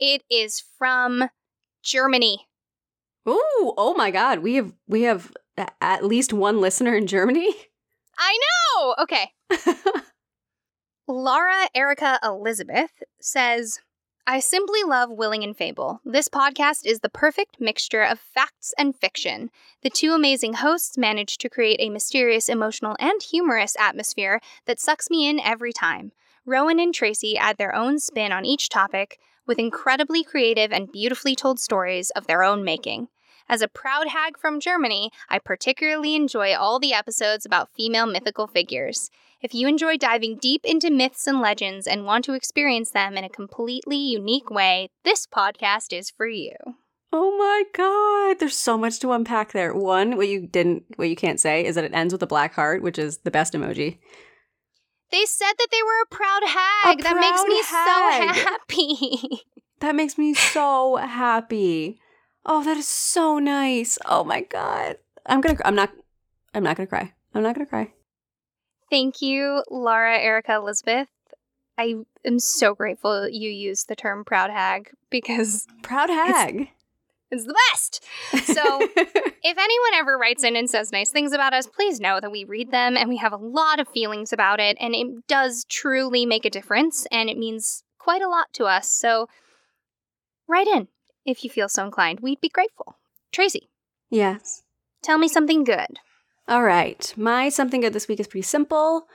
It 0.00 0.22
is 0.30 0.62
from 0.78 1.28
Germany. 1.84 2.48
Ooh, 3.28 3.74
oh 3.76 3.94
my 3.96 4.10
god, 4.10 4.40
we 4.40 4.56
have 4.56 4.72
we 4.88 5.02
have 5.02 5.32
at 5.80 6.04
least 6.04 6.32
one 6.32 6.60
listener 6.60 6.94
in 6.94 7.06
Germany. 7.06 7.54
I 8.18 8.38
know! 8.76 8.94
Okay. 9.02 9.30
Laura 11.08 11.68
Erica 11.74 12.18
Elizabeth 12.22 12.90
says, 13.20 13.78
I 14.26 14.40
simply 14.40 14.82
love 14.82 15.10
Willing 15.10 15.44
and 15.44 15.54
Fable. 15.54 16.00
This 16.02 16.28
podcast 16.28 16.86
is 16.86 17.00
the 17.00 17.10
perfect 17.10 17.60
mixture 17.60 18.02
of 18.02 18.18
facts 18.18 18.72
and 18.78 18.96
fiction. 18.96 19.50
The 19.82 19.90
two 19.90 20.12
amazing 20.12 20.54
hosts 20.54 20.96
manage 20.96 21.36
to 21.38 21.50
create 21.50 21.78
a 21.78 21.90
mysterious, 21.90 22.48
emotional, 22.48 22.96
and 22.98 23.22
humorous 23.22 23.76
atmosphere 23.78 24.40
that 24.64 24.80
sucks 24.80 25.10
me 25.10 25.28
in 25.28 25.38
every 25.40 25.74
time. 25.74 26.12
Rowan 26.46 26.80
and 26.80 26.94
Tracy 26.94 27.36
add 27.36 27.58
their 27.58 27.74
own 27.74 27.98
spin 27.98 28.32
on 28.32 28.46
each 28.46 28.70
topic 28.70 29.18
with 29.46 29.58
incredibly 29.58 30.24
creative 30.24 30.72
and 30.72 30.92
beautifully 30.92 31.34
told 31.34 31.58
stories 31.58 32.10
of 32.10 32.26
their 32.26 32.42
own 32.42 32.64
making. 32.64 33.08
As 33.48 33.60
a 33.60 33.68
proud 33.68 34.08
hag 34.08 34.38
from 34.38 34.60
Germany, 34.60 35.10
I 35.28 35.38
particularly 35.38 36.14
enjoy 36.14 36.54
all 36.54 36.78
the 36.78 36.94
episodes 36.94 37.44
about 37.44 37.74
female 37.76 38.06
mythical 38.06 38.46
figures. 38.46 39.10
If 39.42 39.52
you 39.54 39.68
enjoy 39.68 39.98
diving 39.98 40.38
deep 40.38 40.64
into 40.64 40.90
myths 40.90 41.26
and 41.26 41.40
legends 41.42 41.86
and 41.86 42.06
want 42.06 42.24
to 42.24 42.32
experience 42.32 42.90
them 42.90 43.18
in 43.18 43.24
a 43.24 43.28
completely 43.28 43.98
unique 43.98 44.48
way, 44.48 44.88
this 45.04 45.26
podcast 45.26 45.92
is 45.92 46.08
for 46.08 46.26
you. 46.26 46.54
Oh 47.12 47.36
my 47.36 47.64
god, 47.74 48.40
there's 48.40 48.56
so 48.56 48.78
much 48.78 48.98
to 49.00 49.12
unpack 49.12 49.52
there. 49.52 49.74
One, 49.74 50.16
what 50.16 50.28
you 50.28 50.46
didn't 50.46 50.84
what 50.96 51.10
you 51.10 51.14
can't 51.14 51.38
say 51.38 51.64
is 51.64 51.74
that 51.74 51.84
it 51.84 51.94
ends 51.94 52.12
with 52.12 52.22
a 52.22 52.26
black 52.26 52.54
heart, 52.54 52.82
which 52.82 52.98
is 52.98 53.18
the 53.18 53.30
best 53.30 53.52
emoji. 53.52 53.98
They 55.14 55.26
said 55.26 55.52
that 55.58 55.68
they 55.70 55.80
were 55.80 56.02
a 56.02 56.06
proud 56.06 56.42
hag. 56.44 56.98
A 56.98 57.02
that 57.04 57.16
makes 57.16 57.44
me 57.44 57.62
hag. 57.62 58.34
so 58.34 58.50
happy. 58.50 59.40
That 59.80 59.94
makes 59.96 60.16
me 60.16 60.32
so 60.32 60.96
happy. 60.96 62.00
Oh, 62.46 62.64
that 62.64 62.76
is 62.78 62.88
so 62.88 63.38
nice. 63.38 63.98
Oh 64.06 64.24
my 64.24 64.40
god. 64.40 64.96
I'm 65.26 65.40
going 65.42 65.56
to 65.56 65.66
I'm 65.66 65.74
not 65.74 65.90
I'm 66.54 66.62
not 66.62 66.76
going 66.76 66.86
to 66.86 66.90
cry. 66.90 67.12
I'm 67.34 67.42
not 67.42 67.54
going 67.54 67.66
to 67.66 67.70
cry. 67.70 67.92
Thank 68.88 69.20
you, 69.20 69.62
Laura 69.70 70.16
Erica 70.18 70.54
Elizabeth. 70.54 71.08
I 71.76 71.96
am 72.24 72.38
so 72.38 72.74
grateful 72.74 73.28
you 73.28 73.50
used 73.50 73.88
the 73.88 73.96
term 73.96 74.24
proud 74.24 74.50
hag 74.50 74.90
because 75.10 75.66
Proud 75.82 76.08
hag. 76.08 76.70
It's 77.34 77.46
the 77.46 77.56
best. 77.72 78.04
So, 78.46 78.62
if 78.96 79.58
anyone 79.58 79.94
ever 79.94 80.16
writes 80.16 80.44
in 80.44 80.56
and 80.56 80.68
says 80.68 80.92
nice 80.92 81.10
things 81.10 81.32
about 81.32 81.52
us, 81.52 81.66
please 81.66 82.00
know 82.00 82.20
that 82.20 82.32
we 82.32 82.44
read 82.44 82.70
them 82.70 82.96
and 82.96 83.08
we 83.08 83.18
have 83.18 83.32
a 83.32 83.36
lot 83.36 83.80
of 83.80 83.88
feelings 83.88 84.32
about 84.32 84.60
it. 84.60 84.76
And 84.80 84.94
it 84.94 85.26
does 85.26 85.64
truly 85.68 86.26
make 86.26 86.44
a 86.44 86.50
difference 86.50 87.06
and 87.10 87.28
it 87.28 87.38
means 87.38 87.82
quite 87.98 88.22
a 88.22 88.28
lot 88.28 88.52
to 88.54 88.64
us. 88.64 88.90
So, 88.90 89.28
write 90.48 90.68
in 90.68 90.88
if 91.24 91.44
you 91.44 91.50
feel 91.50 91.68
so 91.68 91.84
inclined. 91.84 92.20
We'd 92.20 92.40
be 92.40 92.48
grateful. 92.48 92.96
Tracy, 93.32 93.68
yes. 94.10 94.62
tell 95.02 95.18
me 95.18 95.28
something 95.28 95.64
good. 95.64 95.98
All 96.46 96.62
right. 96.62 97.12
My 97.16 97.48
something 97.48 97.80
good 97.80 97.94
this 97.94 98.08
week 98.08 98.20
is 98.20 98.28
pretty 98.28 98.42
simple. 98.42 99.06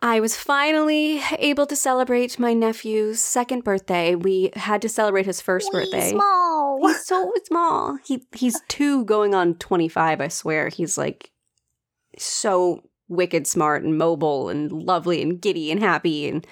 I 0.00 0.20
was 0.20 0.36
finally 0.36 1.20
able 1.38 1.66
to 1.66 1.74
celebrate 1.74 2.38
my 2.38 2.54
nephew's 2.54 3.20
second 3.20 3.64
birthday. 3.64 4.14
We 4.14 4.50
had 4.54 4.80
to 4.82 4.88
celebrate 4.88 5.26
his 5.26 5.40
first 5.40 5.70
Wee 5.72 5.80
birthday. 5.80 6.10
Small. 6.10 6.86
He's 6.86 7.04
so 7.04 7.32
small. 7.46 7.98
He 8.04 8.24
he's 8.32 8.60
two 8.68 9.04
going 9.04 9.34
on 9.34 9.54
25, 9.54 10.20
I 10.20 10.28
swear. 10.28 10.68
He's 10.68 10.96
like 10.96 11.32
so 12.16 12.82
wicked 13.08 13.46
smart 13.46 13.82
and 13.82 13.98
mobile 13.98 14.48
and 14.48 14.70
lovely 14.70 15.20
and 15.20 15.40
giddy 15.40 15.70
and 15.70 15.80
happy 15.80 16.28
and 16.28 16.46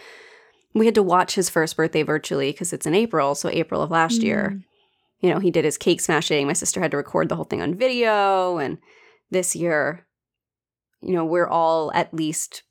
we 0.75 0.87
had 0.87 0.95
to 0.95 1.03
watch 1.03 1.35
his 1.35 1.49
first 1.49 1.77
birthday 1.77 2.03
virtually 2.03 2.53
because 2.53 2.73
it's 2.73 2.85
in 2.85 2.95
April, 2.95 3.35
so 3.35 3.49
April 3.49 3.81
of 3.81 3.91
last 3.91 4.23
year. 4.23 4.53
Mm. 4.55 4.65
You 5.21 5.31
know, 5.31 5.39
he 5.39 5.51
did 5.51 5.65
his 5.65 5.79
cake 5.79 6.03
smashing. 6.03 6.47
My 6.47 6.53
sister 6.53 6.81
had 6.81 6.91
to 6.91 6.99
record 6.99 7.31
the 7.31 7.37
whole 7.37 7.47
thing 7.47 7.63
on 7.63 7.79
video 7.79 8.59
and 8.59 8.77
this 9.31 9.57
year, 9.57 10.07
you 11.01 11.15
know, 11.15 11.25
we're 11.25 11.49
all 11.49 11.91
at 11.95 12.13
least 12.13 12.63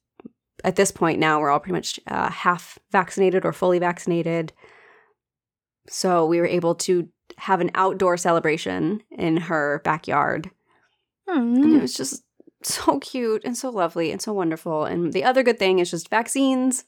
at 0.66 0.76
this 0.76 0.92
point 0.92 1.20
now, 1.20 1.40
we're 1.40 1.50
all 1.52 1.60
pretty 1.60 1.74
much 1.74 2.00
uh, 2.08 2.30
half 2.30 2.80
vaccinated 2.92 3.46
or 3.46 3.54
fully 3.54 3.80
vaccinated. 3.80 4.52
So 5.88 6.26
we 6.26 6.40
were 6.40 6.48
able 6.48 6.76
to 6.76 7.08
have 7.38 7.62
an 7.62 7.72
outdoor 7.76 8.18
celebration 8.18 9.02
in 9.12 9.38
her 9.38 9.82
backyard. 9.84 10.50
And 11.28 11.76
it 11.76 11.78
Hmm. 11.78 11.82
was 11.82 11.96
just 11.96 12.24
so 12.64 13.00
cute 13.00 13.44
and 13.46 13.58
so 13.58 13.70
lovely 13.70 14.12
and 14.12 14.22
so 14.22 14.34
wonderful. 14.34 14.86
And 14.86 15.14
the 15.14 15.24
other 15.24 15.44
good 15.44 15.60
thing 15.60 15.80
is 15.80 15.92
just 15.92 16.10
vaccines. 16.10 16.86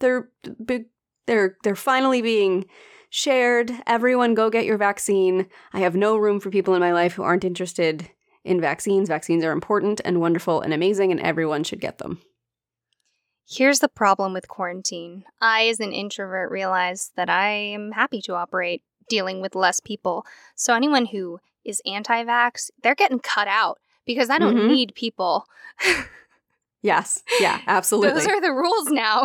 They're 0.00 0.30
big. 0.64 0.86
They're 1.26 1.56
they're 1.62 1.76
finally 1.76 2.22
being 2.22 2.64
shared. 3.10 3.72
Everyone, 3.86 4.34
go 4.34 4.48
get 4.50 4.64
your 4.64 4.78
vaccine. 4.78 5.46
I 5.72 5.80
have 5.80 5.94
no 5.94 6.16
room 6.16 6.40
for 6.40 6.50
people 6.50 6.74
in 6.74 6.80
my 6.80 6.92
life 6.92 7.12
who 7.14 7.22
aren't 7.22 7.44
interested 7.44 8.08
in 8.44 8.60
vaccines. 8.60 9.08
Vaccines 9.08 9.44
are 9.44 9.52
important 9.52 10.00
and 10.04 10.20
wonderful 10.20 10.60
and 10.62 10.72
amazing, 10.72 11.10
and 11.10 11.20
everyone 11.20 11.64
should 11.64 11.80
get 11.80 11.98
them. 11.98 12.20
Here's 13.48 13.78
the 13.80 13.88
problem 13.88 14.32
with 14.34 14.46
quarantine. 14.48 15.24
I, 15.40 15.68
as 15.68 15.80
an 15.80 15.92
introvert, 15.92 16.50
realize 16.50 17.12
that 17.16 17.30
I 17.30 17.48
am 17.48 17.92
happy 17.92 18.20
to 18.22 18.34
operate 18.34 18.82
dealing 19.08 19.40
with 19.40 19.54
less 19.54 19.80
people. 19.80 20.26
So 20.54 20.74
anyone 20.74 21.06
who 21.06 21.40
is 21.64 21.80
anti 21.86 22.24
vax, 22.24 22.70
they're 22.82 22.94
getting 22.94 23.20
cut 23.20 23.48
out 23.48 23.78
because 24.04 24.28
I 24.28 24.38
don't 24.38 24.54
Mhm. 24.56 24.68
need 24.68 24.94
people. 24.94 25.46
Yes, 26.82 27.22
yeah, 27.40 27.60
absolutely. 27.66 28.10
Those 28.20 28.26
are 28.28 28.40
the 28.40 28.52
rules 28.52 28.88
now. 28.90 29.20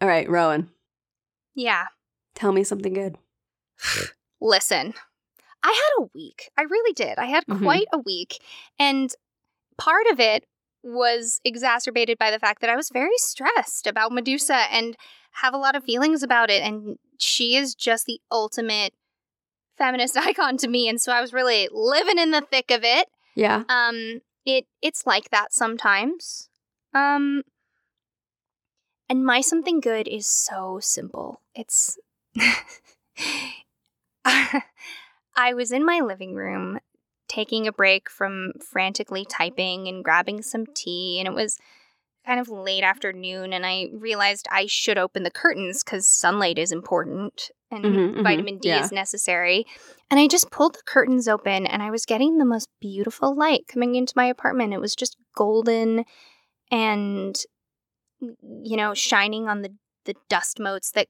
All 0.00 0.08
right, 0.08 0.28
Rowan, 0.28 0.70
yeah. 1.54 1.86
tell 2.34 2.52
me 2.52 2.62
something 2.64 2.92
good. 2.94 3.18
Listen, 4.40 4.94
I 5.62 5.68
had 5.68 6.02
a 6.04 6.08
week. 6.14 6.50
I 6.56 6.62
really 6.62 6.92
did. 6.92 7.18
I 7.18 7.26
had 7.26 7.44
Mhm. 7.46 7.62
quite 7.62 7.86
a 7.92 7.98
week. 7.98 8.38
And 8.78 9.12
part 9.76 10.06
of 10.10 10.20
it 10.20 10.46
was 10.84 11.40
exacerbated 11.44 12.18
by 12.18 12.30
the 12.30 12.38
fact 12.38 12.60
that 12.60 12.70
I 12.70 12.76
was 12.76 12.90
very 12.90 13.16
stressed 13.16 13.86
about 13.86 14.12
Medusa 14.12 14.70
and 14.70 14.96
have 15.32 15.54
a 15.54 15.58
lot 15.58 15.74
of 15.74 15.84
feelings 15.84 16.22
about 16.22 16.50
it. 16.50 16.62
And 16.62 16.98
she 17.18 17.56
is 17.56 17.74
just 17.74 18.06
the 18.06 18.20
ultimate 18.30 18.92
feminist 19.76 20.16
icon 20.16 20.56
to 20.58 20.68
me. 20.68 20.88
And 20.88 21.00
so 21.00 21.12
I 21.12 21.20
was 21.20 21.32
really 21.32 21.68
living 21.72 22.18
in 22.18 22.30
the 22.30 22.42
thick 22.42 22.70
of 22.70 22.84
it. 22.84 23.08
Yeah. 23.34 23.64
Um, 23.68 24.20
it 24.44 24.66
it's 24.82 25.06
like 25.06 25.30
that 25.30 25.52
sometimes. 25.52 26.48
Um, 26.92 27.42
and 29.08 29.24
my 29.24 29.40
something 29.40 29.80
good 29.80 30.06
is 30.06 30.28
so 30.28 30.78
simple. 30.80 31.40
It's 31.54 31.98
I 34.24 35.54
was 35.54 35.72
in 35.72 35.84
my 35.84 36.00
living 36.00 36.34
room 36.34 36.78
taking 37.34 37.66
a 37.66 37.72
break 37.72 38.08
from 38.08 38.52
frantically 38.60 39.24
typing 39.24 39.88
and 39.88 40.04
grabbing 40.04 40.42
some 40.42 40.66
tea, 40.74 41.18
and 41.18 41.26
it 41.26 41.34
was 41.34 41.58
kind 42.26 42.40
of 42.40 42.48
late 42.48 42.84
afternoon, 42.84 43.52
and 43.52 43.66
I 43.66 43.88
realized 43.92 44.46
I 44.50 44.66
should 44.66 44.98
open 44.98 45.24
the 45.24 45.30
curtains 45.30 45.82
because 45.82 46.06
sunlight 46.06 46.58
is 46.58 46.72
important 46.72 47.50
and 47.70 47.84
Mhm, 47.84 48.14
mhm, 48.14 48.22
vitamin 48.22 48.58
D 48.58 48.68
yeah. 48.68 48.80
is 48.80 48.92
necessary. 48.92 49.66
And 50.10 50.20
I 50.20 50.28
just 50.28 50.50
pulled 50.50 50.74
the 50.74 50.82
curtains 50.86 51.28
open, 51.28 51.66
and 51.66 51.82
I 51.82 51.90
was 51.90 52.06
getting 52.06 52.38
the 52.38 52.44
most 52.44 52.68
beautiful 52.80 53.34
light 53.36 53.66
coming 53.66 53.94
into 53.94 54.14
my 54.16 54.26
apartment. 54.26 54.72
It 54.72 54.80
was 54.80 54.94
just 54.94 55.16
golden 55.36 56.04
and, 56.70 57.36
you 58.20 58.76
know, 58.76 58.94
shining 58.94 59.48
on 59.48 59.62
the, 59.62 59.74
the 60.04 60.14
dust 60.28 60.60
motes 60.60 60.92
that 60.92 61.08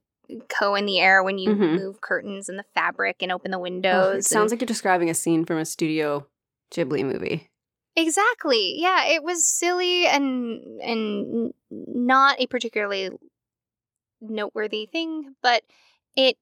go 0.60 0.74
in 0.74 0.86
the 0.86 1.00
air 1.00 1.22
when 1.22 1.38
you 1.38 1.50
Mhm. 1.50 1.74
move 1.76 2.00
curtains 2.00 2.48
and 2.48 2.58
the 2.58 2.64
fabric 2.74 3.16
and 3.22 3.30
open 3.32 3.50
the 3.50 3.58
Oh, 3.58 3.62
windows. 3.62 4.16
it 4.16 4.24
sounds 4.24 4.50
and- 4.52 4.52
like 4.52 4.60
you're 4.62 4.66
describing 4.66 5.10
a 5.10 5.14
scene 5.14 5.44
from 5.44 5.58
a 5.58 5.64
Studio 5.64 6.26
Ghibli 6.70 7.04
movie. 7.04 7.50
Exactly. 7.96 8.74
Yeah, 8.80 9.04
it 9.06 9.22
was 9.22 9.46
silly 9.46 10.06
and 10.06 10.80
and 10.80 11.54
not 11.70 12.40
a 12.40 12.46
particularly 12.46 13.10
noteworthy 14.20 14.86
thing, 14.86 15.36
but 15.42 15.62
it 16.16 16.36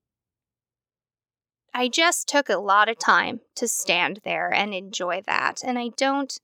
I 1.75 1.89
just 1.89 2.29
took 2.29 2.49
a 2.49 2.59
lot 2.59 2.89
of 2.89 2.99
time 2.99 3.41
to 3.57 3.67
stand 3.67 4.21
there 4.25 4.53
and 4.53 4.75
enjoy 4.75 5.23
that. 5.27 5.63
And 5.65 5.79
I 5.79 5.89
don't 5.97 6.39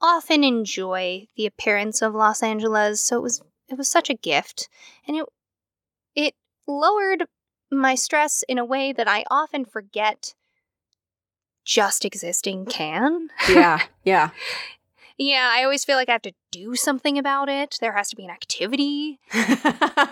often 0.00 0.42
enjoy 0.44 1.28
the 1.36 1.46
appearance 1.46 2.00
of 2.02 2.14
Los 2.14 2.42
Angeles, 2.42 3.00
so 3.02 3.18
it 3.18 3.22
was 3.22 3.42
it 3.68 3.78
was 3.78 3.88
such 3.88 4.10
a 4.10 4.14
gift. 4.14 4.68
And 5.06 5.16
it 5.16 5.22
it 5.22 5.28
lowered 6.66 7.24
my 7.70 7.94
stress 7.94 8.44
in 8.48 8.58
a 8.58 8.64
way 8.64 8.92
that 8.92 9.08
I 9.08 9.24
often 9.30 9.64
forget 9.64 10.34
just 11.64 12.04
existing 12.04 12.66
can. 12.66 13.28
Yeah, 13.48 13.80
yeah. 14.04 14.30
Yeah, 15.18 15.50
I 15.52 15.62
always 15.62 15.84
feel 15.84 15.96
like 15.96 16.08
I 16.08 16.12
have 16.12 16.22
to 16.22 16.32
do 16.50 16.74
something 16.74 17.18
about 17.18 17.48
it. 17.48 17.76
There 17.80 17.92
has 17.92 18.08
to 18.08 18.16
be 18.16 18.24
an 18.24 18.30
activity. 18.30 19.20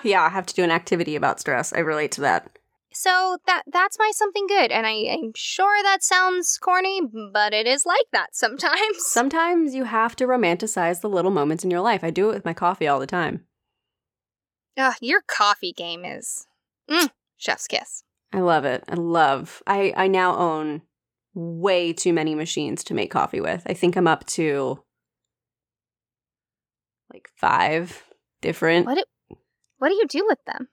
yeah, 0.02 0.22
I 0.22 0.28
have 0.28 0.46
to 0.46 0.54
do 0.54 0.62
an 0.62 0.70
activity 0.70 1.16
about 1.16 1.40
stress. 1.40 1.72
I 1.72 1.78
relate 1.78 2.12
to 2.12 2.20
that. 2.20 2.58
So 2.92 3.38
that 3.46 3.62
that's 3.72 3.98
my 4.00 4.10
something 4.12 4.48
good, 4.48 4.72
and 4.72 4.84
I, 4.84 5.06
I'm 5.10 5.32
sure 5.36 5.80
that 5.84 6.02
sounds 6.02 6.58
corny, 6.58 7.00
but 7.32 7.52
it 7.52 7.66
is 7.66 7.86
like 7.86 8.06
that 8.12 8.34
sometimes. 8.34 9.06
Sometimes 9.06 9.76
you 9.76 9.84
have 9.84 10.16
to 10.16 10.26
romanticize 10.26 11.00
the 11.00 11.08
little 11.08 11.30
moments 11.30 11.62
in 11.62 11.70
your 11.70 11.80
life. 11.80 12.02
I 12.02 12.10
do 12.10 12.30
it 12.30 12.34
with 12.34 12.44
my 12.44 12.52
coffee 12.52 12.88
all 12.88 12.98
the 12.98 13.06
time. 13.06 13.44
Ugh, 14.76 14.94
your 15.00 15.22
coffee 15.22 15.72
game 15.72 16.04
is 16.04 16.46
mm, 16.90 17.10
chef's 17.36 17.66
kiss. 17.66 18.04
I 18.32 18.40
love 18.40 18.64
it. 18.64 18.84
I 18.88 18.94
love. 18.94 19.62
I 19.66 19.92
I 19.96 20.06
now 20.08 20.36
own 20.36 20.82
way 21.34 21.92
too 21.92 22.12
many 22.12 22.34
machines 22.34 22.84
to 22.84 22.94
make 22.94 23.10
coffee 23.10 23.40
with. 23.40 23.62
I 23.66 23.74
think 23.74 23.96
I'm 23.96 24.06
up 24.06 24.26
to 24.28 24.82
like 27.12 27.28
5 27.36 28.04
different 28.40 28.86
What 28.86 28.96
do, 28.96 29.36
what 29.78 29.88
do 29.88 29.94
you 29.94 30.06
do 30.06 30.24
with 30.28 30.38
them? 30.46 30.68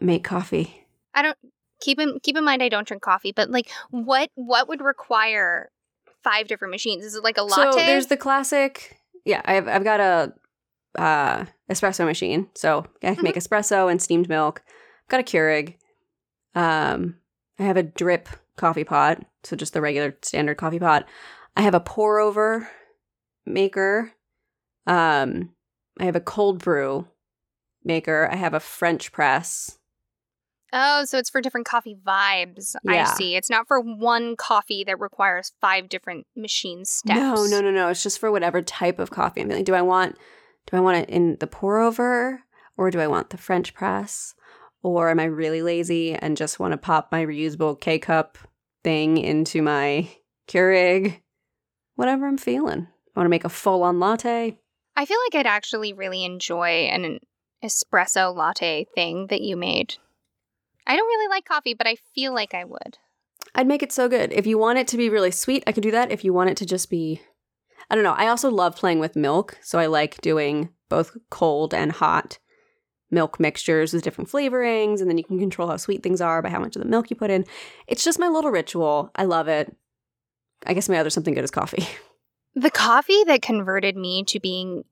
make 0.00 0.24
coffee. 0.24 0.86
I 1.14 1.22
don't 1.22 1.36
keep 1.80 1.98
in 1.98 2.18
keep 2.22 2.36
in 2.36 2.44
mind 2.44 2.62
I 2.62 2.68
don't 2.68 2.86
drink 2.86 3.02
coffee, 3.02 3.32
but 3.32 3.50
like 3.50 3.70
what 3.90 4.30
what 4.34 4.68
would 4.68 4.80
require 4.80 5.70
five 6.22 6.48
different 6.48 6.70
machines? 6.72 7.04
Is 7.04 7.14
it 7.14 7.24
like 7.24 7.38
a 7.38 7.42
latte? 7.42 7.72
So 7.72 7.76
there's 7.78 8.06
the 8.06 8.16
classic. 8.16 8.98
Yeah, 9.24 9.42
I've 9.44 9.68
I've 9.68 9.84
got 9.84 10.00
a 10.00 10.32
uh, 10.96 11.44
espresso 11.70 12.04
machine, 12.04 12.48
so 12.54 12.84
I 13.02 13.14
can 13.14 13.24
make 13.24 13.36
espresso 13.36 13.90
and 13.90 14.00
steamed 14.00 14.28
milk. 14.28 14.62
I've 14.66 15.08
got 15.08 15.20
a 15.20 15.24
Keurig. 15.24 15.74
Um, 16.54 17.16
I 17.58 17.64
have 17.64 17.76
a 17.76 17.82
drip 17.82 18.28
coffee 18.56 18.84
pot, 18.84 19.24
so 19.44 19.56
just 19.56 19.72
the 19.72 19.80
regular 19.80 20.16
standard 20.22 20.56
coffee 20.56 20.78
pot. 20.78 21.06
I 21.56 21.62
have 21.62 21.74
a 21.74 21.80
pour 21.80 22.18
over 22.18 22.68
maker. 23.46 24.12
Um, 24.86 25.50
I 25.98 26.04
have 26.04 26.16
a 26.16 26.20
cold 26.20 26.62
brew 26.62 27.06
maker. 27.84 28.28
I 28.30 28.36
have 28.36 28.54
a 28.54 28.60
French 28.60 29.12
press. 29.12 29.78
Oh, 30.72 31.04
so 31.04 31.18
it's 31.18 31.30
for 31.30 31.40
different 31.40 31.66
coffee 31.66 31.96
vibes. 31.96 32.76
I 32.86 33.04
see. 33.04 33.34
It's 33.34 33.50
not 33.50 33.66
for 33.66 33.80
one 33.80 34.36
coffee 34.36 34.84
that 34.84 35.00
requires 35.00 35.52
five 35.60 35.88
different 35.88 36.26
machine 36.36 36.84
steps. 36.84 37.18
No, 37.18 37.44
no, 37.46 37.60
no, 37.60 37.72
no. 37.72 37.88
It's 37.88 38.04
just 38.04 38.20
for 38.20 38.30
whatever 38.30 38.62
type 38.62 39.00
of 39.00 39.10
coffee 39.10 39.40
I'm 39.40 39.48
feeling. 39.48 39.64
Do 39.64 39.74
I 39.74 39.82
want 39.82 40.16
do 40.70 40.76
I 40.76 40.80
want 40.80 40.98
it 40.98 41.08
in 41.08 41.36
the 41.40 41.46
pour 41.46 41.80
over 41.80 42.42
or 42.76 42.90
do 42.90 43.00
I 43.00 43.06
want 43.06 43.30
the 43.30 43.36
French 43.36 43.74
press? 43.74 44.34
Or 44.82 45.10
am 45.10 45.20
I 45.20 45.24
really 45.24 45.62
lazy 45.62 46.14
and 46.14 46.36
just 46.36 46.58
want 46.58 46.72
to 46.72 46.78
pop 46.78 47.12
my 47.12 47.24
reusable 47.24 47.78
K 47.78 47.98
cup 47.98 48.38
thing 48.82 49.18
into 49.18 49.62
my 49.62 50.08
Keurig? 50.48 51.20
Whatever 51.96 52.26
I'm 52.26 52.38
feeling. 52.38 52.86
I 53.14 53.20
want 53.20 53.26
to 53.26 53.30
make 53.30 53.44
a 53.44 53.50
full 53.50 53.82
on 53.82 54.00
latte. 54.00 54.58
I 54.96 55.04
feel 55.04 55.18
like 55.26 55.38
I'd 55.38 55.46
actually 55.46 55.92
really 55.92 56.24
enjoy 56.24 56.86
an 56.86 57.18
espresso 57.62 58.34
latte 58.34 58.86
thing 58.94 59.26
that 59.26 59.42
you 59.42 59.56
made. 59.56 59.96
I 60.86 60.96
don't 60.96 61.06
really 61.06 61.28
like 61.28 61.44
coffee, 61.44 61.74
but 61.74 61.86
I 61.86 61.96
feel 62.14 62.32
like 62.32 62.54
I 62.54 62.64
would. 62.64 62.98
I'd 63.54 63.66
make 63.66 63.82
it 63.82 63.92
so 63.92 64.08
good. 64.08 64.32
If 64.32 64.46
you 64.46 64.56
want 64.58 64.78
it 64.78 64.88
to 64.88 64.96
be 64.96 65.10
really 65.10 65.30
sweet, 65.30 65.64
I 65.66 65.72
could 65.72 65.82
do 65.82 65.90
that. 65.90 66.10
If 66.10 66.24
you 66.24 66.32
want 66.32 66.50
it 66.50 66.56
to 66.58 66.66
just 66.66 66.88
be 66.88 67.20
I 67.90 67.96
don't 67.96 68.04
know. 68.04 68.12
I 68.12 68.28
also 68.28 68.50
love 68.50 68.76
playing 68.76 69.00
with 69.00 69.16
milk, 69.16 69.58
so 69.62 69.78
I 69.78 69.86
like 69.86 70.20
doing 70.20 70.70
both 70.88 71.16
cold 71.28 71.74
and 71.74 71.92
hot 71.92 72.38
milk 73.10 73.40
mixtures 73.40 73.92
with 73.92 74.04
different 74.04 74.30
flavorings 74.30 75.00
and 75.00 75.10
then 75.10 75.18
you 75.18 75.24
can 75.24 75.38
control 75.38 75.68
how 75.68 75.76
sweet 75.76 76.02
things 76.02 76.20
are 76.20 76.40
by 76.42 76.48
how 76.48 76.60
much 76.60 76.76
of 76.76 76.82
the 76.82 76.88
milk 76.88 77.10
you 77.10 77.16
put 77.16 77.30
in. 77.30 77.44
It's 77.88 78.04
just 78.04 78.20
my 78.20 78.28
little 78.28 78.52
ritual. 78.52 79.10
I 79.16 79.24
love 79.24 79.48
it. 79.48 79.74
I 80.64 80.74
guess 80.74 80.88
my 80.88 80.98
other 80.98 81.10
something 81.10 81.34
good 81.34 81.44
is 81.44 81.50
coffee. 81.50 81.86
The 82.56 82.70
coffee 82.70 83.22
that 83.28 83.42
converted 83.42 83.96
me 83.96 84.24
to 84.24 84.40
being 84.40 84.82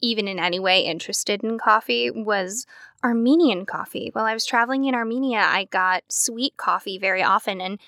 even 0.00 0.28
in 0.28 0.38
any 0.38 0.60
way 0.60 0.82
interested 0.82 1.42
in 1.42 1.58
coffee 1.58 2.08
was 2.10 2.66
Armenian 3.02 3.66
coffee. 3.66 4.10
While 4.12 4.26
I 4.26 4.32
was 4.32 4.46
traveling 4.46 4.84
in 4.84 4.94
Armenia, 4.94 5.40
I 5.40 5.64
got 5.64 6.04
sweet 6.08 6.56
coffee 6.56 6.98
very 6.98 7.22
often, 7.22 7.60
and 7.60 7.80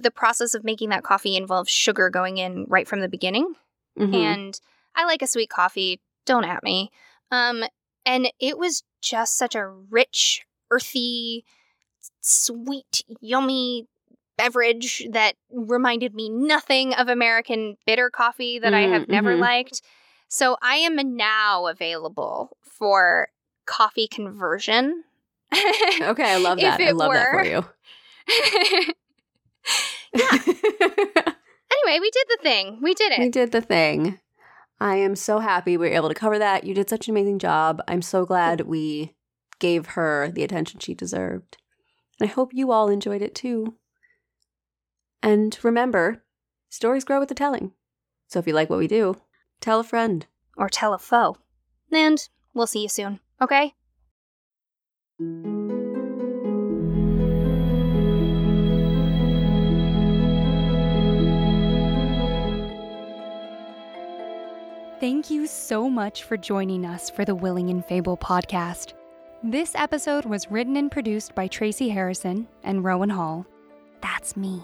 the 0.00 0.10
process 0.14 0.54
of 0.54 0.64
making 0.64 0.90
that 0.90 1.02
coffee 1.02 1.36
involves 1.36 1.70
sugar 1.70 2.08
going 2.10 2.38
in 2.38 2.64
right 2.68 2.86
from 2.86 3.00
the 3.00 3.08
beginning. 3.08 3.54
Mhm. 3.98 4.14
And 4.14 4.60
I 4.94 5.04
like 5.04 5.22
a 5.22 5.26
sweet 5.26 5.50
coffee, 5.50 6.00
don't 6.26 6.44
at 6.44 6.62
me. 6.62 6.90
Um, 7.30 7.64
and 8.06 8.30
it 8.38 8.58
was 8.58 8.84
just 9.02 9.36
such 9.36 9.54
a 9.54 9.66
rich, 9.68 10.46
earthy, 10.70 11.44
sweet, 12.20 13.02
yummy 13.20 13.86
beverage 14.36 15.06
that 15.10 15.34
reminded 15.50 16.14
me 16.14 16.28
nothing 16.28 16.92
of 16.94 17.08
American 17.08 17.76
bitter 17.86 18.10
coffee 18.10 18.58
that 18.58 18.74
I 18.74 18.82
have 18.82 19.02
Mm, 19.02 19.08
never 19.08 19.34
mhm. 19.36 19.40
liked. 19.40 19.82
So 20.28 20.56
I 20.60 20.76
am 20.76 21.16
now 21.16 21.66
available 21.66 22.56
for 22.62 23.28
coffee 23.66 24.08
conversion. 24.08 25.04
okay, 25.52 26.32
I 26.32 26.36
love 26.36 26.58
that. 26.58 26.80
I 26.80 26.90
love 26.92 27.12
that 27.12 27.30
for 27.30 27.44
you. 27.44 27.64
yeah. 30.12 31.32
Anyway, 31.84 32.00
we 32.00 32.10
did 32.10 32.26
the 32.28 32.38
thing. 32.42 32.78
We 32.82 32.94
did 32.94 33.12
it. 33.12 33.18
we 33.18 33.28
did 33.28 33.52
the 33.52 33.60
thing. 33.60 34.18
I 34.80 34.96
am 34.96 35.16
so 35.16 35.38
happy 35.38 35.76
we 35.76 35.88
were 35.88 35.94
able 35.94 36.08
to 36.08 36.14
cover 36.14 36.38
that. 36.38 36.64
You 36.64 36.74
did 36.74 36.88
such 36.88 37.08
an 37.08 37.12
amazing 37.12 37.38
job. 37.38 37.82
I'm 37.88 38.02
so 38.02 38.24
glad 38.24 38.62
we 38.62 39.14
gave 39.58 39.86
her 39.88 40.30
the 40.30 40.42
attention 40.44 40.80
she 40.80 40.94
deserved. 40.94 41.58
And 42.18 42.28
I 42.28 42.32
hope 42.32 42.52
you 42.52 42.70
all 42.70 42.88
enjoyed 42.88 43.22
it 43.22 43.34
too. 43.34 43.74
And 45.22 45.58
remember, 45.62 46.24
stories 46.68 47.04
grow 47.04 47.20
with 47.20 47.28
the 47.28 47.34
telling. 47.34 47.72
So 48.28 48.38
if 48.38 48.46
you 48.46 48.52
like 48.52 48.70
what 48.70 48.78
we 48.78 48.88
do, 48.88 49.16
tell 49.60 49.80
a 49.80 49.84
friend. 49.84 50.26
Or 50.56 50.68
tell 50.68 50.94
a 50.94 50.98
foe. 50.98 51.36
And 51.90 52.28
we'll 52.52 52.66
see 52.66 52.82
you 52.82 52.88
soon. 52.88 53.20
Okay? 53.40 53.74
Thank 65.04 65.28
you 65.28 65.46
so 65.46 65.90
much 65.90 66.22
for 66.22 66.38
joining 66.38 66.86
us 66.86 67.10
for 67.10 67.26
the 67.26 67.34
Willing 67.34 67.68
and 67.68 67.84
Fable 67.84 68.16
podcast. 68.16 68.94
This 69.42 69.74
episode 69.74 70.24
was 70.24 70.50
written 70.50 70.78
and 70.78 70.90
produced 70.90 71.34
by 71.34 71.46
Tracy 71.46 71.90
Harrison 71.90 72.48
and 72.62 72.82
Rowan 72.82 73.10
Hall. 73.10 73.44
That's 74.00 74.34
me. 74.34 74.62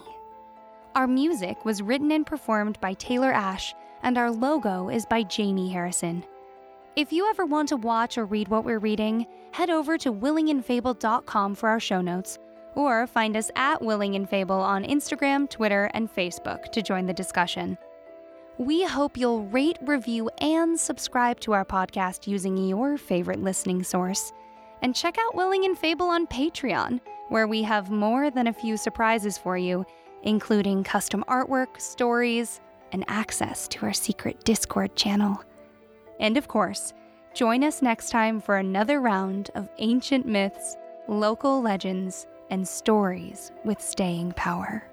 Our 0.95 1.05
music 1.05 1.63
was 1.63 1.83
written 1.83 2.11
and 2.11 2.25
performed 2.25 2.79
by 2.81 2.93
Taylor 2.93 3.31
Ash, 3.31 3.75
and 4.01 4.17
our 4.17 4.31
logo 4.31 4.89
is 4.89 5.05
by 5.05 5.21
Jamie 5.21 5.69
Harrison. 5.69 6.23
If 6.95 7.13
you 7.13 7.29
ever 7.29 7.45
want 7.45 7.69
to 7.69 7.77
watch 7.77 8.17
or 8.17 8.25
read 8.25 8.47
what 8.47 8.65
we're 8.65 8.79
reading, 8.79 9.27
head 9.51 9.69
over 9.69 9.95
to 9.99 10.11
willingandfable.com 10.11 11.53
for 11.53 11.69
our 11.69 11.79
show 11.79 12.01
notes, 12.01 12.39
or 12.73 13.05
find 13.05 13.37
us 13.37 13.51
at 13.55 13.79
Willing 13.79 14.15
and 14.15 14.27
Fable 14.27 14.59
on 14.59 14.85
Instagram, 14.85 15.47
Twitter, 15.47 15.91
and 15.93 16.11
Facebook 16.11 16.71
to 16.71 16.81
join 16.81 17.05
the 17.05 17.13
discussion. 17.13 17.77
We 18.61 18.83
hope 18.83 19.17
you'll 19.17 19.45
rate, 19.45 19.79
review, 19.81 20.29
and 20.37 20.79
subscribe 20.79 21.39
to 21.39 21.53
our 21.53 21.65
podcast 21.65 22.27
using 22.27 22.55
your 22.55 22.95
favorite 22.95 23.41
listening 23.41 23.81
source. 23.81 24.31
And 24.83 24.95
check 24.95 25.17
out 25.17 25.33
Willing 25.33 25.65
and 25.65 25.75
Fable 25.75 26.05
on 26.05 26.27
Patreon, 26.27 26.99
where 27.29 27.47
we 27.47 27.63
have 27.63 27.89
more 27.89 28.29
than 28.29 28.45
a 28.45 28.53
few 28.53 28.77
surprises 28.77 29.35
for 29.35 29.57
you, 29.57 29.83
including 30.21 30.83
custom 30.83 31.25
artwork, 31.27 31.81
stories, 31.81 32.61
and 32.91 33.03
access 33.07 33.67
to 33.69 33.83
our 33.87 33.93
secret 33.93 34.43
Discord 34.43 34.95
channel. 34.95 35.43
And 36.19 36.37
of 36.37 36.47
course, 36.47 36.93
join 37.33 37.63
us 37.63 37.81
next 37.81 38.11
time 38.11 38.39
for 38.39 38.57
another 38.57 39.01
round 39.01 39.49
of 39.55 39.69
ancient 39.79 40.27
myths, 40.27 40.77
local 41.07 41.63
legends, 41.63 42.27
and 42.51 42.67
stories 42.67 43.51
with 43.65 43.81
staying 43.81 44.33
power. 44.33 44.90